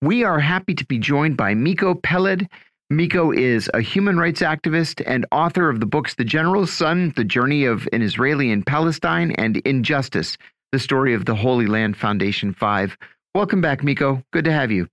We 0.00 0.24
are 0.24 0.40
happy 0.40 0.74
to 0.74 0.86
be 0.86 0.98
joined 0.98 1.36
by 1.36 1.54
Miko 1.54 1.94
Peled. 1.94 2.46
Miko 2.92 3.32
is 3.32 3.70
a 3.72 3.80
human 3.80 4.18
rights 4.18 4.42
activist 4.42 5.02
and 5.06 5.24
author 5.32 5.70
of 5.70 5.80
the 5.80 5.86
books 5.86 6.14
The 6.14 6.26
General's 6.26 6.70
Son, 6.70 7.14
The 7.16 7.24
Journey 7.24 7.64
of 7.64 7.88
an 7.90 8.02
Israeli 8.02 8.50
in 8.50 8.62
Palestine, 8.62 9.32
and 9.38 9.56
Injustice, 9.64 10.36
the 10.72 10.78
story 10.78 11.14
of 11.14 11.24
the 11.24 11.34
Holy 11.34 11.66
Land 11.66 11.96
Foundation 11.96 12.52
5. 12.52 12.98
Welcome 13.34 13.62
back, 13.62 13.82
Miko. 13.82 14.22
Good 14.30 14.44
to 14.44 14.52
have 14.52 14.70
you. 14.70 14.88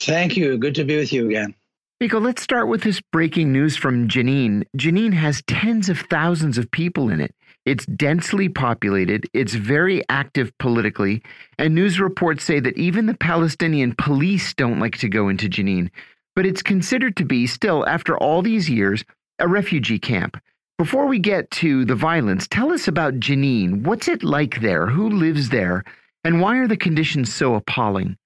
Thank 0.00 0.36
you. 0.36 0.58
Good 0.58 0.74
to 0.74 0.82
be 0.82 0.96
with 0.96 1.12
you 1.12 1.28
again. 1.28 1.54
Miko, 2.00 2.18
let's 2.18 2.42
start 2.42 2.66
with 2.66 2.82
this 2.82 3.00
breaking 3.12 3.52
news 3.52 3.76
from 3.76 4.08
Jenin. 4.08 4.64
Jenin 4.76 5.12
has 5.12 5.40
tens 5.46 5.88
of 5.88 6.00
thousands 6.00 6.58
of 6.58 6.68
people 6.72 7.10
in 7.10 7.20
it. 7.20 7.32
It's 7.64 7.86
densely 7.86 8.48
populated, 8.48 9.28
it's 9.32 9.54
very 9.54 10.02
active 10.08 10.56
politically, 10.58 11.22
and 11.58 11.74
news 11.74 11.98
reports 11.98 12.44
say 12.44 12.60
that 12.60 12.76
even 12.76 13.06
the 13.06 13.16
Palestinian 13.16 13.94
police 13.96 14.52
don't 14.54 14.78
like 14.78 14.98
to 14.98 15.08
go 15.08 15.28
into 15.28 15.48
Jenin. 15.48 15.90
But 16.36 16.46
it's 16.46 16.62
considered 16.62 17.16
to 17.16 17.24
be, 17.24 17.46
still, 17.48 17.84
after 17.88 18.16
all 18.16 18.42
these 18.42 18.70
years, 18.70 19.04
a 19.40 19.48
refugee 19.48 19.98
camp. 19.98 20.40
Before 20.78 21.06
we 21.06 21.18
get 21.18 21.50
to 21.52 21.86
the 21.86 21.94
violence, 21.94 22.46
tell 22.46 22.70
us 22.72 22.86
about 22.86 23.14
Jenin. 23.18 23.82
What's 23.82 24.06
it 24.06 24.22
like 24.22 24.60
there? 24.60 24.86
Who 24.86 25.08
lives 25.08 25.48
there? 25.48 25.82
And 26.22 26.40
why 26.40 26.58
are 26.58 26.68
the 26.68 26.76
conditions 26.76 27.34
so 27.34 27.54
appalling? 27.54 28.18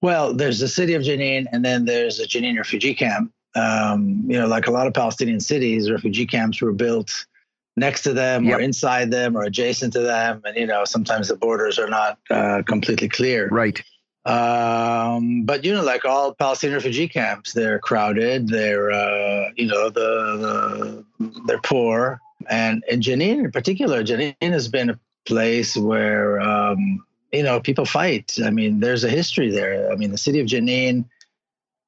Well, 0.00 0.32
there's 0.32 0.60
the 0.60 0.68
city 0.68 0.94
of 0.94 1.02
Jenin, 1.02 1.46
and 1.52 1.64
then 1.64 1.84
there's 1.84 2.18
a 2.18 2.26
Jenin 2.26 2.56
refugee 2.56 2.94
camp. 2.94 3.32
Um, 3.54 4.22
you 4.26 4.38
know, 4.38 4.46
like 4.46 4.66
a 4.66 4.70
lot 4.70 4.86
of 4.86 4.94
Palestinian 4.94 5.40
cities, 5.40 5.90
refugee 5.90 6.26
camps 6.26 6.62
were 6.62 6.72
built 6.72 7.26
next 7.76 8.02
to 8.02 8.12
them 8.12 8.44
yep. 8.44 8.58
or 8.58 8.60
inside 8.60 9.10
them 9.10 9.36
or 9.36 9.42
adjacent 9.42 9.92
to 9.92 10.00
them, 10.00 10.40
and 10.44 10.56
you 10.56 10.66
know, 10.66 10.84
sometimes 10.84 11.28
the 11.28 11.36
borders 11.36 11.78
are 11.78 11.88
not 11.88 12.18
uh, 12.30 12.62
completely 12.66 13.08
clear. 13.08 13.48
Right. 13.48 13.82
Um, 14.24 15.44
but 15.44 15.64
you 15.64 15.72
know, 15.72 15.82
like 15.82 16.04
all 16.04 16.34
Palestinian 16.34 16.76
refugee 16.76 17.08
camps, 17.08 17.52
they're 17.52 17.78
crowded. 17.78 18.48
They're 18.48 18.90
uh, 18.90 19.50
you 19.56 19.66
know 19.66 19.90
the, 19.90 21.04
the 21.18 21.32
they're 21.46 21.60
poor, 21.60 22.20
and 22.48 22.84
in 22.88 23.00
Jenin 23.00 23.44
in 23.44 23.52
particular, 23.52 24.02
Jenin 24.02 24.34
has 24.40 24.68
been 24.68 24.90
a 24.90 25.00
place 25.24 25.76
where 25.76 26.40
um, 26.40 27.04
you 27.32 27.42
know, 27.42 27.60
people 27.60 27.84
fight. 27.84 28.36
I 28.44 28.50
mean, 28.50 28.80
there's 28.80 29.04
a 29.04 29.10
history 29.10 29.50
there. 29.50 29.90
I 29.92 29.96
mean, 29.96 30.10
the 30.10 30.18
city 30.18 30.40
of 30.40 30.46
Jenin, 30.46 31.04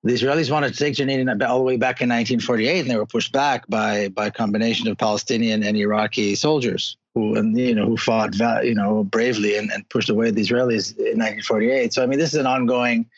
the 0.02 0.12
Israelis 0.12 0.50
wanted 0.50 0.72
to 0.72 0.78
take 0.78 0.94
Jenin 0.94 1.28
all 1.48 1.58
the 1.58 1.64
way 1.64 1.76
back 1.76 2.00
in 2.00 2.08
1948, 2.08 2.80
and 2.80 2.90
they 2.90 2.96
were 2.96 3.06
pushed 3.06 3.32
back 3.32 3.66
by 3.68 4.08
by 4.08 4.26
a 4.26 4.30
combination 4.30 4.88
of 4.88 4.98
Palestinian 4.98 5.62
and 5.62 5.76
Iraqi 5.76 6.34
soldiers 6.34 6.96
who, 7.14 7.36
and 7.36 7.58
you 7.58 7.74
know, 7.74 7.86
who 7.86 7.96
fought, 7.96 8.34
you 8.64 8.74
know, 8.74 9.04
bravely 9.04 9.56
and, 9.56 9.70
and 9.70 9.88
pushed 9.88 10.10
away 10.10 10.30
the 10.30 10.42
Israelis 10.42 10.96
in 10.96 11.18
1948. 11.18 11.92
So, 11.92 12.02
I 12.02 12.06
mean, 12.06 12.18
this 12.18 12.32
is 12.32 12.40
an 12.40 12.46
ongoing 12.46 13.08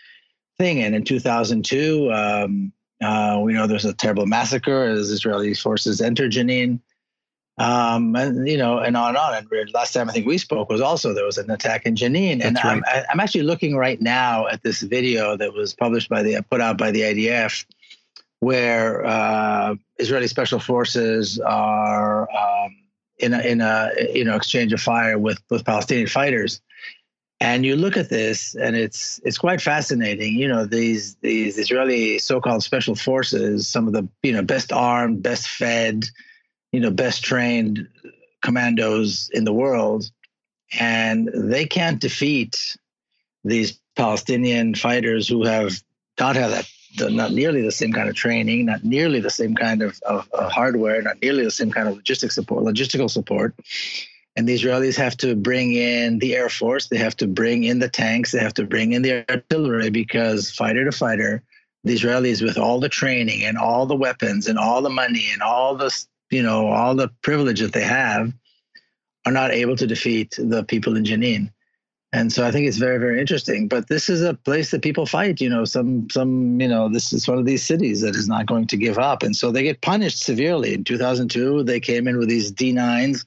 thing. 0.59 0.83
And 0.83 0.95
in 0.95 1.05
2002, 1.05 2.13
um, 2.13 2.73
uh, 3.03 3.41
we 3.43 3.53
know 3.53 3.67
there's 3.67 3.85
a 3.85 3.93
terrible 3.93 4.27
massacre 4.27 4.85
as 4.85 5.11
Israeli 5.11 5.55
forces 5.55 6.01
entered 6.01 6.33
Jenin 6.33 6.81
um, 7.59 8.17
and 8.17 8.49
you 8.49 8.57
know, 8.57 8.79
and 8.79 8.97
on 8.97 9.11
and 9.11 9.19
on. 9.19 9.35
And 9.35 9.75
last 9.75 9.93
time 9.93 10.09
I 10.09 10.13
think 10.13 10.27
we 10.27 10.39
spoke 10.39 10.69
was 10.69 10.81
also 10.81 11.13
there 11.13 11.25
was 11.25 11.39
an 11.39 11.51
attack 11.51 11.85
in 11.85 11.95
Jenin, 11.95 12.43
and 12.45 12.57
right. 12.57 12.83
I'm, 12.87 13.05
I'm 13.11 13.21
actually 13.21 13.43
looking 13.43 13.77
right 13.77 14.01
now 14.01 14.47
at 14.47 14.63
this 14.63 14.83
video 14.83 15.37
that 15.37 15.53
was 15.53 15.75
published 15.75 16.09
by 16.09 16.23
the 16.23 16.43
put 16.51 16.61
out 16.61 16.79
by 16.79 16.91
the 16.91 17.03
IDF, 17.03 17.65
where 18.41 19.05
uh, 19.05 19.75
Israeli 19.99 20.29
special 20.29 20.59
forces 20.59 21.39
are 21.41 22.23
um, 22.31 22.77
in 23.23 23.33
a 23.33 23.41
in 23.41 23.61
a 23.61 23.91
you 24.13 24.25
know 24.25 24.37
exchange 24.37 24.73
of 24.73 24.81
fire 24.81 25.19
with 25.19 25.41
with 25.51 25.65
Palestinian 25.65 26.09
fighters. 26.09 26.61
And 27.41 27.67
you 27.67 27.75
look 27.75 27.97
at 27.97 28.09
this, 28.09 28.55
and 28.55 28.77
it's 28.77 29.21
it's 29.25 29.39
quite 29.39 29.61
fascinating. 29.61 30.37
You 30.37 30.49
know, 30.49 30.65
these 30.65 31.17
these 31.17 31.59
Israeli 31.59 32.19
so-called 32.19 32.63
special 32.63 32.95
forces, 32.95 33.67
some 33.67 33.87
of 33.87 33.93
the 33.93 34.09
you 34.23 34.33
know 34.33 34.43
best 34.43 34.73
armed, 34.73 35.23
best 35.23 35.49
fed, 35.49 36.05
you 36.73 36.81
know 36.81 36.91
best 36.91 37.23
trained 37.23 37.87
commandos 38.43 39.31
in 39.33 39.45
the 39.45 39.53
world 39.53 40.11
and 40.79 41.31
they 41.33 41.67
can't 41.67 42.01
defeat 42.01 42.77
these 43.45 43.79
palestinian 43.95 44.75
fighters 44.75 45.29
who 45.29 45.45
have 45.45 45.73
not 46.19 46.35
have 46.35 46.51
that 46.51 46.69
not 47.01 47.33
nearly 47.33 47.63
the 47.63 47.73
same 47.73 47.93
kind 47.93 48.09
of 48.09 48.15
training 48.15 48.67
not 48.67 48.85
nearly 48.85 49.21
the 49.21 49.31
same 49.31 49.55
kind 49.55 49.83
of, 49.83 49.99
of, 50.03 50.29
of 50.33 50.51
hardware 50.51 51.01
not 51.03 51.21
nearly 51.23 51.45
the 51.45 51.51
same 51.51 51.71
kind 51.71 51.89
of 51.89 51.97
logistic 51.97 52.33
support 52.33 52.65
logistical 52.65 53.11
support 53.11 53.55
and 54.37 54.49
the 54.49 54.55
Israelis 54.55 54.97
have 54.97 55.17
to 55.19 55.37
bring 55.37 55.75
in 55.75 56.19
the 56.19 56.35
Air 56.35 56.49
Force, 56.49 56.89
they 56.89 56.97
have 56.97 57.17
to 57.19 57.27
bring 57.27 57.65
in 57.65 57.81
the 57.81 57.89
tanks, 57.89 58.33
they 58.33 58.39
have 58.39 58.55
to 58.55 58.65
bring 58.65 58.93
in 58.93 59.03
the 59.03 59.31
artillery 59.31 59.91
because 59.91 60.51
fighter 60.51 60.85
to 60.87 60.93
fighter, 60.93 61.43
the 61.85 61.95
Israelis, 61.95 62.41
with 62.41 62.57
all 62.57 62.81
the 62.81 62.89
training 62.89 63.45
and 63.45 63.59
all 63.59 63.85
the 63.85 63.95
weapons 63.95 64.47
and 64.47 64.59
all 64.59 64.81
the 64.81 64.89
money 64.89 65.27
and 65.33 65.43
all 65.43 65.77
the 65.77 65.93
you 66.31 66.43
know, 66.43 66.69
all 66.69 66.95
the 66.95 67.11
privilege 67.21 67.61
that 67.61 67.75
they 67.75 67.83
have, 67.83 68.33
are 69.27 69.33
not 69.33 69.53
able 69.53 69.77
to 69.77 69.87
defeat 69.87 70.35
the 70.39 70.65
people 70.65 70.97
in 70.97 71.05
Jenin. 71.05 71.53
And 72.15 72.31
so 72.31 72.47
I 72.47 72.51
think 72.51 72.67
it's 72.67 72.77
very, 72.77 72.99
very 72.99 73.19
interesting. 73.19 73.69
But 73.69 73.89
this 73.89 74.11
is 74.11 74.23
a 74.23 74.35
place 74.35 74.71
that 74.71 74.83
people 74.83 75.07
fight. 75.07 75.41
You 75.41 75.49
know, 75.49 75.65
some, 75.65 76.09
some, 76.11 76.61
you 76.61 76.69
know, 76.69 76.89
this 76.89 77.13
is 77.13 77.27
one 77.27 77.39
of 77.39 77.47
these 77.47 77.63
cities 77.63 78.03
that 78.03 78.15
is 78.15 78.29
not 78.29 78.47
going 78.47 78.67
to 78.67 78.77
give 78.77 78.99
up, 78.99 79.23
and 79.23 79.35
so 79.35 79.51
they 79.51 79.63
get 79.63 79.81
punished 79.81 80.23
severely. 80.23 80.75
In 80.75 80.85
2002, 80.85 81.63
they 81.63 81.81
came 81.81 82.07
in 82.07 82.19
with 82.19 82.29
these 82.29 82.53
D9s, 82.53 83.25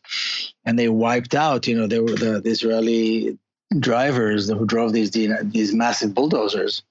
and 0.66 0.78
they 0.78 0.90
wiped 0.90 1.34
out. 1.34 1.66
You 1.66 1.76
know, 1.76 1.88
they 1.88 2.00
were 2.00 2.16
the, 2.16 2.42
the 2.42 2.50
Israeli 2.50 3.38
drivers 3.80 4.50
who 4.50 4.66
drove 4.66 4.94
these 4.94 5.10
D, 5.10 5.34
these 5.44 5.74
massive 5.74 6.14
bulldozers 6.14 6.84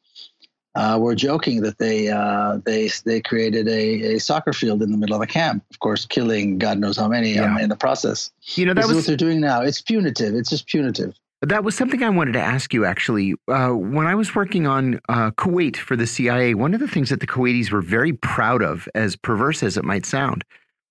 uh, 0.74 0.98
were 1.00 1.14
joking 1.14 1.62
that 1.62 1.78
they 1.78 2.08
uh, 2.08 2.58
they 2.64 2.90
they 3.04 3.20
created 3.20 3.68
a, 3.68 4.14
a 4.14 4.18
soccer 4.18 4.52
field 4.52 4.82
in 4.82 4.90
the 4.90 4.96
middle 4.96 5.14
of 5.14 5.22
a 5.22 5.26
camp. 5.26 5.64
Of 5.70 5.78
course, 5.78 6.04
killing 6.04 6.58
God 6.58 6.78
knows 6.78 6.96
how 6.96 7.08
many 7.08 7.34
yeah. 7.34 7.44
um, 7.44 7.58
in 7.58 7.68
the 7.68 7.76
process. 7.76 8.30
You 8.54 8.66
know 8.66 8.74
that 8.74 8.82
this 8.82 8.88
was 8.88 8.96
what 8.96 9.06
they're 9.06 9.16
doing 9.16 9.40
now. 9.40 9.62
It's 9.62 9.80
punitive. 9.80 10.34
It's 10.34 10.50
just 10.50 10.66
punitive. 10.66 11.14
That 11.46 11.62
was 11.62 11.76
something 11.76 12.02
I 12.02 12.08
wanted 12.08 12.32
to 12.32 12.40
ask 12.40 12.72
you 12.72 12.84
actually. 12.84 13.34
Uh, 13.48 13.70
when 13.70 14.06
I 14.06 14.14
was 14.14 14.34
working 14.34 14.66
on 14.66 15.00
uh, 15.08 15.30
Kuwait 15.32 15.76
for 15.76 15.94
the 15.94 16.06
CIA, 16.06 16.54
one 16.54 16.72
of 16.72 16.80
the 16.80 16.88
things 16.88 17.10
that 17.10 17.20
the 17.20 17.26
Kuwaitis 17.26 17.70
were 17.70 17.82
very 17.82 18.12
proud 18.14 18.62
of, 18.62 18.88
as 18.94 19.14
perverse 19.14 19.62
as 19.62 19.76
it 19.76 19.84
might 19.84 20.06
sound, 20.06 20.42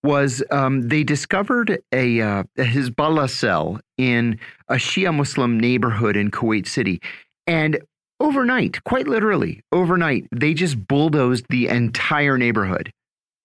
was 0.04 0.44
um, 0.52 0.90
they 0.90 1.04
discovered 1.04 1.82
a, 1.92 2.22
uh, 2.22 2.44
a 2.58 2.64
Hezbollah 2.64 3.30
cell 3.30 3.80
in 3.98 4.38
a 4.68 4.76
Shia 4.76 5.16
Muslim 5.16 5.60
neighborhood 5.60 6.16
in 6.16 6.30
Kuwait 6.30 6.68
City. 6.68 7.02
And 7.48 7.80
overnight, 8.20 8.84
quite 8.84 9.08
literally, 9.08 9.62
overnight, 9.72 10.28
they 10.32 10.54
just 10.54 10.88
bulldozed 10.88 11.46
the 11.50 11.68
entire 11.68 12.38
neighborhood. 12.38 12.92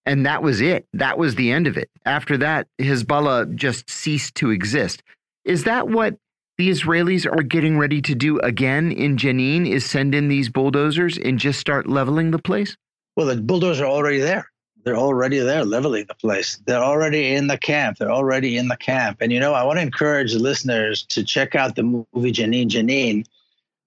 And 0.04 0.26
that 0.26 0.42
was 0.42 0.60
it. 0.60 0.86
That 0.92 1.16
was 1.16 1.36
the 1.36 1.52
end 1.52 1.66
of 1.66 1.76
it. 1.76 1.90
After 2.04 2.36
that, 2.38 2.66
Hezbollah 2.78 3.54
just 3.54 3.88
ceased 3.88 4.34
to 4.36 4.50
exist. 4.50 5.02
Is 5.44 5.64
that 5.64 5.88
what 5.88 6.18
the 6.58 6.68
Israelis 6.68 7.24
are 7.24 7.42
getting 7.42 7.78
ready 7.78 8.02
to 8.02 8.14
do 8.14 8.38
again 8.40 8.92
in 8.92 9.16
Jenin? 9.16 9.68
Is 9.68 9.84
send 9.84 10.14
in 10.14 10.28
these 10.28 10.48
bulldozers 10.48 11.16
and 11.16 11.38
just 11.38 11.58
start 11.58 11.88
leveling 11.88 12.30
the 12.30 12.38
place? 12.38 12.76
Well, 13.16 13.26
the 13.26 13.36
bulldozers 13.36 13.80
are 13.80 13.86
already 13.86 14.18
there. 14.18 14.50
They're 14.84 14.96
already 14.96 15.38
there 15.38 15.64
leveling 15.64 16.06
the 16.08 16.14
place. 16.14 16.60
They're 16.66 16.82
already 16.82 17.34
in 17.34 17.46
the 17.46 17.58
camp. 17.58 17.98
They're 17.98 18.12
already 18.12 18.56
in 18.56 18.68
the 18.68 18.76
camp. 18.76 19.18
And 19.20 19.32
you 19.32 19.40
know, 19.40 19.54
I 19.54 19.62
want 19.64 19.78
to 19.78 19.82
encourage 19.82 20.34
listeners 20.34 21.04
to 21.06 21.24
check 21.24 21.54
out 21.54 21.76
the 21.76 21.82
movie 21.82 22.32
Jenin 22.32 22.68
Jenin 22.68 23.24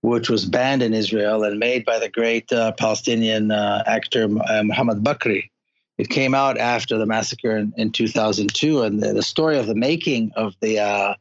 which 0.02 0.30
was 0.30 0.46
banned 0.46 0.82
in 0.82 0.94
Israel 0.94 1.44
and 1.44 1.60
made 1.60 1.86
by 1.86 2.00
the 2.00 2.10
great 2.10 2.52
uh, 2.52 2.72
Palestinian 2.74 3.52
uh, 3.52 3.84
actor 3.86 4.24
uh, 4.24 4.64
Muhammad 4.64 5.04
Bakri. 5.04 5.50
It 5.98 6.10
came 6.10 6.34
out 6.34 6.58
after 6.58 6.98
the 6.98 7.06
massacre 7.06 7.56
in, 7.56 7.74
in 7.78 7.92
2002, 7.92 8.82
and 8.82 9.02
the, 9.02 9.14
the, 9.14 9.22
story 9.22 9.60
of 9.60 9.68
the 9.68 9.76
making 9.76 10.32
of 10.36 10.56
the 10.60 10.80
uh, 10.80 11.14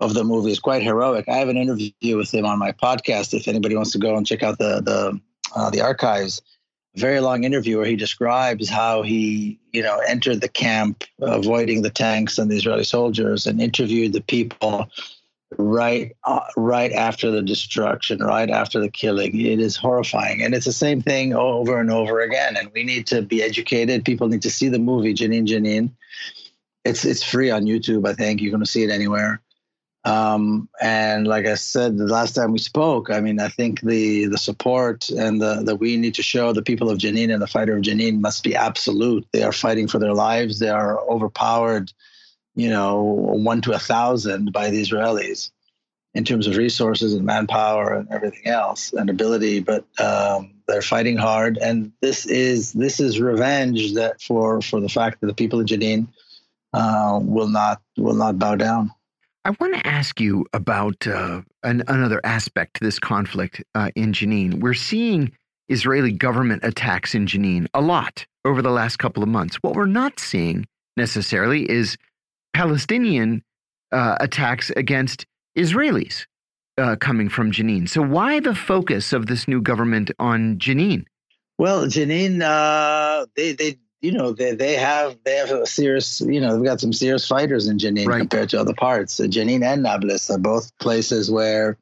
of 0.00 0.14
the 0.14 0.24
movie 0.24 0.50
is 0.50 0.60
quite 0.60 0.82
heroic. 0.82 1.28
I 1.28 1.36
have 1.36 1.48
an 1.48 1.56
interview 1.56 2.16
with 2.16 2.32
him 2.32 2.44
on 2.44 2.58
my 2.58 2.72
podcast. 2.72 3.34
If 3.34 3.48
anybody 3.48 3.74
wants 3.74 3.92
to 3.92 3.98
go 3.98 4.16
and 4.16 4.26
check 4.26 4.42
out 4.42 4.58
the 4.58 4.80
the 4.80 5.20
uh, 5.54 5.70
the 5.70 5.80
archives, 5.80 6.42
very 6.96 7.20
long 7.20 7.44
interview 7.44 7.78
where 7.78 7.86
he 7.86 7.96
describes 7.96 8.68
how 8.68 9.02
he 9.02 9.58
you 9.72 9.82
know 9.82 9.98
entered 10.06 10.40
the 10.40 10.48
camp, 10.48 11.04
avoiding 11.20 11.82
the 11.82 11.90
tanks 11.90 12.38
and 12.38 12.50
the 12.50 12.56
Israeli 12.56 12.84
soldiers, 12.84 13.46
and 13.46 13.60
interviewed 13.60 14.12
the 14.12 14.20
people 14.20 14.88
right 15.56 16.14
uh, 16.24 16.40
right 16.56 16.92
after 16.92 17.30
the 17.30 17.42
destruction 17.42 18.20
right 18.20 18.50
after 18.50 18.80
the 18.80 18.90
killing. 18.90 19.38
It 19.40 19.58
is 19.58 19.76
horrifying. 19.76 20.42
And 20.42 20.54
it's 20.54 20.66
the 20.66 20.72
same 20.72 21.00
thing 21.00 21.34
over 21.34 21.80
and 21.80 21.90
over 21.90 22.20
again. 22.20 22.56
And 22.56 22.70
we 22.74 22.84
need 22.84 23.06
to 23.08 23.22
be 23.22 23.42
educated. 23.42 24.04
People 24.04 24.28
need 24.28 24.42
to 24.42 24.50
see 24.50 24.68
the 24.68 24.78
movie 24.78 25.14
Jenin 25.14 25.46
Jenin. 25.46 25.90
It's 26.84 27.04
it's 27.04 27.22
free 27.22 27.50
on 27.50 27.64
YouTube 27.64 28.06
I 28.06 28.12
think. 28.12 28.40
You're 28.40 28.52
going 28.52 28.62
to 28.62 28.70
see 28.70 28.84
it 28.84 28.90
anywhere 28.90 29.40
um, 30.04 30.68
and 30.80 31.26
like 31.26 31.46
I 31.46 31.54
said 31.54 31.98
the 31.98 32.06
last 32.06 32.34
time 32.34 32.52
we 32.52 32.58
spoke 32.58 33.10
I 33.10 33.20
mean 33.20 33.40
I 33.40 33.48
think 33.48 33.80
the 33.80 34.26
the 34.26 34.38
support 34.38 35.08
and 35.10 35.40
the 35.40 35.62
that 35.64 35.76
we 35.76 35.96
need 35.96 36.14
to 36.14 36.22
show 36.22 36.52
the 36.52 36.62
people 36.62 36.90
of 36.90 36.98
Jenin 36.98 37.32
and 37.32 37.42
the 37.42 37.46
fighter 37.46 37.76
of 37.76 37.82
Jenin 37.82 38.20
must 38.20 38.44
be 38.44 38.54
absolute 38.54 39.26
they 39.32 39.42
are 39.42 39.52
fighting 39.52 39.88
for 39.88 39.98
their 39.98 40.14
lives 40.14 40.58
they 40.58 40.68
are 40.68 41.00
overpowered 41.08 41.92
you 42.58 42.68
know, 42.68 43.00
one 43.00 43.60
to 43.62 43.72
a 43.72 43.78
thousand 43.78 44.52
by 44.52 44.68
the 44.68 44.82
Israelis 44.82 45.50
in 46.14 46.24
terms 46.24 46.48
of 46.48 46.56
resources 46.56 47.14
and 47.14 47.24
manpower 47.24 47.94
and 47.94 48.08
everything 48.10 48.46
else 48.46 48.92
and 48.92 49.08
ability. 49.08 49.60
But 49.60 49.84
um, 50.00 50.54
they're 50.66 50.82
fighting 50.82 51.16
hard, 51.16 51.56
and 51.58 51.92
this 52.02 52.26
is 52.26 52.72
this 52.72 52.98
is 52.98 53.20
revenge 53.20 53.94
that 53.94 54.20
for 54.20 54.60
for 54.60 54.80
the 54.80 54.88
fact 54.88 55.20
that 55.20 55.28
the 55.28 55.34
people 55.34 55.60
of 55.60 55.66
Jenin 55.66 56.08
uh, 56.72 57.20
will 57.22 57.48
not 57.48 57.80
will 57.96 58.16
not 58.16 58.40
bow 58.40 58.56
down. 58.56 58.90
I 59.48 59.56
want 59.60 59.76
to 59.76 59.86
ask 59.86 60.20
you 60.20 60.44
about 60.52 61.06
uh, 61.06 61.40
an, 61.62 61.82
another 61.88 62.20
aspect 62.22 62.74
to 62.74 62.84
this 62.84 62.98
conflict 62.98 63.64
uh, 63.74 63.90
in 63.96 64.12
Jenin. 64.12 64.60
We're 64.60 64.74
seeing 64.74 65.32
Israeli 65.68 66.12
government 66.12 66.64
attacks 66.64 67.14
in 67.14 67.24
Jenin 67.24 67.66
a 67.72 67.80
lot 67.80 68.26
over 68.44 68.60
the 68.60 68.70
last 68.70 68.98
couple 68.98 69.22
of 69.22 69.30
months. 69.30 69.56
What 69.62 69.72
we're 69.72 69.86
not 69.86 70.20
seeing 70.20 70.66
necessarily 70.98 71.62
is 71.70 71.96
Palestinian 72.52 73.42
uh, 73.90 74.18
attacks 74.20 74.68
against 74.76 75.24
Israelis 75.56 76.26
uh, 76.76 76.96
coming 76.96 77.30
from 77.30 77.50
Jenin. 77.50 77.88
So 77.88 78.02
why 78.02 78.40
the 78.40 78.54
focus 78.54 79.14
of 79.14 79.28
this 79.28 79.48
new 79.48 79.62
government 79.62 80.10
on 80.18 80.58
Jenin? 80.58 81.06
Well, 81.56 81.86
Jenin, 81.86 82.42
uh, 82.42 83.24
they 83.34 83.52
they 83.52 83.78
you 84.00 84.12
know 84.12 84.32
they 84.32 84.54
they 84.54 84.74
have 84.74 85.16
they 85.24 85.36
have 85.36 85.50
a 85.50 85.66
serious 85.66 86.20
you 86.20 86.40
know 86.40 86.56
they've 86.56 86.64
got 86.64 86.80
some 86.80 86.92
serious 86.92 87.26
fighters 87.26 87.66
in 87.66 87.78
Jenin 87.78 88.06
right. 88.06 88.18
compared 88.18 88.50
to 88.50 88.60
other 88.60 88.74
parts. 88.74 89.18
Uh, 89.18 89.24
Jenin 89.24 89.64
and 89.64 89.82
Nablus 89.82 90.30
are 90.30 90.38
both 90.38 90.76
places 90.78 91.30
where 91.30 91.76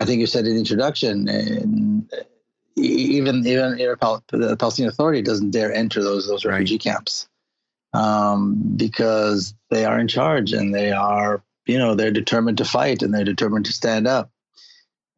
I 0.00 0.04
think 0.04 0.20
you 0.20 0.26
said 0.26 0.46
in 0.46 0.54
the 0.54 0.58
introduction. 0.58 1.28
And, 1.28 2.10
even 2.80 3.44
even 3.46 3.76
the 3.76 4.56
Palestinian 4.56 4.90
Authority 4.90 5.20
doesn't 5.20 5.50
dare 5.50 5.72
enter 5.72 6.02
those 6.02 6.28
those 6.28 6.44
refugee 6.44 6.74
right. 6.74 6.80
camps 6.80 7.28
um, 7.92 8.54
because 8.76 9.54
they 9.70 9.84
are 9.84 9.98
in 9.98 10.08
charge 10.08 10.52
and 10.52 10.74
they 10.74 10.92
are, 10.92 11.42
you 11.66 11.78
know, 11.78 11.94
they're 11.94 12.10
determined 12.10 12.58
to 12.58 12.64
fight 12.64 13.02
and 13.02 13.12
they're 13.12 13.24
determined 13.24 13.66
to 13.66 13.72
stand 13.72 14.06
up. 14.06 14.30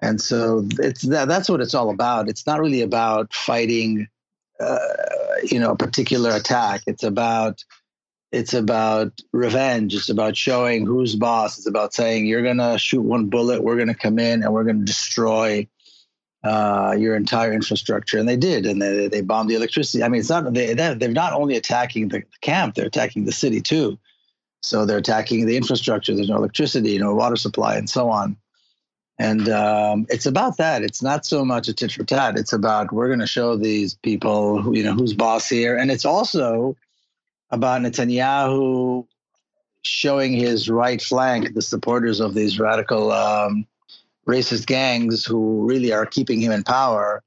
And 0.00 0.20
so 0.20 0.66
it's 0.78 1.02
that, 1.02 1.28
that's 1.28 1.48
what 1.48 1.60
it's 1.60 1.74
all 1.74 1.90
about. 1.90 2.28
It's 2.28 2.46
not 2.46 2.60
really 2.60 2.80
about 2.80 3.34
fighting, 3.34 4.08
uh, 4.58 4.78
you 5.44 5.58
know, 5.58 5.72
a 5.72 5.76
particular 5.76 6.30
attack. 6.30 6.82
It's 6.86 7.02
about 7.02 7.64
it's 8.32 8.54
about 8.54 9.12
revenge. 9.32 9.94
It's 9.94 10.08
about 10.08 10.36
showing 10.36 10.86
who's 10.86 11.16
boss. 11.16 11.58
It's 11.58 11.66
about 11.66 11.92
saying 11.92 12.26
you're 12.26 12.42
gonna 12.42 12.78
shoot 12.78 13.02
one 13.02 13.26
bullet, 13.26 13.62
we're 13.62 13.76
gonna 13.76 13.94
come 13.94 14.18
in 14.18 14.42
and 14.42 14.52
we're 14.52 14.64
gonna 14.64 14.84
destroy 14.84 15.66
uh, 16.42 16.96
your 16.98 17.16
entire 17.16 17.52
infrastructure, 17.52 18.18
and 18.18 18.28
they 18.28 18.36
did, 18.36 18.66
and 18.66 18.80
they 18.80 19.08
they 19.08 19.20
bombed 19.20 19.50
the 19.50 19.56
electricity. 19.56 20.02
I 20.02 20.08
mean, 20.08 20.20
it's 20.20 20.30
not 20.30 20.52
they 20.54 20.74
they're 20.74 21.08
not 21.10 21.32
only 21.32 21.56
attacking 21.56 22.08
the 22.08 22.22
camp, 22.40 22.74
they're 22.74 22.86
attacking 22.86 23.24
the 23.24 23.32
city 23.32 23.60
too. 23.60 23.98
So 24.62 24.84
they're 24.84 24.98
attacking 24.98 25.46
the 25.46 25.56
infrastructure. 25.56 26.14
There's 26.14 26.28
no 26.28 26.36
electricity, 26.36 26.98
no 26.98 27.14
water 27.14 27.36
supply, 27.36 27.76
and 27.76 27.88
so 27.88 28.10
on. 28.10 28.36
And 29.20 29.50
um, 29.50 30.06
it's 30.08 30.24
about 30.24 30.56
that. 30.56 30.82
It's 30.82 31.02
not 31.02 31.26
so 31.26 31.44
much 31.44 31.68
a 31.68 31.74
tit 31.74 31.92
for 31.92 32.04
tat. 32.04 32.38
It's 32.38 32.54
about 32.54 32.90
we're 32.90 33.08
going 33.08 33.20
to 33.20 33.26
show 33.26 33.54
these 33.54 33.92
people, 33.92 34.62
who, 34.62 34.74
you 34.74 34.82
know, 34.82 34.94
who's 34.94 35.12
boss 35.12 35.46
here, 35.46 35.76
and 35.76 35.90
it's 35.90 36.06
also 36.06 36.74
about 37.50 37.82
Netanyahu 37.82 39.06
showing 39.82 40.32
his 40.32 40.70
right 40.70 41.02
flank, 41.02 41.52
the 41.52 41.60
supporters 41.60 42.18
of 42.18 42.32
these 42.32 42.58
radical 42.58 43.12
um, 43.12 43.66
racist 44.26 44.64
gangs 44.64 45.26
who 45.26 45.66
really 45.68 45.92
are 45.92 46.06
keeping 46.06 46.40
him 46.40 46.52
in 46.52 46.62
power, 46.62 47.22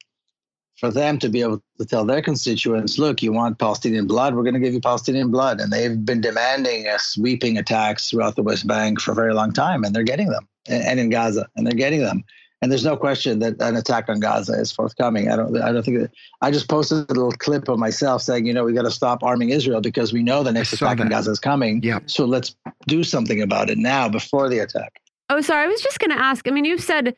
for 0.77 0.89
them 0.89 1.19
to 1.19 1.29
be 1.29 1.41
able 1.41 1.61
to 1.77 1.85
tell 1.85 2.05
their 2.05 2.23
constituents, 2.23 2.97
look, 2.97 3.21
you 3.21 3.31
want 3.31 3.59
Palestinian 3.59 4.07
blood? 4.07 4.33
We're 4.33 4.43
going 4.43 4.55
to 4.55 4.59
give 4.59 4.73
you 4.73 4.81
Palestinian 4.81 5.29
blood. 5.29 5.61
And 5.61 5.71
they've 5.71 6.03
been 6.03 6.21
demanding 6.21 6.87
a 6.87 6.97
sweeping 6.97 7.57
attacks 7.57 8.09
throughout 8.09 8.35
the 8.35 8.43
West 8.43 8.65
Bank 8.65 8.99
for 8.99 9.11
a 9.11 9.15
very 9.15 9.33
long 9.33 9.53
time, 9.53 9.83
and 9.83 9.95
they're 9.95 10.03
getting 10.03 10.29
them, 10.29 10.47
and 10.67 10.99
in 10.99 11.09
Gaza, 11.09 11.47
and 11.55 11.65
they're 11.65 11.73
getting 11.73 12.01
them. 12.01 12.23
And 12.61 12.71
there's 12.71 12.85
no 12.85 12.95
question 12.95 13.39
that 13.39 13.61
an 13.61 13.75
attack 13.75 14.07
on 14.07 14.21
Gaza 14.21 14.53
is 14.53 14.71
forthcoming. 14.71 15.29
I 15.29 15.35
don't. 15.35 15.61
I 15.61 15.73
don't 15.73 15.83
think. 15.83 15.99
That, 15.99 16.11
I 16.41 16.49
just 16.49 16.69
posted 16.69 17.09
a 17.09 17.13
little 17.13 17.33
clip 17.33 17.67
of 17.67 17.77
myself 17.77 18.21
saying, 18.21 18.45
you 18.45 18.53
know, 18.53 18.63
we 18.63 18.71
got 18.71 18.83
to 18.83 18.91
stop 18.91 19.21
arming 19.21 19.49
Israel 19.49 19.81
because 19.81 20.13
we 20.13 20.23
know 20.23 20.43
the 20.43 20.53
next 20.53 20.71
attack 20.71 20.97
that. 20.97 21.03
on 21.03 21.09
Gaza 21.09 21.31
is 21.31 21.39
coming. 21.39 21.83
Yeah. 21.83 21.99
So 22.05 22.23
let's 22.23 22.55
do 22.87 23.03
something 23.03 23.41
about 23.41 23.69
it 23.69 23.77
now 23.77 24.07
before 24.07 24.47
the 24.47 24.59
attack. 24.59 25.01
Oh, 25.29 25.41
sorry. 25.41 25.65
I 25.65 25.67
was 25.67 25.81
just 25.81 25.99
going 25.99 26.11
to 26.11 26.23
ask. 26.23 26.47
I 26.47 26.51
mean, 26.51 26.63
you've 26.63 26.81
said 26.81 27.15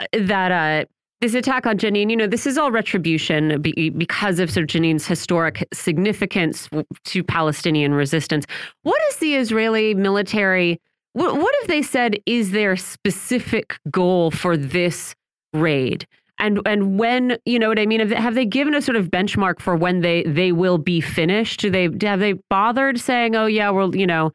uh, 0.00 0.06
that 0.14 0.50
uh, 0.50 0.86
this 1.20 1.34
attack 1.34 1.66
on 1.66 1.76
Jenin, 1.76 2.08
you 2.08 2.16
know, 2.16 2.26
this 2.26 2.46
is 2.46 2.56
all 2.56 2.70
retribution 2.70 3.60
because 3.60 4.38
of 4.38 4.50
sort 4.50 4.64
of 4.64 4.68
Jenin's 4.68 5.06
historic 5.06 5.66
significance 5.74 6.70
to 7.04 7.22
Palestinian 7.22 7.92
resistance. 7.92 8.46
What 8.82 9.00
is 9.10 9.16
the 9.16 9.34
Israeli 9.34 9.92
military? 9.92 10.80
What, 11.16 11.38
what 11.38 11.54
have 11.62 11.68
they 11.68 11.80
said 11.80 12.18
is 12.26 12.50
their 12.50 12.76
specific 12.76 13.78
goal 13.90 14.30
for 14.30 14.54
this 14.54 15.14
raid? 15.54 16.06
And 16.38 16.60
and 16.66 16.98
when 16.98 17.38
you 17.46 17.58
know 17.58 17.70
what 17.70 17.78
I 17.78 17.86
mean? 17.86 18.00
Have 18.00 18.10
they, 18.10 18.16
have 18.16 18.34
they 18.34 18.44
given 18.44 18.74
a 18.74 18.82
sort 18.82 18.96
of 18.96 19.06
benchmark 19.06 19.58
for 19.58 19.74
when 19.74 20.02
they 20.02 20.24
they 20.24 20.52
will 20.52 20.76
be 20.76 21.00
finished? 21.00 21.60
Do 21.60 21.70
they 21.70 21.88
have 22.06 22.20
they 22.20 22.34
bothered 22.50 23.00
saying, 23.00 23.34
oh 23.34 23.46
yeah, 23.46 23.70
well 23.70 23.96
you 23.96 24.06
know, 24.06 24.30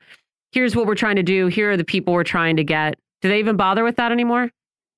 here's 0.54 0.76
what 0.76 0.88
we're 0.88 0.96
trying 0.96 1.18
to 1.18 1.24
do. 1.24 1.46
Here 1.46 1.70
are 1.70 1.78
the 1.78 1.86
people 1.86 2.16
we're 2.16 2.24
trying 2.24 2.56
to 2.56 2.64
get. 2.64 2.96
Do 3.22 3.30
they 3.30 3.38
even 3.38 3.58
bother 3.58 3.84
with 3.84 3.98
that 3.98 4.12
anymore? 4.12 4.50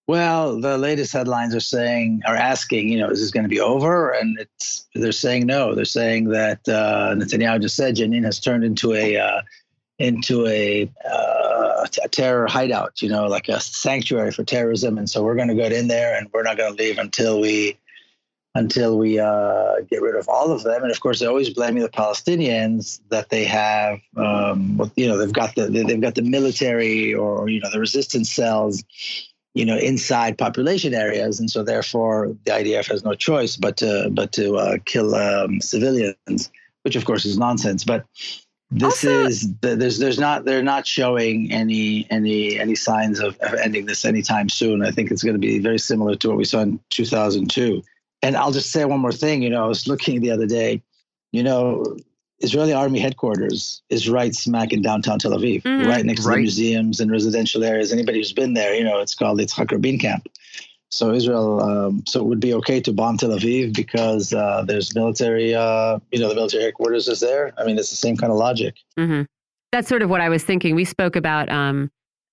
Well, 0.07 0.61
the 0.61 0.77
latest 0.77 1.11
headlines 1.11 1.53
are 1.53 1.59
saying, 1.59 2.21
are 2.25 2.35
asking, 2.35 2.89
you 2.89 2.99
know, 2.99 3.09
is 3.09 3.19
this 3.19 3.31
going 3.31 3.43
to 3.43 3.49
be 3.49 3.59
over? 3.59 4.11
And 4.11 4.39
it's 4.39 4.87
they're 4.95 5.11
saying 5.11 5.47
no. 5.47 5.75
They're 5.75 5.83
saying 5.83 6.29
that 6.29 6.59
uh, 6.65 7.15
Netanyahu 7.15 7.61
just 7.61 7.75
said 7.75 7.97
Jenin 7.97 8.23
has 8.23 8.39
turned 8.39 8.63
into 8.63 8.93
a 8.93 9.17
uh, 9.17 9.41
into 10.03 10.45
a, 10.47 10.91
uh, 11.09 11.87
a 12.03 12.09
terror 12.09 12.47
hideout, 12.47 13.01
you 13.01 13.09
know, 13.09 13.27
like 13.27 13.47
a 13.47 13.59
sanctuary 13.59 14.31
for 14.31 14.43
terrorism. 14.43 14.97
And 14.97 15.09
so 15.09 15.23
we're 15.23 15.35
going 15.35 15.47
to 15.47 15.55
go 15.55 15.65
in 15.65 15.87
there, 15.87 16.17
and 16.17 16.29
we're 16.33 16.43
not 16.43 16.57
going 16.57 16.75
to 16.75 16.83
leave 16.83 16.97
until 16.97 17.39
we 17.39 17.77
until 18.55 18.99
we 18.99 19.17
uh, 19.19 19.81
get 19.89 20.03
rid 20.03 20.15
of 20.15 20.29
all 20.29 20.51
of 20.51 20.61
them. 20.61 20.83
And 20.83 20.91
of 20.91 20.99
course, 20.99 21.19
they're 21.19 21.29
always 21.29 21.49
blaming 21.49 21.81
the 21.81 21.89
Palestinians 21.89 22.99
that 23.09 23.29
they 23.29 23.45
have, 23.45 23.99
um, 24.15 24.91
you 24.95 25.07
know, 25.07 25.17
they've 25.17 25.33
got 25.33 25.55
the 25.55 25.67
they've 25.67 25.99
got 25.99 26.15
the 26.15 26.21
military 26.21 27.15
or 27.15 27.49
you 27.49 27.59
know 27.59 27.71
the 27.71 27.79
resistance 27.79 28.31
cells 28.31 28.83
you 29.53 29.65
know, 29.65 29.77
inside 29.77 30.37
population 30.37 30.95
areas, 30.95 31.39
and 31.39 31.49
so 31.49 31.63
therefore 31.63 32.35
the 32.45 32.51
IDF 32.51 32.87
has 32.87 33.03
no 33.03 33.13
choice 33.13 33.55
but 33.55 33.77
to 33.77 34.09
but 34.11 34.31
to 34.33 34.55
uh, 34.55 34.77
kill 34.85 35.13
um, 35.13 35.61
civilians, 35.61 36.51
which 36.81 36.95
of 36.95 37.05
course 37.05 37.23
is 37.23 37.37
nonsense. 37.37 37.83
But 37.83 38.05
this 38.73 39.05
also, 39.05 39.25
is 39.25 39.53
there's 39.61 39.99
there's 39.99 40.19
not 40.19 40.45
they're 40.45 40.63
not 40.63 40.87
showing 40.87 41.51
any 41.51 42.07
any 42.09 42.59
any 42.59 42.75
signs 42.75 43.19
of, 43.19 43.37
of 43.39 43.53
ending 43.55 43.85
this 43.85 44.05
anytime 44.05 44.49
soon. 44.49 44.83
I 44.83 44.91
think 44.91 45.11
it's 45.11 45.23
going 45.23 45.35
to 45.35 45.39
be 45.39 45.59
very 45.59 45.79
similar 45.79 46.15
to 46.15 46.29
what 46.29 46.37
we 46.37 46.45
saw 46.45 46.61
in 46.61 46.79
2002. 46.89 47.83
And 48.21 48.37
I'll 48.37 48.51
just 48.51 48.71
say 48.71 48.85
one 48.85 48.99
more 48.99 49.11
thing. 49.11 49.43
You 49.43 49.49
know, 49.49 49.63
I 49.63 49.67
was 49.67 49.87
looking 49.87 50.21
the 50.21 50.31
other 50.31 50.47
day. 50.47 50.81
You 51.31 51.43
know, 51.43 51.97
Israeli 52.39 52.73
Army 52.73 52.99
headquarters 52.99 53.81
is 53.89 54.09
right 54.09 54.33
smack 54.33 54.73
in 54.73 54.81
downtown 54.81 55.19
Tel 55.19 55.31
Aviv, 55.31 55.63
mm-hmm. 55.63 55.87
right 55.87 56.05
next 56.05 56.23
to 56.23 56.29
the 56.29 56.37
museums 56.37 56.99
and 56.99 57.11
residential 57.11 57.63
areas. 57.63 57.91
Anybody 57.91 58.19
who's 58.19 58.33
been 58.33 58.53
there, 58.53 58.73
you 58.73 58.83
know, 58.83 58.99
it's 58.99 59.15
called 59.15 59.39
the 59.39 59.45
Yitzhak 59.45 59.71
Rabin 59.71 59.97
camp. 59.99 60.27
So 60.93 61.11
Israel, 61.11 61.61
um, 61.61 62.03
so 62.05 62.19
it 62.19 62.25
would 62.25 62.39
be 62.39 62.53
okay 62.55 62.79
to 62.81 62.93
bomb 62.93 63.17
Tel 63.17 63.31
Aviv 63.31 63.73
because 63.75 64.31
uh, 64.31 64.63
there's 64.65 64.93
military, 64.93 65.55
uh, 65.55 65.97
you 66.11 66.19
know, 66.19 66.29
the 66.29 66.35
military 66.35 66.63
headquarters 66.63 67.07
is 67.07 67.19
there. 67.19 67.51
I 67.57 67.65
mean, 67.65 67.79
it's 67.79 67.89
the 67.89 67.95
same 67.95 68.15
kind 68.15 68.31
of 68.31 68.37
logic. 68.37 68.75
Mm-hmm. 68.97 69.23
That's 69.71 69.87
sort 69.87 70.03
of 70.03 70.09
what 70.11 70.21
I 70.21 70.29
was 70.29 70.43
thinking. 70.43 70.75
We 70.75 70.85
spoke 70.85 71.15
about 71.15 71.49
um, 71.49 71.89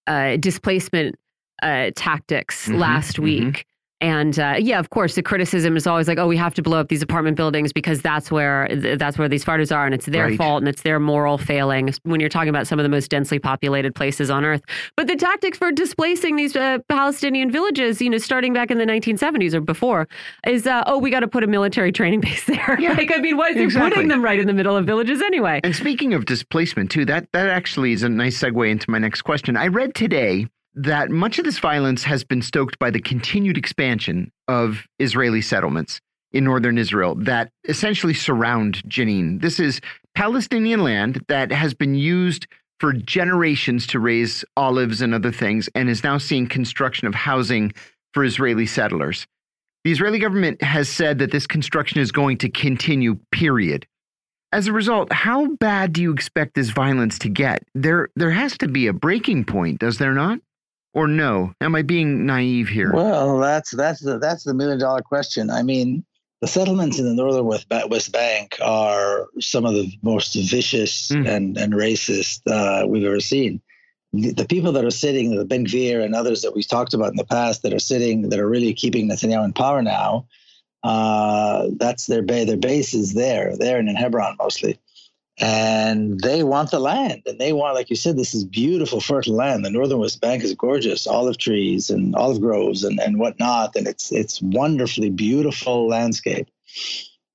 uh, 0.06 0.36
displacement 0.36 1.16
uh, 1.62 1.92
tactics 1.96 2.68
mm-hmm. 2.68 2.78
last 2.78 3.14
mm-hmm. 3.14 3.22
week. 3.22 3.66
And 4.00 4.38
uh, 4.38 4.56
yeah, 4.58 4.78
of 4.78 4.90
course, 4.90 5.14
the 5.14 5.22
criticism 5.22 5.76
is 5.76 5.86
always 5.86 6.08
like, 6.08 6.18
"Oh, 6.18 6.26
we 6.26 6.36
have 6.38 6.54
to 6.54 6.62
blow 6.62 6.80
up 6.80 6.88
these 6.88 7.02
apartment 7.02 7.36
buildings 7.36 7.72
because 7.72 8.00
that's 8.00 8.30
where 8.30 8.68
that's 8.70 9.18
where 9.18 9.28
these 9.28 9.44
fighters 9.44 9.70
are, 9.70 9.84
and 9.84 9.94
it's 9.94 10.06
their 10.06 10.28
right. 10.28 10.38
fault, 10.38 10.62
and 10.62 10.68
it's 10.68 10.82
their 10.82 10.98
moral 10.98 11.36
failing." 11.36 11.92
When 12.04 12.18
you're 12.18 12.30
talking 12.30 12.48
about 12.48 12.66
some 12.66 12.78
of 12.78 12.82
the 12.82 12.88
most 12.88 13.10
densely 13.10 13.38
populated 13.38 13.94
places 13.94 14.30
on 14.30 14.44
Earth, 14.44 14.62
but 14.96 15.06
the 15.06 15.16
tactics 15.16 15.58
for 15.58 15.70
displacing 15.70 16.36
these 16.36 16.56
uh, 16.56 16.78
Palestinian 16.88 17.50
villages, 17.50 18.00
you 18.00 18.08
know, 18.08 18.16
starting 18.18 18.54
back 18.54 18.70
in 18.70 18.78
the 18.78 18.86
1970s 18.86 19.52
or 19.52 19.60
before, 19.60 20.08
is 20.46 20.66
uh, 20.66 20.82
oh, 20.86 20.96
we 20.96 21.10
got 21.10 21.20
to 21.20 21.28
put 21.28 21.44
a 21.44 21.46
military 21.46 21.92
training 21.92 22.20
base 22.22 22.44
there. 22.46 22.78
Yeah, 22.80 22.94
like, 22.94 23.12
I 23.12 23.18
mean, 23.18 23.36
why 23.36 23.50
is 23.50 23.56
exactly. 23.56 23.90
putting 23.90 24.08
them 24.08 24.22
right 24.22 24.38
in 24.38 24.46
the 24.46 24.54
middle 24.54 24.76
of 24.76 24.86
villages 24.86 25.20
anyway? 25.20 25.60
And 25.62 25.76
speaking 25.76 26.14
of 26.14 26.24
displacement, 26.24 26.90
too, 26.90 27.04
that 27.04 27.30
that 27.32 27.48
actually 27.48 27.92
is 27.92 28.02
a 28.02 28.08
nice 28.08 28.40
segue 28.40 28.70
into 28.70 28.90
my 28.90 28.98
next 28.98 29.22
question. 29.22 29.58
I 29.58 29.66
read 29.66 29.94
today 29.94 30.46
that 30.74 31.10
much 31.10 31.38
of 31.38 31.44
this 31.44 31.58
violence 31.58 32.04
has 32.04 32.24
been 32.24 32.42
stoked 32.42 32.78
by 32.78 32.90
the 32.90 33.00
continued 33.00 33.58
expansion 33.58 34.30
of 34.48 34.86
Israeli 34.98 35.40
settlements 35.40 36.00
in 36.32 36.44
northern 36.44 36.78
Israel 36.78 37.16
that 37.16 37.50
essentially 37.68 38.14
surround 38.14 38.82
Jenin. 38.88 39.40
This 39.40 39.58
is 39.58 39.80
Palestinian 40.14 40.82
land 40.82 41.24
that 41.28 41.50
has 41.50 41.74
been 41.74 41.94
used 41.94 42.46
for 42.78 42.92
generations 42.92 43.86
to 43.88 43.98
raise 43.98 44.44
olives 44.56 45.02
and 45.02 45.14
other 45.14 45.32
things 45.32 45.68
and 45.74 45.88
is 45.88 46.04
now 46.04 46.18
seeing 46.18 46.46
construction 46.46 47.06
of 47.06 47.14
housing 47.14 47.72
for 48.14 48.24
Israeli 48.24 48.66
settlers. 48.66 49.26
The 49.84 49.92
Israeli 49.92 50.18
government 50.18 50.62
has 50.62 50.88
said 50.88 51.18
that 51.18 51.30
this 51.30 51.46
construction 51.46 52.00
is 52.00 52.12
going 52.12 52.38
to 52.38 52.48
continue, 52.48 53.18
period. 53.32 53.86
As 54.52 54.66
a 54.66 54.72
result, 54.72 55.12
how 55.12 55.54
bad 55.56 55.92
do 55.92 56.02
you 56.02 56.12
expect 56.12 56.54
this 56.54 56.70
violence 56.70 57.18
to 57.20 57.28
get? 57.28 57.62
There, 57.74 58.08
there 58.16 58.32
has 58.32 58.58
to 58.58 58.68
be 58.68 58.88
a 58.88 58.92
breaking 58.92 59.44
point, 59.44 59.78
does 59.78 59.98
there 59.98 60.12
not? 60.12 60.40
Or 60.92 61.06
no? 61.06 61.54
Am 61.60 61.74
I 61.74 61.82
being 61.82 62.26
naive 62.26 62.68
here? 62.68 62.92
Well, 62.92 63.38
that's 63.38 63.70
that's 63.70 64.00
the 64.00 64.18
that's 64.18 64.44
the 64.44 64.54
million 64.54 64.78
dollar 64.78 65.02
question. 65.02 65.48
I 65.48 65.62
mean, 65.62 66.04
the 66.40 66.48
settlements 66.48 66.98
in 66.98 67.04
the 67.04 67.14
northern 67.14 67.44
West 67.44 68.12
Bank 68.12 68.56
are 68.62 69.28
some 69.38 69.66
of 69.66 69.74
the 69.74 69.92
most 70.02 70.34
vicious 70.34 71.08
mm. 71.08 71.28
and, 71.28 71.56
and 71.58 71.74
racist 71.74 72.40
uh, 72.50 72.86
we've 72.86 73.04
ever 73.04 73.20
seen. 73.20 73.60
The, 74.12 74.32
the, 74.32 74.46
people 74.46 74.72
that 74.72 74.84
are 74.84 74.90
sitting, 74.90 75.36
the 75.36 75.44
Ben 75.44 75.66
Gvir 75.66 76.02
and 76.02 76.16
others 76.16 76.42
that 76.42 76.54
we've 76.54 76.66
talked 76.66 76.94
about 76.94 77.10
in 77.10 77.16
the 77.16 77.24
past, 77.24 77.62
that 77.62 77.72
are 77.72 77.78
sitting, 77.78 78.30
that 78.30 78.40
are 78.40 78.48
really 78.48 78.74
keeping 78.74 79.08
Netanyahu 79.08 79.44
in 79.44 79.52
power 79.52 79.82
now, 79.82 80.26
uh, 80.82 81.68
that's 81.76 82.06
their 82.06 82.22
base. 82.22 82.46
Their 82.46 82.56
base 82.56 82.94
is 82.94 83.14
there, 83.14 83.56
there 83.56 83.78
and 83.78 83.88
in 83.88 83.94
Hebron 83.94 84.36
mostly 84.40 84.78
and 85.40 86.20
they 86.20 86.42
want 86.42 86.70
the 86.70 86.78
land 86.78 87.22
and 87.24 87.38
they 87.38 87.52
want 87.52 87.74
like 87.74 87.88
you 87.88 87.96
said 87.96 88.16
this 88.16 88.34
is 88.34 88.44
beautiful 88.44 89.00
fertile 89.00 89.34
land. 89.34 89.64
The 89.64 89.70
northern 89.70 89.98
west 89.98 90.20
bank 90.20 90.44
is 90.44 90.54
gorgeous 90.54 91.06
olive 91.06 91.38
trees 91.38 91.88
and 91.88 92.14
olive 92.14 92.40
groves 92.40 92.84
and, 92.84 93.00
and 93.00 93.18
whatnot 93.18 93.74
and 93.74 93.86
it's 93.88 94.12
it's 94.12 94.40
wonderfully 94.42 95.10
beautiful 95.10 95.88
landscape. 95.88 96.48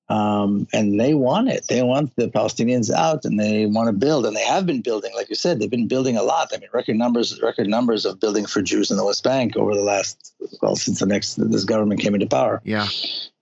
Um, 0.08 0.68
and 0.72 1.00
they 1.00 1.14
want 1.14 1.48
it. 1.48 1.66
They 1.68 1.82
want 1.82 2.14
the 2.14 2.28
palestinians 2.28 2.92
out 2.92 3.24
and 3.24 3.40
they 3.40 3.66
want 3.66 3.88
to 3.88 3.92
build 3.92 4.24
and 4.24 4.36
they 4.36 4.44
have 4.44 4.64
been 4.64 4.82
building 4.82 5.12
like 5.16 5.28
you 5.28 5.34
said 5.34 5.58
they've 5.58 5.68
been 5.68 5.88
building 5.88 6.16
a 6.16 6.22
lot. 6.22 6.50
I 6.54 6.58
mean 6.58 6.70
record 6.72 6.96
numbers 6.96 7.42
record 7.42 7.66
numbers 7.66 8.06
of 8.06 8.20
building 8.20 8.46
for 8.46 8.62
jews 8.62 8.92
in 8.92 8.98
the 8.98 9.04
west 9.04 9.24
bank 9.24 9.56
over 9.56 9.74
the 9.74 9.82
last 9.82 10.32
well 10.62 10.76
since 10.76 11.00
the 11.00 11.06
next 11.06 11.34
this 11.34 11.64
government 11.64 12.00
came 12.00 12.14
into 12.14 12.28
power. 12.28 12.62
Yeah 12.64 12.86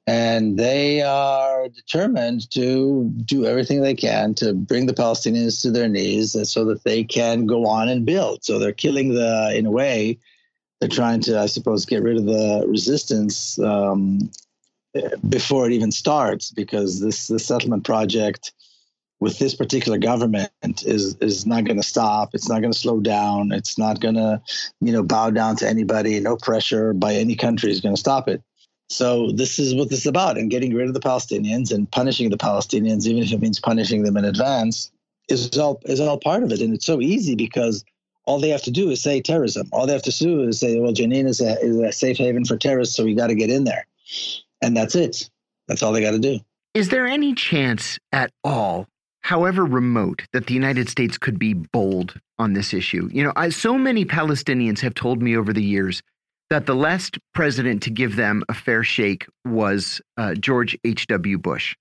and 0.06 0.58
they 0.58 1.00
are 1.02 1.68
determined 1.68 2.50
to 2.50 3.10
do 3.24 3.46
everything 3.46 3.80
they 3.80 3.94
can 3.94 4.34
to 4.34 4.52
bring 4.52 4.86
the 4.86 4.92
Palestinians 4.92 5.62
to 5.62 5.70
their 5.70 5.88
knees 5.88 6.36
so 6.50 6.64
that 6.66 6.84
they 6.84 7.04
can 7.04 7.46
go 7.46 7.66
on 7.66 7.88
and 7.88 8.04
build. 8.04 8.44
So 8.44 8.58
they're 8.58 8.72
killing 8.72 9.14
the, 9.14 9.54
in 9.56 9.64
a 9.64 9.70
way, 9.70 10.18
they're 10.80 10.88
trying 10.90 11.20
to, 11.22 11.38
I 11.38 11.46
suppose, 11.46 11.86
get 11.86 12.02
rid 12.02 12.18
of 12.18 12.26
the 12.26 12.64
resistance 12.68 13.58
um, 13.60 14.30
before 15.28 15.66
it 15.66 15.72
even 15.72 15.90
starts, 15.90 16.50
because 16.50 17.00
this, 17.00 17.28
this 17.28 17.46
settlement 17.46 17.84
project 17.84 18.52
with 19.20 19.38
this 19.38 19.54
particular 19.54 19.96
government 19.96 20.50
is 20.84 21.16
is 21.20 21.46
not 21.46 21.64
going 21.64 21.78
to 21.78 21.82
stop. 21.82 22.34
It's 22.34 22.48
not 22.48 22.60
going 22.60 22.72
to 22.72 22.78
slow 22.78 23.00
down. 23.00 23.52
It's 23.52 23.78
not 23.78 24.00
going 24.00 24.16
to, 24.16 24.42
you 24.80 24.92
know, 24.92 25.02
bow 25.02 25.30
down 25.30 25.56
to 25.56 25.68
anybody. 25.68 26.20
No 26.20 26.36
pressure 26.36 26.92
by 26.92 27.14
any 27.14 27.34
country 27.34 27.70
is 27.70 27.80
going 27.80 27.94
to 27.94 28.00
stop 28.00 28.28
it. 28.28 28.42
So 28.88 29.32
this 29.32 29.58
is 29.58 29.74
what 29.74 29.88
this 29.88 30.00
is 30.00 30.06
about, 30.06 30.36
and 30.36 30.50
getting 30.50 30.74
rid 30.74 30.88
of 30.88 30.94
the 30.94 31.00
Palestinians 31.00 31.72
and 31.72 31.90
punishing 31.90 32.30
the 32.30 32.36
Palestinians, 32.36 33.06
even 33.06 33.22
if 33.22 33.32
it 33.32 33.40
means 33.40 33.58
punishing 33.58 34.02
them 34.02 34.16
in 34.16 34.24
advance, 34.24 34.90
is 35.28 35.58
all 35.58 35.80
is 35.84 36.00
all 36.00 36.18
part 36.18 36.42
of 36.42 36.52
it. 36.52 36.60
And 36.60 36.74
it's 36.74 36.86
so 36.86 37.00
easy 37.00 37.34
because 37.34 37.84
all 38.26 38.38
they 38.38 38.50
have 38.50 38.62
to 38.62 38.70
do 38.70 38.90
is 38.90 39.02
say 39.02 39.20
terrorism. 39.20 39.68
All 39.72 39.86
they 39.86 39.92
have 39.92 40.02
to 40.02 40.10
do 40.10 40.42
is 40.42 40.60
say, 40.60 40.78
well, 40.78 40.92
Jenin 40.92 41.26
is 41.26 41.40
a, 41.40 41.58
is 41.60 41.76
a 41.78 41.92
safe 41.92 42.16
haven 42.18 42.44
for 42.44 42.56
terrorists, 42.56 42.96
so 42.96 43.04
we 43.04 43.14
got 43.14 43.28
to 43.28 43.34
get 43.34 43.50
in 43.50 43.64
there, 43.64 43.86
and 44.62 44.76
that's 44.76 44.94
it. 44.94 45.28
That's 45.68 45.82
all 45.82 45.92
they 45.92 46.02
got 46.02 46.12
to 46.12 46.18
do. 46.18 46.40
Is 46.74 46.88
there 46.88 47.06
any 47.06 47.34
chance 47.34 47.98
at 48.12 48.32
all, 48.42 48.86
however 49.22 49.64
remote, 49.64 50.22
that 50.32 50.46
the 50.46 50.54
United 50.54 50.88
States 50.88 51.16
could 51.16 51.38
be 51.38 51.54
bold 51.54 52.20
on 52.38 52.52
this 52.52 52.74
issue? 52.74 53.08
You 53.12 53.24
know, 53.24 53.32
I, 53.36 53.48
so 53.48 53.78
many 53.78 54.04
Palestinians 54.04 54.80
have 54.80 54.94
told 54.94 55.22
me 55.22 55.36
over 55.36 55.52
the 55.52 55.62
years 55.62 56.02
that 56.54 56.66
the 56.66 56.74
last 56.76 57.18
president 57.32 57.82
to 57.82 57.90
give 57.90 58.14
them 58.14 58.44
a 58.48 58.54
fair 58.54 58.84
shake 58.84 59.26
was 59.44 60.00
uh, 60.16 60.34
George 60.34 60.78
H.W. 60.84 61.36
Bush. 61.36 61.74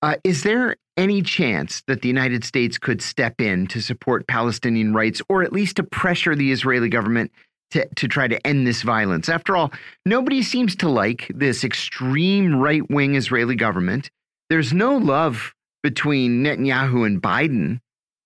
Uh, 0.00 0.16
is 0.24 0.42
there 0.42 0.76
any 0.96 1.20
chance 1.20 1.82
that 1.86 2.00
the 2.00 2.08
United 2.08 2.42
States 2.42 2.78
could 2.78 3.02
step 3.02 3.42
in 3.42 3.66
to 3.66 3.82
support 3.82 4.26
Palestinian 4.26 4.94
rights 4.94 5.20
or 5.28 5.42
at 5.42 5.52
least 5.52 5.76
to 5.76 5.82
pressure 5.82 6.34
the 6.34 6.50
Israeli 6.50 6.88
government 6.88 7.30
to, 7.72 7.86
to 7.96 8.08
try 8.08 8.26
to 8.26 8.46
end 8.46 8.66
this 8.66 8.80
violence? 8.80 9.28
After 9.28 9.54
all, 9.54 9.70
nobody 10.06 10.42
seems 10.42 10.74
to 10.76 10.88
like 10.88 11.30
this 11.34 11.62
extreme 11.62 12.56
right 12.56 12.90
wing 12.90 13.16
Israeli 13.16 13.54
government. 13.54 14.10
There's 14.48 14.72
no 14.72 14.96
love 14.96 15.52
between 15.82 16.42
Netanyahu 16.42 17.04
and 17.04 17.20
Biden. 17.20 17.80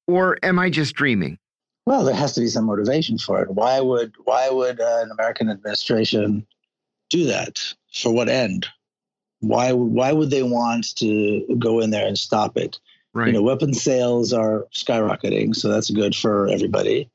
Or 0.06 0.38
am 0.44 0.60
I 0.60 0.70
just 0.70 0.94
dreaming? 0.94 1.36
Well, 1.86 2.04
there 2.04 2.14
has 2.14 2.32
to 2.34 2.40
be 2.40 2.48
some 2.48 2.64
motivation 2.64 3.18
for 3.18 3.42
it. 3.42 3.50
Why 3.50 3.80
would 3.80 4.14
why 4.24 4.48
would 4.48 4.80
uh, 4.80 5.00
an 5.02 5.10
American 5.10 5.50
administration 5.50 6.46
do 7.10 7.26
that? 7.26 7.60
For 7.92 8.12
what 8.12 8.28
end? 8.28 8.66
Why 9.40 9.72
why 9.72 10.12
would 10.12 10.30
they 10.30 10.42
want 10.42 10.96
to 10.96 11.56
go 11.58 11.80
in 11.80 11.90
there 11.90 12.06
and 12.06 12.18
stop 12.18 12.56
it? 12.56 12.78
Right. 13.12 13.28
You 13.28 13.34
know, 13.34 13.42
weapon 13.42 13.74
sales 13.74 14.32
are 14.32 14.66
skyrocketing, 14.74 15.54
so 15.54 15.68
that's 15.68 15.90
good 15.90 16.16
for 16.16 16.48
everybody. 16.48 17.10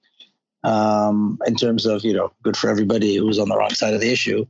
Um, 0.63 1.39
in 1.47 1.55
terms 1.55 1.85
of 1.85 2.03
you 2.03 2.13
know, 2.13 2.31
good 2.43 2.55
for 2.55 2.69
everybody 2.69 3.15
who's 3.15 3.39
on 3.39 3.49
the 3.49 3.57
wrong 3.57 3.71
side 3.71 3.93
of 3.93 4.01
the 4.01 4.11
issue. 4.11 4.45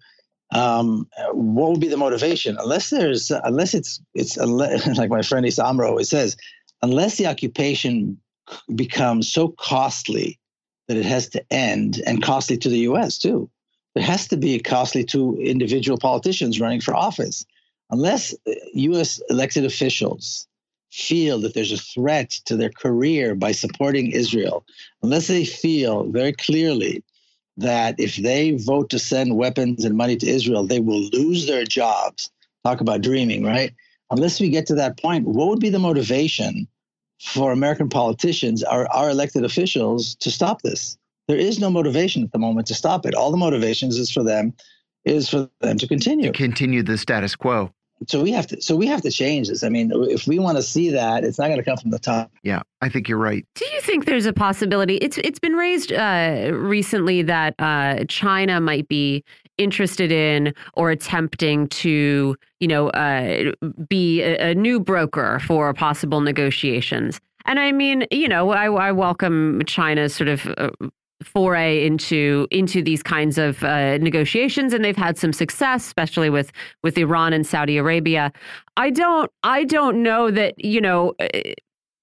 Um, 0.52 1.08
what 1.32 1.72
would 1.72 1.80
be 1.80 1.88
the 1.88 1.98
motivation? 1.98 2.58
Unless 2.60 2.90
there's, 2.90 3.32
unless 3.32 3.76
it's, 3.76 4.02
it's 4.16 4.36
unless, 4.36 4.88
like 4.98 5.12
my 5.12 5.22
friend 5.22 5.46
Issa 5.46 5.64
Amro 5.64 5.88
always 5.88 6.10
says, 6.10 6.36
unless 6.82 7.18
the 7.18 7.28
occupation 7.28 8.20
becomes 8.76 9.31
so 9.31 9.49
costly 9.49 10.39
that 10.88 10.97
it 10.97 11.05
has 11.05 11.30
to 11.30 11.53
end 11.53 12.01
and 12.05 12.23
costly 12.23 12.57
to 12.57 12.69
the 12.69 12.80
US 12.80 13.17
too. 13.17 13.49
It 13.95 14.03
has 14.03 14.27
to 14.30 14.38
be 14.38 14.59
costly 14.59 15.03
to 15.05 15.38
individual 15.38 15.97
politicians 15.97 16.59
running 16.59 16.81
for 16.81 16.95
office. 16.95 17.45
Unless 17.91 18.34
uh, 18.47 18.53
US 18.73 19.21
elected 19.30 19.65
officials 19.65 20.47
feel 20.91 21.39
that 21.39 21.53
there's 21.53 21.71
a 21.71 21.77
threat 21.77 22.31
to 22.45 22.55
their 22.55 22.69
career 22.69 23.35
by 23.35 23.51
supporting 23.51 24.11
Israel, 24.11 24.65
unless 25.03 25.27
they 25.27 25.45
feel 25.45 26.05
very 26.05 26.34
clearly 26.34 27.03
that 27.57 27.99
if 27.99 28.15
they 28.15 28.51
vote 28.51 28.89
to 28.89 28.99
send 28.99 29.35
weapons 29.35 29.84
and 29.84 29.95
money 29.97 30.15
to 30.15 30.27
Israel, 30.27 30.65
they 30.65 30.80
will 30.80 31.01
lose 31.09 31.45
their 31.45 31.65
jobs. 31.65 32.31
Talk 32.63 32.81
about 32.81 33.01
dreaming, 33.01 33.43
right? 33.43 33.73
Unless 34.11 34.39
we 34.39 34.49
get 34.49 34.65
to 34.67 34.76
that 34.76 34.99
point, 34.99 35.27
what 35.27 35.49
would 35.49 35.59
be 35.59 35.69
the 35.69 35.80
motivation 35.80 36.67
for 37.20 37.52
American 37.52 37.90
politicians, 37.90 38.64
our, 38.64 38.88
our 38.91 39.10
elected 39.10 39.44
officials, 39.44 40.16
to 40.16 40.32
stop 40.32 40.62
this. 40.62 40.98
There 41.28 41.38
is 41.38 41.60
no 41.60 41.70
motivation 41.70 42.24
at 42.24 42.32
the 42.32 42.40
moment 42.40 42.68
to 42.68 42.74
stop 42.74 43.06
it. 43.06 43.14
All 43.14 43.32
the 43.32 43.38
motivations 43.38 43.98
is 43.98 44.12
for 44.12 44.24
them 44.24 44.54
is 45.06 45.30
for 45.30 45.50
them 45.62 45.78
to 45.78 45.88
continue. 45.88 46.32
To 46.32 46.38
continue 46.38 46.84
the 46.84 46.98
status 46.98 47.36
quo. 47.36 47.72
So 48.08 48.24
we 48.24 48.32
have 48.32 48.48
to 48.48 48.62
so 48.62 48.78
we 48.78 48.88
have 48.88 49.02
to 49.02 49.12
change 49.12 49.50
this. 49.50 49.62
I 49.62 49.68
mean, 49.68 49.91
if 49.94 50.26
we 50.26 50.40
want 50.40 50.58
to 50.58 50.64
see 50.64 50.90
that, 50.91 51.26
it's 51.26 51.38
not 51.38 51.48
going 51.48 51.58
to 51.58 51.64
come 51.64 51.76
from 51.76 51.91
the 51.91 52.00
top. 52.00 52.32
Yeah, 52.44 52.62
I 52.82 52.88
think 52.88 53.10
you're 53.10 53.18
right. 53.18 53.46
Do 53.56 53.66
you 53.66 53.82
think 53.82 54.06
there's 54.06 54.26
a 54.26 54.32
possibility? 54.32 54.96
It's 54.96 55.18
it's 55.18 55.40
been 55.40 55.54
raised 55.54 55.91
uh, 55.91 56.52
recently 56.54 57.24
that 57.24 57.56
uh, 57.60 58.06
China 58.08 58.62
might 58.62 58.88
be 58.88 59.26
interested 59.60 60.11
in 60.11 60.53
or 60.73 60.90
attempting 60.90 61.68
to, 61.68 62.36
you 62.60 62.68
know, 62.68 62.90
uh, 62.90 63.52
be 63.88 64.22
a, 64.22 64.52
a, 64.52 64.56
new 64.56 64.80
broker 64.80 65.40
for 65.45 65.73
possible 65.73 66.22
negotiations. 66.22 67.19
And 67.45 67.60
I 67.60 67.72
mean, 67.72 68.06
you 68.11 68.27
know, 68.27 68.52
I, 68.52 68.72
I 68.72 68.91
welcome 68.91 69.61
China's 69.65 70.15
sort 70.15 70.30
of 70.30 70.48
uh, 70.57 70.69
foray 71.23 71.86
into 71.86 72.48
into 72.52 72.81
these 72.81 73.03
kinds 73.03 73.38
of 73.38 73.64
uh, 73.64 73.98
negotiations, 73.98 74.73
and 74.73 74.84
they've 74.84 74.95
had 74.95 75.18
some 75.18 75.34
success, 75.34 75.86
especially 75.86 76.30
with 76.30 76.52
with 76.84 76.98
Iran 76.98 77.34
and 77.34 77.45
Saudi 77.45 77.77
Arabia. 77.77 78.31
I 78.77 78.90
don't 78.90 79.31
I 79.44 79.65
don't 79.65 80.02
know 80.02 80.31
that 80.31 80.53
you 80.64 80.81
know 80.81 81.14
uh, 81.19 81.27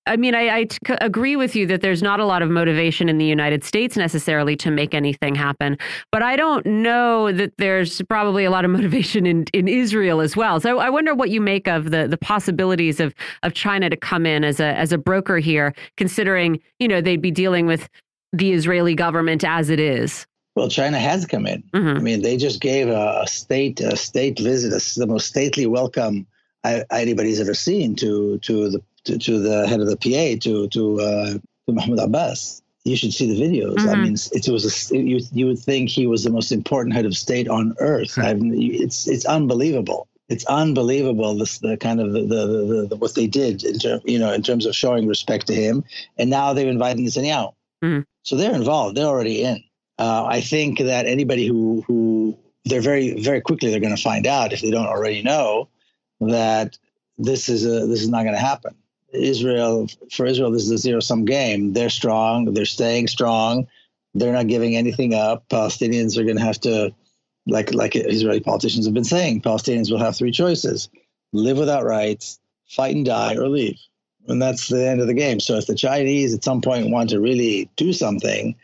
I 0.06 0.16
mean, 0.16 0.34
I, 0.34 0.66
agree 1.00 1.36
with 1.36 1.56
you 1.56 1.66
that 1.66 1.80
there's 1.80 2.02
not 2.02 2.20
a 2.20 2.24
lot 2.24 2.42
of 2.42 2.48
motivation 2.48 3.08
in 3.08 3.18
the 3.18 3.24
United 3.24 3.64
States 3.64 3.96
necessarily 3.96 4.56
to 4.56 4.70
make 4.70 4.94
anything 4.94 5.34
happen, 5.34 5.76
but 6.12 6.22
I 6.22 6.36
don't 6.36 6.64
know 6.64 7.32
that 7.32 7.52
there's 7.58 8.00
probably 8.02 8.44
a 8.44 8.50
lot 8.50 8.64
of 8.64 8.70
motivation 8.78 9.26
in, 9.26 9.44
in 9.52 9.68
Israel 9.68 10.20
as 10.20 10.36
well. 10.36 10.60
So 10.60 10.78
I 10.78 10.90
wonder 10.90 11.14
what 11.14 11.30
you 11.30 11.40
make 11.40 11.66
of 11.66 11.90
the 11.90 12.06
the 12.08 12.18
possibilities 12.18 13.00
of 13.00 13.14
of 13.42 13.54
China 13.54 13.90
to 13.90 13.96
come 13.96 14.26
in 14.26 14.44
as 14.44 14.60
a 14.60 14.76
as 14.76 14.92
a 14.92 14.98
broker 14.98 15.38
here, 15.38 15.74
considering 15.96 16.60
you 16.78 16.88
know 16.88 17.00
they'd 17.00 17.22
be 17.22 17.30
dealing 17.30 17.66
with 17.66 17.88
the 18.32 18.52
Israeli 18.52 18.94
government 18.94 19.44
as 19.44 19.70
it 19.70 19.80
is. 19.80 20.26
Well, 20.54 20.68
China 20.68 20.98
has 20.98 21.26
come 21.26 21.46
in. 21.46 21.62
Mm 21.72 21.84
-hmm. 21.84 21.96
I 21.98 22.00
mean, 22.00 22.22
they 22.22 22.36
just 22.36 22.60
gave 22.60 22.90
a, 22.90 23.20
a 23.22 23.26
state 23.26 23.84
a 23.84 23.96
state 23.96 24.42
visit, 24.42 24.72
a, 24.72 25.00
the 25.00 25.06
most 25.06 25.26
stately 25.26 25.66
welcome 25.66 26.26
I, 26.64 26.84
anybody's 26.90 27.40
ever 27.40 27.54
seen 27.54 27.94
to 27.96 28.38
to 28.38 28.70
the 28.70 28.80
to, 29.06 29.18
to 29.18 29.38
the 29.38 29.66
head 29.66 29.80
of 29.80 29.86
the 29.86 29.96
PA 29.96 30.38
to 30.42 30.68
to 30.68 31.00
uh, 31.00 31.32
to 31.66 31.72
Mahmoud 31.72 31.98
Abbas. 31.98 32.62
you 32.84 32.96
should 32.96 33.12
see 33.12 33.32
the 33.32 33.40
videos. 33.40 33.76
Mm-hmm. 33.76 33.88
I 33.88 33.94
mean, 33.96 34.16
it 34.32 34.48
was 34.48 34.90
a, 34.92 34.98
you 34.98 35.20
you 35.32 35.46
would 35.46 35.58
think 35.58 35.88
he 35.88 36.06
was 36.06 36.24
the 36.24 36.30
most 36.30 36.52
important 36.52 36.94
head 36.94 37.06
of 37.06 37.16
state 37.16 37.48
on 37.48 37.74
earth. 37.80 38.18
I 38.18 38.34
mean, 38.34 38.54
it's 38.82 39.08
it's 39.08 39.24
unbelievable. 39.24 40.08
It's 40.28 40.44
unbelievable 40.46 41.36
this 41.36 41.58
the 41.58 41.76
kind 41.76 42.00
of 42.00 42.12
the, 42.12 42.22
the, 42.22 42.46
the, 42.46 42.86
the 42.90 42.96
what 42.96 43.14
they 43.14 43.28
did 43.28 43.64
in 43.64 43.78
term, 43.78 44.00
you 44.04 44.18
know 44.18 44.32
in 44.32 44.42
terms 44.42 44.66
of 44.66 44.74
showing 44.74 45.06
respect 45.06 45.46
to 45.48 45.54
him. 45.54 45.84
And 46.18 46.30
now 46.30 46.52
they've 46.52 46.66
invited 46.66 47.00
Netanyahu, 47.00 47.52
mm-hmm. 47.82 48.00
so 48.22 48.36
they're 48.36 48.54
involved. 48.54 48.96
They're 48.96 49.06
already 49.06 49.42
in. 49.44 49.62
Uh, 49.98 50.26
I 50.28 50.40
think 50.40 50.78
that 50.78 51.06
anybody 51.06 51.46
who 51.46 51.82
who 51.86 52.36
they're 52.64 52.80
very 52.80 53.20
very 53.20 53.40
quickly 53.40 53.70
they're 53.70 53.80
going 53.80 53.96
to 53.96 54.02
find 54.02 54.26
out 54.26 54.52
if 54.52 54.60
they 54.60 54.70
don't 54.70 54.86
already 54.86 55.22
know 55.22 55.68
that 56.20 56.76
this 57.18 57.48
is 57.48 57.64
a 57.64 57.86
this 57.86 58.02
is 58.02 58.08
not 58.08 58.22
going 58.22 58.34
to 58.34 58.40
happen. 58.40 58.74
Israel 59.16 59.88
for 60.10 60.26
Israel 60.26 60.50
this 60.50 60.64
is 60.64 60.70
a 60.70 60.78
zero 60.78 61.00
sum 61.00 61.24
game. 61.24 61.72
They're 61.72 61.90
strong. 61.90 62.52
They're 62.52 62.64
staying 62.64 63.08
strong. 63.08 63.66
They're 64.14 64.32
not 64.32 64.46
giving 64.46 64.76
anything 64.76 65.14
up. 65.14 65.48
Palestinians 65.48 66.16
are 66.16 66.24
going 66.24 66.38
to 66.38 66.44
have 66.44 66.60
to, 66.60 66.94
like 67.46 67.74
like 67.74 67.96
Israeli 67.96 68.40
politicians 68.40 68.86
have 68.86 68.94
been 68.94 69.04
saying, 69.04 69.42
Palestinians 69.42 69.90
will 69.90 69.98
have 69.98 70.16
three 70.16 70.32
choices: 70.32 70.88
live 71.32 71.58
without 71.58 71.84
rights, 71.84 72.38
fight 72.68 72.96
and 72.96 73.04
die, 73.04 73.34
or 73.34 73.48
leave. 73.48 73.78
And 74.28 74.42
that's 74.42 74.68
the 74.68 74.88
end 74.88 75.00
of 75.00 75.06
the 75.06 75.14
game. 75.14 75.38
So 75.40 75.56
if 75.56 75.66
the 75.66 75.74
Chinese 75.74 76.34
at 76.34 76.44
some 76.44 76.60
point 76.60 76.90
want 76.90 77.10
to 77.10 77.20
really 77.20 77.70
do 77.76 77.92
something, 77.92 78.56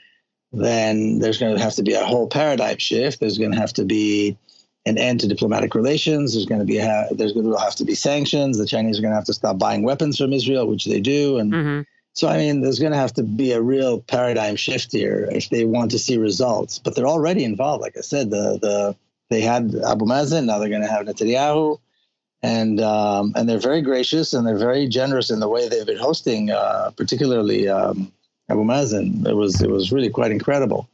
then 0.52 1.18
there's 1.18 1.38
going 1.38 1.56
to 1.56 1.62
have 1.62 1.74
to 1.74 1.82
be 1.82 1.94
a 1.94 2.04
whole 2.04 2.28
paradigm 2.28 2.78
shift. 2.78 3.20
There's 3.20 3.38
going 3.38 3.52
to 3.52 3.60
have 3.60 3.72
to 3.74 3.84
be 3.84 4.36
an 4.84 4.98
end 4.98 5.20
to 5.20 5.28
diplomatic 5.28 5.74
relations. 5.74 6.34
There's 6.34 6.46
going 6.46 6.60
to 6.60 6.66
be 6.66 6.78
a, 6.78 7.08
there's 7.12 7.32
going 7.32 7.50
to 7.50 7.56
have 7.56 7.76
to 7.76 7.84
be 7.84 7.94
sanctions. 7.94 8.58
The 8.58 8.66
Chinese 8.66 8.98
are 8.98 9.02
going 9.02 9.12
to 9.12 9.16
have 9.16 9.26
to 9.26 9.34
stop 9.34 9.58
buying 9.58 9.82
weapons 9.82 10.18
from 10.18 10.32
Israel, 10.32 10.66
which 10.66 10.84
they 10.84 11.00
do, 11.00 11.38
and 11.38 11.52
mm-hmm. 11.52 11.80
so 12.14 12.28
I 12.28 12.36
mean, 12.38 12.60
there's 12.62 12.78
going 12.78 12.92
to 12.92 12.98
have 12.98 13.14
to 13.14 13.22
be 13.22 13.52
a 13.52 13.62
real 13.62 14.00
paradigm 14.00 14.56
shift 14.56 14.92
here 14.92 15.28
if 15.30 15.50
they 15.50 15.64
want 15.64 15.92
to 15.92 15.98
see 15.98 16.18
results. 16.18 16.78
But 16.78 16.96
they're 16.96 17.06
already 17.06 17.44
involved. 17.44 17.82
Like 17.82 17.96
I 17.96 18.00
said, 18.00 18.30
the 18.30 18.58
the 18.60 18.96
they 19.30 19.40
had 19.40 19.74
Abu 19.86 20.04
Mazen. 20.04 20.46
Now 20.46 20.58
they're 20.58 20.68
going 20.68 20.82
to 20.82 20.88
have 20.88 21.06
Netanyahu, 21.06 21.78
and 22.42 22.80
um, 22.80 23.32
and 23.36 23.48
they're 23.48 23.58
very 23.58 23.82
gracious 23.82 24.34
and 24.34 24.46
they're 24.46 24.58
very 24.58 24.88
generous 24.88 25.30
in 25.30 25.40
the 25.40 25.48
way 25.48 25.68
they've 25.68 25.86
been 25.86 25.96
hosting, 25.96 26.50
uh, 26.50 26.90
particularly 26.96 27.68
um, 27.68 28.12
Abu 28.48 28.64
Mazen. 28.64 29.26
It 29.26 29.34
was 29.34 29.62
it 29.62 29.70
was 29.70 29.92
really 29.92 30.10
quite 30.10 30.32
incredible. 30.32 30.88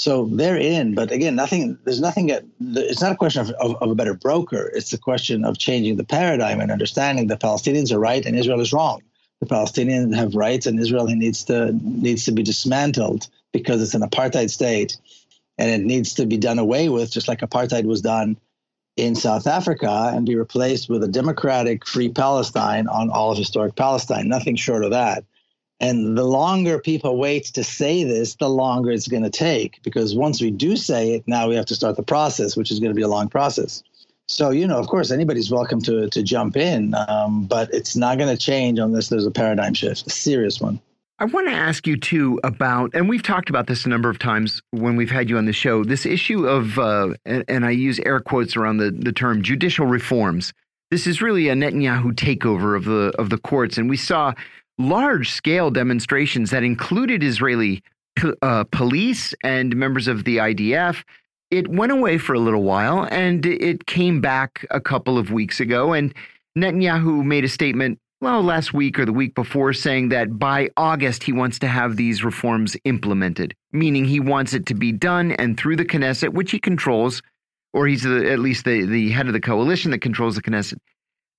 So 0.00 0.24
they're 0.32 0.56
in, 0.56 0.94
but 0.94 1.12
again, 1.12 1.36
nothing. 1.36 1.76
There's 1.84 2.00
nothing. 2.00 2.30
It's 2.30 3.02
not 3.02 3.12
a 3.12 3.16
question 3.16 3.42
of, 3.42 3.50
of, 3.60 3.76
of, 3.82 3.90
a 3.90 3.94
better 3.94 4.14
broker. 4.14 4.72
It's 4.74 4.94
a 4.94 4.98
question 4.98 5.44
of 5.44 5.58
changing 5.58 5.98
the 5.98 6.04
paradigm 6.04 6.58
and 6.58 6.72
understanding 6.72 7.26
the 7.26 7.36
Palestinians 7.36 7.92
are 7.92 7.98
right 7.98 8.24
and 8.24 8.34
Israel 8.34 8.60
is 8.60 8.72
wrong. 8.72 9.02
The 9.40 9.46
Palestinians 9.46 10.14
have 10.16 10.34
rights 10.34 10.64
and 10.64 10.80
Israel 10.80 11.04
needs 11.04 11.44
to 11.44 11.72
needs 11.82 12.24
to 12.24 12.32
be 12.32 12.42
dismantled 12.42 13.28
because 13.52 13.82
it's 13.82 13.92
an 13.92 14.00
apartheid 14.00 14.48
state, 14.48 14.96
and 15.58 15.68
it 15.68 15.84
needs 15.84 16.14
to 16.14 16.24
be 16.24 16.38
done 16.38 16.58
away 16.58 16.88
with, 16.88 17.12
just 17.12 17.28
like 17.28 17.40
apartheid 17.40 17.84
was 17.84 18.00
done 18.00 18.38
in 18.96 19.14
South 19.14 19.46
Africa, 19.46 20.12
and 20.14 20.24
be 20.24 20.34
replaced 20.34 20.88
with 20.88 21.04
a 21.04 21.08
democratic, 21.08 21.86
free 21.86 22.08
Palestine 22.08 22.88
on 22.88 23.10
all 23.10 23.32
of 23.32 23.36
historic 23.36 23.76
Palestine. 23.76 24.28
Nothing 24.28 24.56
short 24.56 24.82
of 24.82 24.92
that. 24.92 25.24
And 25.80 26.16
the 26.16 26.24
longer 26.24 26.78
people 26.78 27.16
wait 27.16 27.46
to 27.46 27.64
say 27.64 28.04
this, 28.04 28.34
the 28.34 28.50
longer 28.50 28.90
it's 28.90 29.08
going 29.08 29.22
to 29.22 29.30
take. 29.30 29.82
Because 29.82 30.14
once 30.14 30.40
we 30.40 30.50
do 30.50 30.76
say 30.76 31.14
it, 31.14 31.24
now 31.26 31.48
we 31.48 31.54
have 31.56 31.66
to 31.66 31.74
start 31.74 31.96
the 31.96 32.02
process, 32.02 32.56
which 32.56 32.70
is 32.70 32.80
going 32.80 32.90
to 32.90 32.94
be 32.94 33.02
a 33.02 33.08
long 33.08 33.28
process. 33.28 33.82
So, 34.28 34.50
you 34.50 34.66
know, 34.66 34.78
of 34.78 34.86
course, 34.86 35.10
anybody's 35.10 35.50
welcome 35.50 35.80
to, 35.82 36.08
to 36.08 36.22
jump 36.22 36.56
in, 36.56 36.94
um, 37.08 37.46
but 37.46 37.72
it's 37.72 37.96
not 37.96 38.16
going 38.16 38.30
to 38.30 38.40
change 38.40 38.78
unless 38.78 39.08
there's 39.08 39.26
a 39.26 39.30
paradigm 39.30 39.74
shift, 39.74 40.06
a 40.06 40.10
serious 40.10 40.60
one. 40.60 40.80
I 41.18 41.24
want 41.24 41.48
to 41.48 41.52
ask 41.52 41.86
you 41.86 41.96
too 41.96 42.40
about, 42.44 42.94
and 42.94 43.08
we've 43.08 43.22
talked 43.22 43.50
about 43.50 43.66
this 43.66 43.84
a 43.84 43.88
number 43.88 44.08
of 44.08 44.18
times 44.18 44.62
when 44.70 44.96
we've 44.96 45.10
had 45.10 45.28
you 45.28 45.36
on 45.36 45.46
the 45.46 45.52
show, 45.52 45.82
this 45.82 46.06
issue 46.06 46.46
of, 46.46 46.78
uh, 46.78 47.14
and, 47.26 47.44
and, 47.48 47.66
I 47.66 47.70
use 47.70 47.98
air 48.06 48.20
quotes 48.20 48.56
around 48.56 48.78
the, 48.78 48.90
the 48.90 49.12
term 49.12 49.42
judicial 49.42 49.84
reforms. 49.84 50.54
This 50.90 51.06
is 51.06 51.20
really 51.20 51.48
a 51.48 51.54
Netanyahu 51.54 52.12
takeover 52.12 52.74
of 52.74 52.84
the 52.84 53.12
of 53.18 53.30
the 53.30 53.38
courts, 53.38 53.78
and 53.78 53.90
we 53.90 53.96
saw 53.96 54.32
large 54.88 55.30
scale 55.30 55.70
demonstrations 55.70 56.50
that 56.50 56.62
included 56.62 57.22
Israeli 57.22 57.82
uh, 58.42 58.64
police 58.64 59.34
and 59.42 59.76
members 59.76 60.08
of 60.08 60.24
the 60.24 60.38
IDF. 60.38 61.04
It 61.50 61.68
went 61.68 61.92
away 61.92 62.18
for 62.18 62.34
a 62.34 62.38
little 62.38 62.62
while 62.62 63.08
and 63.10 63.44
it 63.44 63.86
came 63.86 64.20
back 64.20 64.66
a 64.70 64.80
couple 64.80 65.18
of 65.18 65.32
weeks 65.32 65.60
ago. 65.60 65.92
And 65.92 66.14
Netanyahu 66.56 67.24
made 67.24 67.44
a 67.44 67.48
statement, 67.48 67.98
well, 68.20 68.42
last 68.42 68.72
week 68.72 68.98
or 68.98 69.04
the 69.04 69.12
week 69.12 69.34
before, 69.34 69.72
saying 69.72 70.10
that 70.10 70.38
by 70.38 70.68
August 70.76 71.24
he 71.24 71.32
wants 71.32 71.58
to 71.60 71.68
have 71.68 71.96
these 71.96 72.22
reforms 72.22 72.76
implemented, 72.84 73.54
meaning 73.72 74.04
he 74.04 74.20
wants 74.20 74.52
it 74.52 74.66
to 74.66 74.74
be 74.74 74.92
done 74.92 75.32
and 75.32 75.58
through 75.58 75.76
the 75.76 75.84
Knesset, 75.84 76.34
which 76.34 76.50
he 76.50 76.58
controls, 76.58 77.22
or 77.72 77.86
he's 77.86 78.02
the, 78.02 78.30
at 78.30 78.38
least 78.38 78.64
the, 78.64 78.84
the 78.84 79.10
head 79.10 79.26
of 79.26 79.32
the 79.32 79.40
coalition 79.40 79.90
that 79.90 80.00
controls 80.00 80.36
the 80.36 80.42
Knesset. 80.42 80.78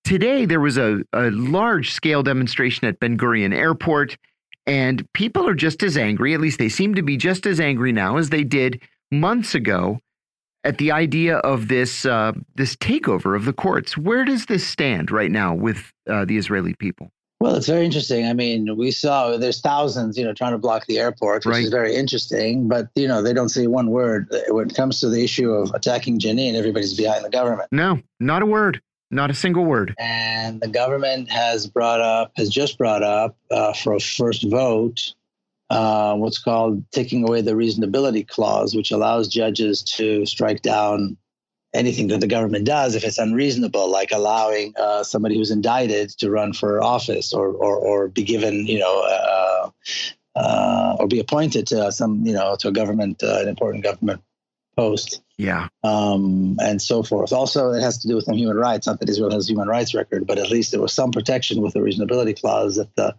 Today, 0.03 0.45
there 0.45 0.59
was 0.59 0.77
a, 0.77 1.01
a 1.13 1.31
large 1.31 1.91
scale 1.91 2.23
demonstration 2.23 2.87
at 2.87 2.99
Ben 2.99 3.17
Gurion 3.17 3.53
Airport, 3.53 4.17
and 4.65 5.05
people 5.13 5.47
are 5.47 5.53
just 5.53 5.83
as 5.83 5.97
angry, 5.97 6.33
at 6.33 6.41
least 6.41 6.59
they 6.59 6.69
seem 6.69 6.95
to 6.95 7.01
be 7.01 7.17
just 7.17 7.45
as 7.45 7.59
angry 7.59 7.91
now 7.91 8.17
as 8.17 8.29
they 8.29 8.43
did 8.43 8.81
months 9.11 9.55
ago 9.55 9.99
at 10.63 10.77
the 10.77 10.91
idea 10.91 11.37
of 11.37 11.67
this 11.67 12.05
uh, 12.05 12.33
this 12.55 12.75
takeover 12.75 13.35
of 13.35 13.45
the 13.45 13.53
courts. 13.53 13.97
Where 13.97 14.25
does 14.25 14.45
this 14.45 14.65
stand 14.65 15.11
right 15.11 15.31
now 15.31 15.55
with 15.55 15.91
uh, 16.09 16.25
the 16.25 16.37
Israeli 16.37 16.75
people? 16.75 17.11
Well, 17.39 17.55
it's 17.55 17.67
very 17.67 17.85
interesting. 17.85 18.27
I 18.27 18.33
mean, 18.33 18.77
we 18.77 18.91
saw 18.91 19.35
there's 19.35 19.61
thousands, 19.61 20.15
you 20.15 20.23
know, 20.23 20.31
trying 20.31 20.51
to 20.51 20.59
block 20.59 20.85
the 20.85 20.99
airport, 20.99 21.43
which 21.43 21.53
right. 21.53 21.63
is 21.63 21.69
very 21.69 21.95
interesting. 21.95 22.67
But 22.67 22.89
you 22.95 23.07
know, 23.07 23.23
they 23.23 23.33
don't 23.33 23.49
say 23.49 23.65
one 23.65 23.89
word 23.89 24.31
when 24.49 24.69
it 24.69 24.75
comes 24.75 24.99
to 24.99 25.09
the 25.09 25.23
issue 25.23 25.51
of 25.51 25.71
attacking 25.73 26.19
Jenin. 26.19 26.53
Everybody's 26.53 26.95
behind 26.95 27.25
the 27.25 27.31
government. 27.31 27.69
No, 27.71 27.99
not 28.19 28.43
a 28.43 28.45
word. 28.45 28.81
Not 29.11 29.29
a 29.29 29.33
single 29.33 29.65
word. 29.65 29.93
And 29.99 30.61
the 30.61 30.69
government 30.69 31.29
has 31.29 31.67
brought 31.67 31.99
up, 31.99 32.31
has 32.37 32.49
just 32.49 32.77
brought 32.77 33.03
up 33.03 33.37
uh, 33.51 33.73
for 33.73 33.93
a 33.93 33.99
first 33.99 34.49
vote, 34.49 35.13
uh, 35.69 36.15
what's 36.15 36.39
called 36.39 36.83
taking 36.91 37.27
away 37.27 37.41
the 37.41 37.51
reasonability 37.51 38.25
clause, 38.25 38.73
which 38.73 38.91
allows 38.91 39.27
judges 39.27 39.83
to 39.83 40.25
strike 40.25 40.61
down 40.61 41.17
anything 41.73 42.07
that 42.07 42.19
the 42.21 42.27
government 42.27 42.65
does 42.65 42.95
if 42.95 43.03
it's 43.03 43.17
unreasonable, 43.17 43.89
like 43.89 44.11
allowing 44.11 44.73
uh, 44.77 45.03
somebody 45.03 45.37
who's 45.37 45.51
indicted 45.51 46.09
to 46.09 46.29
run 46.29 46.53
for 46.53 46.81
office 46.81 47.33
or 47.33 47.49
or, 47.49 47.77
or 47.77 48.07
be 48.07 48.23
given, 48.23 48.65
you 48.65 48.79
know, 48.79 49.01
uh, 49.05 49.69
uh, 50.37 50.95
or 50.99 51.07
be 51.07 51.19
appointed 51.19 51.67
to 51.67 51.91
some, 51.91 52.25
you 52.25 52.33
know, 52.33 52.55
to 52.59 52.69
a 52.69 52.71
government, 52.71 53.21
uh, 53.23 53.39
an 53.41 53.47
important 53.47 53.83
government 53.83 54.21
post. 54.75 55.21
Yeah. 55.41 55.69
Um, 55.83 56.57
and 56.61 56.79
so 56.79 57.01
forth. 57.01 57.33
Also, 57.33 57.71
it 57.71 57.81
has 57.81 57.97
to 57.99 58.07
do 58.07 58.15
with 58.15 58.25
some 58.25 58.37
human 58.37 58.57
rights. 58.57 58.85
Not 58.85 58.99
that 58.99 59.09
Israel 59.09 59.31
has 59.31 59.49
a 59.49 59.51
human 59.51 59.67
rights 59.67 59.95
record, 59.95 60.27
but 60.27 60.37
at 60.37 60.51
least 60.51 60.69
there 60.69 60.79
was 60.79 60.93
some 60.93 61.11
protection 61.11 61.63
with 61.63 61.73
the 61.73 61.79
reasonability 61.79 62.39
clause 62.39 62.75
that 62.75 62.95
the 62.95 63.15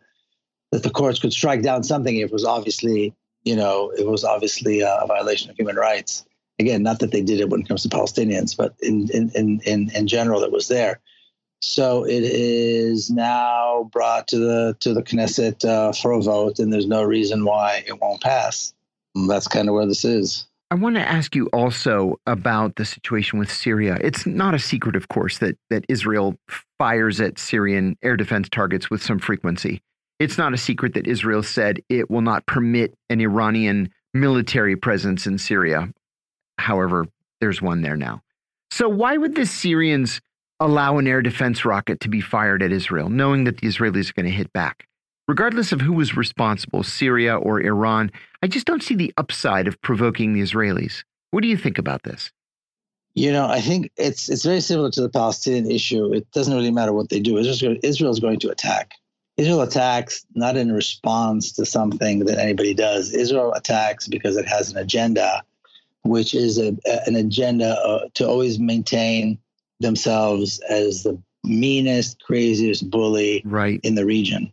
that 0.71 0.85
the 0.85 0.91
courts 0.91 1.19
could 1.19 1.33
strike 1.33 1.63
down 1.63 1.83
something 1.83 2.17
if 2.17 2.27
it 2.27 2.33
was 2.33 2.45
obviously, 2.45 3.13
you 3.43 3.57
know, 3.57 3.91
it 3.91 4.07
was 4.07 4.23
obviously 4.23 4.83
a 4.83 5.05
violation 5.09 5.51
of 5.51 5.57
human 5.57 5.75
rights. 5.75 6.25
Again, 6.61 6.85
not 6.85 7.01
that 7.01 7.11
they 7.11 7.23
did 7.23 7.41
it 7.41 7.49
when 7.49 7.63
it 7.63 7.69
comes 7.69 7.83
to 7.83 7.89
Palestinians, 7.89 8.57
but 8.57 8.77
in 8.81 9.11
in 9.11 9.33
in 9.35 9.61
in, 9.67 9.91
in 9.93 10.07
general, 10.07 10.45
it 10.45 10.53
was 10.53 10.69
there. 10.69 11.01
So 11.61 12.07
it 12.07 12.23
is 12.23 13.11
now 13.11 13.91
brought 13.93 14.29
to 14.29 14.39
the 14.39 14.77
to 14.79 14.95
the 14.95 15.03
Knesset 15.03 15.65
uh, 15.65 15.93
for 15.93 16.13
a 16.13 16.23
vote, 16.23 16.61
and 16.61 16.73
there's 16.73 16.87
no 16.87 17.03
reason 17.03 17.45
why 17.45 17.83
it 17.85 18.01
won't 18.01 18.23
pass. 18.23 18.73
That's 19.27 19.49
kind 19.49 19.69
of 19.69 19.75
where 19.75 19.87
this 19.87 20.05
is. 20.05 20.47
I 20.73 20.75
want 20.75 20.97
to 20.97 21.07
ask 21.07 21.37
you 21.37 21.49
also 21.53 22.19
about 22.27 22.77
the 22.77 22.87
situation 22.87 23.39
with 23.39 23.53
Syria. 23.53 23.99
It's 24.01 24.25
not 24.25 24.55
a 24.55 24.59
secret, 24.59 24.97
of 24.97 25.09
course, 25.09 25.37
that 25.37 25.59
that 25.69 25.85
Israel 25.91 26.35
fires 26.79 27.21
at 27.21 27.39
Syrian 27.39 27.95
air 28.03 28.17
defense 28.17 28.49
targets 28.49 28.89
with 28.89 29.03
some 29.03 29.19
frequency. 29.19 29.83
It's 30.19 30.39
not 30.39 30.55
a 30.55 30.57
secret 30.57 30.95
that 30.95 31.07
Israel 31.07 31.43
said 31.43 31.81
it 31.91 32.11
will 32.11 32.23
not 32.23 32.47
permit 32.47 32.95
an 33.11 33.21
Iranian 33.21 33.91
military 34.15 34.75
presence 34.75 35.27
in 35.27 35.37
Syria. 35.37 35.93
However, 36.57 37.07
there's 37.43 37.61
one 37.61 37.83
there 37.83 37.99
now. 37.99 38.23
So 38.71 38.89
why 38.89 39.19
would 39.19 39.35
the 39.35 39.45
Syrians 39.45 40.23
allow 40.59 40.97
an 40.97 41.07
air 41.07 41.21
defense 41.21 41.67
rocket 41.67 42.01
to 42.01 42.09
be 42.09 42.23
fired 42.23 42.63
at 42.63 42.73
Israel, 42.73 43.11
knowing 43.11 43.45
that 43.45 43.59
the 43.59 43.67
Israelis 43.67 44.09
are 44.09 44.15
going 44.15 44.25
to 44.25 44.33
hit 44.33 44.51
back? 44.55 44.87
Regardless 45.33 45.73
of 45.73 45.81
who 45.81 45.95
was 45.95 46.15
responsible, 46.15 46.83
Syria 46.83 47.35
or 47.39 47.59
Iran, 47.59 48.13
I 48.43 48.49
just 48.49 48.67
don't 48.67 48.83
see 48.83 48.95
the 48.95 49.15
upside 49.17 49.67
of 49.67 49.81
provoking 49.81 50.35
the 50.35 50.43
Israelis. 50.43 51.05
What 51.31 51.41
do 51.43 51.49
you 51.49 51.57
think 51.57 51.79
about 51.79 52.03
this? 52.03 52.31
You 53.15 53.33
know, 53.33 53.47
I 53.47 53.63
think 53.63 53.91
it's 53.97 54.29
it's 54.29 54.45
very 54.45 54.61
similar 54.61 54.91
to 54.91 55.01
the 55.01 55.09
Palestinian 55.09 55.71
issue. 55.71 56.13
It 56.13 56.31
doesn't 56.33 56.55
really 56.55 56.71
matter 56.71 56.93
what 56.93 57.09
they 57.09 57.19
do. 57.19 57.39
Israel 57.39 57.79
is 58.13 58.21
going 58.21 58.41
to 58.41 58.51
attack. 58.51 58.93
Israel 59.39 59.63
attacks 59.63 60.27
not 60.35 60.59
in 60.59 60.71
response 60.71 61.53
to 61.53 61.65
something 61.65 62.27
that 62.27 62.39
anybody 62.39 62.75
does. 62.75 63.15
Israel 63.15 63.55
attacks 63.55 64.09
because 64.09 64.37
it 64.37 64.47
has 64.47 64.71
an 64.71 64.77
agenda, 64.77 65.43
which 66.03 66.35
is 66.35 66.59
a, 66.59 66.77
an 67.07 67.17
agenda 67.17 67.71
uh, 67.71 68.01
to 68.17 68.29
always 68.29 68.59
maintain 68.59 69.39
themselves 69.81 70.61
as 70.69 71.05
the 71.05 71.19
meanest, 71.43 72.23
craziest 72.23 72.91
bully 72.91 73.41
right. 73.47 73.81
in 73.83 73.95
the 73.95 74.05
region 74.05 74.53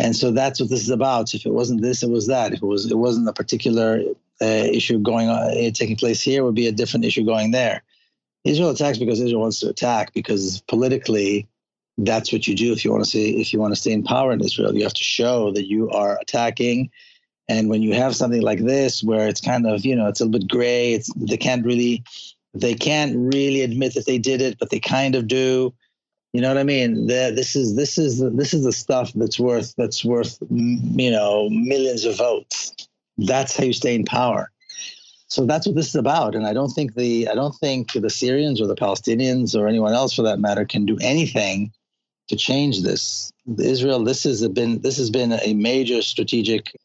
And 0.00 0.16
so 0.16 0.30
that's 0.30 0.58
what 0.58 0.70
this 0.70 0.80
is 0.80 0.88
about. 0.88 1.34
If 1.34 1.44
it 1.44 1.52
wasn't 1.52 1.82
this, 1.82 2.02
it 2.02 2.08
was 2.08 2.26
that. 2.28 2.54
If 2.54 2.62
it 2.62 2.66
was, 2.66 2.90
it 2.90 2.96
wasn't 2.96 3.28
a 3.28 3.34
particular 3.34 4.02
uh, 4.40 4.46
issue 4.46 4.98
going 4.98 5.28
on, 5.28 5.50
uh, 5.50 5.70
taking 5.72 5.96
place 5.96 6.22
here, 6.22 6.42
would 6.42 6.54
be 6.54 6.66
a 6.66 6.72
different 6.72 7.04
issue 7.04 7.22
going 7.22 7.50
there. 7.50 7.82
Israel 8.44 8.70
attacks 8.70 8.96
because 8.96 9.20
Israel 9.20 9.42
wants 9.42 9.60
to 9.60 9.68
attack 9.68 10.14
because 10.14 10.62
politically, 10.68 11.46
that's 11.98 12.32
what 12.32 12.48
you 12.48 12.56
do 12.56 12.72
if 12.72 12.82
you 12.82 12.90
want 12.90 13.04
to 13.04 13.10
see 13.10 13.38
if 13.42 13.52
you 13.52 13.60
want 13.60 13.74
to 13.74 13.80
stay 13.80 13.92
in 13.92 14.02
power 14.02 14.32
in 14.32 14.42
Israel. 14.42 14.74
You 14.74 14.84
have 14.84 14.94
to 14.94 15.04
show 15.04 15.52
that 15.52 15.68
you 15.68 15.90
are 15.90 16.18
attacking. 16.22 16.90
And 17.50 17.68
when 17.68 17.82
you 17.82 17.92
have 17.92 18.16
something 18.16 18.40
like 18.40 18.60
this, 18.60 19.02
where 19.02 19.28
it's 19.28 19.42
kind 19.42 19.66
of 19.66 19.84
you 19.84 19.94
know 19.94 20.08
it's 20.08 20.22
a 20.22 20.24
little 20.24 20.38
bit 20.38 20.48
gray, 20.48 20.94
it's 20.94 21.12
they 21.14 21.36
can't 21.36 21.66
really 21.66 22.02
they 22.54 22.72
can't 22.74 23.14
really 23.34 23.60
admit 23.60 23.92
that 23.94 24.06
they 24.06 24.16
did 24.16 24.40
it, 24.40 24.58
but 24.58 24.70
they 24.70 24.80
kind 24.80 25.14
of 25.14 25.28
do. 25.28 25.74
You 26.32 26.40
know 26.40 26.48
what 26.48 26.58
I 26.58 26.64
mean? 26.64 27.06
The, 27.06 27.32
this 27.34 27.56
is 27.56 27.74
this 27.74 27.98
is 27.98 28.20
this 28.20 28.54
is 28.54 28.64
the 28.64 28.72
stuff 28.72 29.12
that's 29.14 29.40
worth 29.40 29.74
that's 29.76 30.04
worth 30.04 30.38
you 30.50 31.10
know 31.10 31.48
millions 31.50 32.04
of 32.04 32.16
votes. 32.16 32.72
That's 33.18 33.56
how 33.56 33.64
you 33.64 33.72
stay 33.72 33.94
in 33.94 34.04
power. 34.04 34.50
So 35.26 35.46
that's 35.46 35.66
what 35.66 35.76
this 35.76 35.88
is 35.88 35.94
about. 35.94 36.34
And 36.34 36.46
I 36.46 36.52
don't 36.52 36.70
think 36.70 36.94
the 36.94 37.28
I 37.28 37.34
don't 37.34 37.54
think 37.56 37.92
the 37.92 38.10
Syrians 38.10 38.60
or 38.60 38.66
the 38.66 38.76
Palestinians 38.76 39.58
or 39.58 39.66
anyone 39.66 39.92
else 39.92 40.14
for 40.14 40.22
that 40.22 40.38
matter 40.38 40.64
can 40.64 40.86
do 40.86 40.98
anything 41.00 41.72
to 42.28 42.36
change 42.36 42.82
this. 42.82 43.32
Israel, 43.58 44.04
this 44.04 44.22
has 44.22 44.46
been 44.48 44.80
this 44.82 44.96
has 44.98 45.10
been 45.10 45.32
a 45.32 45.54
major 45.54 46.00
strategic 46.02 46.76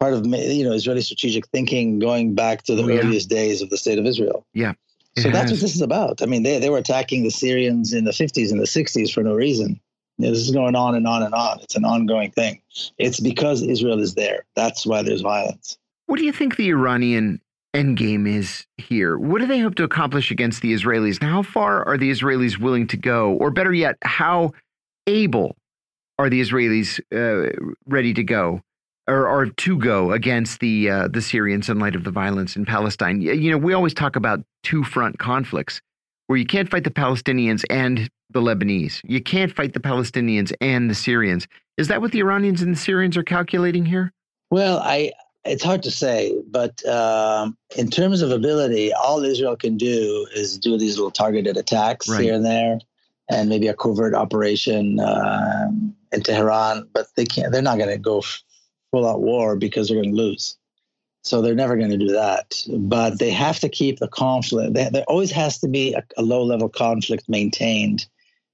part 0.00 0.14
of 0.14 0.26
you 0.26 0.64
know 0.64 0.72
Israeli 0.72 1.02
strategic 1.02 1.46
thinking 1.48 1.98
going 1.98 2.34
back 2.34 2.62
to 2.64 2.74
the 2.74 2.82
oh, 2.82 2.88
yeah. 2.88 3.00
earliest 3.00 3.28
days 3.28 3.60
of 3.60 3.70
the 3.70 3.76
state 3.76 3.98
of 3.98 4.06
Israel. 4.06 4.46
Yeah. 4.54 4.72
So 5.18 5.30
that's 5.30 5.50
what 5.50 5.60
this 5.60 5.74
is 5.74 5.80
about. 5.80 6.22
I 6.22 6.26
mean, 6.26 6.42
they, 6.42 6.58
they 6.58 6.70
were 6.70 6.78
attacking 6.78 7.22
the 7.22 7.30
Syrians 7.30 7.92
in 7.92 8.04
the 8.04 8.10
50s 8.10 8.50
and 8.50 8.60
the 8.60 8.64
60s 8.64 9.12
for 9.12 9.22
no 9.22 9.34
reason. 9.34 9.80
This 10.18 10.38
is 10.38 10.50
going 10.50 10.74
on 10.76 10.94
and 10.94 11.06
on 11.06 11.22
and 11.22 11.34
on. 11.34 11.60
It's 11.60 11.76
an 11.76 11.84
ongoing 11.84 12.30
thing. 12.32 12.60
It's 12.98 13.20
because 13.20 13.62
Israel 13.62 14.00
is 14.00 14.14
there. 14.14 14.44
That's 14.54 14.86
why 14.86 15.02
there's 15.02 15.22
violence. 15.22 15.78
What 16.06 16.18
do 16.18 16.24
you 16.24 16.32
think 16.32 16.56
the 16.56 16.68
Iranian 16.68 17.40
endgame 17.74 18.28
is 18.28 18.66
here? 18.76 19.18
What 19.18 19.40
do 19.40 19.46
they 19.46 19.58
hope 19.58 19.74
to 19.76 19.84
accomplish 19.84 20.30
against 20.30 20.62
the 20.62 20.72
Israelis? 20.72 21.20
And 21.20 21.30
how 21.30 21.42
far 21.42 21.86
are 21.86 21.96
the 21.96 22.10
Israelis 22.10 22.58
willing 22.58 22.86
to 22.88 22.96
go? 22.96 23.32
Or 23.32 23.50
better 23.50 23.72
yet, 23.72 23.96
how 24.02 24.52
able 25.06 25.56
are 26.18 26.28
the 26.28 26.40
Israelis 26.40 27.00
uh, 27.12 27.50
ready 27.86 28.14
to 28.14 28.22
go 28.22 28.62
or, 29.06 29.28
or 29.28 29.46
to 29.46 29.78
go 29.78 30.12
against 30.12 30.60
the 30.60 30.90
uh, 30.90 31.08
the 31.08 31.22
Syrians 31.22 31.68
in 31.68 31.78
light 31.78 31.94
of 31.94 32.04
the 32.04 32.10
violence 32.10 32.56
in 32.56 32.64
Palestine? 32.64 33.20
You 33.20 33.50
know, 33.50 33.58
we 33.58 33.72
always 33.72 33.94
talk 33.94 34.16
about 34.16 34.40
two 34.62 34.84
front 34.84 35.18
conflicts 35.18 35.80
where 36.26 36.38
you 36.38 36.46
can't 36.46 36.70
fight 36.70 36.84
the 36.84 36.90
Palestinians 36.90 37.64
and 37.68 38.08
the 38.30 38.40
Lebanese. 38.40 39.00
You 39.04 39.22
can't 39.22 39.54
fight 39.54 39.74
the 39.74 39.80
Palestinians 39.80 40.52
and 40.60 40.90
the 40.90 40.94
Syrians. 40.94 41.46
Is 41.76 41.88
that 41.88 42.00
what 42.00 42.12
the 42.12 42.20
Iranians 42.20 42.62
and 42.62 42.74
the 42.74 42.78
Syrians 42.78 43.16
are 43.16 43.22
calculating 43.22 43.84
here? 43.84 44.12
Well, 44.50 44.78
I 44.78 45.12
it's 45.44 45.62
hard 45.62 45.82
to 45.82 45.90
say, 45.90 46.34
but 46.48 46.84
um, 46.86 47.56
in 47.76 47.90
terms 47.90 48.22
of 48.22 48.30
ability, 48.30 48.92
all 48.94 49.22
Israel 49.22 49.56
can 49.56 49.76
do 49.76 50.26
is 50.34 50.56
do 50.56 50.78
these 50.78 50.96
little 50.96 51.10
targeted 51.10 51.58
attacks 51.58 52.08
right. 52.08 52.22
here 52.22 52.34
and 52.34 52.44
there 52.44 52.78
and 53.28 53.48
maybe 53.48 53.68
a 53.68 53.74
covert 53.74 54.14
operation 54.14 55.00
um, 55.00 55.94
in 56.12 56.22
Tehran, 56.22 56.88
but 56.92 57.06
they 57.16 57.24
can't. 57.24 57.52
They're 57.52 57.62
not 57.62 57.78
going 57.78 57.90
to 57.90 57.98
go 57.98 58.22
full 58.94 59.08
out 59.08 59.20
war 59.20 59.56
because 59.56 59.88
they're 59.88 60.00
going 60.00 60.14
to 60.14 60.22
lose. 60.22 60.56
So 61.22 61.40
they're 61.40 61.54
never 61.54 61.76
going 61.76 61.90
to 61.90 61.96
do 61.96 62.12
that. 62.12 62.54
But 62.70 63.18
they 63.18 63.30
have 63.30 63.58
to 63.60 63.68
keep 63.68 63.98
the 63.98 64.08
conflict. 64.08 64.74
They, 64.74 64.88
there 64.90 65.04
always 65.08 65.30
has 65.32 65.58
to 65.60 65.68
be 65.68 65.94
a, 65.94 66.02
a 66.16 66.22
low 66.22 66.44
level 66.44 66.68
conflict 66.68 67.28
maintained 67.28 68.06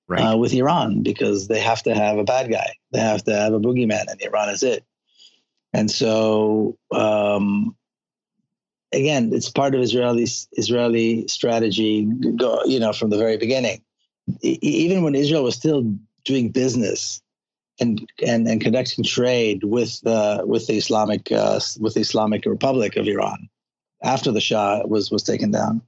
right. 0.09 0.23
uh, 0.23 0.37
with 0.37 0.55
Iran 0.55 1.03
because 1.03 1.49
they 1.49 1.61
have 1.61 1.83
to 1.83 1.95
have 1.95 2.19
a 2.19 2.25
bad 2.25 2.51
guy. 2.51 2.73
They 2.93 3.01
have 3.01 3.25
to 3.25 3.35
have 3.35 3.53
a 3.53 3.61
boogeyman, 3.61 4.07
and 4.09 4.23
Iran 4.23 4.49
is 4.51 4.63
it. 4.63 4.85
And 5.73 5.91
so, 5.91 6.79
um, 6.93 7.77
again, 8.93 9.31
it's 9.33 9.51
part 9.51 9.75
of 9.75 9.81
Israeli 9.83 10.27
Israeli 10.53 11.29
strategy. 11.29 12.05
Go, 12.37 12.63
you 12.65 12.81
know, 12.81 12.93
from 12.93 13.11
the 13.11 13.19
very 13.19 13.37
beginning 13.37 13.83
even 14.43 15.03
when 15.03 15.15
Israel 15.15 15.45
was 15.45 15.55
still 15.55 15.95
doing 16.25 16.51
business 16.51 17.23
and 17.81 18.11
and, 18.27 18.47
and 18.47 18.61
conducting 18.61 19.05
trade 19.05 19.65
with 19.65 20.01
the 20.03 20.43
with 20.45 20.67
the 20.67 20.77
Islamic 20.77 21.31
uh, 21.33 21.61
with 21.79 21.95
the 21.95 22.01
Islamic 22.01 22.47
Republic 22.47 22.97
of 22.97 23.07
Iran 23.07 23.49
after 24.03 24.31
the 24.33 24.41
Shah 24.41 24.83
was 24.87 25.11
was 25.11 25.23
taken 25.23 25.51
down, 25.51 25.83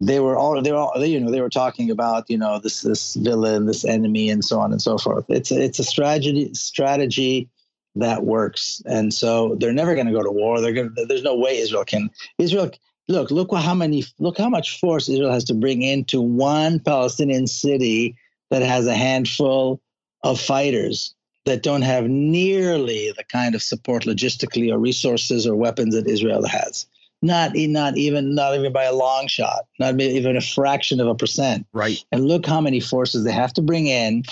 they 0.00 0.20
were 0.20 0.36
all 0.36 0.60
they 0.60 0.72
were 0.72 0.78
all 0.78 0.92
they, 0.98 1.08
you 1.08 1.20
know 1.20 1.30
they 1.30 1.40
were 1.40 1.50
talking 1.50 1.90
about 1.90 2.28
you 2.28 2.38
know 2.38 2.58
this 2.58 2.82
this 2.82 3.14
villain 3.14 3.66
this 3.66 3.84
enemy 3.84 4.30
and 4.30 4.44
so 4.44 4.60
on 4.60 4.72
and 4.72 4.82
so 4.82 4.98
forth. 4.98 5.24
It's 5.28 5.50
a, 5.50 5.62
it's 5.62 5.78
a 5.78 5.84
strategy 5.84 6.52
strategy 6.54 7.48
that 7.94 8.24
works, 8.24 8.82
and 8.86 9.12
so 9.12 9.56
they're 9.56 9.72
never 9.72 9.94
going 9.94 10.06
to 10.06 10.12
go 10.12 10.22
to 10.22 10.30
war. 10.30 10.60
They're 10.60 10.72
going 10.72 10.94
there's 11.08 11.22
no 11.22 11.36
way 11.36 11.58
Israel 11.58 11.84
can 11.84 12.10
Israel 12.38 12.70
look, 13.08 13.30
look 13.30 13.54
how 13.54 13.74
many, 13.74 14.04
look 14.18 14.38
how 14.38 14.48
much 14.48 14.78
force 14.80 15.08
Israel 15.08 15.32
has 15.32 15.44
to 15.44 15.54
bring 15.54 15.82
into 15.82 16.20
one 16.20 16.80
Palestinian 16.80 17.46
city 17.46 18.16
that 18.50 18.62
has 18.62 18.86
a 18.86 18.94
handful 18.94 19.80
of 20.22 20.40
fighters 20.40 21.14
that 21.44 21.62
don't 21.62 21.82
have 21.82 22.08
nearly 22.08 23.12
the 23.16 23.24
kind 23.24 23.54
of 23.54 23.62
support 23.62 24.04
logistically 24.04 24.72
or 24.72 24.78
resources 24.78 25.46
or 25.46 25.56
weapons 25.56 25.94
that 25.94 26.06
Israel 26.06 26.46
has. 26.46 26.86
Not, 27.24 27.52
not 27.54 27.96
even 27.96 28.34
not 28.34 28.56
even 28.56 28.72
by 28.72 28.82
a 28.82 28.94
long 28.94 29.28
shot, 29.28 29.66
not 29.78 30.00
even 30.00 30.36
a 30.36 30.40
fraction 30.40 30.98
of 30.98 31.06
a 31.06 31.14
percent. 31.14 31.66
Right. 31.72 32.04
And 32.10 32.24
look 32.26 32.46
how 32.46 32.60
many 32.60 32.80
forces 32.80 33.22
they 33.22 33.32
have 33.32 33.52
to 33.54 33.62
bring 33.62 33.86
in 33.86 34.24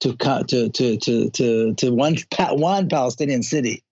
to 0.00 0.14
to 0.16 0.68
to 0.68 0.96
to 0.96 1.30
to 1.30 1.74
to 1.74 1.90
one 1.92 2.16
one 2.50 2.88
Palestinian 2.88 3.42
city 3.42 3.82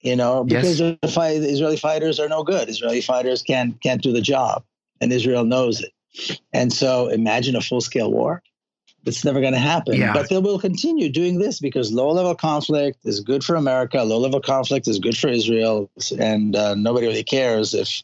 you 0.00 0.14
know, 0.14 0.44
because 0.44 0.80
yes. 0.80 0.96
the, 1.02 1.08
fight, 1.08 1.42
Israeli 1.42 1.76
fighters 1.76 2.20
are 2.20 2.28
no 2.28 2.44
good. 2.44 2.68
Israeli 2.68 3.00
fighters 3.00 3.42
can't 3.42 3.80
can't 3.82 4.02
do 4.02 4.12
the 4.12 4.20
job, 4.20 4.64
and 5.00 5.12
Israel 5.12 5.44
knows 5.44 5.80
it. 5.80 5.92
And 6.52 6.72
so, 6.72 7.08
imagine 7.08 7.56
a 7.56 7.60
full 7.60 7.80
scale 7.80 8.10
war. 8.10 8.42
It's 9.08 9.24
never 9.24 9.40
going 9.40 9.54
to 9.54 9.58
happen. 9.58 9.94
Yeah. 9.94 10.12
But 10.12 10.28
they 10.28 10.38
will 10.38 10.58
continue 10.58 11.08
doing 11.08 11.38
this 11.38 11.58
because 11.60 11.92
low 11.92 12.10
level 12.12 12.34
conflict 12.34 12.98
is 13.04 13.20
good 13.20 13.42
for 13.42 13.56
America. 13.56 14.02
Low 14.02 14.18
level 14.18 14.40
conflict 14.40 14.86
is 14.86 14.98
good 14.98 15.16
for 15.16 15.28
Israel, 15.28 15.90
and 16.18 16.54
uh, 16.54 16.74
nobody 16.74 17.06
really 17.06 17.24
cares 17.24 17.74
if 17.74 18.02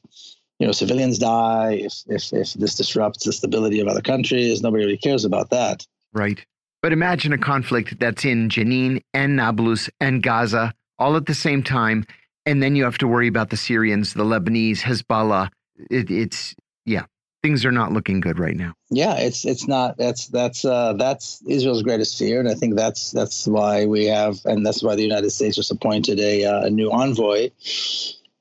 you 0.59 0.67
know 0.67 0.73
civilians 0.73 1.19
die. 1.19 1.75
If 1.75 1.95
if 2.07 2.33
if 2.33 2.55
this 2.55 2.75
disrupts 2.75 3.25
the 3.25 3.33
stability 3.33 3.81
of 3.81 3.89
other 3.89 4.03
countries, 4.03 4.63
nobody 4.63 4.85
really 4.85 4.99
cares 4.99 5.25
about 5.25 5.51
that. 5.51 5.87
Right. 6.13 6.45
But 6.83 6.93
imagine 6.93 7.33
a 7.33 7.39
conflict 7.39 7.99
that's 7.99 8.25
in 8.25 8.51
Jenin 8.51 9.03
and 9.15 9.37
Nablus 9.37 9.89
and 10.01 10.23
Gaza 10.23 10.75
all 10.99 11.17
at 11.17 11.27
the 11.27 11.35
same 11.35 11.63
time. 11.63 12.05
And 12.47 12.63
then 12.63 12.77
you 12.77 12.85
have 12.85 12.99
to 12.99 13.09
worry 13.09 13.27
about 13.27 13.51
the 13.51 13.57
Syrians, 13.57 14.13
the 14.13 14.25
Lebanese, 14.25 14.81
Hezbollah. 14.81 15.49
It, 15.91 16.11
it's, 16.11 16.55
yeah, 16.85 17.05
things 17.45 17.67
are 17.67 17.71
not 17.71 17.93
looking 17.93 18.21
good 18.21 18.39
right 18.39 18.57
now. 18.57 18.73
Yeah, 18.89 19.17
it's 19.19 19.45
it's 19.45 19.69
not. 19.69 19.99
That's 19.99 20.29
that's 20.29 20.65
uh, 20.65 20.95
that's 20.95 21.43
Israel's 21.47 21.83
greatest 21.83 22.19
fear, 22.19 22.41
and 22.41 22.49
I 22.49 22.55
think 22.55 22.75
that's 22.75 23.11
that's 23.11 23.47
why 23.47 23.85
we 23.85 24.07
have, 24.07 24.39
and 24.47 24.65
that's 24.65 24.83
why 24.83 24.97
the 24.97 25.03
United 25.03 25.31
States 25.31 25.57
just 25.57 25.71
appointed 25.71 26.19
a 26.19 26.47
uh, 26.47 26.65
a 26.65 26.71
new 26.71 26.91
envoy 26.91 27.51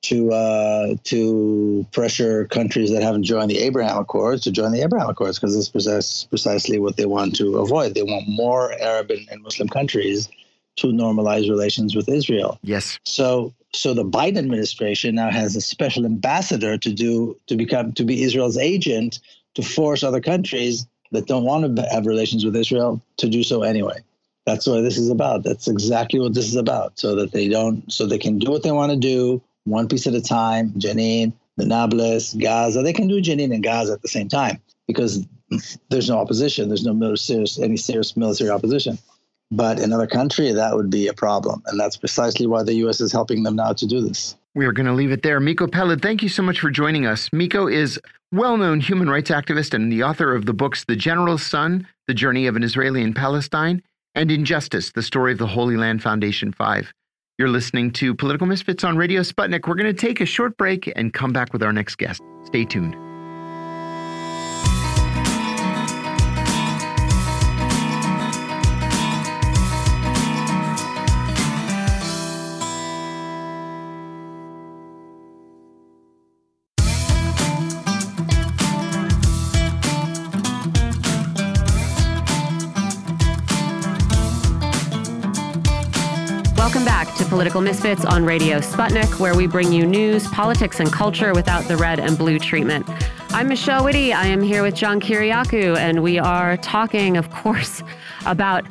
to 0.03 0.31
uh, 0.31 0.95
to 1.03 1.85
pressure 1.91 2.45
countries 2.45 2.93
that 2.93 3.03
haven't 3.03 3.23
joined 3.23 3.49
the 3.49 3.59
Abraham 3.59 3.97
Accords 3.97 4.43
to 4.43 4.51
join 4.51 4.71
the 4.71 4.81
Abraham 4.81 5.09
Accords 5.09 5.37
because 5.37 5.53
it's 5.57 5.67
precise, 5.67 6.23
precisely 6.23 6.79
what 6.79 6.95
they 6.95 7.05
want 7.05 7.35
to 7.35 7.57
avoid. 7.57 7.95
They 7.95 8.03
want 8.03 8.23
more 8.29 8.71
Arab 8.79 9.11
and, 9.11 9.27
and 9.29 9.43
Muslim 9.43 9.67
countries 9.67 10.29
to 10.77 10.87
normalize 10.87 11.49
relations 11.49 11.93
with 11.93 12.07
Israel. 12.07 12.57
Yes. 12.63 12.99
So 13.03 13.53
so 13.73 13.93
the 13.93 14.05
Biden 14.05 14.37
administration 14.37 15.15
now 15.15 15.29
has 15.29 15.55
a 15.55 15.61
special 15.61 16.05
ambassador 16.05 16.77
to 16.77 16.93
do 16.93 17.37
to 17.47 17.55
become 17.55 17.93
to 17.93 18.03
be 18.03 18.23
Israel's 18.23 18.57
agent 18.57 19.19
to 19.55 19.61
force 19.61 20.03
other 20.03 20.21
countries 20.21 20.87
that 21.11 21.27
don't 21.27 21.43
want 21.43 21.75
to 21.75 21.81
have 21.89 22.05
relations 22.05 22.45
with 22.45 22.55
Israel 22.55 23.01
to 23.17 23.29
do 23.29 23.43
so 23.43 23.63
anyway. 23.63 23.97
That's 24.45 24.67
what 24.67 24.81
this 24.81 24.97
is 24.97 25.09
about. 25.09 25.43
That's 25.43 25.67
exactly 25.67 26.19
what 26.19 26.33
this 26.33 26.47
is 26.47 26.55
about. 26.55 26.99
So 26.99 27.15
that 27.15 27.31
they 27.31 27.47
don't 27.47 27.91
so 27.91 28.05
they 28.05 28.17
can 28.17 28.39
do 28.39 28.51
what 28.51 28.63
they 28.63 28.71
want 28.71 28.91
to 28.91 28.97
do 28.97 29.41
one 29.65 29.87
piece 29.87 30.05
at 30.07 30.13
a 30.13 30.21
time. 30.21 30.71
Jenin, 30.71 31.33
the 31.57 31.65
Nablus, 31.65 32.33
Gaza. 32.33 32.81
They 32.81 32.93
can 32.93 33.07
do 33.07 33.21
Jenin 33.21 33.53
and 33.53 33.63
Gaza 33.63 33.93
at 33.93 34.01
the 34.01 34.07
same 34.07 34.27
time 34.27 34.59
because 34.87 35.25
there's 35.89 36.09
no 36.09 36.17
opposition. 36.17 36.67
There's 36.67 36.85
no 36.85 37.15
serious, 37.15 37.59
any 37.59 37.77
serious 37.77 38.17
military 38.17 38.49
opposition. 38.49 38.97
But 39.51 39.77
in 39.77 39.85
another 39.85 40.07
country, 40.07 40.51
that 40.51 40.75
would 40.75 40.89
be 40.89 41.07
a 41.07 41.13
problem. 41.13 41.61
And 41.67 41.79
that's 41.79 41.97
precisely 41.97 42.47
why 42.47 42.63
the 42.63 42.73
U.S. 42.75 43.01
is 43.01 43.11
helping 43.11 43.43
them 43.43 43.55
now 43.55 43.73
to 43.73 43.85
do 43.85 44.01
this. 44.01 44.35
We 44.55 44.65
are 44.65 44.71
going 44.71 44.85
to 44.85 44.93
leave 44.93 45.11
it 45.11 45.23
there. 45.23 45.39
Miko 45.39 45.67
Peled, 45.67 46.01
thank 46.01 46.21
you 46.21 46.29
so 46.29 46.43
much 46.43 46.59
for 46.59 46.69
joining 46.69 47.05
us. 47.05 47.31
Miko 47.33 47.67
is 47.67 47.99
well-known 48.31 48.79
human 48.79 49.09
rights 49.09 49.31
activist 49.31 49.73
and 49.73 49.91
the 49.91 50.03
author 50.03 50.35
of 50.35 50.45
the 50.45 50.53
books 50.53 50.85
The 50.85 50.95
General's 50.95 51.43
Son, 51.43 51.87
The 52.07 52.13
Journey 52.13 52.47
of 52.47 52.55
an 52.55 52.63
Israeli 52.63 53.01
in 53.01 53.13
Palestine, 53.13 53.81
and 54.15 54.31
Injustice, 54.31 54.91
The 54.91 55.01
Story 55.01 55.31
of 55.31 55.39
the 55.39 55.47
Holy 55.47 55.77
Land 55.77 56.03
Foundation 56.03 56.51
5. 56.51 56.93
You're 57.39 57.49
listening 57.49 57.91
to 57.93 58.13
Political 58.13 58.47
Misfits 58.47 58.83
on 58.83 58.95
Radio 58.95 59.21
Sputnik. 59.21 59.67
We're 59.67 59.75
going 59.75 59.93
to 59.93 59.93
take 59.93 60.21
a 60.21 60.25
short 60.25 60.55
break 60.57 60.91
and 60.95 61.13
come 61.13 61.33
back 61.33 61.51
with 61.51 61.63
our 61.63 61.73
next 61.73 61.95
guest. 61.97 62.21
Stay 62.45 62.63
tuned. 62.63 63.12
Political 87.33 87.61
Misfits 87.61 88.05
on 88.05 88.25
Radio 88.25 88.59
Sputnik, 88.59 89.19
where 89.19 89.35
we 89.35 89.47
bring 89.47 89.73
you 89.73 89.87
news, 89.87 90.27
politics, 90.27 90.79
and 90.79 90.93
culture 90.93 91.33
without 91.33 91.67
the 91.67 91.75
red 91.75 91.99
and 91.99 92.15
blue 92.15 92.37
treatment. 92.37 92.87
I'm 93.31 93.47
Michelle 93.47 93.83
Witte. 93.83 94.13
I 94.13 94.27
am 94.27 94.43
here 94.43 94.61
with 94.61 94.75
John 94.75 95.01
Kiriakou, 95.01 95.75
and 95.75 96.03
we 96.03 96.19
are 96.19 96.57
talking, 96.57 97.17
of 97.17 97.31
course, 97.31 97.81
about 98.27 98.67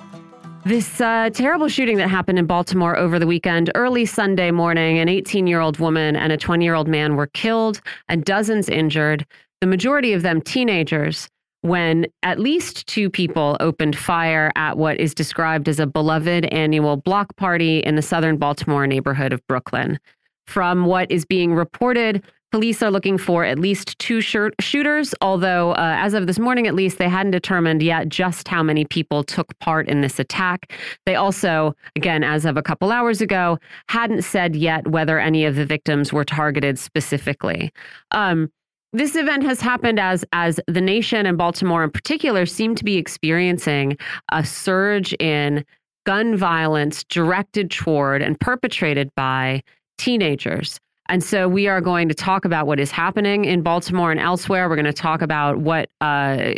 this 0.64 1.00
uh, 1.00 1.30
terrible 1.30 1.66
shooting 1.66 1.96
that 1.96 2.06
happened 2.06 2.38
in 2.38 2.46
Baltimore 2.46 2.96
over 2.96 3.18
the 3.18 3.26
weekend. 3.26 3.72
Early 3.74 4.06
Sunday 4.06 4.52
morning, 4.52 5.00
an 5.00 5.08
18 5.08 5.48
year 5.48 5.58
old 5.58 5.80
woman 5.80 6.14
and 6.14 6.32
a 6.32 6.36
20 6.36 6.64
year 6.64 6.74
old 6.74 6.86
man 6.86 7.16
were 7.16 7.26
killed 7.26 7.80
and 8.08 8.24
dozens 8.24 8.68
injured, 8.68 9.26
the 9.60 9.66
majority 9.66 10.12
of 10.12 10.22
them 10.22 10.40
teenagers 10.40 11.28
when 11.62 12.06
at 12.22 12.38
least 12.38 12.86
two 12.86 13.08
people 13.08 13.56
opened 13.60 13.96
fire 13.96 14.52
at 14.56 14.76
what 14.76 15.00
is 15.00 15.14
described 15.14 15.68
as 15.68 15.78
a 15.78 15.86
beloved 15.86 16.44
annual 16.46 16.96
block 16.96 17.34
party 17.36 17.78
in 17.78 17.96
the 17.96 18.02
southern 18.02 18.36
Baltimore 18.36 18.86
neighborhood 18.86 19.32
of 19.32 19.44
Brooklyn. 19.46 19.98
From 20.46 20.86
what 20.86 21.10
is 21.10 21.24
being 21.24 21.54
reported, 21.54 22.22
police 22.50 22.82
are 22.82 22.90
looking 22.90 23.16
for 23.16 23.44
at 23.44 23.58
least 23.58 23.98
two 23.98 24.20
shooters, 24.20 25.14
although, 25.20 25.72
uh, 25.72 25.96
as 25.98 26.14
of 26.14 26.26
this 26.26 26.38
morning 26.38 26.66
at 26.66 26.74
least, 26.74 26.98
they 26.98 27.08
hadn't 27.08 27.30
determined 27.30 27.80
yet 27.80 28.08
just 28.08 28.48
how 28.48 28.62
many 28.62 28.84
people 28.84 29.22
took 29.22 29.58
part 29.60 29.88
in 29.88 30.02
this 30.02 30.18
attack. 30.18 30.72
They 31.06 31.14
also, 31.14 31.74
again, 31.96 32.22
as 32.24 32.44
of 32.44 32.56
a 32.56 32.62
couple 32.62 32.90
hours 32.92 33.20
ago, 33.20 33.58
hadn't 33.88 34.22
said 34.22 34.54
yet 34.54 34.88
whether 34.88 35.18
any 35.18 35.44
of 35.44 35.54
the 35.54 35.64
victims 35.64 36.12
were 36.12 36.24
targeted 36.24 36.78
specifically. 36.78 37.72
Um, 38.10 38.50
this 38.92 39.16
event 39.16 39.42
has 39.44 39.60
happened 39.60 39.98
as 39.98 40.24
as 40.32 40.60
the 40.66 40.80
nation 40.80 41.26
and 41.26 41.38
Baltimore 41.38 41.82
in 41.82 41.90
particular 41.90 42.46
seem 42.46 42.74
to 42.74 42.84
be 42.84 42.96
experiencing 42.96 43.96
a 44.30 44.44
surge 44.44 45.14
in 45.14 45.64
gun 46.04 46.36
violence 46.36 47.04
directed 47.04 47.70
toward 47.70 48.22
and 48.22 48.38
perpetrated 48.38 49.10
by 49.14 49.62
teenagers. 49.98 50.78
And 51.08 51.22
so 51.22 51.48
we 51.48 51.68
are 51.68 51.80
going 51.80 52.08
to 52.08 52.14
talk 52.14 52.44
about 52.44 52.66
what 52.66 52.80
is 52.80 52.90
happening 52.90 53.44
in 53.44 53.62
Baltimore 53.62 54.10
and 54.10 54.20
elsewhere. 54.20 54.68
We're 54.68 54.76
going 54.76 54.84
to 54.86 54.92
talk 54.92 55.22
about 55.22 55.58
what 55.58 55.90
uh, 56.00 56.52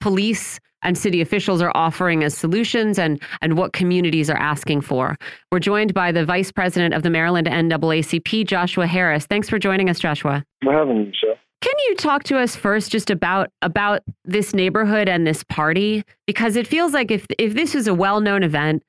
police 0.00 0.60
and 0.82 0.96
city 0.96 1.20
officials 1.20 1.60
are 1.60 1.72
offering 1.74 2.24
as 2.24 2.36
solutions 2.36 2.98
and, 2.98 3.20
and 3.42 3.56
what 3.58 3.72
communities 3.72 4.30
are 4.30 4.36
asking 4.36 4.80
for. 4.80 5.16
We're 5.52 5.58
joined 5.58 5.92
by 5.92 6.10
the 6.12 6.24
vice 6.24 6.50
president 6.50 6.94
of 6.94 7.02
the 7.02 7.10
Maryland 7.10 7.46
NAACP, 7.46 8.46
Joshua 8.46 8.86
Harris. 8.86 9.26
Thanks 9.26 9.48
for 9.48 9.58
joining 9.58 9.90
us, 9.90 9.98
Joshua. 9.98 10.44
For 10.62 10.72
having 10.72 10.98
me, 10.98 11.04
Michelle. 11.06 11.36
Can 11.60 11.74
you 11.88 11.96
talk 11.96 12.24
to 12.24 12.38
us 12.38 12.56
first 12.56 12.90
just 12.90 13.10
about 13.10 13.50
about 13.60 14.02
this 14.24 14.54
neighborhood 14.54 15.08
and 15.08 15.26
this 15.26 15.44
party? 15.44 16.04
Because 16.26 16.56
it 16.56 16.66
feels 16.66 16.92
like 16.94 17.10
if 17.10 17.26
if 17.38 17.54
this 17.54 17.74
is 17.74 17.86
a 17.86 17.94
well-known 17.94 18.42
event, 18.42 18.82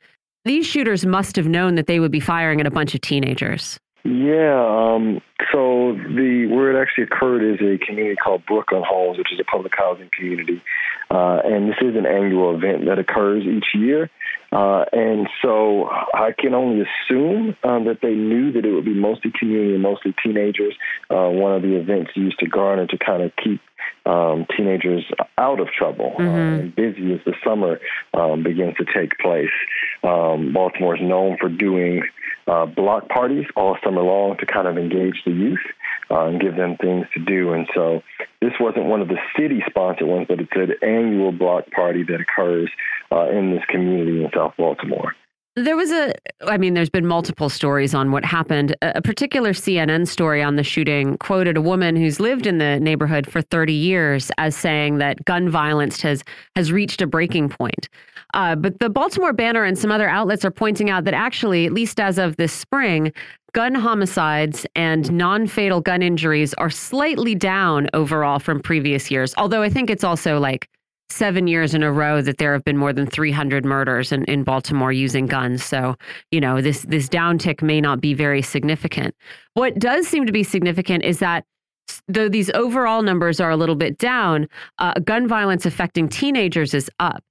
these 0.45 0.65
shooters 0.65 1.05
must 1.05 1.35
have 1.35 1.47
known 1.47 1.75
that 1.75 1.87
they 1.87 1.99
would 1.99 2.11
be 2.11 2.21
firing 2.21 2.61
at 2.61 2.67
a 2.67 2.71
bunch 2.71 2.95
of 2.95 3.01
teenagers. 3.01 3.77
Yeah, 4.03 4.95
um, 4.95 5.21
so 5.51 5.93
the 5.93 6.47
where 6.49 6.75
it 6.75 6.81
actually 6.81 7.03
occurred 7.03 7.43
is 7.43 7.61
a 7.61 7.77
community 7.85 8.15
called 8.15 8.43
Brooklyn 8.47 8.83
Homes, 8.85 9.19
which 9.19 9.31
is 9.31 9.39
a 9.39 9.43
public 9.43 9.75
housing 9.75 10.09
community, 10.11 10.59
uh, 11.11 11.41
and 11.43 11.69
this 11.69 11.77
is 11.81 11.95
an 11.95 12.07
annual 12.07 12.55
event 12.55 12.85
that 12.85 12.97
occurs 12.97 13.43
each 13.43 13.75
year. 13.75 14.09
Uh, 14.51 14.83
and 14.91 15.29
so 15.41 15.87
I 15.89 16.33
can 16.37 16.53
only 16.53 16.81
assume 16.81 17.55
um, 17.63 17.85
that 17.85 17.99
they 18.01 18.13
knew 18.13 18.51
that 18.51 18.65
it 18.65 18.73
would 18.73 18.85
be 18.85 18.93
mostly 18.93 19.31
community 19.37 19.75
and 19.75 19.83
mostly 19.83 20.13
teenagers. 20.21 20.75
Uh, 21.09 21.29
one 21.29 21.53
of 21.53 21.61
the 21.61 21.75
events 21.75 22.11
used 22.15 22.39
to 22.39 22.47
garner 22.47 22.87
to 22.87 22.97
kind 22.97 23.21
of 23.23 23.31
keep 23.41 23.61
um, 24.05 24.45
teenagers 24.57 25.05
out 25.37 25.59
of 25.59 25.67
trouble. 25.67 26.13
Uh, 26.15 26.21
mm-hmm. 26.21 26.31
Uh, 26.31 26.59
and 26.61 26.75
busy 26.75 27.13
as 27.13 27.19
the 27.25 27.33
summer 27.43 27.79
um, 28.13 28.43
begins 28.43 28.75
to 28.77 28.85
take 28.85 29.17
place. 29.19 29.49
Um, 30.03 30.53
Baltimore 30.53 30.95
is 30.95 31.01
known 31.01 31.37
for 31.39 31.49
doing 31.49 32.03
uh, 32.47 32.65
block 32.65 33.07
parties 33.09 33.45
all 33.55 33.77
summer 33.83 34.01
long 34.01 34.37
to 34.37 34.45
kind 34.45 34.67
of 34.67 34.77
engage 34.77 35.21
the 35.25 35.31
youth 35.31 35.59
uh, 36.09 36.25
and 36.25 36.41
give 36.41 36.55
them 36.55 36.77
things 36.77 37.05
to 37.13 37.23
do. 37.23 37.53
And 37.53 37.67
so 37.73 38.01
this 38.41 38.53
wasn't 38.59 38.85
one 38.85 39.01
of 39.01 39.07
the 39.07 39.19
city 39.37 39.63
sponsored 39.69 40.07
ones, 40.07 40.25
but 40.27 40.39
it's 40.39 40.51
an 40.55 40.73
annual 40.81 41.31
block 41.31 41.69
party 41.71 42.03
that 42.03 42.19
occurs 42.19 42.69
uh, 43.11 43.29
in 43.29 43.51
this 43.51 43.63
community 43.69 44.23
in 44.23 44.31
South 44.33 44.53
Baltimore. 44.57 45.15
There 45.57 45.75
was 45.75 45.91
a, 45.91 46.13
I 46.47 46.57
mean, 46.57 46.75
there's 46.75 46.89
been 46.89 47.05
multiple 47.05 47.49
stories 47.49 47.93
on 47.93 48.11
what 48.11 48.23
happened. 48.23 48.73
A 48.81 49.01
particular 49.01 49.51
CNN 49.51 50.07
story 50.07 50.41
on 50.41 50.55
the 50.55 50.63
shooting 50.63 51.17
quoted 51.17 51.57
a 51.57 51.61
woman 51.61 51.97
who's 51.97 52.21
lived 52.21 52.47
in 52.47 52.57
the 52.57 52.79
neighborhood 52.79 53.29
for 53.29 53.41
30 53.41 53.73
years 53.73 54.31
as 54.37 54.55
saying 54.55 54.99
that 54.99 55.25
gun 55.25 55.49
violence 55.49 56.01
has 56.01 56.23
has 56.55 56.71
reached 56.71 57.01
a 57.01 57.07
breaking 57.07 57.49
point. 57.49 57.89
Uh, 58.33 58.55
but 58.55 58.79
the 58.79 58.89
Baltimore 58.89 59.33
Banner 59.33 59.65
and 59.65 59.77
some 59.77 59.91
other 59.91 60.07
outlets 60.07 60.45
are 60.45 60.51
pointing 60.51 60.89
out 60.89 61.03
that 61.03 61.13
actually, 61.13 61.65
at 61.65 61.73
least 61.73 61.99
as 61.99 62.17
of 62.17 62.37
this 62.37 62.53
spring, 62.53 63.11
gun 63.51 63.75
homicides 63.75 64.65
and 64.75 65.11
non 65.11 65.47
fatal 65.47 65.81
gun 65.81 66.01
injuries 66.01 66.53
are 66.53 66.69
slightly 66.69 67.35
down 67.35 67.89
overall 67.93 68.39
from 68.39 68.61
previous 68.61 69.11
years. 69.11 69.33
Although 69.35 69.63
I 69.63 69.69
think 69.69 69.89
it's 69.89 70.05
also 70.05 70.39
like 70.39 70.69
seven 71.11 71.47
years 71.47 71.73
in 71.73 71.83
a 71.83 71.91
row 71.91 72.21
that 72.21 72.37
there 72.37 72.53
have 72.53 72.63
been 72.63 72.77
more 72.77 72.93
than 72.93 73.05
300 73.05 73.65
murders 73.65 74.11
in, 74.11 74.23
in 74.25 74.43
Baltimore 74.43 74.91
using 74.91 75.25
guns. 75.25 75.63
So, 75.63 75.95
you 76.31 76.39
know, 76.39 76.61
this, 76.61 76.83
this 76.83 77.07
downtick 77.07 77.61
may 77.61 77.81
not 77.81 78.01
be 78.01 78.13
very 78.13 78.41
significant. 78.41 79.15
What 79.53 79.77
does 79.79 80.07
seem 80.07 80.25
to 80.25 80.31
be 80.31 80.43
significant 80.43 81.03
is 81.03 81.19
that 81.19 81.45
though 82.07 82.29
these 82.29 82.49
overall 82.51 83.01
numbers 83.01 83.39
are 83.39 83.49
a 83.49 83.57
little 83.57 83.75
bit 83.75 83.97
down, 83.97 84.47
uh, 84.79 84.93
gun 85.03 85.27
violence 85.27 85.65
affecting 85.65 86.07
teenagers 86.07 86.73
is 86.73 86.89
up. 86.99 87.23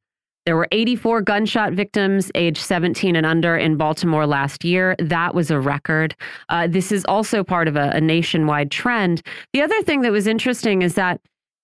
There 0.46 0.56
were 0.56 0.68
84 0.72 1.22
gunshot 1.22 1.74
victims 1.74 2.30
aged 2.34 2.62
17 2.62 3.14
and 3.14 3.26
under 3.26 3.56
in 3.56 3.76
Baltimore 3.76 4.26
last 4.26 4.64
year. 4.64 4.96
That 4.98 5.34
was 5.34 5.50
a 5.50 5.60
record. 5.60 6.14
Uh, 6.48 6.66
this 6.66 6.90
is 6.90 7.04
also 7.04 7.44
part 7.44 7.68
of 7.68 7.76
a, 7.76 7.90
a 7.90 8.00
nationwide 8.00 8.70
trend. 8.70 9.22
The 9.52 9.62
other 9.62 9.80
thing 9.82 10.00
that 10.00 10.12
was 10.12 10.26
interesting 10.26 10.82
is 10.82 10.94
that 10.94 11.20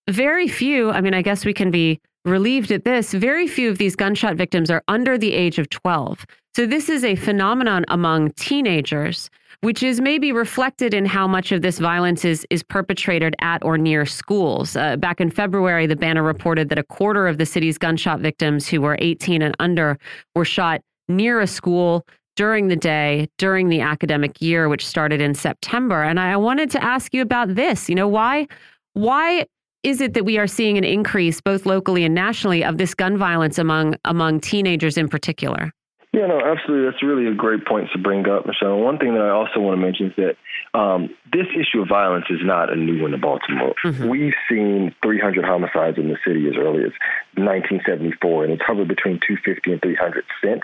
very 0.08 0.48
few, 0.48 0.90
I 0.90 1.00
mean, 1.00 1.14
I 1.14 1.22
guess 1.22 1.44
we 1.44 1.52
can 1.52 1.70
be 1.70 2.00
relieved 2.24 2.70
at 2.72 2.84
this, 2.84 3.12
very 3.14 3.46
few 3.46 3.70
of 3.70 3.78
these 3.78 3.94
gunshot 3.94 4.36
victims 4.36 4.70
are 4.70 4.82
under 4.88 5.16
the 5.16 5.32
age 5.32 5.58
of 5.58 5.68
12. 5.70 6.26
So 6.54 6.66
this 6.66 6.88
is 6.88 7.04
a 7.04 7.14
phenomenon 7.16 7.84
among 7.88 8.32
teenagers 8.32 9.30
which 9.60 9.82
is 9.82 10.00
maybe 10.00 10.32
reflected 10.32 10.94
in 10.94 11.06
how 11.06 11.26
much 11.26 11.52
of 11.52 11.62
this 11.62 11.78
violence 11.78 12.24
is 12.24 12.46
is 12.50 12.62
perpetrated 12.62 13.34
at 13.40 13.64
or 13.64 13.78
near 13.78 14.04
schools. 14.04 14.76
Uh, 14.76 14.96
back 14.96 15.20
in 15.20 15.30
February, 15.30 15.86
the 15.86 15.96
Banner 15.96 16.22
reported 16.22 16.68
that 16.68 16.78
a 16.78 16.84
quarter 16.84 17.26
of 17.26 17.38
the 17.38 17.46
city's 17.46 17.78
gunshot 17.78 18.20
victims 18.20 18.68
who 18.68 18.80
were 18.80 18.96
18 19.00 19.42
and 19.42 19.54
under 19.58 19.98
were 20.34 20.44
shot 20.44 20.82
near 21.08 21.40
a 21.40 21.46
school 21.46 22.06
during 22.36 22.68
the 22.68 22.76
day 22.76 23.28
during 23.38 23.68
the 23.68 23.80
academic 23.80 24.42
year, 24.42 24.68
which 24.68 24.86
started 24.86 25.20
in 25.20 25.34
September. 25.34 26.02
And 26.02 26.20
I 26.20 26.36
wanted 26.36 26.70
to 26.72 26.84
ask 26.84 27.14
you 27.14 27.22
about 27.22 27.54
this. 27.54 27.88
You 27.88 27.94
know, 27.94 28.08
why 28.08 28.46
why 28.92 29.46
is 29.86 30.00
it 30.00 30.14
that 30.14 30.24
we 30.24 30.36
are 30.36 30.48
seeing 30.48 30.76
an 30.76 30.82
increase 30.82 31.40
both 31.40 31.64
locally 31.64 32.04
and 32.04 32.12
nationally 32.12 32.64
of 32.64 32.76
this 32.76 32.92
gun 32.92 33.16
violence 33.16 33.56
among 33.56 33.94
among 34.04 34.40
teenagers 34.40 34.98
in 34.98 35.08
particular? 35.08 35.72
Yeah, 36.12 36.26
no, 36.26 36.40
absolutely. 36.40 36.90
That's 36.90 37.02
really 37.02 37.26
a 37.26 37.34
great 37.34 37.66
point 37.66 37.88
to 37.92 37.98
bring 37.98 38.26
up, 38.26 38.46
Michelle. 38.46 38.78
One 38.78 38.98
thing 38.98 39.14
that 39.14 39.20
I 39.20 39.28
also 39.28 39.60
want 39.60 39.78
to 39.78 39.84
mention 39.84 40.06
is 40.06 40.12
that 40.16 40.36
um, 40.78 41.10
this 41.30 41.46
issue 41.54 41.82
of 41.82 41.88
violence 41.88 42.24
is 42.30 42.40
not 42.42 42.72
a 42.72 42.76
new 42.76 43.02
one 43.02 43.12
in 43.12 43.20
Baltimore. 43.20 43.74
Mm-hmm. 43.84 44.08
We've 44.08 44.34
seen 44.48 44.94
300 45.02 45.44
homicides 45.44 45.98
in 45.98 46.08
the 46.08 46.16
city 46.26 46.48
as 46.48 46.54
early 46.56 46.84
as 46.84 46.92
1974, 47.36 48.44
and 48.44 48.52
it's 48.54 48.62
hovered 48.66 48.88
between 48.88 49.20
250 49.28 49.72
and 49.72 49.82
300 49.82 50.24
since. 50.42 50.62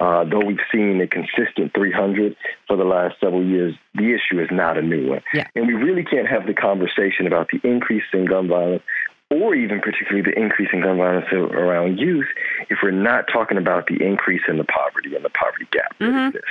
Uh, 0.00 0.24
though 0.24 0.44
we've 0.44 0.64
seen 0.72 1.00
a 1.00 1.06
consistent 1.06 1.74
300 1.74 2.34
for 2.66 2.76
the 2.76 2.84
last 2.84 3.20
several 3.20 3.44
years, 3.44 3.74
the 3.94 4.14
issue 4.14 4.40
is 4.40 4.48
not 4.50 4.78
a 4.78 4.82
new 4.82 5.10
one. 5.10 5.22
Yeah. 5.34 5.46
And 5.54 5.66
we 5.66 5.74
really 5.74 6.04
can't 6.04 6.26
have 6.26 6.46
the 6.46 6.54
conversation 6.54 7.26
about 7.26 7.50
the 7.52 7.60
increase 7.68 8.04
in 8.14 8.24
gun 8.24 8.48
violence 8.48 8.82
or 9.30 9.54
even 9.54 9.80
particularly 9.80 10.22
the 10.22 10.36
increase 10.36 10.70
in 10.72 10.80
gun 10.80 10.96
violence 10.96 11.26
around 11.32 11.98
youth 11.98 12.26
if 12.68 12.78
we're 12.82 12.90
not 12.90 13.26
talking 13.32 13.58
about 13.58 13.86
the 13.86 14.02
increase 14.04 14.42
in 14.48 14.56
the 14.56 14.64
poverty 14.64 15.14
and 15.14 15.24
the 15.24 15.30
poverty 15.30 15.68
gap 15.70 15.96
that 15.98 16.04
mm-hmm. 16.04 16.28
exists. 16.28 16.50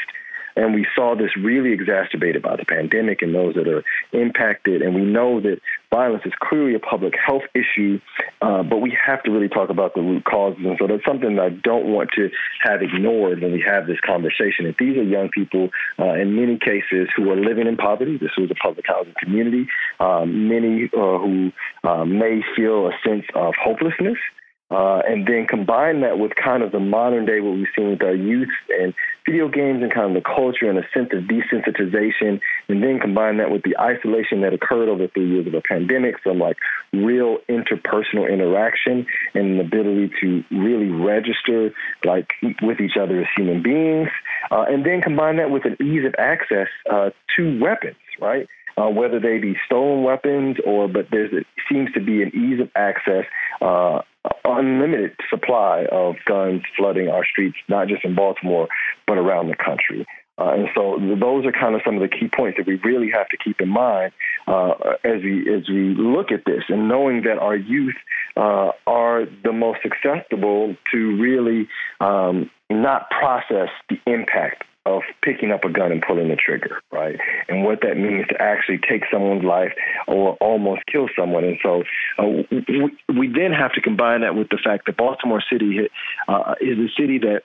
And 0.55 0.73
we 0.73 0.85
saw 0.95 1.15
this 1.15 1.35
really 1.37 1.71
exacerbated 1.73 2.41
by 2.41 2.55
the 2.55 2.65
pandemic 2.65 3.21
and 3.21 3.33
those 3.33 3.55
that 3.55 3.67
are 3.67 3.83
impacted. 4.11 4.81
And 4.81 4.95
we 4.95 5.01
know 5.01 5.39
that 5.41 5.59
violence 5.91 6.23
is 6.25 6.33
clearly 6.39 6.75
a 6.75 6.79
public 6.79 7.13
health 7.15 7.43
issue, 7.53 7.99
uh, 8.41 8.63
but 8.63 8.77
we 8.77 8.95
have 9.05 9.23
to 9.23 9.31
really 9.31 9.49
talk 9.49 9.69
about 9.69 9.95
the 9.95 10.01
root 10.01 10.23
causes. 10.23 10.63
And 10.63 10.77
so 10.79 10.87
that's 10.87 11.05
something 11.05 11.35
that 11.35 11.41
I 11.41 11.49
don't 11.49 11.87
want 11.87 12.11
to 12.15 12.29
have 12.61 12.81
ignored 12.81 13.41
when 13.41 13.51
we 13.51 13.63
have 13.65 13.87
this 13.87 13.99
conversation. 14.01 14.65
If 14.65 14.77
these 14.77 14.97
are 14.97 15.03
young 15.03 15.29
people, 15.29 15.69
uh, 15.97 16.13
in 16.13 16.35
many 16.35 16.57
cases, 16.57 17.09
who 17.15 17.29
are 17.31 17.35
living 17.35 17.67
in 17.67 17.77
poverty, 17.77 18.17
this 18.17 18.31
was 18.37 18.51
a 18.51 18.55
public 18.55 18.85
housing 18.87 19.13
community, 19.19 19.67
um, 19.99 20.47
many 20.47 20.85
uh, 20.85 21.17
who 21.17 21.51
uh, 21.83 22.05
may 22.05 22.41
feel 22.55 22.87
a 22.87 22.91
sense 23.03 23.25
of 23.35 23.53
hopelessness 23.61 24.17
uh, 24.71 25.01
and 25.07 25.27
then 25.27 25.47
combine 25.47 26.01
that 26.01 26.19
with 26.19 26.35
kind 26.35 26.61
of 26.61 26.71
the 26.71 26.79
modern 26.79 27.25
day 27.25 27.39
what 27.39 27.55
we've 27.55 27.67
seen 27.75 27.89
with 27.89 28.03
our 28.03 28.13
youth 28.13 28.49
and 28.69 28.93
video 29.25 29.47
games 29.47 29.81
and 29.81 29.91
kind 29.91 30.15
of 30.15 30.23
the 30.23 30.27
culture 30.27 30.69
and 30.69 30.77
a 30.77 30.83
sense 30.93 31.09
of 31.13 31.23
desensitization, 31.23 32.39
and 32.67 32.83
then 32.83 32.99
combine 32.99 33.37
that 33.37 33.51
with 33.51 33.63
the 33.63 33.77
isolation 33.79 34.41
that 34.41 34.53
occurred 34.53 34.89
over 34.89 35.07
three 35.07 35.29
years 35.29 35.47
of 35.47 35.53
a 35.53 35.61
pandemic 35.61 36.19
from 36.21 36.39
like 36.39 36.57
real 36.93 37.37
interpersonal 37.49 38.31
interaction 38.31 39.05
and 39.33 39.59
an 39.59 39.59
ability 39.59 40.11
to 40.21 40.43
really 40.51 40.89
register 40.89 41.71
like 42.03 42.31
with 42.61 42.79
each 42.79 42.97
other 42.99 43.21
as 43.21 43.27
human 43.35 43.61
beings, 43.63 44.09
uh, 44.51 44.65
and 44.67 44.85
then 44.85 45.01
combine 45.01 45.37
that 45.37 45.49
with 45.49 45.65
an 45.65 45.77
ease 45.81 46.05
of 46.05 46.13
access 46.17 46.67
uh, 46.91 47.09
to 47.35 47.59
weapons, 47.59 47.97
right? 48.19 48.47
Uh, 48.77 48.87
whether 48.87 49.19
they 49.19 49.39
be 49.39 49.57
stolen 49.65 50.03
weapons 50.03 50.55
or, 50.65 50.87
but 50.87 51.07
there 51.11 51.27
seems 51.69 51.91
to 51.91 51.99
be 51.99 52.21
an 52.21 52.31
ease 52.33 52.61
of 52.61 52.69
access 52.75 53.25
uh, 53.61 53.99
unlimited 54.45 55.11
supply 55.29 55.85
of 55.91 56.15
guns 56.25 56.61
flooding 56.77 57.09
our 57.09 57.25
streets, 57.25 57.57
not 57.67 57.87
just 57.87 58.03
in 58.03 58.15
Baltimore, 58.15 58.67
but 59.07 59.17
around 59.17 59.47
the 59.47 59.55
country. 59.55 60.05
Uh, 60.39 60.53
and 60.53 60.69
so 60.73 60.97
those 61.19 61.45
are 61.45 61.51
kind 61.51 61.75
of 61.75 61.81
some 61.83 61.95
of 61.95 62.01
the 62.01 62.07
key 62.07 62.29
points 62.33 62.57
that 62.57 62.65
we 62.65 62.75
really 62.75 63.11
have 63.11 63.27
to 63.27 63.37
keep 63.37 63.59
in 63.59 63.67
mind 63.67 64.13
uh, 64.47 64.71
as 65.03 65.21
we 65.21 65.53
as 65.53 65.67
we 65.67 65.93
look 65.95 66.31
at 66.31 66.45
this, 66.45 66.63
and 66.69 66.87
knowing 66.87 67.23
that 67.23 67.37
our 67.37 67.57
youth 67.57 67.95
uh, 68.37 68.71
are 68.87 69.25
the 69.43 69.51
most 69.51 69.79
susceptible 69.81 70.77
to 70.93 71.21
really 71.21 71.67
um, 71.99 72.49
not 72.69 73.09
process 73.09 73.67
the 73.89 73.99
impact 74.07 74.63
of 74.85 75.01
picking 75.21 75.51
up 75.51 75.63
a 75.65 75.69
gun 75.69 75.91
and 75.91 76.01
pulling 76.01 76.29
the 76.29 76.35
trigger, 76.35 76.81
right? 76.91 77.17
And 77.47 77.63
what 77.63 77.81
that 77.81 77.97
means 77.97 78.27
to 78.29 78.41
actually 78.41 78.79
take 78.79 79.03
someone's 79.11 79.43
life 79.43 79.73
or 80.07 80.37
almost 80.41 80.81
kill 80.91 81.07
someone. 81.17 81.43
And 81.43 81.57
so 81.61 81.83
uh, 82.17 82.43
we, 82.51 82.97
we, 83.07 83.27
then 83.27 83.51
have 83.51 83.73
to 83.73 83.81
combine 83.81 84.21
that 84.21 84.35
with 84.35 84.49
the 84.49 84.57
fact 84.63 84.85
that 84.85 84.97
Baltimore 84.97 85.43
City 85.51 85.89
uh, 86.27 86.55
is 86.61 86.77
a 86.79 86.87
city 86.97 87.19
that 87.19 87.41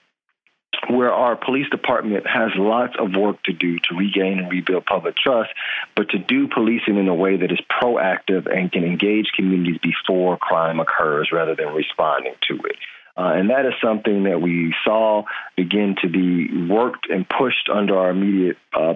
where 0.90 1.12
our 1.12 1.36
police 1.36 1.69
department 1.70 2.27
has 2.27 2.51
lots 2.56 2.94
of 2.98 3.15
work 3.16 3.43
to 3.44 3.52
do 3.52 3.78
to 3.78 3.94
regain 3.97 4.39
and 4.39 4.51
rebuild 4.51 4.85
public 4.85 5.15
trust, 5.16 5.51
but 5.97 6.09
to 6.11 6.19
do 6.19 6.48
policing 6.48 6.97
in 6.97 7.09
a 7.09 7.15
way 7.15 7.36
that 7.36 7.51
is 7.51 7.61
proactive 7.82 8.52
and 8.52 8.73
can 8.73 8.85
engage 8.85 9.27
communities 9.36 9.78
before 9.82 10.36
crime 10.36 10.81
occurs 10.81 11.31
rather 11.32 11.55
than 11.55 11.69
responding 11.69 12.35
to 12.48 12.55
it. 12.65 12.77
Uh, 13.16 13.32
and 13.35 13.51
that 13.51 13.65
is 13.65 13.73
something 13.82 14.24
that 14.24 14.41
we 14.41 14.74
saw 14.85 15.23
begin 15.57 15.95
to 16.03 16.09
be 16.09 16.66
worked 16.69 17.09
and 17.09 17.28
pushed 17.28 17.69
under 17.73 17.97
our 17.97 18.11
immediate 18.11 18.57
uh, 18.73 18.95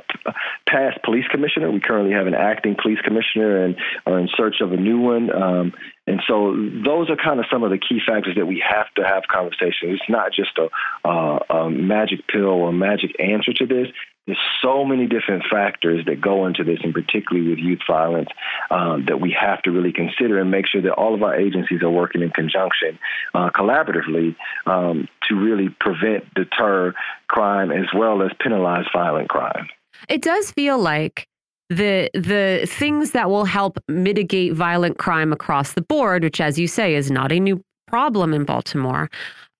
past 0.66 1.00
police 1.04 1.26
commissioner. 1.30 1.70
We 1.70 1.78
currently 1.78 2.12
have 2.14 2.26
an 2.26 2.34
acting 2.34 2.74
police 2.80 2.98
commissioner 3.00 3.64
and 3.64 3.76
are 4.06 4.18
in 4.18 4.28
search 4.36 4.56
of 4.60 4.72
a 4.72 4.76
new 4.76 4.98
one. 4.98 5.30
Um, 5.30 5.72
and 6.08 6.20
so 6.26 6.56
those 6.56 7.10
are 7.10 7.16
kind 7.16 7.38
of 7.38 7.46
some 7.52 7.62
of 7.62 7.70
the 7.70 7.78
key 7.78 8.00
factors 8.04 8.34
that 8.36 8.46
we 8.46 8.64
have 8.66 8.92
to 8.96 9.04
have 9.04 9.24
conversations. 9.30 10.00
It's 10.00 10.08
not 10.08 10.32
just 10.32 10.58
a, 10.58 10.68
uh, 11.06 11.38
a 11.50 11.70
magic 11.70 12.26
pill 12.26 12.46
or 12.46 12.72
magic 12.72 13.14
answer 13.20 13.52
to 13.52 13.66
this. 13.66 13.88
There's 14.28 14.38
so 14.62 14.84
many 14.84 15.06
different 15.06 15.44
factors 15.50 16.04
that 16.04 16.20
go 16.20 16.44
into 16.44 16.62
this, 16.62 16.80
and 16.84 16.92
particularly 16.92 17.48
with 17.48 17.58
youth 17.58 17.80
violence, 17.88 18.28
um, 18.70 19.06
that 19.06 19.22
we 19.22 19.34
have 19.40 19.62
to 19.62 19.70
really 19.70 19.90
consider 19.90 20.38
and 20.38 20.50
make 20.50 20.66
sure 20.66 20.82
that 20.82 20.92
all 20.92 21.14
of 21.14 21.22
our 21.22 21.34
agencies 21.34 21.80
are 21.82 21.88
working 21.88 22.20
in 22.20 22.28
conjunction, 22.28 22.98
uh, 23.34 23.48
collaboratively, 23.48 24.36
um, 24.66 25.08
to 25.26 25.34
really 25.34 25.70
prevent, 25.80 26.32
deter 26.34 26.92
crime 27.28 27.72
as 27.72 27.86
well 27.96 28.20
as 28.20 28.30
penalize 28.38 28.84
violent 28.92 29.30
crime. 29.30 29.66
It 30.10 30.20
does 30.20 30.50
feel 30.50 30.78
like 30.78 31.26
the 31.70 32.10
the 32.12 32.66
things 32.70 33.12
that 33.12 33.30
will 33.30 33.46
help 33.46 33.78
mitigate 33.88 34.52
violent 34.52 34.98
crime 34.98 35.32
across 35.32 35.72
the 35.72 35.82
board, 35.82 36.22
which, 36.22 36.38
as 36.38 36.58
you 36.58 36.68
say, 36.68 36.94
is 36.94 37.10
not 37.10 37.32
a 37.32 37.40
new 37.40 37.62
problem 37.86 38.34
in 38.34 38.44
Baltimore, 38.44 39.08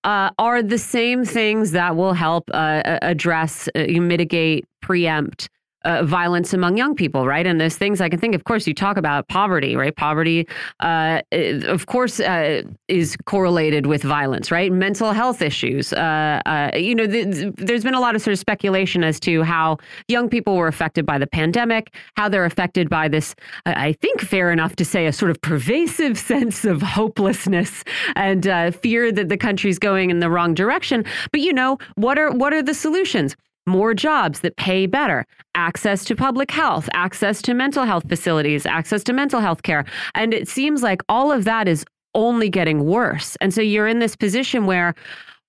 uh, 0.05 0.31
are 0.39 0.62
the 0.62 0.79
same 0.79 1.25
things 1.25 1.73
that 1.73 1.97
will 1.97 2.12
help 2.12 2.51
uh, 2.55 2.99
address, 3.03 3.69
uh, 3.75 3.85
mitigate, 4.01 4.65
preempt 4.81 5.49
uh, 5.84 6.05
violence 6.05 6.52
among 6.52 6.76
young 6.76 6.94
people, 6.94 7.26
right? 7.26 7.46
And 7.46 7.60
there's 7.60 7.76
things 7.76 8.00
I 8.00 8.09
can 8.09 8.18
think. 8.18 8.34
Of 8.34 8.44
course, 8.44 8.66
you 8.66 8.74
talk 8.74 8.96
about 8.96 9.28
poverty, 9.28 9.76
right? 9.76 9.94
Poverty, 9.94 10.46
uh, 10.80 11.22
of 11.32 11.86
course, 11.86 12.20
uh, 12.20 12.62
is 12.88 13.16
correlated 13.24 13.86
with 13.86 14.02
violence, 14.02 14.50
right? 14.50 14.72
Mental 14.72 15.12
health 15.12 15.40
issues. 15.42 15.92
Uh, 15.92 16.40
uh, 16.46 16.70
you 16.74 16.94
know, 16.94 17.06
the, 17.06 17.52
there's 17.56 17.84
been 17.84 17.94
a 17.94 18.00
lot 18.00 18.14
of 18.14 18.22
sort 18.22 18.32
of 18.32 18.38
speculation 18.38 19.05
as 19.05 19.20
to 19.20 19.42
how 19.42 19.78
young 20.09 20.28
people 20.28 20.56
were 20.56 20.68
affected 20.68 21.06
by 21.06 21.18
the 21.18 21.26
pandemic, 21.26 21.94
how 22.16 22.28
they're 22.28 22.44
affected 22.44 22.90
by 22.90 23.09
this. 23.09 23.34
I 23.66 23.92
think 23.92 24.20
fair 24.20 24.50
enough 24.50 24.76
to 24.76 24.84
say 24.84 25.06
a 25.06 25.12
sort 25.12 25.30
of 25.30 25.40
pervasive 25.40 26.18
sense 26.28 26.64
of 26.64 26.82
hopelessness 26.82 27.84
and 28.16 28.46
uh, 28.46 28.70
fear 28.72 29.12
that 29.12 29.28
the 29.28 29.36
country's 29.36 29.78
going 29.78 30.10
in 30.10 30.20
the 30.20 30.30
wrong 30.30 30.55
direction. 30.55 31.05
But 31.32 31.40
you 31.40 31.52
know, 31.52 31.78
what 31.94 32.18
are 32.18 32.30
what 32.32 32.52
are 32.52 32.62
the 32.62 32.74
solutions? 32.74 33.36
More 33.69 33.95
jobs 33.95 34.40
that 34.40 34.57
pay 34.57 34.86
better, 34.86 35.24
access 35.55 36.05
to 36.07 36.16
public 36.16 36.51
health, 36.51 36.89
access 36.93 37.40
to 37.43 37.55
mental 37.55 37.85
health 37.85 38.09
facilities, 38.09 38.66
access 38.66 39.05
to 39.05 39.12
mental 39.12 39.40
health 39.40 39.62
care. 39.62 39.85
And 40.15 40.35
it 40.35 40.49
seems 40.49 40.82
like 40.82 41.03
all 41.09 41.31
of 41.31 41.45
that 41.45 41.69
is 41.69 41.85
only 42.15 42.49
getting 42.49 42.85
worse. 42.85 43.36
And 43.40 43.53
so 43.55 43.61
you're 43.61 43.86
in 43.86 43.99
this 43.99 44.16
position 44.16 44.66
where 44.66 44.95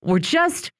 we're 0.03 0.19
just 0.19 0.71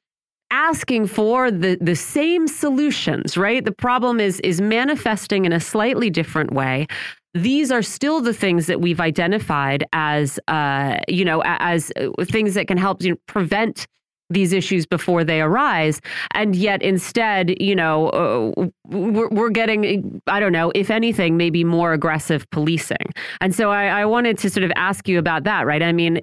asking 0.51 1.05
for 1.07 1.51
the 1.51 1.77
the 1.79 1.95
same 1.95 2.47
solutions, 2.47 3.37
right? 3.37 3.63
The 3.63 3.71
problem 3.71 4.19
is 4.19 4.39
is 4.41 4.61
manifesting 4.61 5.45
in 5.45 5.53
a 5.53 5.59
slightly 5.59 6.09
different 6.09 6.51
way. 6.51 6.87
These 7.35 7.71
are 7.71 7.83
still 7.83 8.21
the 8.21 8.33
things 8.33 8.65
that 8.65 8.81
we've 8.81 8.99
identified 8.99 9.83
as, 9.93 10.39
uh, 10.47 10.97
you 11.07 11.23
know, 11.23 11.43
as 11.45 11.91
uh, 11.95 12.09
things 12.25 12.55
that 12.55 12.67
can 12.67 12.77
help 12.77 13.03
you 13.03 13.11
know, 13.11 13.17
prevent 13.27 13.85
these 14.29 14.53
issues 14.53 14.85
before 14.85 15.23
they 15.23 15.41
arise. 15.41 16.01
And 16.33 16.55
yet 16.55 16.81
instead 16.81 17.61
you 17.61 17.75
know 17.75 18.09
uh, 18.09 18.69
we're, 18.87 19.29
we're, 19.29 19.49
getting 19.49 20.21
i 20.27 20.39
don't 20.39 20.51
know 20.51 20.71
if 20.75 20.91
anything 20.91 21.35
maybe 21.35 21.63
more 21.63 21.93
aggressive 21.93 22.49
policing. 22.51 22.97
And 23.41 23.53
so 23.55 23.71
I, 23.71 24.01
I 24.01 24.05
wanted 24.05 24.37
to 24.39 24.49
sort 24.49 24.63
of 24.63 24.71
ask 24.75 25.07
you 25.07 25.19
about 25.19 25.43
that 25.45 25.65
right? 25.65 25.81
I 25.81 25.91
mean 25.91 26.19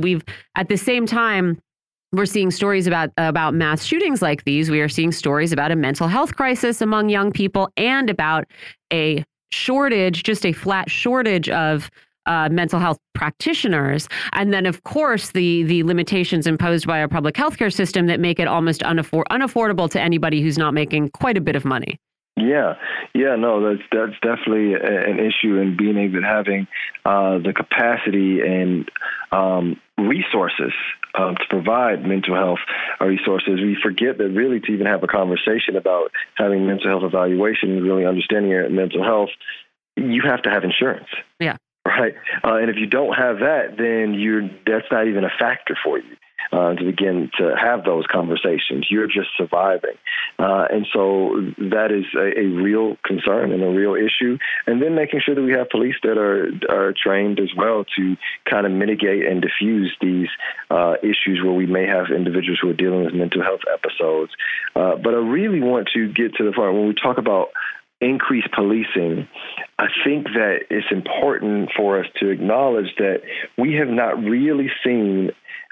we've 0.00 0.24
at 0.56 0.68
the 0.68 0.76
same 0.76 1.06
time 1.06 1.60
we're 2.12 2.26
seeing 2.26 2.50
stories 2.50 2.86
about 2.86 3.10
about 3.18 3.54
mass 3.54 3.84
shootings 3.84 4.20
like 4.20 4.44
these. 4.44 4.70
We 4.70 4.80
are 4.80 4.88
seeing 4.88 5.12
stories 5.12 5.52
about 5.52 5.70
a 5.70 5.76
mental 5.76 6.08
health 6.08 6.34
crisis 6.36 6.80
among 6.80 7.08
young 7.08 7.30
people 7.30 7.70
and 7.76 8.10
about 8.10 8.46
a 8.92 9.24
shortage 9.52 10.22
just 10.22 10.46
a 10.46 10.52
flat 10.52 10.90
shortage 10.90 11.48
of 11.48 11.90
uh, 12.26 12.48
mental 12.50 12.78
health 12.78 12.98
practitioners, 13.14 14.08
and 14.32 14.52
then 14.52 14.66
of 14.66 14.82
course 14.84 15.30
the 15.30 15.62
the 15.64 15.82
limitations 15.84 16.46
imposed 16.46 16.86
by 16.86 17.00
our 17.00 17.08
public 17.08 17.34
healthcare 17.34 17.72
system 17.72 18.06
that 18.06 18.20
make 18.20 18.38
it 18.38 18.48
almost 18.48 18.82
unaffor 18.82 19.24
unaffordable 19.30 19.90
to 19.90 20.00
anybody 20.00 20.42
who's 20.42 20.58
not 20.58 20.74
making 20.74 21.08
quite 21.10 21.36
a 21.36 21.40
bit 21.40 21.56
of 21.56 21.64
money. 21.64 21.98
Yeah, 22.36 22.74
yeah, 23.14 23.36
no, 23.36 23.60
that's 23.62 23.82
that's 23.92 24.18
definitely 24.22 24.74
an 24.74 25.18
issue 25.18 25.56
in 25.56 25.76
being 25.76 25.98
able 25.98 26.20
to 26.20 26.26
having 26.26 26.66
uh, 27.04 27.38
the 27.38 27.52
capacity 27.52 28.40
and 28.40 28.90
um, 29.32 29.80
resources 29.98 30.72
um, 31.18 31.34
to 31.36 31.44
provide 31.48 32.06
mental 32.06 32.34
health 32.34 32.60
resources. 33.00 33.60
We 33.60 33.76
forget 33.82 34.18
that 34.18 34.28
really 34.28 34.60
to 34.60 34.72
even 34.72 34.86
have 34.86 35.02
a 35.02 35.08
conversation 35.08 35.76
about 35.76 36.12
having 36.36 36.66
mental 36.66 36.88
health 36.88 37.02
evaluation, 37.04 37.82
really 37.82 38.06
understanding 38.06 38.50
your 38.50 38.68
mental 38.70 39.02
health, 39.02 39.30
you 39.96 40.22
have 40.24 40.42
to 40.42 40.50
have 40.50 40.64
insurance. 40.64 41.08
Yeah 41.40 41.56
right? 41.84 42.14
Uh, 42.44 42.56
and 42.56 42.70
if 42.70 42.76
you 42.76 42.86
don't 42.86 43.14
have 43.14 43.38
that, 43.38 43.76
then 43.76 44.14
you're 44.14 44.42
that's 44.66 44.90
not 44.90 45.06
even 45.06 45.24
a 45.24 45.30
factor 45.38 45.76
for 45.82 45.98
you. 45.98 46.16
Uh, 46.52 46.74
to 46.74 46.84
begin 46.84 47.30
to 47.38 47.54
have 47.54 47.84
those 47.84 48.04
conversations. 48.10 48.88
You're 48.90 49.06
just 49.06 49.28
surviving. 49.38 49.94
Uh, 50.36 50.66
and 50.68 50.84
so 50.92 51.52
that 51.58 51.92
is 51.92 52.06
a, 52.16 52.40
a, 52.40 52.46
real 52.46 52.96
concern 53.04 53.52
and 53.52 53.62
a 53.62 53.68
real 53.68 53.94
issue. 53.94 54.36
And 54.66 54.82
then 54.82 54.96
making 54.96 55.20
sure 55.20 55.36
that 55.36 55.42
we 55.42 55.52
have 55.52 55.70
police 55.70 55.94
that 56.02 56.18
are, 56.18 56.50
are 56.68 56.92
trained 56.92 57.38
as 57.38 57.50
well 57.56 57.84
to 57.96 58.16
kind 58.50 58.66
of 58.66 58.72
mitigate 58.72 59.26
and 59.26 59.40
diffuse 59.40 59.94
these 60.00 60.26
uh, 60.70 60.94
issues 61.04 61.40
where 61.40 61.52
we 61.52 61.66
may 61.66 61.86
have 61.86 62.06
individuals 62.10 62.58
who 62.60 62.70
are 62.70 62.74
dealing 62.74 63.04
with 63.04 63.14
mental 63.14 63.44
health 63.44 63.60
episodes. 63.72 64.32
Uh, 64.74 64.96
but 64.96 65.14
I 65.14 65.18
really 65.18 65.60
want 65.60 65.90
to 65.94 66.08
get 66.12 66.34
to 66.36 66.44
the 66.44 66.52
part 66.52 66.74
when 66.74 66.88
we 66.88 66.94
talk 66.94 67.18
about 67.18 67.50
increase 68.00 68.44
policing, 68.54 69.28
I 69.78 69.86
think 70.04 70.26
that 70.34 70.60
it's 70.70 70.86
important 70.90 71.70
for 71.76 72.00
us 72.00 72.06
to 72.20 72.28
acknowledge 72.28 72.94
that 72.98 73.22
we 73.58 73.74
have 73.74 73.88
not 73.88 74.22
really 74.22 74.70
seen 74.84 75.30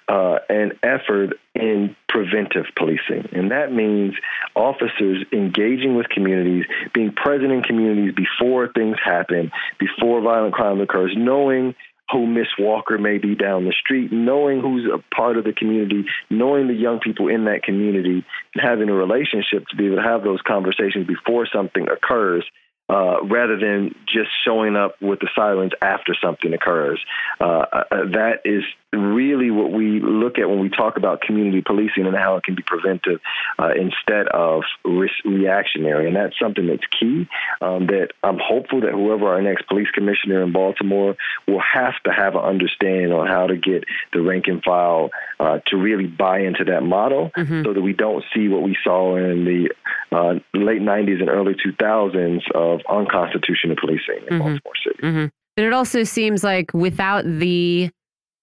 uh, 0.09 0.39
an 0.49 0.73
effort 0.83 1.35
in 1.55 1.95
preventive 2.09 2.65
policing. 2.77 3.29
And 3.33 3.51
that 3.51 3.73
means 3.73 4.15
officers 4.57 5.25
engaging 5.33 5.97
with 5.97 6.09
communities, 6.09 6.65
being 6.95 7.13
present 7.13 7.53
in 7.53 7.63
communities 7.63 8.15
before 8.15 8.73
things 8.73 8.97
happen, 9.05 9.51
before 9.79 10.23
violent 10.23 10.55
crime 10.55 10.81
occurs, 10.81 11.13
knowing 11.17 11.75
who 12.11 12.27
Miss 12.27 12.49
Walker 12.59 12.99
may 12.99 13.19
be 13.19 13.35
down 13.35 13.65
the 13.65 13.75
street, 13.79 14.11
knowing 14.13 14.61
who's 14.61 14.87
a 14.87 14.99
part 15.15 15.37
of 15.37 15.45
the 15.45 15.53
community, 15.53 16.05
knowing 16.31 16.69
the 16.69 16.75
young 16.75 17.01
people 17.01 17.29
in 17.29 17.45
that 17.45 17.63
community, 17.63 18.25
and 18.55 18.63
having 18.63 18.89
a 18.89 18.95
relationship 18.95 19.67
to 19.69 19.77
be 19.77 19.87
able 19.87 19.97
to 19.97 20.03
have 20.03 20.23
those 20.23 20.41
conversations 20.47 21.07
before 21.07 21.47
something 21.53 21.87
occurs 21.89 22.45
uh, 22.89 23.23
rather 23.25 23.59
than 23.59 23.95
just 24.07 24.31
showing 24.45 24.77
up 24.77 24.95
with 25.01 25.21
the 25.21 25.29
silence 25.37 25.73
after 25.83 26.17
something 26.23 26.55
occurs. 26.55 27.01
Uh, 27.41 27.65
uh, 27.73 27.85
that 27.91 28.41
is 28.45 28.63
really 28.93 29.51
what 29.51 29.71
we 29.71 30.01
look 30.01 30.39
at 30.39 30.49
when 30.49 30.61
we 30.61 30.71
talk 30.71 30.97
about 30.97 31.21
community 31.21 31.63
policing 31.65 32.07
and 32.07 32.17
how 32.17 32.37
it 32.37 32.45
can 32.45 32.55
be 32.55 32.63
preventive 32.63 33.21
uh, 33.59 33.71
instead 33.77 34.29
of 34.29 34.63
re- 34.85 35.11
reactionary. 35.25 36.07
And 36.07 36.17
that's 36.17 36.39
something 36.41 36.67
that's 36.67 36.85
key. 36.99 37.29
Um, 37.61 37.87
that 37.87 38.09
I'm 38.23 38.39
hopeful 38.43 38.81
that 38.81 38.93
whoever 38.93 39.29
our 39.29 39.43
next 39.43 39.69
police 39.69 39.91
commissioner 39.91 40.43
in 40.43 40.53
Baltimore 40.53 41.17
will 41.47 41.61
have 41.61 41.95
to 42.05 42.13
have 42.13 42.35
an 42.35 42.41
understanding 42.41 43.13
on 43.13 43.27
how 43.27 43.47
to 43.47 43.57
get 43.57 43.85
the 44.13 44.23
rank 44.23 44.47
and 44.47 44.63
file 44.63 45.11
uh, 45.39 45.59
to 45.67 45.77
really 45.77 46.07
buy 46.07 46.41
into 46.41 46.65
that 46.65 46.83
model 46.83 47.31
mm-hmm. 47.37 47.65
so 47.65 47.75
that 47.75 47.83
we 47.83 47.93
don't 47.93 48.25
see 48.35 48.49
what 48.49 48.63
we 48.63 48.77
saw 48.83 49.17
in 49.17 49.45
the 49.45 49.71
uh, 50.13 50.35
late 50.55 50.81
90s 50.81 51.21
and 51.21 51.29
early 51.29 51.55
2000s 51.55 52.41
of 52.55 52.81
unconstitutional 52.89 53.77
policing 53.79 54.23
in 54.23 54.25
mm-hmm. 54.25 54.39
Baltimore 54.39 54.75
City. 54.83 55.03
Mm-hmm. 55.03 55.27
But 55.57 55.65
it 55.65 55.73
also 55.73 56.05
seems 56.05 56.45
like 56.45 56.73
without 56.73 57.25
the 57.25 57.91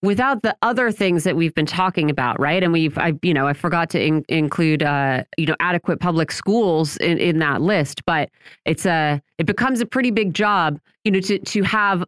without 0.05 0.41
the 0.41 0.55
other 0.61 0.91
things 0.91 1.23
that 1.23 1.35
we've 1.35 1.53
been 1.53 1.65
talking 1.65 2.09
about, 2.09 2.39
right? 2.39 2.63
And 2.63 2.71
we've, 2.71 2.97
I, 2.97 3.13
you 3.21 3.33
know, 3.33 3.47
I 3.47 3.53
forgot 3.53 3.89
to 3.91 4.01
in, 4.01 4.23
include, 4.29 4.83
uh, 4.83 5.23
you 5.37 5.45
know, 5.45 5.55
adequate 5.59 5.99
public 5.99 6.31
schools 6.31 6.97
in, 6.97 7.17
in 7.17 7.39
that 7.39 7.61
list, 7.61 8.05
but 8.05 8.29
it's 8.65 8.85
a, 8.85 9.21
it 9.37 9.45
becomes 9.45 9.81
a 9.81 9.85
pretty 9.85 10.11
big 10.11 10.33
job, 10.33 10.79
you 11.03 11.11
know, 11.11 11.19
to 11.21 11.39
to 11.39 11.63
have 11.63 12.03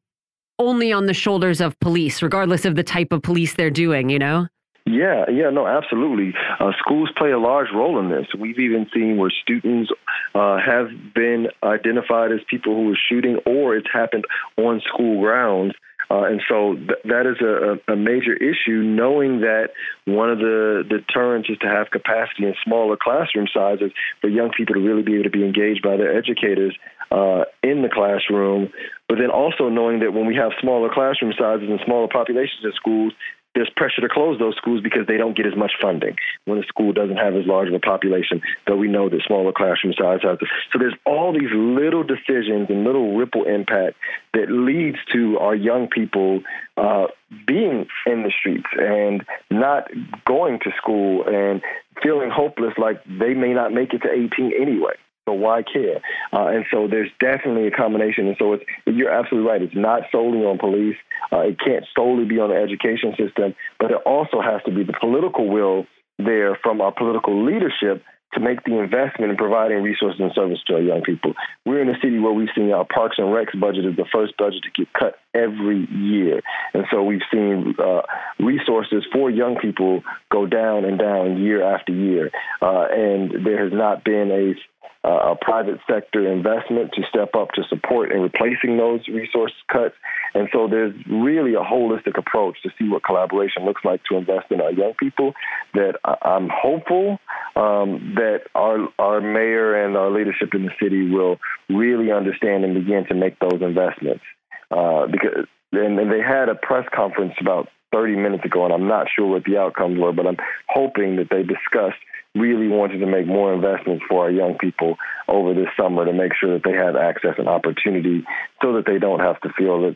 only 0.60 0.91
on 0.91 1.06
the 1.06 1.14
shoulders 1.14 1.61
of 1.61 1.80
police, 1.80 2.22
regardless 2.22 2.65
of 2.65 2.76
the 2.76 2.84
type 2.84 3.11
of 3.11 3.22
police 3.22 3.53
they're 3.53 3.69
doing, 3.69 4.10
you 4.10 4.19
know. 4.19 4.48
Yeah, 4.88 5.26
yeah, 5.30 5.49
no, 5.49 5.68
absolutely. 5.68 6.34
Uh, 6.60 6.72
schools 6.80 7.10
play 7.18 7.32
a 7.32 7.38
large 7.38 7.68
role 7.76 7.99
in 7.99 8.10
this. 8.10 8.26
We've 8.40 8.57
even 8.57 8.88
seen 8.94 9.18
where 9.18 9.30
students 9.30 9.91
uh, 10.34 10.60
have 10.65 10.88
been 11.14 11.48
identified 11.61 12.32
as 12.32 12.40
people 12.49 12.74
who 12.74 12.94
are 12.94 12.99
shooting, 13.10 13.38
or 13.45 13.76
it's 13.76 13.90
happened 13.91 14.24
on 14.56 14.82
school 14.88 15.19
grounds. 15.19 15.74
Uh, 16.09 16.23
and 16.23 16.41
so 16.47 16.75
th- 16.75 17.03
that 17.03 17.25
is 17.27 17.35
a, 17.41 17.91
a, 17.91 17.95
major 17.95 18.34
issue, 18.34 18.81
knowing 18.81 19.41
that 19.41 19.71
one 20.05 20.29
of 20.29 20.39
the 20.39 20.84
deterrents 20.88 21.49
is 21.49 21.57
to 21.57 21.67
have 21.67 21.89
capacity 21.91 22.45
in 22.45 22.55
smaller 22.63 22.95
classroom 22.95 23.47
sizes 23.53 23.91
for 24.21 24.29
young 24.29 24.49
people 24.55 24.75
to 24.75 24.81
really 24.81 25.03
be 25.03 25.15
able 25.15 25.25
to 25.25 25.29
be 25.29 25.43
engaged 25.43 25.84
by 25.84 25.97
their 25.97 26.17
educators 26.17 26.77
uh, 27.11 27.43
in 27.61 27.81
the 27.81 27.89
classroom. 27.91 28.71
But 29.09 29.17
then 29.19 29.31
also 29.31 29.67
knowing 29.67 29.99
that 29.99 30.13
when 30.13 30.25
we 30.25 30.35
have 30.35 30.51
smaller 30.61 30.89
classroom 30.93 31.34
sizes 31.38 31.69
and 31.69 31.79
smaller 31.85 32.07
populations 32.07 32.63
in 32.63 32.71
schools, 32.73 33.13
there's 33.57 33.69
pressure 33.75 34.01
to 34.01 34.07
close 34.07 34.38
those 34.38 34.55
schools 34.55 34.81
because 34.84 35.07
they 35.07 35.17
don't 35.17 35.35
get 35.35 35.47
as 35.47 35.55
much 35.55 35.71
funding 35.81 36.15
when 36.45 36.59
a 36.59 36.63
school 36.67 36.93
doesn't 36.93 37.17
have 37.17 37.35
as 37.35 37.47
large 37.47 37.67
of 37.67 37.73
a 37.73 37.79
population, 37.79 38.39
though 38.67 38.75
we 38.75 38.88
know 38.88 39.09
that 39.09 39.23
smaller 39.25 39.51
classroom 39.51 39.93
size 39.97 40.19
has. 40.21 40.38
So 40.71 40.77
there's 40.77 40.93
all 41.07 41.34
these 41.34 41.49
little 41.51 42.03
decisions 42.03 42.69
and 42.69 42.84
little 42.84 43.17
ripple 43.17 43.45
impact 43.45 43.97
that 44.34 44.51
leads 44.51 44.97
to 45.11 45.39
our 45.39 45.55
young 45.55 45.88
people 45.88 46.43
uh, 46.77 47.07
being 47.47 47.88
in 48.05 48.21
the 48.21 48.31
streets 48.39 48.67
and 48.77 49.25
not 49.49 49.89
going 50.23 50.59
to 50.59 50.69
school 50.77 51.25
and 51.27 51.63
feeling 52.03 52.29
hopeless 52.29 52.73
like 52.77 53.03
they 53.05 53.34
may 53.34 53.53
not 53.53 53.73
make 53.73 53.91
it 53.91 54.03
to 54.03 54.11
18 54.11 54.53
anyway. 54.53 54.93
So 55.28 55.34
why 55.34 55.62
care? 55.62 55.99
Uh, 56.32 56.48
and 56.48 56.66
so 56.72 56.88
there's 56.88 57.12
definitely 57.20 57.68
a 57.68 57.72
combination. 57.72 58.28
And 58.28 58.38
so 58.40 58.54
it's, 58.54 58.64
you're 58.86 59.12
absolutely 59.12 59.49
right. 59.49 59.62
It's 59.62 59.76
not 59.76 60.04
solely 60.10 60.40
on 60.40 60.58
police. 60.58 60.95
Uh, 61.32 61.52
it 61.52 61.60
can't 61.60 61.84
solely 61.94 62.24
be 62.24 62.40
on 62.40 62.49
the 62.49 62.56
education 62.56 63.12
system, 63.20 63.54
but 63.78 63.91
it 63.91 63.98
also 64.06 64.40
has 64.40 64.64
to 64.64 64.72
be 64.72 64.84
the 64.84 64.95
political 64.98 65.49
will 65.49 65.86
there 66.18 66.58
from 66.64 66.80
our 66.80 66.94
political 66.94 67.45
leadership 67.45 68.02
to 68.34 68.40
make 68.40 68.64
the 68.66 68.78
investment 68.78 69.32
in 69.32 69.38
providing 69.38 69.82
resources 69.82 70.20
and 70.20 70.32
service 70.34 70.60
to 70.68 70.76
our 70.76 70.82
young 70.82 71.02
people. 71.02 71.34
We're 71.66 71.82
in 71.82 71.90
a 71.90 71.99
city 72.02 72.20
where 72.20 72.34
we've 72.34 72.49
seen 72.56 72.72
our 72.72 72.86
Parks 72.86 73.16
and 73.18 73.28
Recs 73.28 73.58
budget 73.60 73.86
is 73.86 73.95
the 73.95 74.06
first 74.14 74.36
budget 74.38 74.64
to 74.64 74.70
get 74.76 74.91
cut 74.94 75.16
every 75.34 75.88
year. 75.91 76.41
And 76.74 76.84
so 76.91 77.04
we've 77.04 77.26
seen 77.32 77.76
uh, 77.80 78.02
resources 78.40 79.06
for 79.14 79.30
young 79.30 79.58
people 79.62 80.04
go 80.32 80.45
down 80.45 80.84
and 80.84 80.99
down 80.99 81.41
year 81.41 81.64
after 81.64 81.94
year. 81.94 82.32
Uh, 82.62 82.86
and 82.91 83.45
there 83.45 83.64
has 83.64 83.74
not 83.74 84.04
been 84.04 84.30
a 84.32 84.56
uh, 85.03 85.34
a 85.34 85.36
private 85.36 85.80
sector 85.90 86.32
investment 86.32 86.91
to 86.94 87.03
step 87.10 87.36
up 87.36 87.49
to 87.52 87.64
support 87.69 88.11
in 88.11 88.22
replacing 88.22 88.78
those 88.78 89.07
resource 89.07 89.53
cuts. 89.72 89.95
And 90.34 90.49
so 90.52 90.68
there's 90.68 90.94
really 91.10 91.53
a 91.53 91.61
holistic 91.61 92.18
approach 92.18 92.57
to 92.64 92.69
see 92.78 92.90
what 92.90 93.03
collaboration 93.03 93.65
looks 93.65 93.84
like 93.86 94.02
to 94.10 94.18
invest 94.18 94.52
in 94.52 94.61
our 94.61 94.72
young 94.72 94.94
people. 94.99 95.34
That 95.74 95.95
I'm 96.03 96.49
hopeful 96.53 97.19
um, 97.56 98.15
that 98.15 98.41
our 98.56 98.88
our 98.99 99.22
mayor 99.22 99.86
and 99.86 99.95
our 99.95 100.11
leadership 100.11 100.53
in 100.53 100.65
the 100.65 100.72
city 100.82 101.10
will 101.10 101.38
really 101.69 102.11
understand 102.11 102.64
and 102.64 102.74
begin 102.74 103.06
to 103.07 103.15
make 103.15 103.40
those 103.40 103.61
investments. 103.61 104.24
Uh, 104.69 105.07
because 105.07 105.48
and, 105.72 105.99
and 105.99 106.11
they 106.11 106.22
had 106.22 106.49
a 106.49 106.56
press 106.56 106.86
conference 106.94 107.34
about 107.40 107.68
30 107.94 108.15
minutes 108.15 108.45
ago, 108.45 108.65
and 108.65 108.74
I'm 108.74 108.88
not 108.88 109.07
sure 109.15 109.28
what 109.28 109.44
the 109.45 109.57
outcomes 109.57 109.99
were, 109.99 110.11
but 110.11 110.28
I'm 110.28 110.38
hoping 110.68 111.18
that 111.18 111.30
they 111.30 111.44
discussed 111.44 111.99
really 112.39 112.68
wanted 112.68 112.99
to 112.99 113.05
make 113.05 113.27
more 113.27 113.53
investments 113.53 114.03
for 114.09 114.23
our 114.23 114.31
young 114.31 114.57
people 114.57 114.95
over 115.27 115.53
this 115.53 115.68
summer 115.80 116.05
to 116.05 116.14
make 116.14 116.31
sure 116.39 116.53
that 116.53 116.64
they 116.64 116.73
have 116.73 116.95
access 116.95 117.35
and 117.38 117.47
opportunity 117.47 118.23
so 118.61 118.73
that 118.73 118.85
they 118.85 118.99
don't 118.99 119.19
have 119.19 119.39
to 119.41 119.49
feel 119.57 119.81
that 119.81 119.95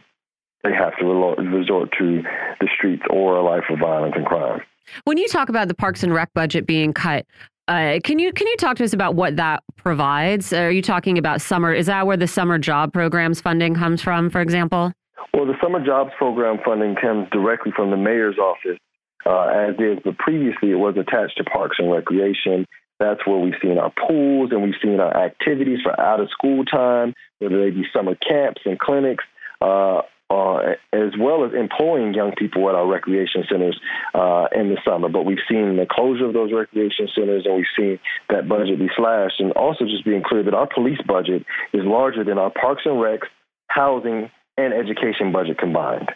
they 0.64 0.74
have 0.74 0.96
to 1.00 1.06
resort 1.06 1.90
to 1.98 2.22
the 2.60 2.68
streets 2.76 3.04
or 3.10 3.36
a 3.36 3.44
life 3.44 3.64
of 3.70 3.80
violence 3.80 4.14
and 4.16 4.26
crime. 4.26 4.62
When 5.06 5.18
you 5.18 5.28
talk 5.28 5.50
about 5.50 5.68
the 5.68 5.74
Parks 5.74 6.04
and 6.04 6.14
Rec 6.14 6.34
budget 6.34 6.68
being 6.68 6.94
cut, 6.94 7.26
uh, 7.68 8.00
can 8.04 8.20
you 8.20 8.34
can 8.34 8.48
you 8.48 8.58
talk 8.58 8.78
to 8.78 8.84
us 8.84 8.94
about 8.94 9.16
what 9.16 9.38
that 9.38 9.64
provides? 9.78 10.52
Are 10.52 10.72
you 10.72 10.82
talking 10.82 11.18
about 11.18 11.42
summer? 11.42 11.74
Is 11.74 11.86
that 11.86 12.06
where 12.06 12.18
the 12.18 12.28
summer 12.28 12.58
job 12.58 12.92
programs 12.92 13.40
funding 13.40 13.76
comes 13.76 14.02
from, 14.02 14.30
for 14.30 14.42
example? 14.42 14.92
Well, 15.34 15.46
the 15.46 15.56
summer 15.62 15.84
jobs 15.84 16.12
program 16.18 16.60
funding 16.66 16.96
comes 16.96 17.30
directly 17.32 17.72
from 17.76 17.92
the 17.92 17.98
mayor's 17.98 18.38
office 18.38 18.78
uh, 19.26 19.48
as 19.48 19.76
is, 19.80 20.00
but 20.04 20.18
previously 20.18 20.72
it 20.72 20.80
was 20.80 20.96
attached 20.98 21.38
to 21.38 21.44
Parks 21.44 21.78
and 21.80 21.92
Recreation. 21.92 22.66
That's 23.00 23.26
where 23.26 23.38
we've 23.38 23.58
seen 23.62 23.78
our 23.78 23.92
pools 24.08 24.52
and 24.52 24.62
we've 24.62 24.80
seen 24.82 25.00
our 25.00 25.16
activities 25.16 25.80
for 25.84 26.00
out 26.00 26.20
of 26.20 26.30
school 26.30 26.66
time, 26.66 27.14
whether 27.40 27.60
they 27.60 27.72
be 27.72 27.84
summer 27.94 28.16
camps 28.16 28.62
and 28.66 28.80
clinics, 28.80 29.24
uh, 29.60 30.02
uh, 30.30 30.58
as 30.94 31.12
well 31.20 31.44
as 31.44 31.52
employing 31.54 32.14
young 32.14 32.34
people 32.38 32.70
at 32.70 32.76
our 32.76 32.88
recreation 32.88 33.44
centers 33.50 33.80
uh, 34.14 34.46
in 34.56 34.70
the 34.70 34.78
summer. 34.86 35.10
But 35.10 35.26
we've 35.26 35.44
seen 35.50 35.78
the 35.78 35.88
closure 35.90 36.26
of 36.26 36.34
those 36.34 36.54
recreation 36.54 37.10
centers 37.14 37.46
and 37.46 37.56
we've 37.56 37.74
seen 37.76 38.00
that 38.30 38.48
budget 38.48 38.80
be 38.80 38.90
slashed. 38.96 39.40
And 39.40 39.52
also 39.54 39.86
just 39.86 40.06
being 40.06 40.24
clear 40.24 40.44
that 40.44 40.54
our 40.54 40.70
police 40.72 41.02
budget 41.06 41.44
is 41.74 41.82
larger 41.84 42.24
than 42.24 42.38
our 42.38 42.52
parks 42.52 42.84
and 42.86 42.96
recs, 42.96 43.28
housing, 43.68 44.30
and 44.58 44.74
education 44.74 45.32
budget 45.32 45.58
combined 45.58 46.12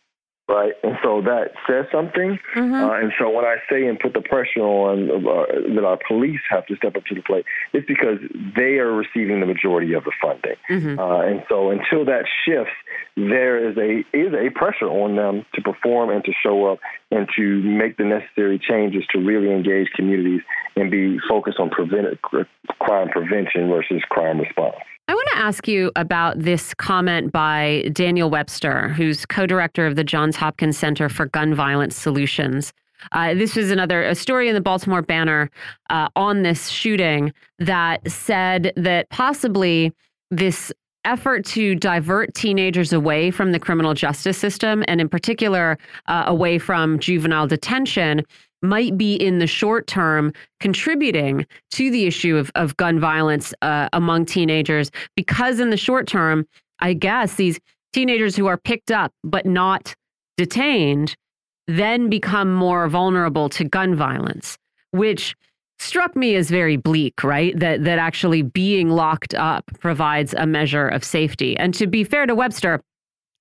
right? 0.47 0.73
And 0.84 0.95
so 1.03 1.22
that 1.22 1.51
says 1.67 1.85
something. 1.91 2.38
Mm-hmm. 2.55 2.73
Uh, 2.73 2.99
and 2.99 3.11
so 3.19 3.30
when 3.30 3.45
I 3.45 3.57
say 3.69 3.85
and 3.88 3.99
put 3.99 4.13
the 4.13 4.22
pressure 4.22 4.61
on 4.61 5.09
uh, 5.09 5.73
that 5.73 5.84
our 5.84 5.97
police 6.07 6.41
have 6.49 6.65
to 6.67 6.76
step 6.76 6.95
up 6.95 7.05
to 7.05 7.15
the 7.15 7.22
plate, 7.22 7.45
it's 7.73 7.88
because 7.88 8.19
they 8.55 8.77
are 8.77 8.91
receiving 8.93 9.39
the 9.39 9.45
majority 9.45 9.93
of 9.93 10.03
the 10.03 10.11
funding. 10.22 10.57
Mm-hmm. 10.69 10.99
Uh, 10.99 11.22
and 11.22 11.43
so 11.49 11.72
until 11.72 12.05
that 12.05 12.26
shifts, 12.45 12.73
there 13.17 13.69
is 13.69 13.77
a 13.77 13.99
is 14.15 14.34
a 14.34 14.49
pressure 14.51 14.88
on 14.88 15.15
them 15.15 15.45
to 15.55 15.61
perform 15.61 16.09
and 16.09 16.23
to 16.26 16.31
show 16.43 16.72
up 16.72 16.80
and 17.11 17.27
to 17.35 17.61
make 17.61 17.97
the 17.97 18.03
necessary 18.03 18.59
changes 18.59 19.03
to 19.11 19.19
really 19.19 19.51
engage 19.51 19.88
communities 19.95 20.41
and 20.76 20.91
be 20.91 21.17
focused 21.27 21.59
on 21.59 21.69
prevent 21.69 22.07
crime 22.22 23.09
prevention 23.09 23.69
versus 23.69 24.01
crime 24.09 24.39
response. 24.39 24.76
I 25.07 25.14
want 25.14 25.27
to 25.34 25.38
ask 25.38 25.68
you 25.68 25.91
about 25.95 26.40
this 26.40 26.73
comment 26.73 27.32
by 27.32 27.90
Daniel 27.94 28.30
Webster, 28.30 28.90
who's 28.90 29.26
co 29.26 29.45
director 29.45 29.86
of 29.86 29.95
the 29.95 30.03
Johns 30.03 30.36
Hopkins 30.36 30.77
Center 30.77 31.10
for 31.10 31.27
Gun 31.27 31.53
Violence 31.53 31.95
Solutions. 31.95 32.73
Uh, 33.11 33.36
this 33.36 33.56
was 33.56 33.69
another 33.69 34.03
a 34.03 34.15
story 34.15 34.49
in 34.49 34.56
the 34.56 34.61
Baltimore 34.61 35.03
Banner 35.03 35.52
uh, 35.91 36.07
on 36.15 36.41
this 36.41 36.69
shooting 36.69 37.34
that 37.60 38.10
said 38.10 38.73
that 38.76 39.07
possibly 39.10 39.94
this 40.32 40.72
effort 41.06 41.45
to 41.45 41.76
divert 41.76 42.34
teenagers 42.34 42.91
away 42.91 43.30
from 43.30 43.52
the 43.52 43.60
criminal 43.60 43.94
justice 43.94 44.38
system 44.38 44.84
and 44.88 44.99
in 44.99 45.07
particular 45.07 45.77
uh, 46.07 46.23
away 46.26 46.57
from 46.57 46.98
juvenile 46.98 47.45
detention 47.45 48.23
might 48.68 48.98
be 48.98 49.16
in 49.16 49.40
the 49.40 49.48
short 49.48 49.88
term 49.88 50.34
contributing 50.60 51.46
to 51.72 51.92
the 51.92 52.06
issue 52.06 52.38
of, 52.38 52.52
of 52.56 52.78
gun 52.78 53.00
violence 53.00 53.54
uh, 53.62 53.90
among 53.94 54.26
teenagers 54.26 54.92
because 55.16 55.60
in 55.60 55.70
the 55.70 55.78
short 55.78 56.08
term 56.08 56.46
i 56.80 56.94
guess 56.94 57.36
these 57.36 57.60
teenagers 57.94 58.36
who 58.36 58.48
are 58.48 58.58
picked 58.58 58.92
up 58.92 59.12
but 59.24 59.46
not 59.46 59.96
detained 60.38 61.16
then 61.68 62.10
become 62.10 62.54
more 62.54 62.88
vulnerable 62.88 63.50
to 63.50 63.64
gun 63.64 63.96
violence 63.96 64.58
which 64.92 65.36
struck 65.80 66.16
me 66.16 66.36
as 66.36 66.50
very 66.50 66.78
bleak 66.78 67.24
right? 67.24 67.58
That 67.60 67.84
that 67.84 68.00
actually 68.00 68.42
being 68.42 68.90
locked 68.90 69.34
up 69.34 69.66
provides 69.80 70.34
a 70.34 70.46
measure 70.46 70.88
of 70.88 71.04
safety. 71.04 71.58
And 71.58 71.74
to 71.76 71.88
be 71.88 72.04
fair 72.04 72.26
to 72.26 72.36
webster 72.36 72.82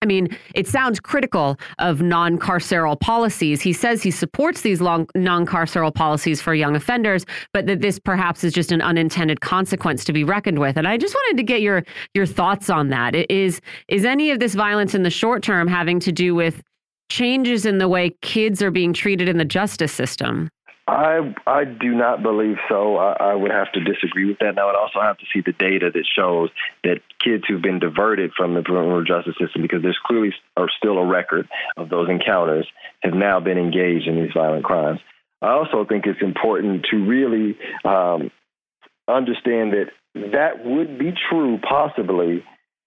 I 0.05 0.07
mean, 0.07 0.29
it 0.55 0.69
sounds 0.69 1.01
critical 1.01 1.59
of 1.79 2.03
non 2.03 2.39
carceral 2.39 3.01
policies. 3.01 3.63
He 3.63 3.73
says 3.73 4.03
he 4.03 4.11
supports 4.11 4.61
these 4.61 4.83
non 4.83 5.07
carceral 5.15 5.95
policies 5.95 6.43
for 6.43 6.55
young 6.55 6.77
offenders, 6.77 7.25
but 7.55 7.65
that 7.69 7.81
this 7.81 7.99
perhaps 7.99 8.45
is 8.45 8.53
just 8.53 8.71
an 8.71 8.83
unintended 8.83 9.41
consequence 9.41 10.05
to 10.05 10.13
be 10.13 10.23
reckoned 10.23 10.59
with. 10.59 10.77
And 10.77 10.87
I 10.87 10.99
just 10.99 11.15
wanted 11.15 11.39
to 11.39 11.43
get 11.43 11.63
your 11.63 11.85
your 12.13 12.27
thoughts 12.27 12.69
on 12.69 12.91
that. 12.91 13.15
Is 13.31 13.63
is 13.89 14.05
any 14.05 14.31
of 14.31 14.41
this 14.41 14.55
violence 14.55 14.95
in 14.95 15.05
the 15.05 15.11
short 15.11 15.43
term 15.43 15.69
having 15.69 16.01
to 16.01 16.13
do 16.13 16.35
with 16.35 16.63
changes 17.11 17.65
in 17.65 17.79
the 17.79 17.89
way 17.89 18.15
kids 18.21 18.61
are 18.63 18.71
being 18.71 18.93
treated 18.93 19.27
in 19.27 19.39
the 19.39 19.45
justice 19.47 19.93
system? 19.93 20.51
I 20.87 21.35
I 21.47 21.65
do 21.65 21.95
not 21.95 22.23
believe 22.23 22.57
so. 22.69 22.97
I, 22.97 23.13
I, 23.13 23.35
would 23.35 23.51
have 23.51 23.73
to 23.73 23.81
disagree 23.81 24.27
with 24.27 24.39
that. 24.41 24.51
And 24.51 24.59
I 24.59 24.67
would 24.67 24.77
also 24.77 25.01
have 25.01 25.17
to 25.17 25.25
see 25.33 25.41
the 25.41 25.53
data 25.53 25.91
that 25.91 26.05
shows 26.15 26.51
that 26.83 27.01
kids 27.23 27.45
who've 27.49 27.63
been 27.63 27.79
diverted 27.79 28.33
from 28.37 28.55
the 28.55 28.63
criminal 28.63 29.03
justice 29.03 29.35
system, 29.41 29.63
because 29.63 29.81
there's 29.83 29.99
clearly 30.05 30.35
are 30.59 30.69
still 30.77 30.99
a 30.99 31.07
record 31.07 31.49
of 31.79 31.89
those 31.89 32.11
encounters, 32.11 32.67
have 33.03 33.15
now 33.15 33.41
been 33.41 33.57
engaged 33.57 34.07
in 34.07 34.17
these 34.17 34.33
violent 34.35 34.65
crimes. 34.65 35.01
I 35.41 35.53
also 35.53 35.87
think 35.87 36.07
it's 36.07 36.23
important 36.23 36.87
to 36.91 36.97
really 36.97 37.57
um, 37.85 38.31
understand 39.09 39.73
that 39.73 39.87
that 40.15 40.65
would 40.65 40.99
be 40.99 41.13
true 41.31 41.59
possibly 41.67 42.45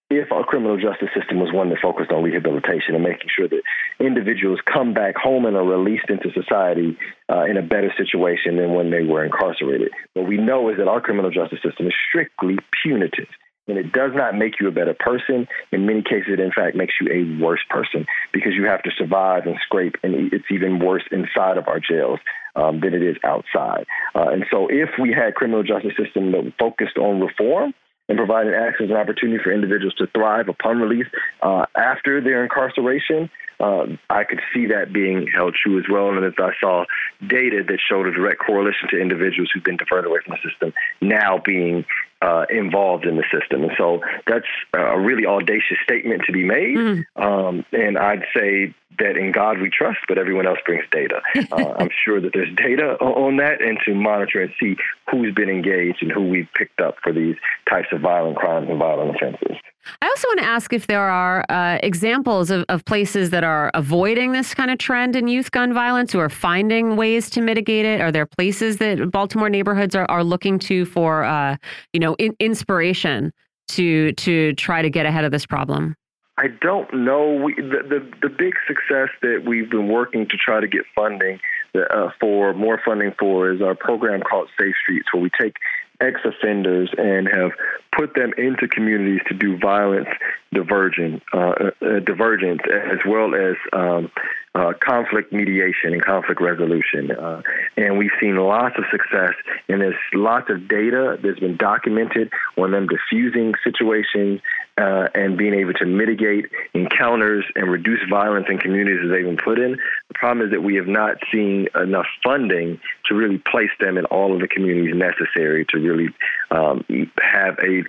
if 0.10 0.32
our 0.32 0.44
criminal 0.44 0.78
justice 0.78 1.10
system 1.16 1.40
was 1.40 1.52
one 1.52 1.70
that 1.70 1.80
focused 1.82 2.12
on 2.12 2.24
rehabilitation 2.24 2.96
and 2.96 3.04
making 3.04 3.28
sure 3.36 3.48
that 3.48 3.62
individuals 4.00 4.60
come 4.66 4.94
back 4.94 5.16
home 5.18 5.46
and 5.46 5.58
are 5.58 5.66
released 5.66 6.10
into 6.10 6.32
society 6.32 6.98
uh, 7.30 7.44
in 7.44 7.58
a 7.58 7.62
better 7.62 7.94
situation 7.98 8.56
than 8.56 8.74
when 8.74 8.90
they 8.90 9.04
were 9.04 9.26
incarcerated. 9.26 9.92
What 10.14 10.28
we 10.28 10.38
know 10.38 10.70
is 10.70 10.78
that 10.78 10.88
our 10.88 11.02
criminal 11.02 11.32
justice 11.32 11.60
system 11.62 11.88
is 11.88 11.94
strictly 12.08 12.58
punitive. 12.84 13.28
And 13.68 13.78
it 13.78 13.92
does 13.92 14.12
not 14.16 14.34
make 14.34 14.62
you 14.62 14.70
a 14.70 14.72
better 14.72 14.96
person. 14.98 15.46
In 15.74 15.86
many 15.86 16.02
cases, 16.02 16.30
it 16.30 16.40
in 16.40 16.54
fact 16.54 16.78
makes 16.78 16.94
you 17.02 17.12
a 17.12 17.44
worse 17.44 17.60
person 17.70 18.06
because 18.32 18.54
you 18.56 18.64
have 18.64 18.82
to 18.84 18.92
survive 18.98 19.46
and 19.46 19.58
scrape, 19.62 19.96
and 20.04 20.32
it's 20.32 20.46
even 20.50 20.80
worse 20.80 21.04
inside 21.12 21.58
of 21.58 21.68
our 21.68 21.82
jails 21.82 22.20
um, 22.56 22.80
than 22.80 22.94
it 22.94 23.04
is 23.04 23.18
outside. 23.26 23.86
Uh, 24.16 24.30
and 24.30 24.46
so, 24.50 24.68
if 24.70 24.92
we 24.98 25.12
had 25.12 25.36
criminal 25.36 25.64
justice 25.64 25.92
system 26.02 26.32
that 26.32 26.54
focused 26.58 26.98
on 26.98 27.20
reform, 27.20 27.74
and 28.10 28.18
providing 28.18 28.54
access 28.54 28.88
and 28.90 28.98
opportunity 28.98 29.42
for 29.44 29.52
individuals 29.52 29.94
to 29.96 30.08
thrive 30.08 30.50
upon 30.50 30.80
release 30.80 31.08
uh, 31.42 31.66
after 31.76 32.22
their 32.22 32.44
incarceration, 32.44 33.30
uh, 33.60 33.86
I 34.10 34.24
could 34.24 34.40
see 34.54 34.68
that 34.68 34.94
being 34.94 35.28
held 35.28 35.56
true 35.62 35.80
as 35.80 35.86
well. 35.90 36.10
And 36.10 36.24
as 36.24 36.34
I 36.38 36.52
saw 36.62 36.86
data 37.26 37.64
that 37.68 37.80
showed 37.90 38.06
a 38.08 38.12
direct 38.12 38.40
correlation 38.40 38.88
to 38.92 39.00
individuals 39.00 39.50
who've 39.54 39.64
been 39.64 39.78
diverted 39.78 40.08
away 40.08 40.20
from 40.26 40.36
the 40.36 40.50
system 40.50 40.74
now 41.02 41.40
being 41.44 41.86
uh, 42.22 42.46
involved 42.50 43.06
in 43.06 43.18
the 43.18 43.24
system. 43.32 43.64
And 43.64 43.72
so 43.78 44.02
that's 44.26 44.48
a 44.74 45.00
really 45.00 45.26
audacious 45.26 45.78
statement 45.84 46.24
to 46.26 46.32
be 46.32 46.44
made. 46.44 46.78
Mm. 46.78 47.06
Um, 47.16 47.66
and 47.72 47.98
I'd 47.98 48.24
say 48.36 48.74
that 49.00 49.16
in 49.16 49.32
God 49.32 49.60
we 49.60 49.70
trust, 49.70 50.00
but 50.08 50.18
everyone 50.18 50.48
else 50.48 50.60
brings 50.66 50.84
data. 50.92 51.22
Uh, 51.50 51.74
I'm 51.80 51.90
sure 52.04 52.20
that 52.20 52.34
there's 52.34 52.54
data 52.56 52.98
on 53.00 53.38
that 53.38 53.62
and 53.62 53.80
to 53.86 53.96
monitor 53.96 54.42
and 54.42 54.52
see 54.60 54.76
who's 55.10 55.34
been 55.34 55.50
engaged 55.50 56.02
and 56.02 56.12
who 56.12 56.28
we've 56.28 56.48
picked 56.56 56.82
up 56.82 56.96
for 57.02 57.14
these 57.14 57.36
types 57.70 57.88
of 57.92 58.02
violent 58.02 58.36
crimes 58.36 58.68
and 58.70 58.78
violent 58.78 59.16
offenses. 59.16 59.58
I 60.02 60.08
also 60.08 60.28
want 60.30 60.40
to 60.40 60.46
ask 60.46 60.74
if 60.74 60.88
there 60.88 61.10
are 61.10 61.46
uh, 61.50 61.80
examples 61.84 62.52
of, 62.52 62.66
of 62.70 62.86
places 62.86 63.30
that 63.32 63.44
are 63.44 63.72
avoiding 63.74 64.32
this 64.32 64.54
kind 64.54 64.72
of 64.72 64.78
trend 64.78 65.16
in 65.16 65.28
youth 65.28 65.52
gun 65.52 65.74
violence 65.74 66.14
or 66.14 66.30
finding 66.30 66.96
ways 66.96 67.30
to 67.32 67.42
mitigate 67.42 67.86
it. 67.86 68.02
Are 68.02 68.12
there 68.12 68.26
places 68.26 68.78
that 68.78 69.12
Baltimore 69.12 69.50
neighborhoods 69.50 69.96
are, 69.96 70.06
are 70.10 70.24
looking 70.24 70.60
to 70.60 70.86
for, 70.86 71.24
uh, 71.24 71.58
you 71.94 72.00
know, 72.00 72.16
in, 72.16 72.36
inspiration 72.40 73.32
to 73.70 74.14
to 74.14 74.54
try 74.54 74.82
to 74.82 74.90
get 74.90 75.06
ahead 75.06 75.26
of 75.26 75.32
this 75.32 75.46
problem? 75.46 75.96
I 76.40 76.48
don't 76.62 76.94
know. 76.94 77.34
We, 77.34 77.56
the, 77.56 77.82
the, 77.90 78.12
the 78.22 78.30
big 78.30 78.54
success 78.68 79.10
that 79.24 79.44
we've 79.48 79.70
been 79.72 79.88
working 79.88 80.28
to 80.30 80.38
try 80.38 80.60
to 80.60 80.68
get 80.68 80.84
funding 80.94 81.40
uh, 81.76 82.10
for 82.20 82.54
more 82.54 82.80
funding 82.86 83.14
for 83.20 83.52
is 83.52 83.62
our 83.62 83.74
program 83.74 84.22
called 84.22 84.50
Safe 84.60 84.76
Streets, 84.84 85.08
where 85.12 85.22
we 85.22 85.32
take 85.40 85.56
ex 86.00 86.20
offenders 86.24 86.90
and 86.98 87.28
have 87.28 87.52
put 87.96 88.14
them 88.14 88.32
into 88.38 88.68
communities 88.68 89.22
to 89.28 89.34
do 89.34 89.58
violence 89.58 90.08
divergent, 90.54 91.24
uh, 91.34 91.72
uh, 91.82 92.00
divergence, 92.06 92.62
as 92.72 93.00
well 93.08 93.34
as 93.34 93.56
um, 93.74 94.12
uh, 94.56 94.74
conflict 94.80 95.34
mediation 95.34 95.94
and 95.94 96.04
conflict 96.04 96.42
resolution. 96.42 97.12
Uh, 97.12 97.42
and 97.76 97.98
we've 97.98 98.12
seen 98.20 98.36
lots 98.38 98.76
of 98.78 98.86
success, 98.92 99.34
and 99.70 99.82
there's 99.82 99.96
lots 100.14 100.50
of 100.50 100.68
data 100.68 101.18
that's 101.24 101.40
been 101.40 101.58
documented 101.58 102.32
on 102.58 102.72
them 102.72 102.88
diffusing 102.88 103.54
situations 103.64 104.42
uh, 104.78 105.08
and 105.16 105.38
being 105.38 105.54
able 105.54 105.74
to 105.74 105.86
mitigate 105.86 106.46
encounters 106.74 107.46
and 107.56 107.72
reduce 107.72 108.00
violence 108.10 108.48
in 108.50 108.58
communities 108.58 109.00
that 109.02 109.10
they've 109.10 109.26
been 109.26 109.38
put 109.38 109.60
in. 109.60 109.78
The 110.08 110.14
problem 110.14 110.46
is 110.46 110.52
that 110.52 110.62
we 110.62 110.76
have 110.76 110.88
not 110.88 111.18
seen 111.32 111.68
enough 111.76 112.08
funding 112.24 112.80
to 113.08 113.16
really 113.16 113.38
place 113.40 113.72
them 113.80 113.98
in 113.98 114.06
all 114.06 114.34
of 114.34 114.42
the 114.42 114.48
communities 114.48 114.96
necessary 114.96 115.66
to 115.70 115.80
really 115.80 116.10
um, 116.52 116.86
have 117.22 117.58
a 117.60 117.84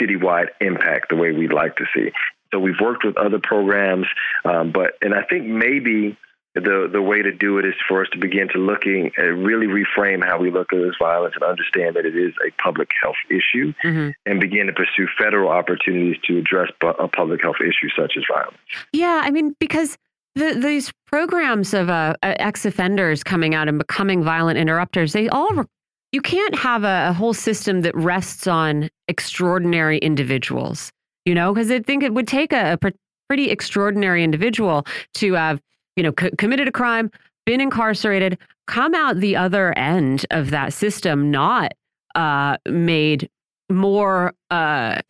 citywide 0.00 0.48
impact 0.60 1.08
the 1.10 1.16
way 1.16 1.32
we'd 1.32 1.52
like 1.52 1.76
to 1.76 1.84
see. 1.94 2.10
So 2.52 2.60
we've 2.60 2.80
worked 2.80 3.04
with 3.04 3.16
other 3.16 3.40
programs, 3.42 4.06
um, 4.44 4.70
but 4.70 4.92
and 5.02 5.12
I 5.12 5.22
think 5.22 5.46
maybe 5.46 6.16
the 6.54 6.88
the 6.90 7.02
way 7.02 7.20
to 7.20 7.32
do 7.32 7.58
it 7.58 7.64
is 7.64 7.74
for 7.88 8.02
us 8.02 8.08
to 8.12 8.18
begin 8.18 8.48
to 8.48 8.58
looking 8.58 9.10
and 9.16 9.44
really 9.44 9.66
reframe 9.66 10.24
how 10.24 10.38
we 10.38 10.50
look 10.50 10.72
at 10.72 10.78
this 10.78 10.94
violence 10.98 11.34
and 11.34 11.42
understand 11.42 11.96
that 11.96 12.06
it 12.06 12.16
is 12.16 12.32
a 12.46 12.50
public 12.62 12.88
health 13.02 13.16
issue 13.28 13.72
mm-hmm. 13.82 14.10
and 14.26 14.40
begin 14.40 14.66
to 14.66 14.72
pursue 14.72 15.08
federal 15.18 15.50
opportunities 15.50 16.16
to 16.24 16.38
address 16.38 16.70
a 16.82 17.08
public 17.08 17.42
health 17.42 17.56
issue 17.60 17.88
such 17.98 18.14
as 18.16 18.24
violence. 18.32 18.56
Yeah, 18.92 19.22
I 19.24 19.30
mean 19.30 19.56
because 19.58 19.98
the, 20.36 20.54
these 20.54 20.92
programs 21.06 21.74
of 21.74 21.90
uh, 21.90 22.14
ex 22.22 22.64
offenders 22.64 23.22
coming 23.22 23.54
out 23.54 23.68
and 23.68 23.78
becoming 23.78 24.22
violent 24.22 24.58
interrupters, 24.58 25.12
they 25.12 25.28
all 25.28 25.64
you 26.12 26.22
can't 26.22 26.56
have 26.56 26.84
a, 26.84 27.08
a 27.08 27.12
whole 27.12 27.34
system 27.34 27.80
that 27.80 27.94
rests 27.96 28.46
on 28.46 28.88
extraordinary 29.08 29.98
individuals, 29.98 30.92
you 31.24 31.34
know, 31.34 31.52
because 31.52 31.72
I 31.72 31.80
think 31.80 32.04
it 32.04 32.14
would 32.14 32.28
take 32.28 32.52
a, 32.52 32.78
a 32.80 32.92
pretty 33.28 33.50
extraordinary 33.50 34.22
individual 34.22 34.86
to 35.14 35.32
have, 35.34 35.60
you 35.96 36.02
know, 36.02 36.12
committed 36.12 36.68
a 36.68 36.72
crime, 36.72 37.10
been 37.46 37.60
incarcerated, 37.60 38.38
come 38.66 38.94
out 38.94 39.20
the 39.20 39.36
other 39.36 39.76
end 39.78 40.26
of 40.30 40.50
that 40.50 40.72
system 40.72 41.30
not 41.30 41.72
uh, 42.14 42.56
made 42.68 43.28
more 43.70 44.32
uh, 44.50 45.00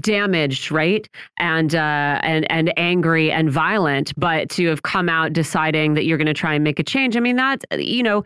damaged, 0.00 0.70
right? 0.70 1.08
And 1.38 1.74
uh, 1.74 2.20
and 2.22 2.50
and 2.50 2.72
angry 2.76 3.30
and 3.30 3.50
violent, 3.50 4.12
but 4.18 4.50
to 4.50 4.66
have 4.66 4.82
come 4.82 5.08
out 5.08 5.32
deciding 5.32 5.94
that 5.94 6.04
you're 6.04 6.18
going 6.18 6.26
to 6.26 6.34
try 6.34 6.54
and 6.54 6.64
make 6.64 6.78
a 6.78 6.84
change. 6.84 7.16
I 7.16 7.20
mean, 7.20 7.36
that's 7.36 7.64
you 7.72 8.02
know, 8.02 8.24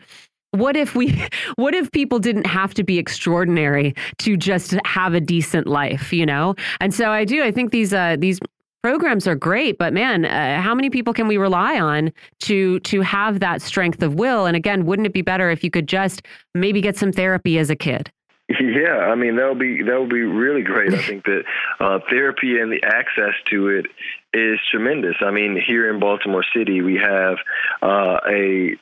what 0.53 0.77
if 0.77 0.95
we 0.95 1.23
what 1.57 1.75
if 1.75 1.91
people 1.93 2.19
didn't 2.19 2.47
have 2.47 2.75
to 2.75 2.85
be 2.85 2.99
extraordinary 2.99 3.95
to 4.19 4.37
just 4.37 4.75
have 4.85 5.15
a 5.15 5.21
decent 5.21 5.67
life 5.67 6.13
you 6.13 6.25
know 6.25 6.55
and 6.81 6.95
so 6.95 7.11
i 7.11 7.25
do 7.25 7.43
i 7.43 7.51
think 7.51 7.73
these 7.73 7.93
uh 7.93 8.17
these 8.19 8.39
programs 8.83 9.27
are 9.27 9.35
great 9.35 9.79
but 9.79 9.93
man 9.93 10.25
uh, 10.25 10.61
how 10.61 10.75
many 10.75 10.91
people 10.91 11.13
can 11.13 11.29
we 11.29 11.37
rely 11.37 11.79
on 11.79 12.13
to 12.41 12.81
to 12.81 13.01
have 13.01 13.41
that 13.41 13.63
strength 13.63 14.03
of 14.03 14.15
will 14.15 14.47
and 14.47 14.57
again 14.57 14.85
wouldn't 14.85 15.07
it 15.07 15.13
be 15.13 15.23
better 15.23 15.51
if 15.51 15.63
you 15.63 15.71
could 15.71 15.87
just 15.87 16.23
maybe 16.55 16.81
get 16.81 16.97
some 16.97 17.13
therapy 17.13 17.59
as 17.59 17.71
a 17.71 17.77
kid 17.77 18.11
yeah, 18.61 18.99
I 18.99 19.15
mean 19.15 19.37
that 19.37 19.49
would 19.49 19.59
be 19.59 19.83
that'll 19.83 20.09
be 20.09 20.23
really 20.23 20.63
great. 20.63 20.93
I 20.93 21.03
think 21.07 21.25
that 21.25 21.45
uh, 21.81 22.01
therapy 22.11 22.59
and 22.61 22.73
the 22.73 22.83
access 22.85 23.35
to 23.51 23.69
it 23.69 23.87
is 24.35 24.59
tremendous. 24.71 25.15
I 25.21 25.31
mean, 25.31 25.61
here 25.65 25.93
in 25.93 26.01
Baltimore 26.01 26.45
City, 26.55 26.83
we 26.83 26.97
have 26.97 27.37
uh, 27.83 28.19
a 28.29 28.77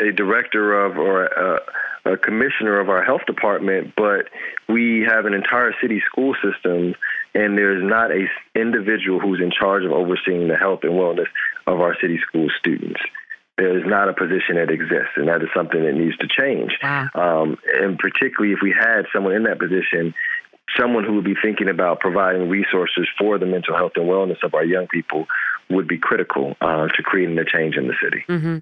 a 0.00 0.12
director 0.12 0.84
of 0.84 0.96
or 0.98 1.24
a, 1.24 1.60
a, 2.04 2.16
commissioner 2.16 2.80
of 2.80 2.88
our 2.88 3.02
health 3.02 3.22
department, 3.26 3.94
but 3.96 4.28
we 4.68 5.06
have 5.08 5.26
an 5.26 5.34
entire 5.34 5.74
city 5.80 6.02
school 6.06 6.34
system, 6.42 6.94
and 7.34 7.56
there's 7.56 7.82
not 7.82 8.10
a 8.10 8.26
individual 8.54 9.20
who's 9.20 9.40
in 9.40 9.50
charge 9.50 9.84
of 9.84 9.92
overseeing 9.92 10.48
the 10.48 10.56
health 10.56 10.80
and 10.82 10.92
wellness 10.92 11.28
of 11.66 11.80
our 11.80 11.96
city 12.00 12.18
school 12.26 12.48
students. 12.58 13.00
There 13.58 13.78
is 13.78 13.84
not 13.86 14.08
a 14.08 14.14
position 14.14 14.56
that 14.56 14.70
exists, 14.70 15.12
and 15.16 15.28
that 15.28 15.42
is 15.42 15.48
something 15.54 15.82
that 15.82 15.92
needs 15.92 16.16
to 16.18 16.26
change. 16.26 16.72
Wow. 16.82 17.08
Um, 17.14 17.58
and 17.72 17.98
particularly 17.98 18.54
if 18.54 18.60
we 18.62 18.72
had 18.72 19.02
someone 19.12 19.34
in 19.34 19.44
that 19.44 19.58
position, 19.58 20.14
someone 20.78 21.04
who 21.04 21.14
would 21.14 21.24
be 21.24 21.36
thinking 21.40 21.68
about 21.68 22.00
providing 22.00 22.48
resources 22.48 23.06
for 23.18 23.38
the 23.38 23.46
mental 23.46 23.76
health 23.76 23.92
and 23.96 24.06
wellness 24.06 24.42
of 24.42 24.54
our 24.54 24.64
young 24.64 24.86
people 24.88 25.26
would 25.70 25.86
be 25.86 25.98
critical 25.98 26.56
uh, 26.60 26.88
to 26.88 27.02
creating 27.02 27.38
a 27.38 27.44
change 27.44 27.76
in 27.76 27.86
the 27.88 27.94
city. 28.02 28.24
Mm-hmm. 28.28 28.58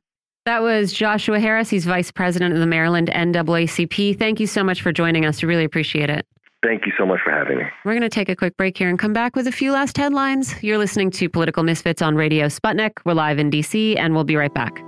That 0.46 0.62
was 0.62 0.92
Joshua 0.92 1.38
Harris. 1.38 1.68
He's 1.68 1.84
vice 1.84 2.10
president 2.10 2.54
of 2.54 2.60
the 2.60 2.66
Maryland 2.66 3.10
NAACP. 3.12 4.18
Thank 4.18 4.40
you 4.40 4.46
so 4.46 4.64
much 4.64 4.80
for 4.80 4.92
joining 4.92 5.26
us. 5.26 5.42
We 5.42 5.48
really 5.48 5.64
appreciate 5.64 6.08
it. 6.08 6.26
Thank 6.62 6.84
you 6.86 6.92
so 6.98 7.06
much 7.06 7.20
for 7.24 7.30
having 7.30 7.58
me. 7.58 7.64
We're 7.84 7.92
going 7.92 8.02
to 8.02 8.10
take 8.10 8.28
a 8.28 8.36
quick 8.36 8.56
break 8.56 8.76
here 8.76 8.88
and 8.88 8.98
come 8.98 9.12
back 9.12 9.34
with 9.34 9.46
a 9.46 9.52
few 9.52 9.72
last 9.72 9.96
headlines. 9.96 10.62
You're 10.62 10.78
listening 10.78 11.10
to 11.12 11.28
Political 11.28 11.62
Misfits 11.62 12.02
on 12.02 12.16
Radio 12.16 12.46
Sputnik. 12.46 12.92
We're 13.04 13.14
live 13.14 13.38
in 13.38 13.50
DC, 13.50 13.98
and 13.98 14.14
we'll 14.14 14.24
be 14.24 14.36
right 14.36 14.52
back. 14.52 14.82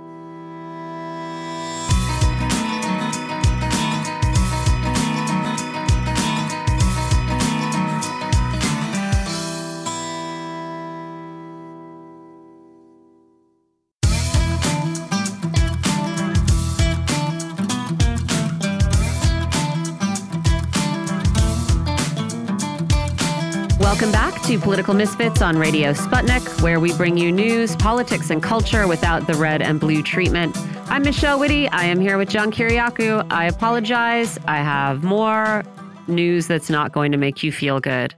Welcome 23.83 24.13
back 24.13 24.41
to 24.43 24.57
Political 24.57 24.93
Misfits 24.93 25.41
on 25.41 25.57
Radio 25.57 25.91
Sputnik, 25.91 26.61
where 26.61 26.79
we 26.79 26.93
bring 26.93 27.17
you 27.17 27.33
news, 27.33 27.75
politics, 27.75 28.29
and 28.29 28.41
culture 28.41 28.87
without 28.87 29.27
the 29.27 29.33
red 29.33 29.61
and 29.61 29.77
blue 29.77 30.01
treatment. 30.01 30.57
I'm 30.89 31.03
Michelle 31.03 31.37
Witte. 31.37 31.67
I 31.73 31.83
am 31.83 31.99
here 31.99 32.17
with 32.17 32.29
John 32.29 32.49
Kiriakou. 32.49 33.27
I 33.29 33.45
apologize. 33.45 34.39
I 34.47 34.59
have 34.59 35.03
more 35.03 35.63
news 36.07 36.47
that's 36.47 36.69
not 36.69 36.93
going 36.93 37.11
to 37.11 37.17
make 37.17 37.43
you 37.43 37.51
feel 37.51 37.81
good. 37.81 38.15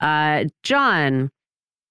Uh, 0.00 0.44
John, 0.62 1.30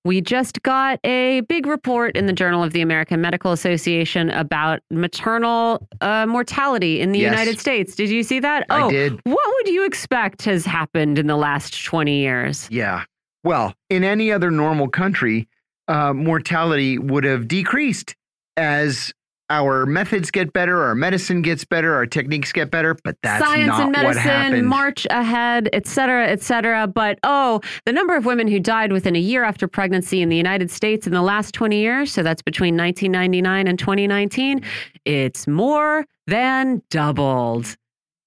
we 0.06 0.22
just 0.22 0.62
got 0.62 1.00
a 1.04 1.42
big 1.42 1.66
report 1.66 2.16
in 2.16 2.28
the 2.28 2.34
Journal 2.34 2.64
of 2.64 2.74
the 2.74 2.82
American 2.82 3.20
Medical 3.22 3.52
Association 3.52 4.30
about 4.30 4.80
maternal 4.92 5.86
uh, 6.00 6.28
mortality 6.28 7.02
in 7.02 7.12
the 7.12 7.20
Yes. 7.20 7.32
United 7.32 7.60
States. 7.60 7.96
Did 7.96 8.12
you 8.12 8.22
see 8.22 8.40
that? 8.40 8.66
I 8.70 8.84
oh, 8.84 8.90
did. 8.90 9.20
what 9.24 9.54
would 9.56 9.68
you 9.68 9.84
expect 9.84 10.44
has 10.44 10.64
happened 10.64 11.18
in 11.18 11.26
the 11.26 11.36
last 11.36 11.84
20 11.84 12.20
years? 12.20 12.68
Yeah. 12.72 13.04
Well, 13.44 13.74
in 13.90 14.04
any 14.04 14.32
other 14.32 14.52
normal 14.52 14.88
country, 14.90 15.48
uh, 15.88 16.14
mortality 16.14 17.00
would 17.00 17.24
have 17.24 17.48
decreased 17.48 18.16
as 18.58 19.12
our 19.50 19.86
methods 19.86 20.32
get 20.32 20.54
better, 20.54 20.82
our 20.82 20.96
medicine 20.96 21.42
gets 21.42 21.64
better, 21.66 21.94
our 21.94 22.06
techniques 22.06 22.52
get 22.52 22.72
better. 22.72 22.96
But 23.04 23.18
that's 23.22 23.44
Science 23.44 23.68
not 23.68 23.82
and 23.82 23.94
what 23.94 24.04
medicine, 24.04 24.22
happened. 24.22 24.68
march 24.68 25.06
ahead, 25.10 25.70
et 25.74 25.88
cetera, 25.88 26.28
et 26.28 26.42
cetera. 26.42 26.88
But 26.88 27.20
oh, 27.24 27.62
the 27.86 27.92
number 27.92 28.16
of 28.16 28.26
women 28.26 28.48
who 28.48 28.60
died 28.60 28.92
within 28.92 29.16
a 29.16 29.20
year 29.20 29.44
after 29.44 29.68
pregnancy 29.68 30.22
in 30.22 30.30
the 30.30 30.38
United 30.38 30.72
States 30.72 31.06
in 31.06 31.14
the 31.14 31.22
last 31.22 31.54
20 31.54 31.78
years, 31.78 32.12
so 32.12 32.24
that's 32.24 32.42
between 32.42 32.76
1999 32.76 33.68
and 33.68 33.78
2019, 33.78 34.62
it's 35.06 35.48
more 35.48 36.06
than 36.28 36.82
doubled. 36.90 37.76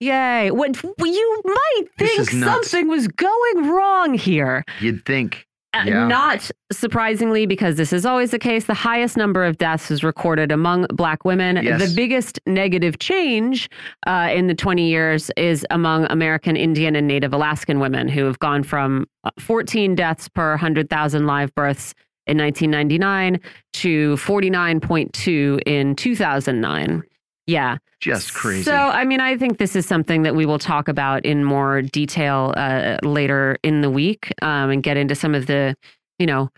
Yay. 0.01 0.53
What 0.53 0.81
you 0.83 1.43
might 1.45 1.85
think 1.99 2.31
something 2.31 2.87
was 2.87 3.09
going 3.09 3.69
wrong 3.69 4.15
here. 4.15 4.63
You'd 4.81 5.05
think. 5.05 5.48
Uh, 5.75 5.85
Yeah. 5.87 6.07
Not 6.09 6.51
surprisingly, 6.73 7.45
because 7.47 7.77
this 7.77 7.93
is 7.93 8.07
always 8.07 8.31
the 8.31 8.39
case, 8.39 8.65
the 8.65 8.75
highest 8.75 9.17
number 9.17 9.45
of 9.45 9.59
deaths 9.59 9.91
is 9.91 10.03
recorded 10.03 10.51
among 10.51 10.87
Black 10.93 11.25
women. 11.25 11.63
Yes. 11.63 11.89
The 11.89 11.95
biggest 11.95 12.41
negative 12.47 12.99
change 12.99 13.69
uh, 14.07 14.31
in 14.33 14.47
the 14.47 14.55
20 14.55 14.89
years 14.89 15.31
is 15.37 15.67
among 15.71 16.07
American 16.07 16.57
Indian 16.57 16.97
and 16.97 17.07
Native 17.07 17.33
Alaskan 17.35 17.81
women, 17.81 18.09
who 18.09 18.25
have 18.25 18.39
gone 18.39 18.63
from 18.63 19.07
uh, 19.25 19.31
14 19.39 19.95
deaths 19.95 20.29
per 20.29 20.51
100,000 20.53 21.27
live 21.27 21.55
births 21.55 21.95
in 22.27 22.39
1999 22.39 23.41
to 23.75 24.17
49.2 24.17 25.61
in 25.67 25.95
2009. 25.97 27.03
Yeah. 27.49 27.79
Just 28.01 28.35
crazy. 28.35 28.65
So, 28.65 28.75
I 28.75 29.05
mean, 29.05 29.21
I 29.21 29.37
think 29.37 29.59
this 29.59 29.75
is 29.75 29.87
something 29.87 30.23
that 30.23 30.37
we 30.37 30.47
will 30.47 30.59
talk 30.59 30.87
about 30.87 31.25
in 31.25 31.43
more 31.43 31.83
detail 31.83 32.53
uh, 32.57 32.99
later 33.03 33.57
in 33.65 33.81
the 33.81 33.91
week 33.91 34.33
um, 34.43 34.71
and 34.71 34.83
get 34.83 34.97
into 34.97 35.15
some 35.15 35.35
of 35.35 35.47
the, 35.47 35.75
you 36.19 36.27
know, 36.27 36.51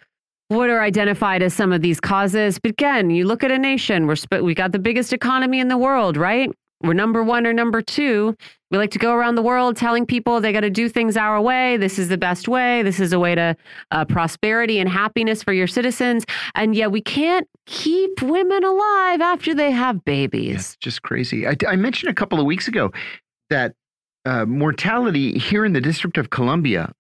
what 0.49 0.69
are 0.69 0.83
identified 0.83 1.43
as 1.43 1.55
some 1.55 1.73
of 1.73 1.81
these 1.81 2.01
causes. 2.01 2.59
But 2.59 2.73
again, 2.73 3.09
you 3.11 3.25
look 3.25 3.45
at 3.45 3.53
a 3.53 3.59
nation, 3.59 4.07
we're 4.09 4.17
sp- 4.19 4.43
we 4.43 4.53
got 4.53 4.73
the 4.73 4.81
biggest 4.81 5.13
economy 5.13 5.61
in 5.61 5.69
the 5.69 5.79
world, 5.79 6.17
right? 6.17 6.51
We're 6.83 6.93
number 6.93 7.23
one 7.23 7.47
or 7.47 7.53
number 7.53 7.81
two. 7.81 8.35
We 8.71 8.79
like 8.79 8.93
to 8.93 8.99
go 8.99 9.13
around 9.13 9.35
the 9.35 9.43
world 9.43 9.77
telling 9.77 10.07
people 10.07 10.41
they 10.41 10.53
got 10.53 10.61
to 10.61 10.71
do 10.71 10.89
things 10.89 11.17
our 11.17 11.41
way. 11.41 11.77
This 11.77 11.99
is 11.99 12.09
the 12.09 12.19
best 12.19 12.47
way. 12.47 12.83
This 12.83 13.01
is 13.01 13.13
a 13.13 13.19
way 13.19 13.35
to 13.35 13.57
uh, 13.91 14.05
prosperity 14.05 14.79
and 14.79 14.89
happiness 14.89 15.43
for 15.43 15.53
your 15.53 15.67
citizens. 15.67 16.25
And 16.55 16.75
yet 16.77 16.93
we 16.93 17.01
can't 17.01 17.49
keep 17.67 18.23
women 18.23 18.63
alive 18.63 19.21
after 19.21 19.55
they 19.55 19.73
have 19.73 20.05
babies. 20.05 20.55
It's 20.55 20.77
just 20.77 21.03
crazy. 21.03 21.49
I, 21.49 21.57
I 21.67 21.75
mentioned 21.75 22.11
a 22.11 22.15
couple 22.15 22.39
of 22.39 22.47
weeks 22.47 22.69
ago 22.69 22.93
that 23.49 23.75
uh, 24.25 24.45
mortality 24.47 25.39
here 25.39 25.65
in 25.65 25.73
the 25.73 25.81
District 25.81 26.17
of 26.17 26.31
Columbia, 26.31 26.93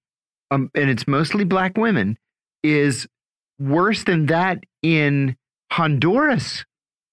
um, 0.50 0.70
and 0.74 0.90
it's 0.90 1.06
mostly 1.06 1.44
black 1.44 1.76
women, 1.76 2.18
is 2.64 3.06
worse 3.60 4.02
than 4.04 4.26
that 4.26 4.64
in 4.82 5.36
Honduras. 5.70 6.64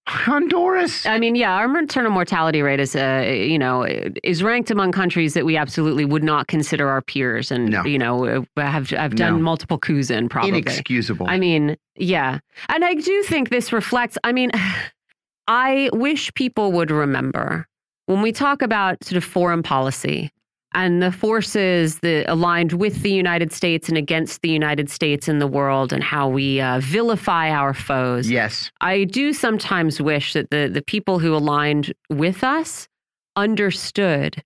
Honduras. 0.07 1.05
I 1.05 1.19
mean, 1.19 1.35
yeah, 1.35 1.53
our 1.53 1.67
maternal 1.67 2.11
mortality 2.11 2.61
rate 2.61 2.79
is, 2.79 2.95
uh, 2.95 3.25
you 3.27 3.59
know, 3.59 3.85
is 4.23 4.41
ranked 4.41 4.71
among 4.71 4.93
countries 4.93 5.33
that 5.33 5.45
we 5.45 5.57
absolutely 5.57 6.05
would 6.05 6.23
not 6.23 6.47
consider 6.47 6.87
our 6.89 7.01
peers, 7.01 7.51
and 7.51 7.69
No. 7.69 7.83
you 7.83 7.97
know, 7.99 8.45
have 8.57 8.89
have 8.91 9.15
done 9.15 9.33
No. 9.33 9.39
multiple 9.39 9.77
coups 9.77 10.09
in 10.09 10.29
probably. 10.29 10.59
Inexcusable. 10.59 11.27
I 11.29 11.37
mean, 11.37 11.75
yeah, 11.97 12.39
and 12.69 12.85
I 12.85 12.93
do 12.93 13.23
think 13.23 13.49
this 13.49 13.73
reflects. 13.73 14.17
I 14.23 14.31
mean, 14.31 14.51
I 15.49 15.89
wish 15.93 16.33
people 16.33 16.71
would 16.73 16.89
remember 16.91 17.67
when 18.05 18.21
we 18.21 18.31
talk 18.31 18.61
about 18.61 19.03
sort 19.03 19.17
of 19.17 19.23
foreign 19.23 19.63
policy 19.63 20.31
and 20.73 21.01
the 21.01 21.11
forces 21.11 21.99
that 21.99 22.25
aligned 22.27 22.73
with 22.73 23.01
the 23.01 23.11
United 23.11 23.51
States 23.51 23.89
and 23.89 23.97
against 23.97 24.41
the 24.41 24.49
United 24.49 24.89
States 24.89 25.27
in 25.27 25.39
the 25.39 25.47
world, 25.47 25.93
and 25.93 26.03
how 26.03 26.27
we 26.27 26.59
uh, 26.61 26.79
vilify 26.81 27.49
our 27.49 27.73
foes. 27.73 28.29
yes. 28.29 28.71
I 28.81 29.05
do 29.05 29.33
sometimes 29.33 30.01
wish 30.01 30.33
that 30.33 30.49
the 30.49 30.69
the 30.71 30.81
people 30.81 31.19
who 31.19 31.35
aligned 31.35 31.93
with 32.09 32.43
us 32.43 32.87
understood 33.35 34.43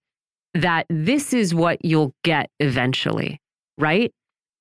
that 0.54 0.86
this 0.90 1.34
is 1.34 1.56
what 1.56 1.84
you'll 1.84 2.14
get 2.24 2.50
eventually, 2.60 3.40
right? 3.78 4.12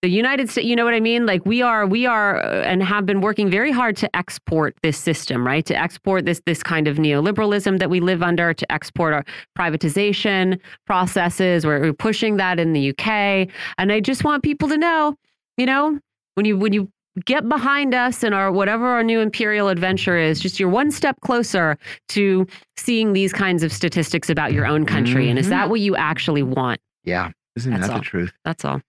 The 0.03 0.09
United 0.09 0.49
States, 0.49 0.67
you 0.67 0.77
know 0.77 0.87
what 0.87 0.95
I 0.95 1.01
mean? 1.01 1.27
Like 1.27 1.45
we 1.45 1.61
are, 1.61 1.87
we 1.87 2.07
are, 2.07 2.43
uh, 2.43 2.63
and 2.63 2.83
have 2.83 3.05
been 3.05 3.21
working 3.21 3.51
very 3.51 3.71
hard 3.71 3.99
to 3.99 4.17
export 4.17 4.75
this 4.83 4.97
system, 4.97 5.47
right? 5.47 5.65
To 5.67 5.77
export 5.77 6.25
this 6.25 6.41
this 6.47 6.63
kind 6.63 6.89
of 6.89 6.97
neoliberalism 6.97 7.79
that 7.81 7.91
we 7.91 8.01
live 8.01 8.23
under, 8.23 8.55
to 8.55 8.73
export 8.73 9.13
our 9.13 9.25
privatization 9.59 10.59
processes. 10.87 11.67
We're, 11.67 11.81
we're 11.81 11.93
pushing 11.93 12.39
that 12.39 12.59
in 12.59 12.73
the 12.73 12.91
UK, 12.91 13.49
and 13.77 13.93
I 13.93 14.01
just 14.01 14.25
want 14.25 14.43
people 14.43 14.69
to 14.71 14.79
know, 14.79 15.17
you 15.59 15.67
know, 15.67 15.99
when 16.35 16.47
you 16.47 16.57
when 16.57 16.73
you 16.73 16.91
get 17.27 17.47
behind 17.49 17.95
us 17.95 18.23
and 18.23 18.35
our 18.35 18.51
whatever 18.51 18.87
our 18.87 19.03
new 19.03 19.21
imperial 19.21 19.69
adventure 19.69 20.17
is 20.17 20.41
just 20.41 20.59
you're 20.61 20.69
one 20.69 20.91
step 20.91 21.21
closer 21.21 21.77
to 22.09 22.47
seeing 22.79 23.13
these 23.13 23.33
kinds 23.33 23.63
of 23.63 23.73
statistics 23.73 24.31
about 24.31 24.53
your 24.53 24.65
own 24.65 24.87
country 24.87 25.29
and 25.29 25.37
is 25.37 25.49
that 25.49 25.69
what 25.69 25.81
you 25.81 25.97
actually 25.97 26.45
want 26.45 26.81
Yeah. 27.05 27.33
Isn't 27.57 27.73
That's 27.73 27.89
that 27.89 27.93
all. 27.93 27.99
the 27.99 28.05
truth? 28.05 28.33
that's 28.45 28.65
all 28.65 28.81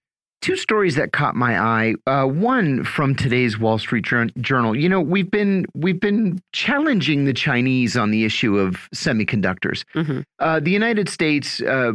two 0.42 0.56
stories 0.56 0.96
that 0.96 1.14
caught 1.14 1.36
my 1.36 1.60
eye. 1.60 1.94
Uh, 2.08 2.26
one 2.26 2.84
from 2.84 3.16
today's 3.16 3.58
Wall 3.60 3.78
Street 3.78 4.06
Journal. 4.06 4.76
You 4.76 4.90
know, 4.90 5.00
we've 5.00 5.30
been 5.32 5.66
we've 5.74 6.00
been 6.00 6.42
challenging 6.52 7.26
the 7.26 7.34
Chinese 7.34 7.96
on 7.96 8.12
the 8.12 8.26
issue 8.26 8.58
of 8.58 8.90
semiconductors. 8.94 9.84
Mhm. 9.96 10.24
Uh, 10.40 10.60
the 10.60 10.72
United 10.72 11.08
States 11.08 11.62
uh, 11.62 11.94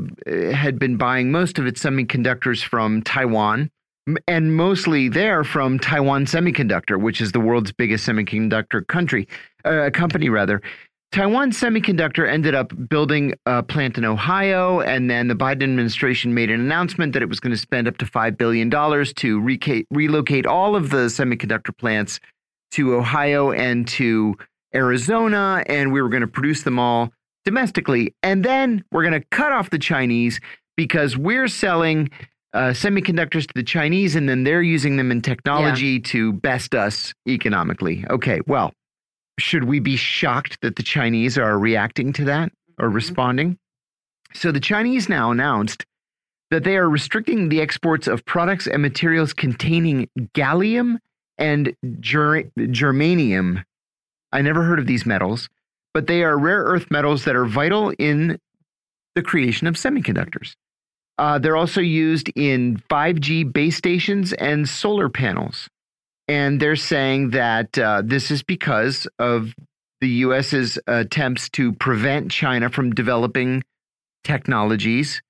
had 0.52 0.78
been 0.78 0.96
buying 0.96 1.30
most 1.30 1.58
of 1.58 1.66
its 1.66 1.82
semiconductors 1.82 2.62
from 2.62 3.02
Taiwan. 3.02 3.70
And 4.28 4.54
mostly 4.54 5.08
there 5.08 5.42
from 5.42 5.80
Taiwan 5.80 6.26
Semiconductor, 6.26 6.96
which 7.00 7.20
is 7.20 7.32
the 7.32 7.40
world's 7.40 7.72
biggest 7.72 8.08
semiconductor 8.08 8.86
country, 8.86 9.26
uh, 9.64 9.90
company 9.92 10.28
rather. 10.28 10.62
Taiwan 11.12 11.50
Semiconductor 11.50 12.28
ended 12.28 12.54
up 12.54 12.72
building 12.88 13.32
a 13.46 13.62
plant 13.62 13.96
in 13.96 14.04
Ohio, 14.04 14.80
and 14.80 15.08
then 15.08 15.28
the 15.28 15.34
Biden 15.34 15.62
administration 15.62 16.34
made 16.34 16.50
an 16.50 16.60
announcement 16.60 17.12
that 17.14 17.22
it 17.22 17.28
was 17.28 17.40
going 17.40 17.52
to 17.52 17.56
spend 17.56 17.88
up 17.88 17.96
to 17.98 18.04
$5 18.04 18.36
billion 18.36 18.70
to 18.70 19.84
relocate 19.90 20.46
all 20.46 20.76
of 20.76 20.90
the 20.90 21.06
semiconductor 21.06 21.76
plants 21.76 22.20
to 22.72 22.94
Ohio 22.94 23.52
and 23.52 23.88
to 23.88 24.34
Arizona, 24.74 25.64
and 25.66 25.92
we 25.92 26.02
were 26.02 26.08
going 26.08 26.20
to 26.20 26.26
produce 26.26 26.64
them 26.64 26.78
all 26.78 27.12
domestically. 27.44 28.14
And 28.22 28.44
then 28.44 28.84
we're 28.92 29.04
going 29.04 29.18
to 29.18 29.26
cut 29.30 29.52
off 29.52 29.70
the 29.70 29.78
Chinese 29.78 30.40
because 30.76 31.16
we're 31.16 31.48
selling 31.48 32.10
uh, 32.52 32.70
semiconductors 32.70 33.46
to 33.46 33.52
the 33.54 33.62
Chinese, 33.62 34.16
and 34.16 34.28
then 34.28 34.44
they're 34.44 34.62
using 34.62 34.96
them 34.96 35.10
in 35.10 35.22
technology 35.22 36.00
to 36.00 36.32
best 36.32 36.74
us 36.74 37.14
economically. 37.26 38.04
Okay, 38.10 38.40
well, 38.46 38.72
should 39.38 39.64
we 39.64 39.80
be 39.80 39.96
shocked 39.96 40.60
that 40.62 40.76
the 40.76 40.82
Chinese 40.82 41.36
are 41.36 41.58
reacting 41.58 42.12
to 42.14 42.24
that 42.24 42.52
or 42.78 42.88
responding? 42.88 43.58
So 44.34 44.52
the 44.52 44.60
Chinese 44.60 45.08
now 45.08 45.30
announced 45.30 45.84
that 46.50 46.64
they 46.64 46.76
are 46.76 46.88
restricting 46.88 47.48
the 47.48 47.60
exports 47.60 48.06
of 48.06 48.24
products 48.24 48.66
and 48.66 48.80
materials 48.80 49.32
containing 49.32 50.08
gallium 50.34 50.98
and 51.38 51.74
ger- 52.00 52.50
germanium. 52.58 53.64
I 54.32 54.42
never 54.42 54.62
heard 54.62 54.78
of 54.78 54.86
these 54.86 55.06
metals, 55.06 55.48
but 55.92 56.06
they 56.06 56.22
are 56.22 56.38
rare 56.38 56.62
earth 56.62 56.90
metals 56.90 57.24
that 57.24 57.36
are 57.36 57.46
vital 57.46 57.92
in 57.98 58.38
the 59.14 59.22
creation 59.22 59.66
of 59.66 59.74
semiconductors. 59.74 60.54
Uh, 61.18 61.38
they're 61.38 61.56
also 61.56 61.80
used 61.80 62.30
in 62.36 62.76
5G 62.90 63.50
base 63.52 63.76
stations 63.76 64.32
and 64.34 64.68
solar 64.68 65.08
panels. 65.08 65.68
And 66.28 66.60
they're 66.60 66.76
saying 66.76 67.30
that 67.30 67.78
uh, 67.78 68.02
this 68.04 68.30
is 68.30 68.42
because 68.42 69.06
of 69.18 69.54
the 70.00 70.08
US's 70.08 70.78
attempts 70.86 71.48
to 71.50 71.72
prevent 71.72 72.30
China 72.30 72.68
from 72.68 72.94
developing 72.94 73.62
technologies. 74.24 75.22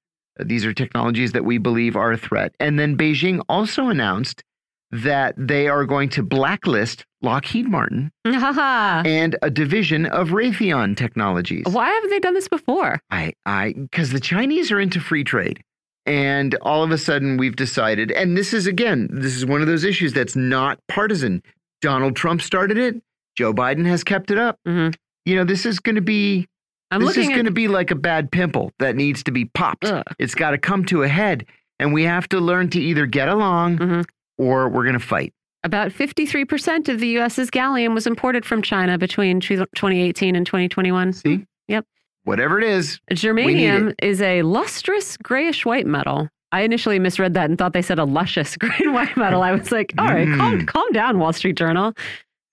These 0.42 0.64
are 0.64 0.72
technologies 0.72 1.32
that 1.32 1.44
we 1.44 1.58
believe 1.58 1.96
are 1.96 2.12
a 2.12 2.16
threat. 2.16 2.54
And 2.60 2.78
then 2.78 2.96
Beijing 2.96 3.40
also 3.48 3.88
announced 3.88 4.42
that 4.90 5.34
they 5.36 5.68
are 5.68 5.84
going 5.84 6.08
to 6.10 6.22
blacklist 6.22 7.04
Lockheed 7.22 7.68
Martin 7.68 8.12
and 8.24 9.36
a 9.42 9.50
division 9.50 10.06
of 10.06 10.28
Raytheon 10.28 10.96
Technologies. 10.96 11.64
Why 11.66 11.88
haven't 11.88 12.10
they 12.10 12.20
done 12.20 12.34
this 12.34 12.48
before? 12.48 13.00
I, 13.10 13.32
I, 13.44 13.72
because 13.72 14.10
the 14.10 14.20
Chinese 14.20 14.70
are 14.70 14.78
into 14.78 15.00
free 15.00 15.24
trade, 15.24 15.60
And 16.06 16.54
all 16.62 16.84
of 16.84 16.90
a 16.92 16.98
sudden, 16.98 17.36
we've 17.36 17.56
decided, 17.56 18.12
and 18.12 18.36
this 18.36 18.52
is 18.54 18.66
again, 18.66 19.08
this 19.12 19.34
is 19.36 19.44
one 19.44 19.60
of 19.60 19.66
those 19.66 19.82
issues 19.84 20.12
that's 20.12 20.36
not 20.36 20.78
partisan. 20.88 21.42
Donald 21.82 22.14
Trump 22.16 22.40
started 22.42 22.78
it. 22.78 23.02
Joe 23.36 23.52
Biden 23.52 23.84
has 23.86 24.04
kept 24.04 24.30
it 24.30 24.38
up. 24.38 24.58
Mhm. 24.66 24.94
You 25.24 25.34
know, 25.34 25.44
this 25.44 25.66
is 25.66 25.80
going 25.80 25.96
to 25.96 26.00
be 26.00 26.46
I'm 26.92 27.00
this 27.00 27.16
is 27.16 27.28
going 27.28 27.44
to 27.46 27.50
be 27.50 27.66
like 27.66 27.90
a 27.90 27.96
bad 27.96 28.30
pimple 28.30 28.70
that 28.78 28.94
needs 28.94 29.24
to 29.24 29.32
be 29.32 29.46
popped. 29.46 29.84
Ugh. 29.84 30.04
It's 30.20 30.36
got 30.36 30.52
to 30.52 30.58
come 30.58 30.84
to 30.86 31.02
a 31.02 31.08
head, 31.08 31.44
and 31.80 31.92
we 31.92 32.04
have 32.04 32.28
to 32.28 32.38
learn 32.38 32.70
to 32.70 32.80
either 32.80 33.06
get 33.06 33.28
along 33.28 33.78
Mhm. 33.78 34.04
or 34.38 34.68
we're 34.68 34.84
going 34.84 34.98
to 34.98 35.04
fight. 35.04 35.32
About 35.64 35.90
53% 35.90 36.88
of 36.88 37.00
the 37.00 37.08
U.S.'s 37.08 37.50
gallium 37.50 37.92
was 37.92 38.06
imported 38.06 38.46
from 38.46 38.62
China 38.62 38.96
between 38.98 39.40
2018 39.40 40.36
and 40.36 40.46
2021. 40.46 41.12
See? 41.12 41.44
Yep. 41.66 41.84
Whatever 42.26 42.58
it 42.58 42.64
is, 42.64 43.00
Germanium 43.12 43.94
is 44.02 44.20
a 44.20 44.42
lustrous 44.42 45.16
grayish 45.16 45.64
white 45.64 45.86
metal. 45.86 46.28
I 46.52 46.60
initially 46.62 46.98
misread 46.98 47.34
that 47.34 47.48
and 47.48 47.58
thought 47.58 47.72
they 47.72 47.82
said 47.82 47.98
a 47.98 48.04
luscious 48.04 48.56
green 48.58 48.92
white 48.92 49.16
metal. 49.16 49.42
I 49.42 49.52
was 49.52 49.72
like, 49.72 49.94
all 49.98 50.06
right, 50.06 50.28
calm, 50.36 50.60
Mm. 50.60 50.66
calm 50.66 50.90
down, 50.92 51.18
Wall 51.18 51.32
Street 51.32 51.56
Journal. 51.56 51.92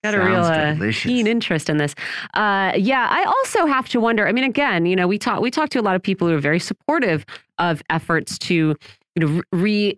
Got 0.04 0.16
a 0.16 0.20
real 0.20 0.44
uh, 0.44 0.92
keen 0.92 1.28
interest 1.28 1.70
in 1.70 1.78
this. 1.78 1.96
Uh, 2.34 2.74
yeah, 2.76 3.08
I 3.10 3.24
also 3.24 3.66
have 3.66 3.88
to 3.90 4.00
wonder. 4.00 4.28
I 4.28 4.32
mean, 4.34 4.44
again, 4.44 4.86
you 4.86 4.96
know, 4.96 5.08
we 5.08 5.18
talk 5.18 5.40
we 5.42 5.50
talk 5.50 5.70
to 5.70 5.80
a 5.80 5.82
lot 5.82 5.96
of 5.96 6.04
people 6.04 6.28
who 6.28 6.36
are 6.36 6.40
very 6.40 6.60
supportive 6.60 7.26
of 7.58 7.82
efforts 7.90 8.38
to, 8.40 8.54
you 8.54 8.76
know, 9.18 9.42
re 9.54 9.98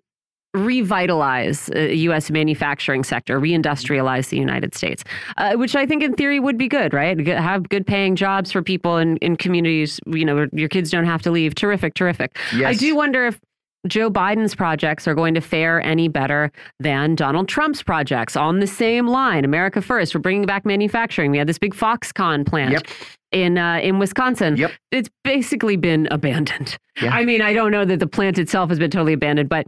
revitalize 0.55 1.69
uh, 1.75 1.79
U.S. 1.79 2.31
manufacturing 2.31 3.03
sector, 3.03 3.39
reindustrialize 3.39 4.29
the 4.29 4.37
United 4.37 4.73
States, 4.75 5.03
uh, 5.37 5.53
which 5.55 5.75
I 5.75 5.85
think 5.85 6.03
in 6.03 6.13
theory 6.13 6.39
would 6.39 6.57
be 6.57 6.67
good, 6.67 6.93
right? 6.93 7.25
Have 7.27 7.69
good 7.69 7.85
paying 7.85 8.15
jobs 8.15 8.51
for 8.51 8.61
people 8.61 8.97
in, 8.97 9.17
in 9.17 9.35
communities, 9.35 9.99
you 10.07 10.25
know, 10.25 10.47
your 10.53 10.69
kids 10.69 10.89
don't 10.89 11.05
have 11.05 11.21
to 11.23 11.31
leave. 11.31 11.55
Terrific, 11.55 11.93
terrific. 11.93 12.37
yes. 12.55 12.67
I 12.67 12.73
do 12.73 12.95
wonder 12.95 13.25
if 13.25 13.39
Joe 13.87 14.09
Biden's 14.09 14.55
projects 14.55 15.07
are 15.07 15.13
going 15.13 15.35
to 15.35 15.41
fare 15.41 15.79
any 15.81 16.07
better 16.07 16.51
than 16.79 17.13
Donald 17.13 17.47
Trump's 17.47 17.83
projects 17.83 18.35
on 18.35 18.59
the 18.59 18.65
same 18.65 19.05
line. 19.07 19.45
America 19.45 19.79
First, 19.81 20.15
we're 20.15 20.21
bringing 20.21 20.45
back 20.47 20.65
manufacturing. 20.65 21.29
We 21.29 21.37
had 21.37 21.47
this 21.47 21.59
big 21.59 21.75
Foxconn 21.75 22.47
plant 22.47 22.71
Yep. 22.71 22.87
in 23.31 23.57
uh, 23.59 23.79
in 23.83 23.99
Wisconsin. 23.99 24.57
Yep. 24.57 24.71
It's 24.91 25.09
basically 25.23 25.75
been 25.77 26.07
abandoned. 26.09 26.77
Yeah. 26.99 27.13
I 27.13 27.25
mean, 27.25 27.41
I 27.41 27.53
don't 27.53 27.71
know 27.71 27.85
that 27.85 27.99
the 27.99 28.07
plant 28.07 28.39
itself 28.39 28.69
has 28.69 28.79
been 28.79 28.89
totally 28.89 29.13
abandoned, 29.13 29.49
but 29.49 29.67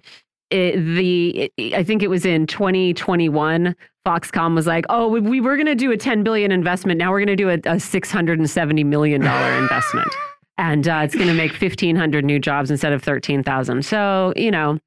it, 0.50 0.78
the 0.96 1.52
I 1.76 1.84
think 1.84 2.02
it 2.04 2.10
was 2.10 2.26
in 2.26 2.48
2021. 2.48 3.76
Foxconn 4.06 4.56
was 4.56 4.66
like, 4.68 4.86
"Oh, 4.90 5.08
we, 5.10 5.20
we 5.20 5.42
were 5.42 5.56
going 5.56 5.66
to 5.68 5.76
do 5.76 5.92
a 5.92 5.98
10 5.98 6.24
billion 6.24 6.52
investment. 6.52 6.98
Now 6.98 7.12
we're 7.12 7.20
going 7.26 7.36
to 7.36 7.36
do 7.36 7.50
a, 7.50 7.60
a 7.76 7.80
670 7.80 8.84
million 8.84 9.22
dollar 9.22 9.58
investment." 9.62 10.08
and 10.60 10.88
uh, 10.88 11.02
it's 11.04 11.14
going 11.14 11.28
to 11.28 11.36
make 11.36 11.52
1,500 11.52 12.26
new 12.26 12.40
jobs 12.40 12.72
instead 12.72 12.92
of 12.92 13.04
13,000. 13.04 13.86
So, 13.86 14.34
you 14.36 14.50
know, 14.50 14.80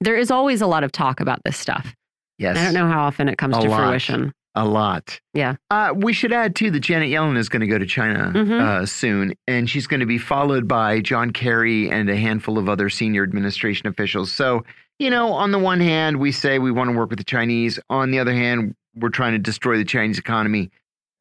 there 0.00 0.14
is 0.16 0.30
always 0.30 0.60
a 0.60 0.66
lot 0.68 0.84
of 0.84 0.92
talk 0.92 1.18
about 1.18 1.40
this 1.44 1.56
stuff. 1.56 1.92
yes. 2.38 2.56
I 2.56 2.62
don't 2.62 2.72
know 2.74 2.86
how 2.86 3.00
often 3.02 3.28
it 3.28 3.36
comes 3.36 3.56
A 3.56 3.62
to 3.62 3.68
lot. 3.68 3.78
fruition. 3.88 4.32
A 4.54 4.64
lot. 4.64 5.18
Yeah. 5.34 5.56
Uh, 5.70 5.92
we 5.96 6.12
should 6.12 6.32
add 6.32 6.54
too 6.54 6.70
that 6.70 6.78
Janet 6.80 7.08
Yellen 7.10 7.36
is 7.36 7.48
going 7.48 7.62
to 7.62 7.66
go 7.66 7.78
to 7.78 7.84
China 7.86 8.30
Mhm. 8.32 8.60
uh, 8.60 8.86
soon, 8.86 9.32
and 9.48 9.68
she's 9.68 9.88
going 9.88 9.98
to 9.98 10.06
be 10.06 10.18
followed 10.18 10.68
by 10.68 11.00
John 11.00 11.32
Kerry 11.32 11.90
and 11.90 12.08
a 12.08 12.16
handful 12.16 12.56
of 12.56 12.68
other 12.68 12.88
senior 12.88 13.24
administration 13.24 13.88
officials. 13.88 14.30
So, 14.30 14.64
you 14.98 15.10
know, 15.10 15.32
on 15.32 15.52
the 15.52 15.58
one 15.58 15.80
hand, 15.80 16.18
we 16.18 16.32
say 16.32 16.58
we 16.58 16.70
want 16.70 16.90
to 16.90 16.96
work 16.96 17.10
with 17.10 17.18
the 17.18 17.24
Chinese. 17.24 17.78
On 17.90 18.10
the 18.10 18.18
other 18.18 18.32
hand, 18.34 18.74
we're 18.94 19.10
trying 19.10 19.32
to 19.32 19.38
destroy 19.38 19.76
the 19.76 19.84
Chinese 19.84 20.18
economy. 20.18 20.70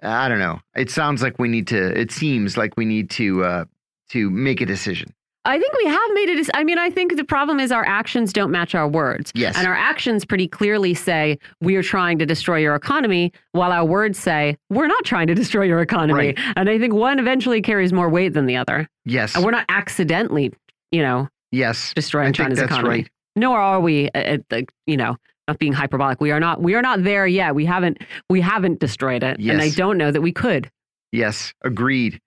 I 0.02 0.30
don't 0.30 0.40
know. 0.40 0.60
It 0.76 0.92
sounds 0.92 1.22
like 1.22 1.40
we 1.40 1.48
need 1.48 1.68
to. 1.68 2.00
It 2.00 2.12
seems 2.12 2.58
like 2.58 2.78
we 2.78 2.86
need 2.86 3.10
to 3.12 3.44
uh, 3.44 3.66
to 4.10 4.30
make 4.30 4.62
a 4.62 4.66
decision. 4.66 5.14
I 5.46 5.58
think 5.58 5.74
we 5.78 5.86
have 5.86 6.14
made 6.14 6.30
it. 6.30 6.50
I 6.54 6.66
mean, 6.66 6.78
I 6.78 6.90
think 6.90 7.16
the 7.16 7.24
problem 7.24 7.62
is 7.62 7.72
our 7.72 7.86
actions 7.86 8.34
don't 8.34 8.52
match 8.52 8.76
our 8.76 8.88
words. 8.88 9.32
Yes. 9.34 9.56
And 9.58 9.66
our 9.66 9.74
actions 9.74 10.26
pretty 10.26 10.48
clearly 10.48 10.94
say 10.94 11.40
we 11.62 11.78
are 11.78 11.84
trying 11.84 12.20
to 12.20 12.26
destroy 12.26 12.58
your 12.58 12.76
economy, 12.76 13.32
while 13.54 13.72
our 13.72 13.86
words 13.86 14.20
say 14.20 14.58
we're 14.70 14.88
not 14.88 15.06
trying 15.06 15.28
to 15.28 15.36
destroy 15.36 15.64
your 15.64 15.80
economy. 15.80 16.36
Right. 16.36 16.40
And 16.58 16.70
I 16.70 16.78
think 16.78 16.94
one 16.94 17.18
eventually 17.18 17.62
carries 17.62 17.94
more 17.94 18.10
weight 18.10 18.34
than 18.34 18.46
the 18.46 18.58
other. 18.58 18.90
Yes. 19.06 19.36
And 19.36 19.46
we're 19.46 19.52
not 19.52 19.66
accidentally, 19.70 20.52
you 20.92 21.02
know, 21.02 21.30
yes. 21.52 21.94
destroying 21.96 22.34
China's 22.34 22.60
that's 22.60 22.70
economy. 22.70 22.90
right. 22.90 23.10
Nor 23.38 23.58
are 23.60 23.80
we, 23.80 24.08
uh, 24.10 24.18
at 24.20 24.50
the, 24.50 24.66
you 24.86 24.98
know, 24.98 25.16
not 25.48 25.60
being 25.60 25.74
hyperbolic. 25.74 26.20
We 26.20 26.32
are 26.32 26.40
not. 26.40 26.62
We 26.62 26.76
are 26.76 26.82
not 26.82 27.04
there 27.04 27.26
yet. 27.26 27.56
We 27.56 27.66
haven't. 27.66 28.00
We 28.30 28.42
haven't 28.42 28.80
destroyed 28.80 29.24
it, 29.24 29.40
and 29.40 29.62
I 29.62 29.70
don't 29.70 29.98
know 29.98 30.12
that 30.12 30.22
we 30.22 30.32
could. 30.32 30.70
Yes. 31.12 31.54
Agreed. 31.64 32.20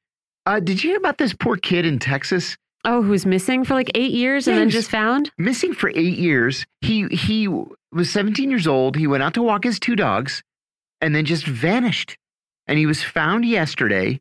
Uh, 0.47 0.59
did 0.61 0.83
you 0.83 0.91
hear 0.91 0.99
about 0.99 1.19
this 1.19 1.35
poor 1.35 1.57
kid 1.57 1.85
in 1.85 1.99
Texas? 1.99 2.57
Oh, 2.85 3.03
who's 3.03 3.27
missing 3.27 3.63
for 3.65 3.75
like 3.75 3.91
eight 3.95 4.13
years 4.13 4.49
and 4.49 4.57
then 4.57 4.71
just 4.71 4.91
found? 4.91 5.31
missing 5.37 5.75
for 5.75 5.91
eight 5.91 6.17
years. 6.17 6.65
He 6.81 7.07
he 7.09 7.47
was 7.93 8.11
17 8.11 8.49
years 8.49 8.67
old. 8.67 8.97
He 8.97 9.07
went 9.07 9.23
out 9.23 9.35
to 9.35 9.43
walk 9.43 9.65
his 9.65 9.79
two 9.79 9.97
dogs, 9.97 10.43
and 11.03 11.15
then 11.15 11.27
just 11.27 11.45
vanished. 11.47 12.17
And 12.67 12.79
he 12.79 12.87
was 12.87 13.03
found 13.03 13.45
yesterday, 13.45 14.21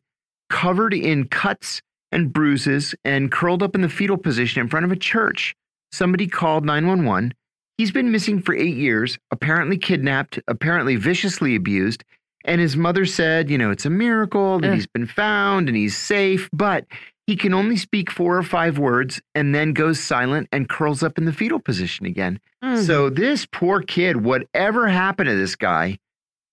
covered 0.50 0.92
in 0.92 1.28
cuts 1.28 1.80
and 2.12 2.32
bruises, 2.32 2.94
and 3.02 3.32
curled 3.32 3.62
up 3.62 3.74
in 3.74 3.80
the 3.80 3.88
fetal 3.88 4.18
position 4.18 4.60
in 4.60 4.68
front 4.68 4.84
of 4.84 4.92
a 4.92 4.96
church. 4.96 5.54
Somebody 5.92 6.26
called 6.26 6.64
911. 6.64 7.34
He's 7.78 7.90
been 7.90 8.10
missing 8.12 8.40
for 8.42 8.54
eight 8.54 8.76
years, 8.76 9.18
apparently 9.30 9.78
kidnapped, 9.78 10.38
apparently 10.48 10.96
viciously 10.96 11.54
abused. 11.56 12.04
And 12.44 12.60
his 12.60 12.76
mother 12.76 13.04
said, 13.06 13.50
you 13.50 13.58
know, 13.58 13.70
it's 13.70 13.86
a 13.86 13.90
miracle 13.90 14.60
that 14.60 14.68
Ugh. 14.68 14.74
he's 14.74 14.86
been 14.86 15.06
found 15.06 15.68
and 15.68 15.76
he's 15.76 15.96
safe, 15.96 16.48
but 16.52 16.84
he 17.26 17.36
can 17.36 17.52
only 17.54 17.76
speak 17.76 18.10
four 18.10 18.36
or 18.36 18.42
five 18.42 18.78
words 18.78 19.20
and 19.34 19.54
then 19.54 19.72
goes 19.72 20.00
silent 20.00 20.48
and 20.52 20.68
curls 20.68 21.02
up 21.02 21.16
in 21.18 21.24
the 21.26 21.32
fetal 21.32 21.58
position 21.60 22.06
again. 22.06 22.40
Mm. 22.64 22.84
So 22.84 23.08
this 23.10 23.46
poor 23.46 23.80
kid, 23.82 24.24
whatever 24.24 24.88
happened 24.88 25.28
to 25.28 25.36
this 25.36 25.54
guy, 25.56 25.98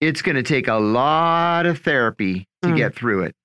it's 0.02 0.22
going 0.22 0.36
to 0.36 0.44
take 0.44 0.68
a 0.68 0.76
lot 0.76 1.66
of 1.66 1.80
therapy 1.80 2.48
to 2.62 2.70
Mm. 2.70 2.78
get 2.78 2.96
through 2.96 3.24
it. 3.24 3.36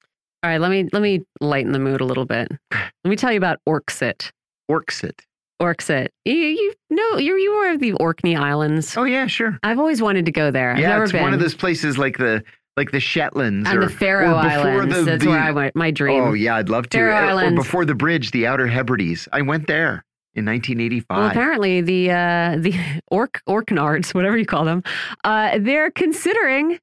All 0.43 0.51
right, 0.51 0.60
let 0.60 0.70
me 0.70 0.89
let 0.93 1.01
me 1.02 1.23
lighten 1.40 1.70
the 1.73 1.78
mood 1.78 2.01
a 2.01 2.05
little 2.05 2.24
bit. 2.27 2.48
Let 2.73 2.90
me 3.10 3.14
tell 3.16 3.31
you 3.31 3.39
about 3.39 3.59
Orksit. 3.69 4.31
Orksit. 4.70 5.20
Orksit. 5.62 6.09
You, 6.24 6.34
you 6.34 6.74
know, 6.90 7.16
you're 7.18 7.39
you 7.39 7.51
are 7.52 7.72
of 7.72 7.80
the 7.80 7.93
Orkney 7.94 8.36
Islands. 8.36 8.97
Oh 8.97 9.05
yeah, 9.05 9.26
sure. 9.26 9.59
I've 9.62 9.78
always 9.78 10.02
wanted 10.02 10.26
to 10.26 10.32
go 10.32 10.51
there. 10.51 10.72
I've 10.72 10.78
yeah, 10.78 10.89
never 10.90 11.05
it's 11.05 11.12
been. 11.12 11.22
one 11.22 11.32
of 11.34 11.40
those 11.40 11.55
places 11.55 11.97
like 11.98 12.18
the 12.18 12.43
like 12.76 12.90
the 12.90 12.98
Shetlands 13.01 13.68
and 13.68 13.78
or 13.78 13.86
the 13.86 13.90
Faroe 13.90 14.32
or 14.32 14.36
Islands. 14.36 14.94
the- 14.94 15.02
That's 15.02 15.24
the- 15.24 15.30
where 15.30 15.39
I 15.40 15.51
went. 15.51 15.76
My 15.76 15.90
dream. 15.90 16.22
Oh 16.22 16.32
yeah, 16.32 16.56
I'd 16.56 16.68
love 16.68 16.89
to. 16.90 16.98
Faroe 16.98 17.10
Or- 17.12 17.22
or 17.22 17.28
Islands. 17.28 17.56
before 17.62 17.84
the 17.84 17.94
bridge, 17.94 18.30
the 18.30 18.47
Outer 18.47 18.66
Hebrides. 18.66 19.28
I 19.32 19.43
went 19.43 19.66
there 19.66 20.05
in 20.34 20.44
1985. 20.47 21.16
Well, 21.18 21.26
apparently 21.28 21.80
the 21.82 22.10
uh, 22.10 22.56
the 22.59 22.74
Orc 23.10 23.40
Orknards, 23.47 24.14
whatever 24.14 24.36
you 24.39 24.47
call 24.47 24.64
them, 24.64 24.82
uh, 25.24 25.59
they're 25.60 25.90
considering, 25.90 26.74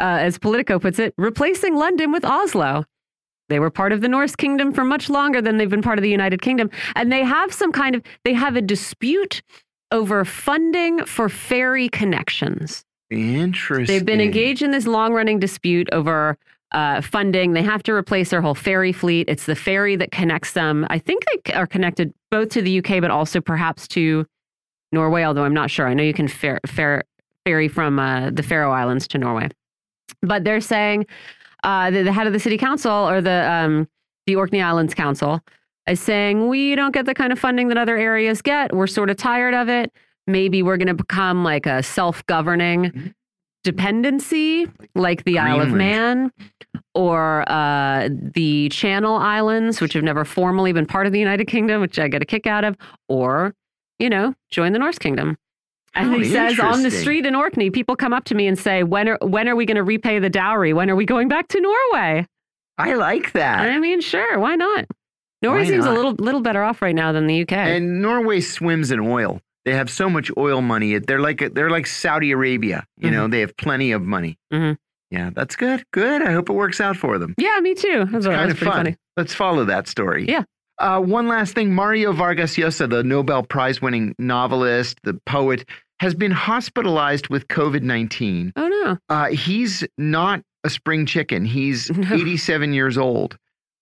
uh, 0.00 0.18
as 0.20 0.38
Politico 0.38 0.78
puts 0.78 0.98
it, 0.98 1.12
replacing 1.18 1.76
London 1.76 2.10
with 2.12 2.24
Oslo. 2.24 2.84
They 3.48 3.60
were 3.60 3.70
part 3.70 3.92
of 3.92 4.00
the 4.00 4.08
Norse 4.08 4.36
kingdom 4.36 4.72
for 4.72 4.84
much 4.84 5.10
longer 5.10 5.42
than 5.42 5.58
they've 5.58 5.70
been 5.70 5.82
part 5.82 5.98
of 5.98 6.02
the 6.02 6.10
United 6.10 6.40
Kingdom, 6.42 6.70
and 6.96 7.12
they 7.12 7.24
have 7.24 7.52
some 7.52 7.72
kind 7.72 7.94
of 7.94 8.02
they 8.24 8.32
have 8.32 8.56
a 8.56 8.62
dispute 8.62 9.42
over 9.90 10.24
funding 10.24 11.04
for 11.04 11.28
ferry 11.28 11.88
connections. 11.88 12.84
Interesting. 13.10 13.94
They've 13.94 14.04
been 14.04 14.20
engaged 14.20 14.62
in 14.62 14.70
this 14.70 14.86
long 14.86 15.12
running 15.12 15.38
dispute 15.38 15.88
over 15.92 16.38
uh, 16.72 17.00
funding. 17.00 17.52
They 17.52 17.62
have 17.62 17.82
to 17.84 17.92
replace 17.92 18.30
their 18.30 18.42
whole 18.42 18.54
ferry 18.54 18.92
fleet. 18.92 19.28
It's 19.28 19.46
the 19.46 19.54
ferry 19.54 19.94
that 19.96 20.10
connects 20.10 20.52
them. 20.52 20.86
I 20.90 20.98
think 20.98 21.24
they 21.26 21.52
are 21.52 21.66
connected 21.66 22.12
both 22.30 22.48
to 22.50 22.62
the 22.62 22.78
UK, 22.78 23.00
but 23.00 23.10
also 23.10 23.40
perhaps 23.40 23.86
to 23.88 24.26
Norway, 24.90 25.22
although 25.22 25.44
I'm 25.44 25.54
not 25.54 25.70
sure. 25.70 25.86
I 25.86 25.94
know 25.94 26.02
you 26.02 26.14
can 26.14 26.28
fer- 26.28 26.60
fer- 26.66 27.02
ferry 27.44 27.68
from 27.68 27.98
uh, 27.98 28.30
the 28.30 28.42
Faroe 28.42 28.72
Islands 28.72 29.06
to 29.08 29.18
Norway. 29.18 29.48
But 30.22 30.44
they're 30.44 30.60
saying 30.60 31.06
uh, 31.64 31.90
the, 31.90 32.04
the 32.04 32.12
head 32.12 32.26
of 32.26 32.32
the 32.32 32.38
city 32.40 32.56
council 32.56 32.92
or 32.92 33.20
the, 33.20 33.50
um, 33.50 33.88
the 34.26 34.36
Orkney 34.36 34.62
Islands 34.62 34.94
Council 34.94 35.40
is 35.88 36.00
saying, 36.00 36.48
we 36.48 36.74
don't 36.74 36.92
get 36.92 37.06
the 37.06 37.14
kind 37.14 37.32
of 37.32 37.38
funding 37.38 37.68
that 37.68 37.76
other 37.76 37.96
areas 37.96 38.40
get. 38.40 38.74
We're 38.74 38.86
sort 38.86 39.10
of 39.10 39.16
tired 39.16 39.54
of 39.54 39.68
it. 39.68 39.92
Maybe 40.26 40.62
we're 40.62 40.78
going 40.78 40.88
to 40.88 40.94
become 40.94 41.44
like 41.44 41.66
a 41.66 41.82
self 41.82 42.24
governing 42.26 43.14
dependency, 43.64 44.66
like 44.94 45.24
the 45.24 45.38
Isle 45.38 45.60
of 45.60 45.70
Man 45.70 46.30
or 46.94 47.48
uh, 47.50 48.08
the 48.10 48.68
Channel 48.68 49.16
Islands, 49.16 49.80
which 49.80 49.94
have 49.94 50.04
never 50.04 50.24
formally 50.24 50.72
been 50.72 50.86
part 50.86 51.06
of 51.06 51.12
the 51.12 51.18
United 51.18 51.46
Kingdom, 51.46 51.80
which 51.80 51.98
I 51.98 52.08
get 52.08 52.22
a 52.22 52.26
kick 52.26 52.46
out 52.46 52.64
of, 52.64 52.76
or, 53.08 53.54
you 53.98 54.08
know, 54.08 54.34
join 54.50 54.72
the 54.72 54.78
Norse 54.78 54.98
Kingdom. 54.98 55.36
And 55.94 56.14
Oh, 56.14 56.18
he 56.18 56.24
says 56.24 56.58
on 56.58 56.82
the 56.82 56.90
street 56.90 57.24
in 57.26 57.34
Orkney, 57.34 57.70
people 57.70 57.94
come 57.96 58.12
up 58.12 58.24
to 58.24 58.34
me 58.34 58.46
and 58.46 58.58
say, 58.58 58.82
when 58.82 59.08
are, 59.08 59.18
when 59.22 59.48
are 59.48 59.54
we 59.56 59.64
going 59.64 59.76
to 59.76 59.82
repay 59.84 60.18
the 60.18 60.28
dowry? 60.30 60.72
When 60.72 60.90
are 60.90 60.96
we 60.96 61.04
going 61.06 61.28
back 61.28 61.48
to 61.48 61.60
Norway? 61.60 62.26
I 62.78 62.94
like 62.94 63.32
that. 63.32 63.60
I 63.60 63.78
mean, 63.78 64.00
sure, 64.00 64.38
why 64.40 64.56
not? 64.56 64.86
Norway 65.42 65.60
Why 65.60 65.66
seems 65.68 65.84
a 65.86 65.92
little 65.92 66.12
little 66.14 66.40
better 66.40 66.62
off 66.64 66.80
right 66.82 66.94
now 66.94 67.12
than 67.12 67.26
the 67.26 67.42
UK. 67.42 67.52
And 67.52 68.00
Norway 68.02 68.40
swims 68.40 68.90
in 68.90 68.98
oil. 68.98 69.40
They 69.64 69.72
have 69.74 69.88
so 69.90 70.08
much 70.10 70.30
oil 70.36 70.60
money. 70.62 70.98
They're 70.98 71.20
like 71.20 71.54
they're 71.54 71.70
like 71.70 71.86
Saudi 71.86 72.32
Arabia. 72.32 72.84
You 72.96 73.10
know, 73.10 73.28
they 73.28 73.40
have 73.40 73.56
plenty 73.56 73.92
of 73.92 74.02
money. 74.02 74.36
Mhm. 74.52 74.76
Yeah, 75.10 75.30
that's 75.34 75.54
good. 75.54 75.84
Good. 75.92 76.22
I 76.22 76.32
hope 76.32 76.48
it 76.48 76.54
works 76.54 76.80
out 76.80 76.96
for 76.96 77.18
them. 77.18 77.34
yeah, 77.38 77.60
me 77.60 77.74
too. 77.74 78.06
That's, 78.10 78.26
Kind 78.26 78.50
of 78.50 78.58
fun. 78.58 78.72
funny. 78.72 78.96
Let's 79.16 79.34
follow 79.34 79.64
that 79.66 79.86
story. 79.86 80.24
Yeah. 80.28 80.42
Uh, 80.78 80.98
one 81.00 81.28
last 81.28 81.54
thing 81.54 81.72
Mario 81.72 82.12
Vargas 82.12 82.56
Llosa, 82.56 82.90
the 82.90 83.04
Nobel 83.04 83.44
Prize 83.44 83.80
winning 83.80 84.14
novelist, 84.18 84.98
the 85.04 85.14
poet, 85.24 85.68
has 86.00 86.14
been 86.14 86.30
hospitalized 86.32 87.28
with 87.28 87.48
COVID 87.48 87.82
19. 87.82 88.52
Oh, 88.56 88.68
no. 88.68 88.98
Uh, 89.08 89.28
he's 89.30 89.84
not 89.98 90.42
a 90.64 90.70
spring 90.70 91.06
chicken. 91.06 91.44
He's 91.44 91.90
No. 91.96 92.14
87 92.14 92.72
years 92.72 92.98
old. 92.98 93.36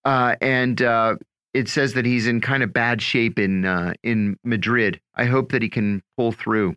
Uh, 0.05 0.35
and 0.41 0.81
uh, 0.81 1.15
it 1.53 1.69
says 1.69 1.93
that 1.93 2.05
he's 2.05 2.27
in 2.27 2.41
kind 2.41 2.61
of 2.63 2.73
bad 2.73 3.01
shape 3.01 3.39
in 3.39 3.65
uh, 3.65 3.93
in 4.03 4.37
Madrid. 4.43 4.99
I 5.15 5.25
hope 5.25 5.51
that 5.51 5.61
he 5.61 5.69
can 5.69 6.01
pull 6.17 6.31
through. 6.31 6.75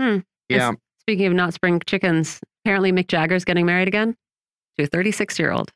Hmm. 0.00 0.18
Yeah. 0.48 0.72
Speaking 1.00 1.26
of 1.26 1.34
not 1.34 1.52
spring 1.52 1.80
chickens, 1.86 2.40
apparently 2.64 2.90
Mick 2.90 3.08
Jagger's 3.08 3.44
getting 3.44 3.66
married 3.66 3.88
again 3.88 4.16
to 4.78 4.84
a 4.84 4.86
36 4.86 5.38
year 5.38 5.50
old. 5.50 5.72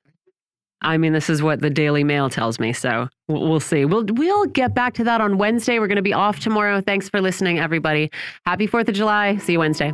I 0.81 0.97
mean, 0.97 1.13
this 1.13 1.29
is 1.29 1.43
what 1.43 1.61
the 1.61 1.71
Daily 1.71 2.05
Mail 2.05 2.31
tells 2.31 2.61
me, 2.61 2.73
so 2.73 3.09
we'll 3.27 3.61
see. 3.61 3.85
We'll 3.85 4.05
we'll 4.05 4.47
get 4.47 4.75
back 4.75 4.95
to 4.95 5.05
that 5.05 5.21
on 5.21 5.37
Wednesday. 5.39 5.79
We're 5.79 5.89
going 5.89 5.97
to 5.97 6.03
be 6.03 6.13
off 6.13 6.41
tomorrow. 6.41 6.81
Thanks 6.81 7.09
for 7.09 7.21
listening, 7.21 7.59
everybody. 7.59 8.11
Happy 8.47 8.67
Fourth 8.67 8.89
of 8.89 8.95
July. 8.95 9.37
See 9.39 9.53
you 9.53 9.59
Wednesday. 9.59 9.93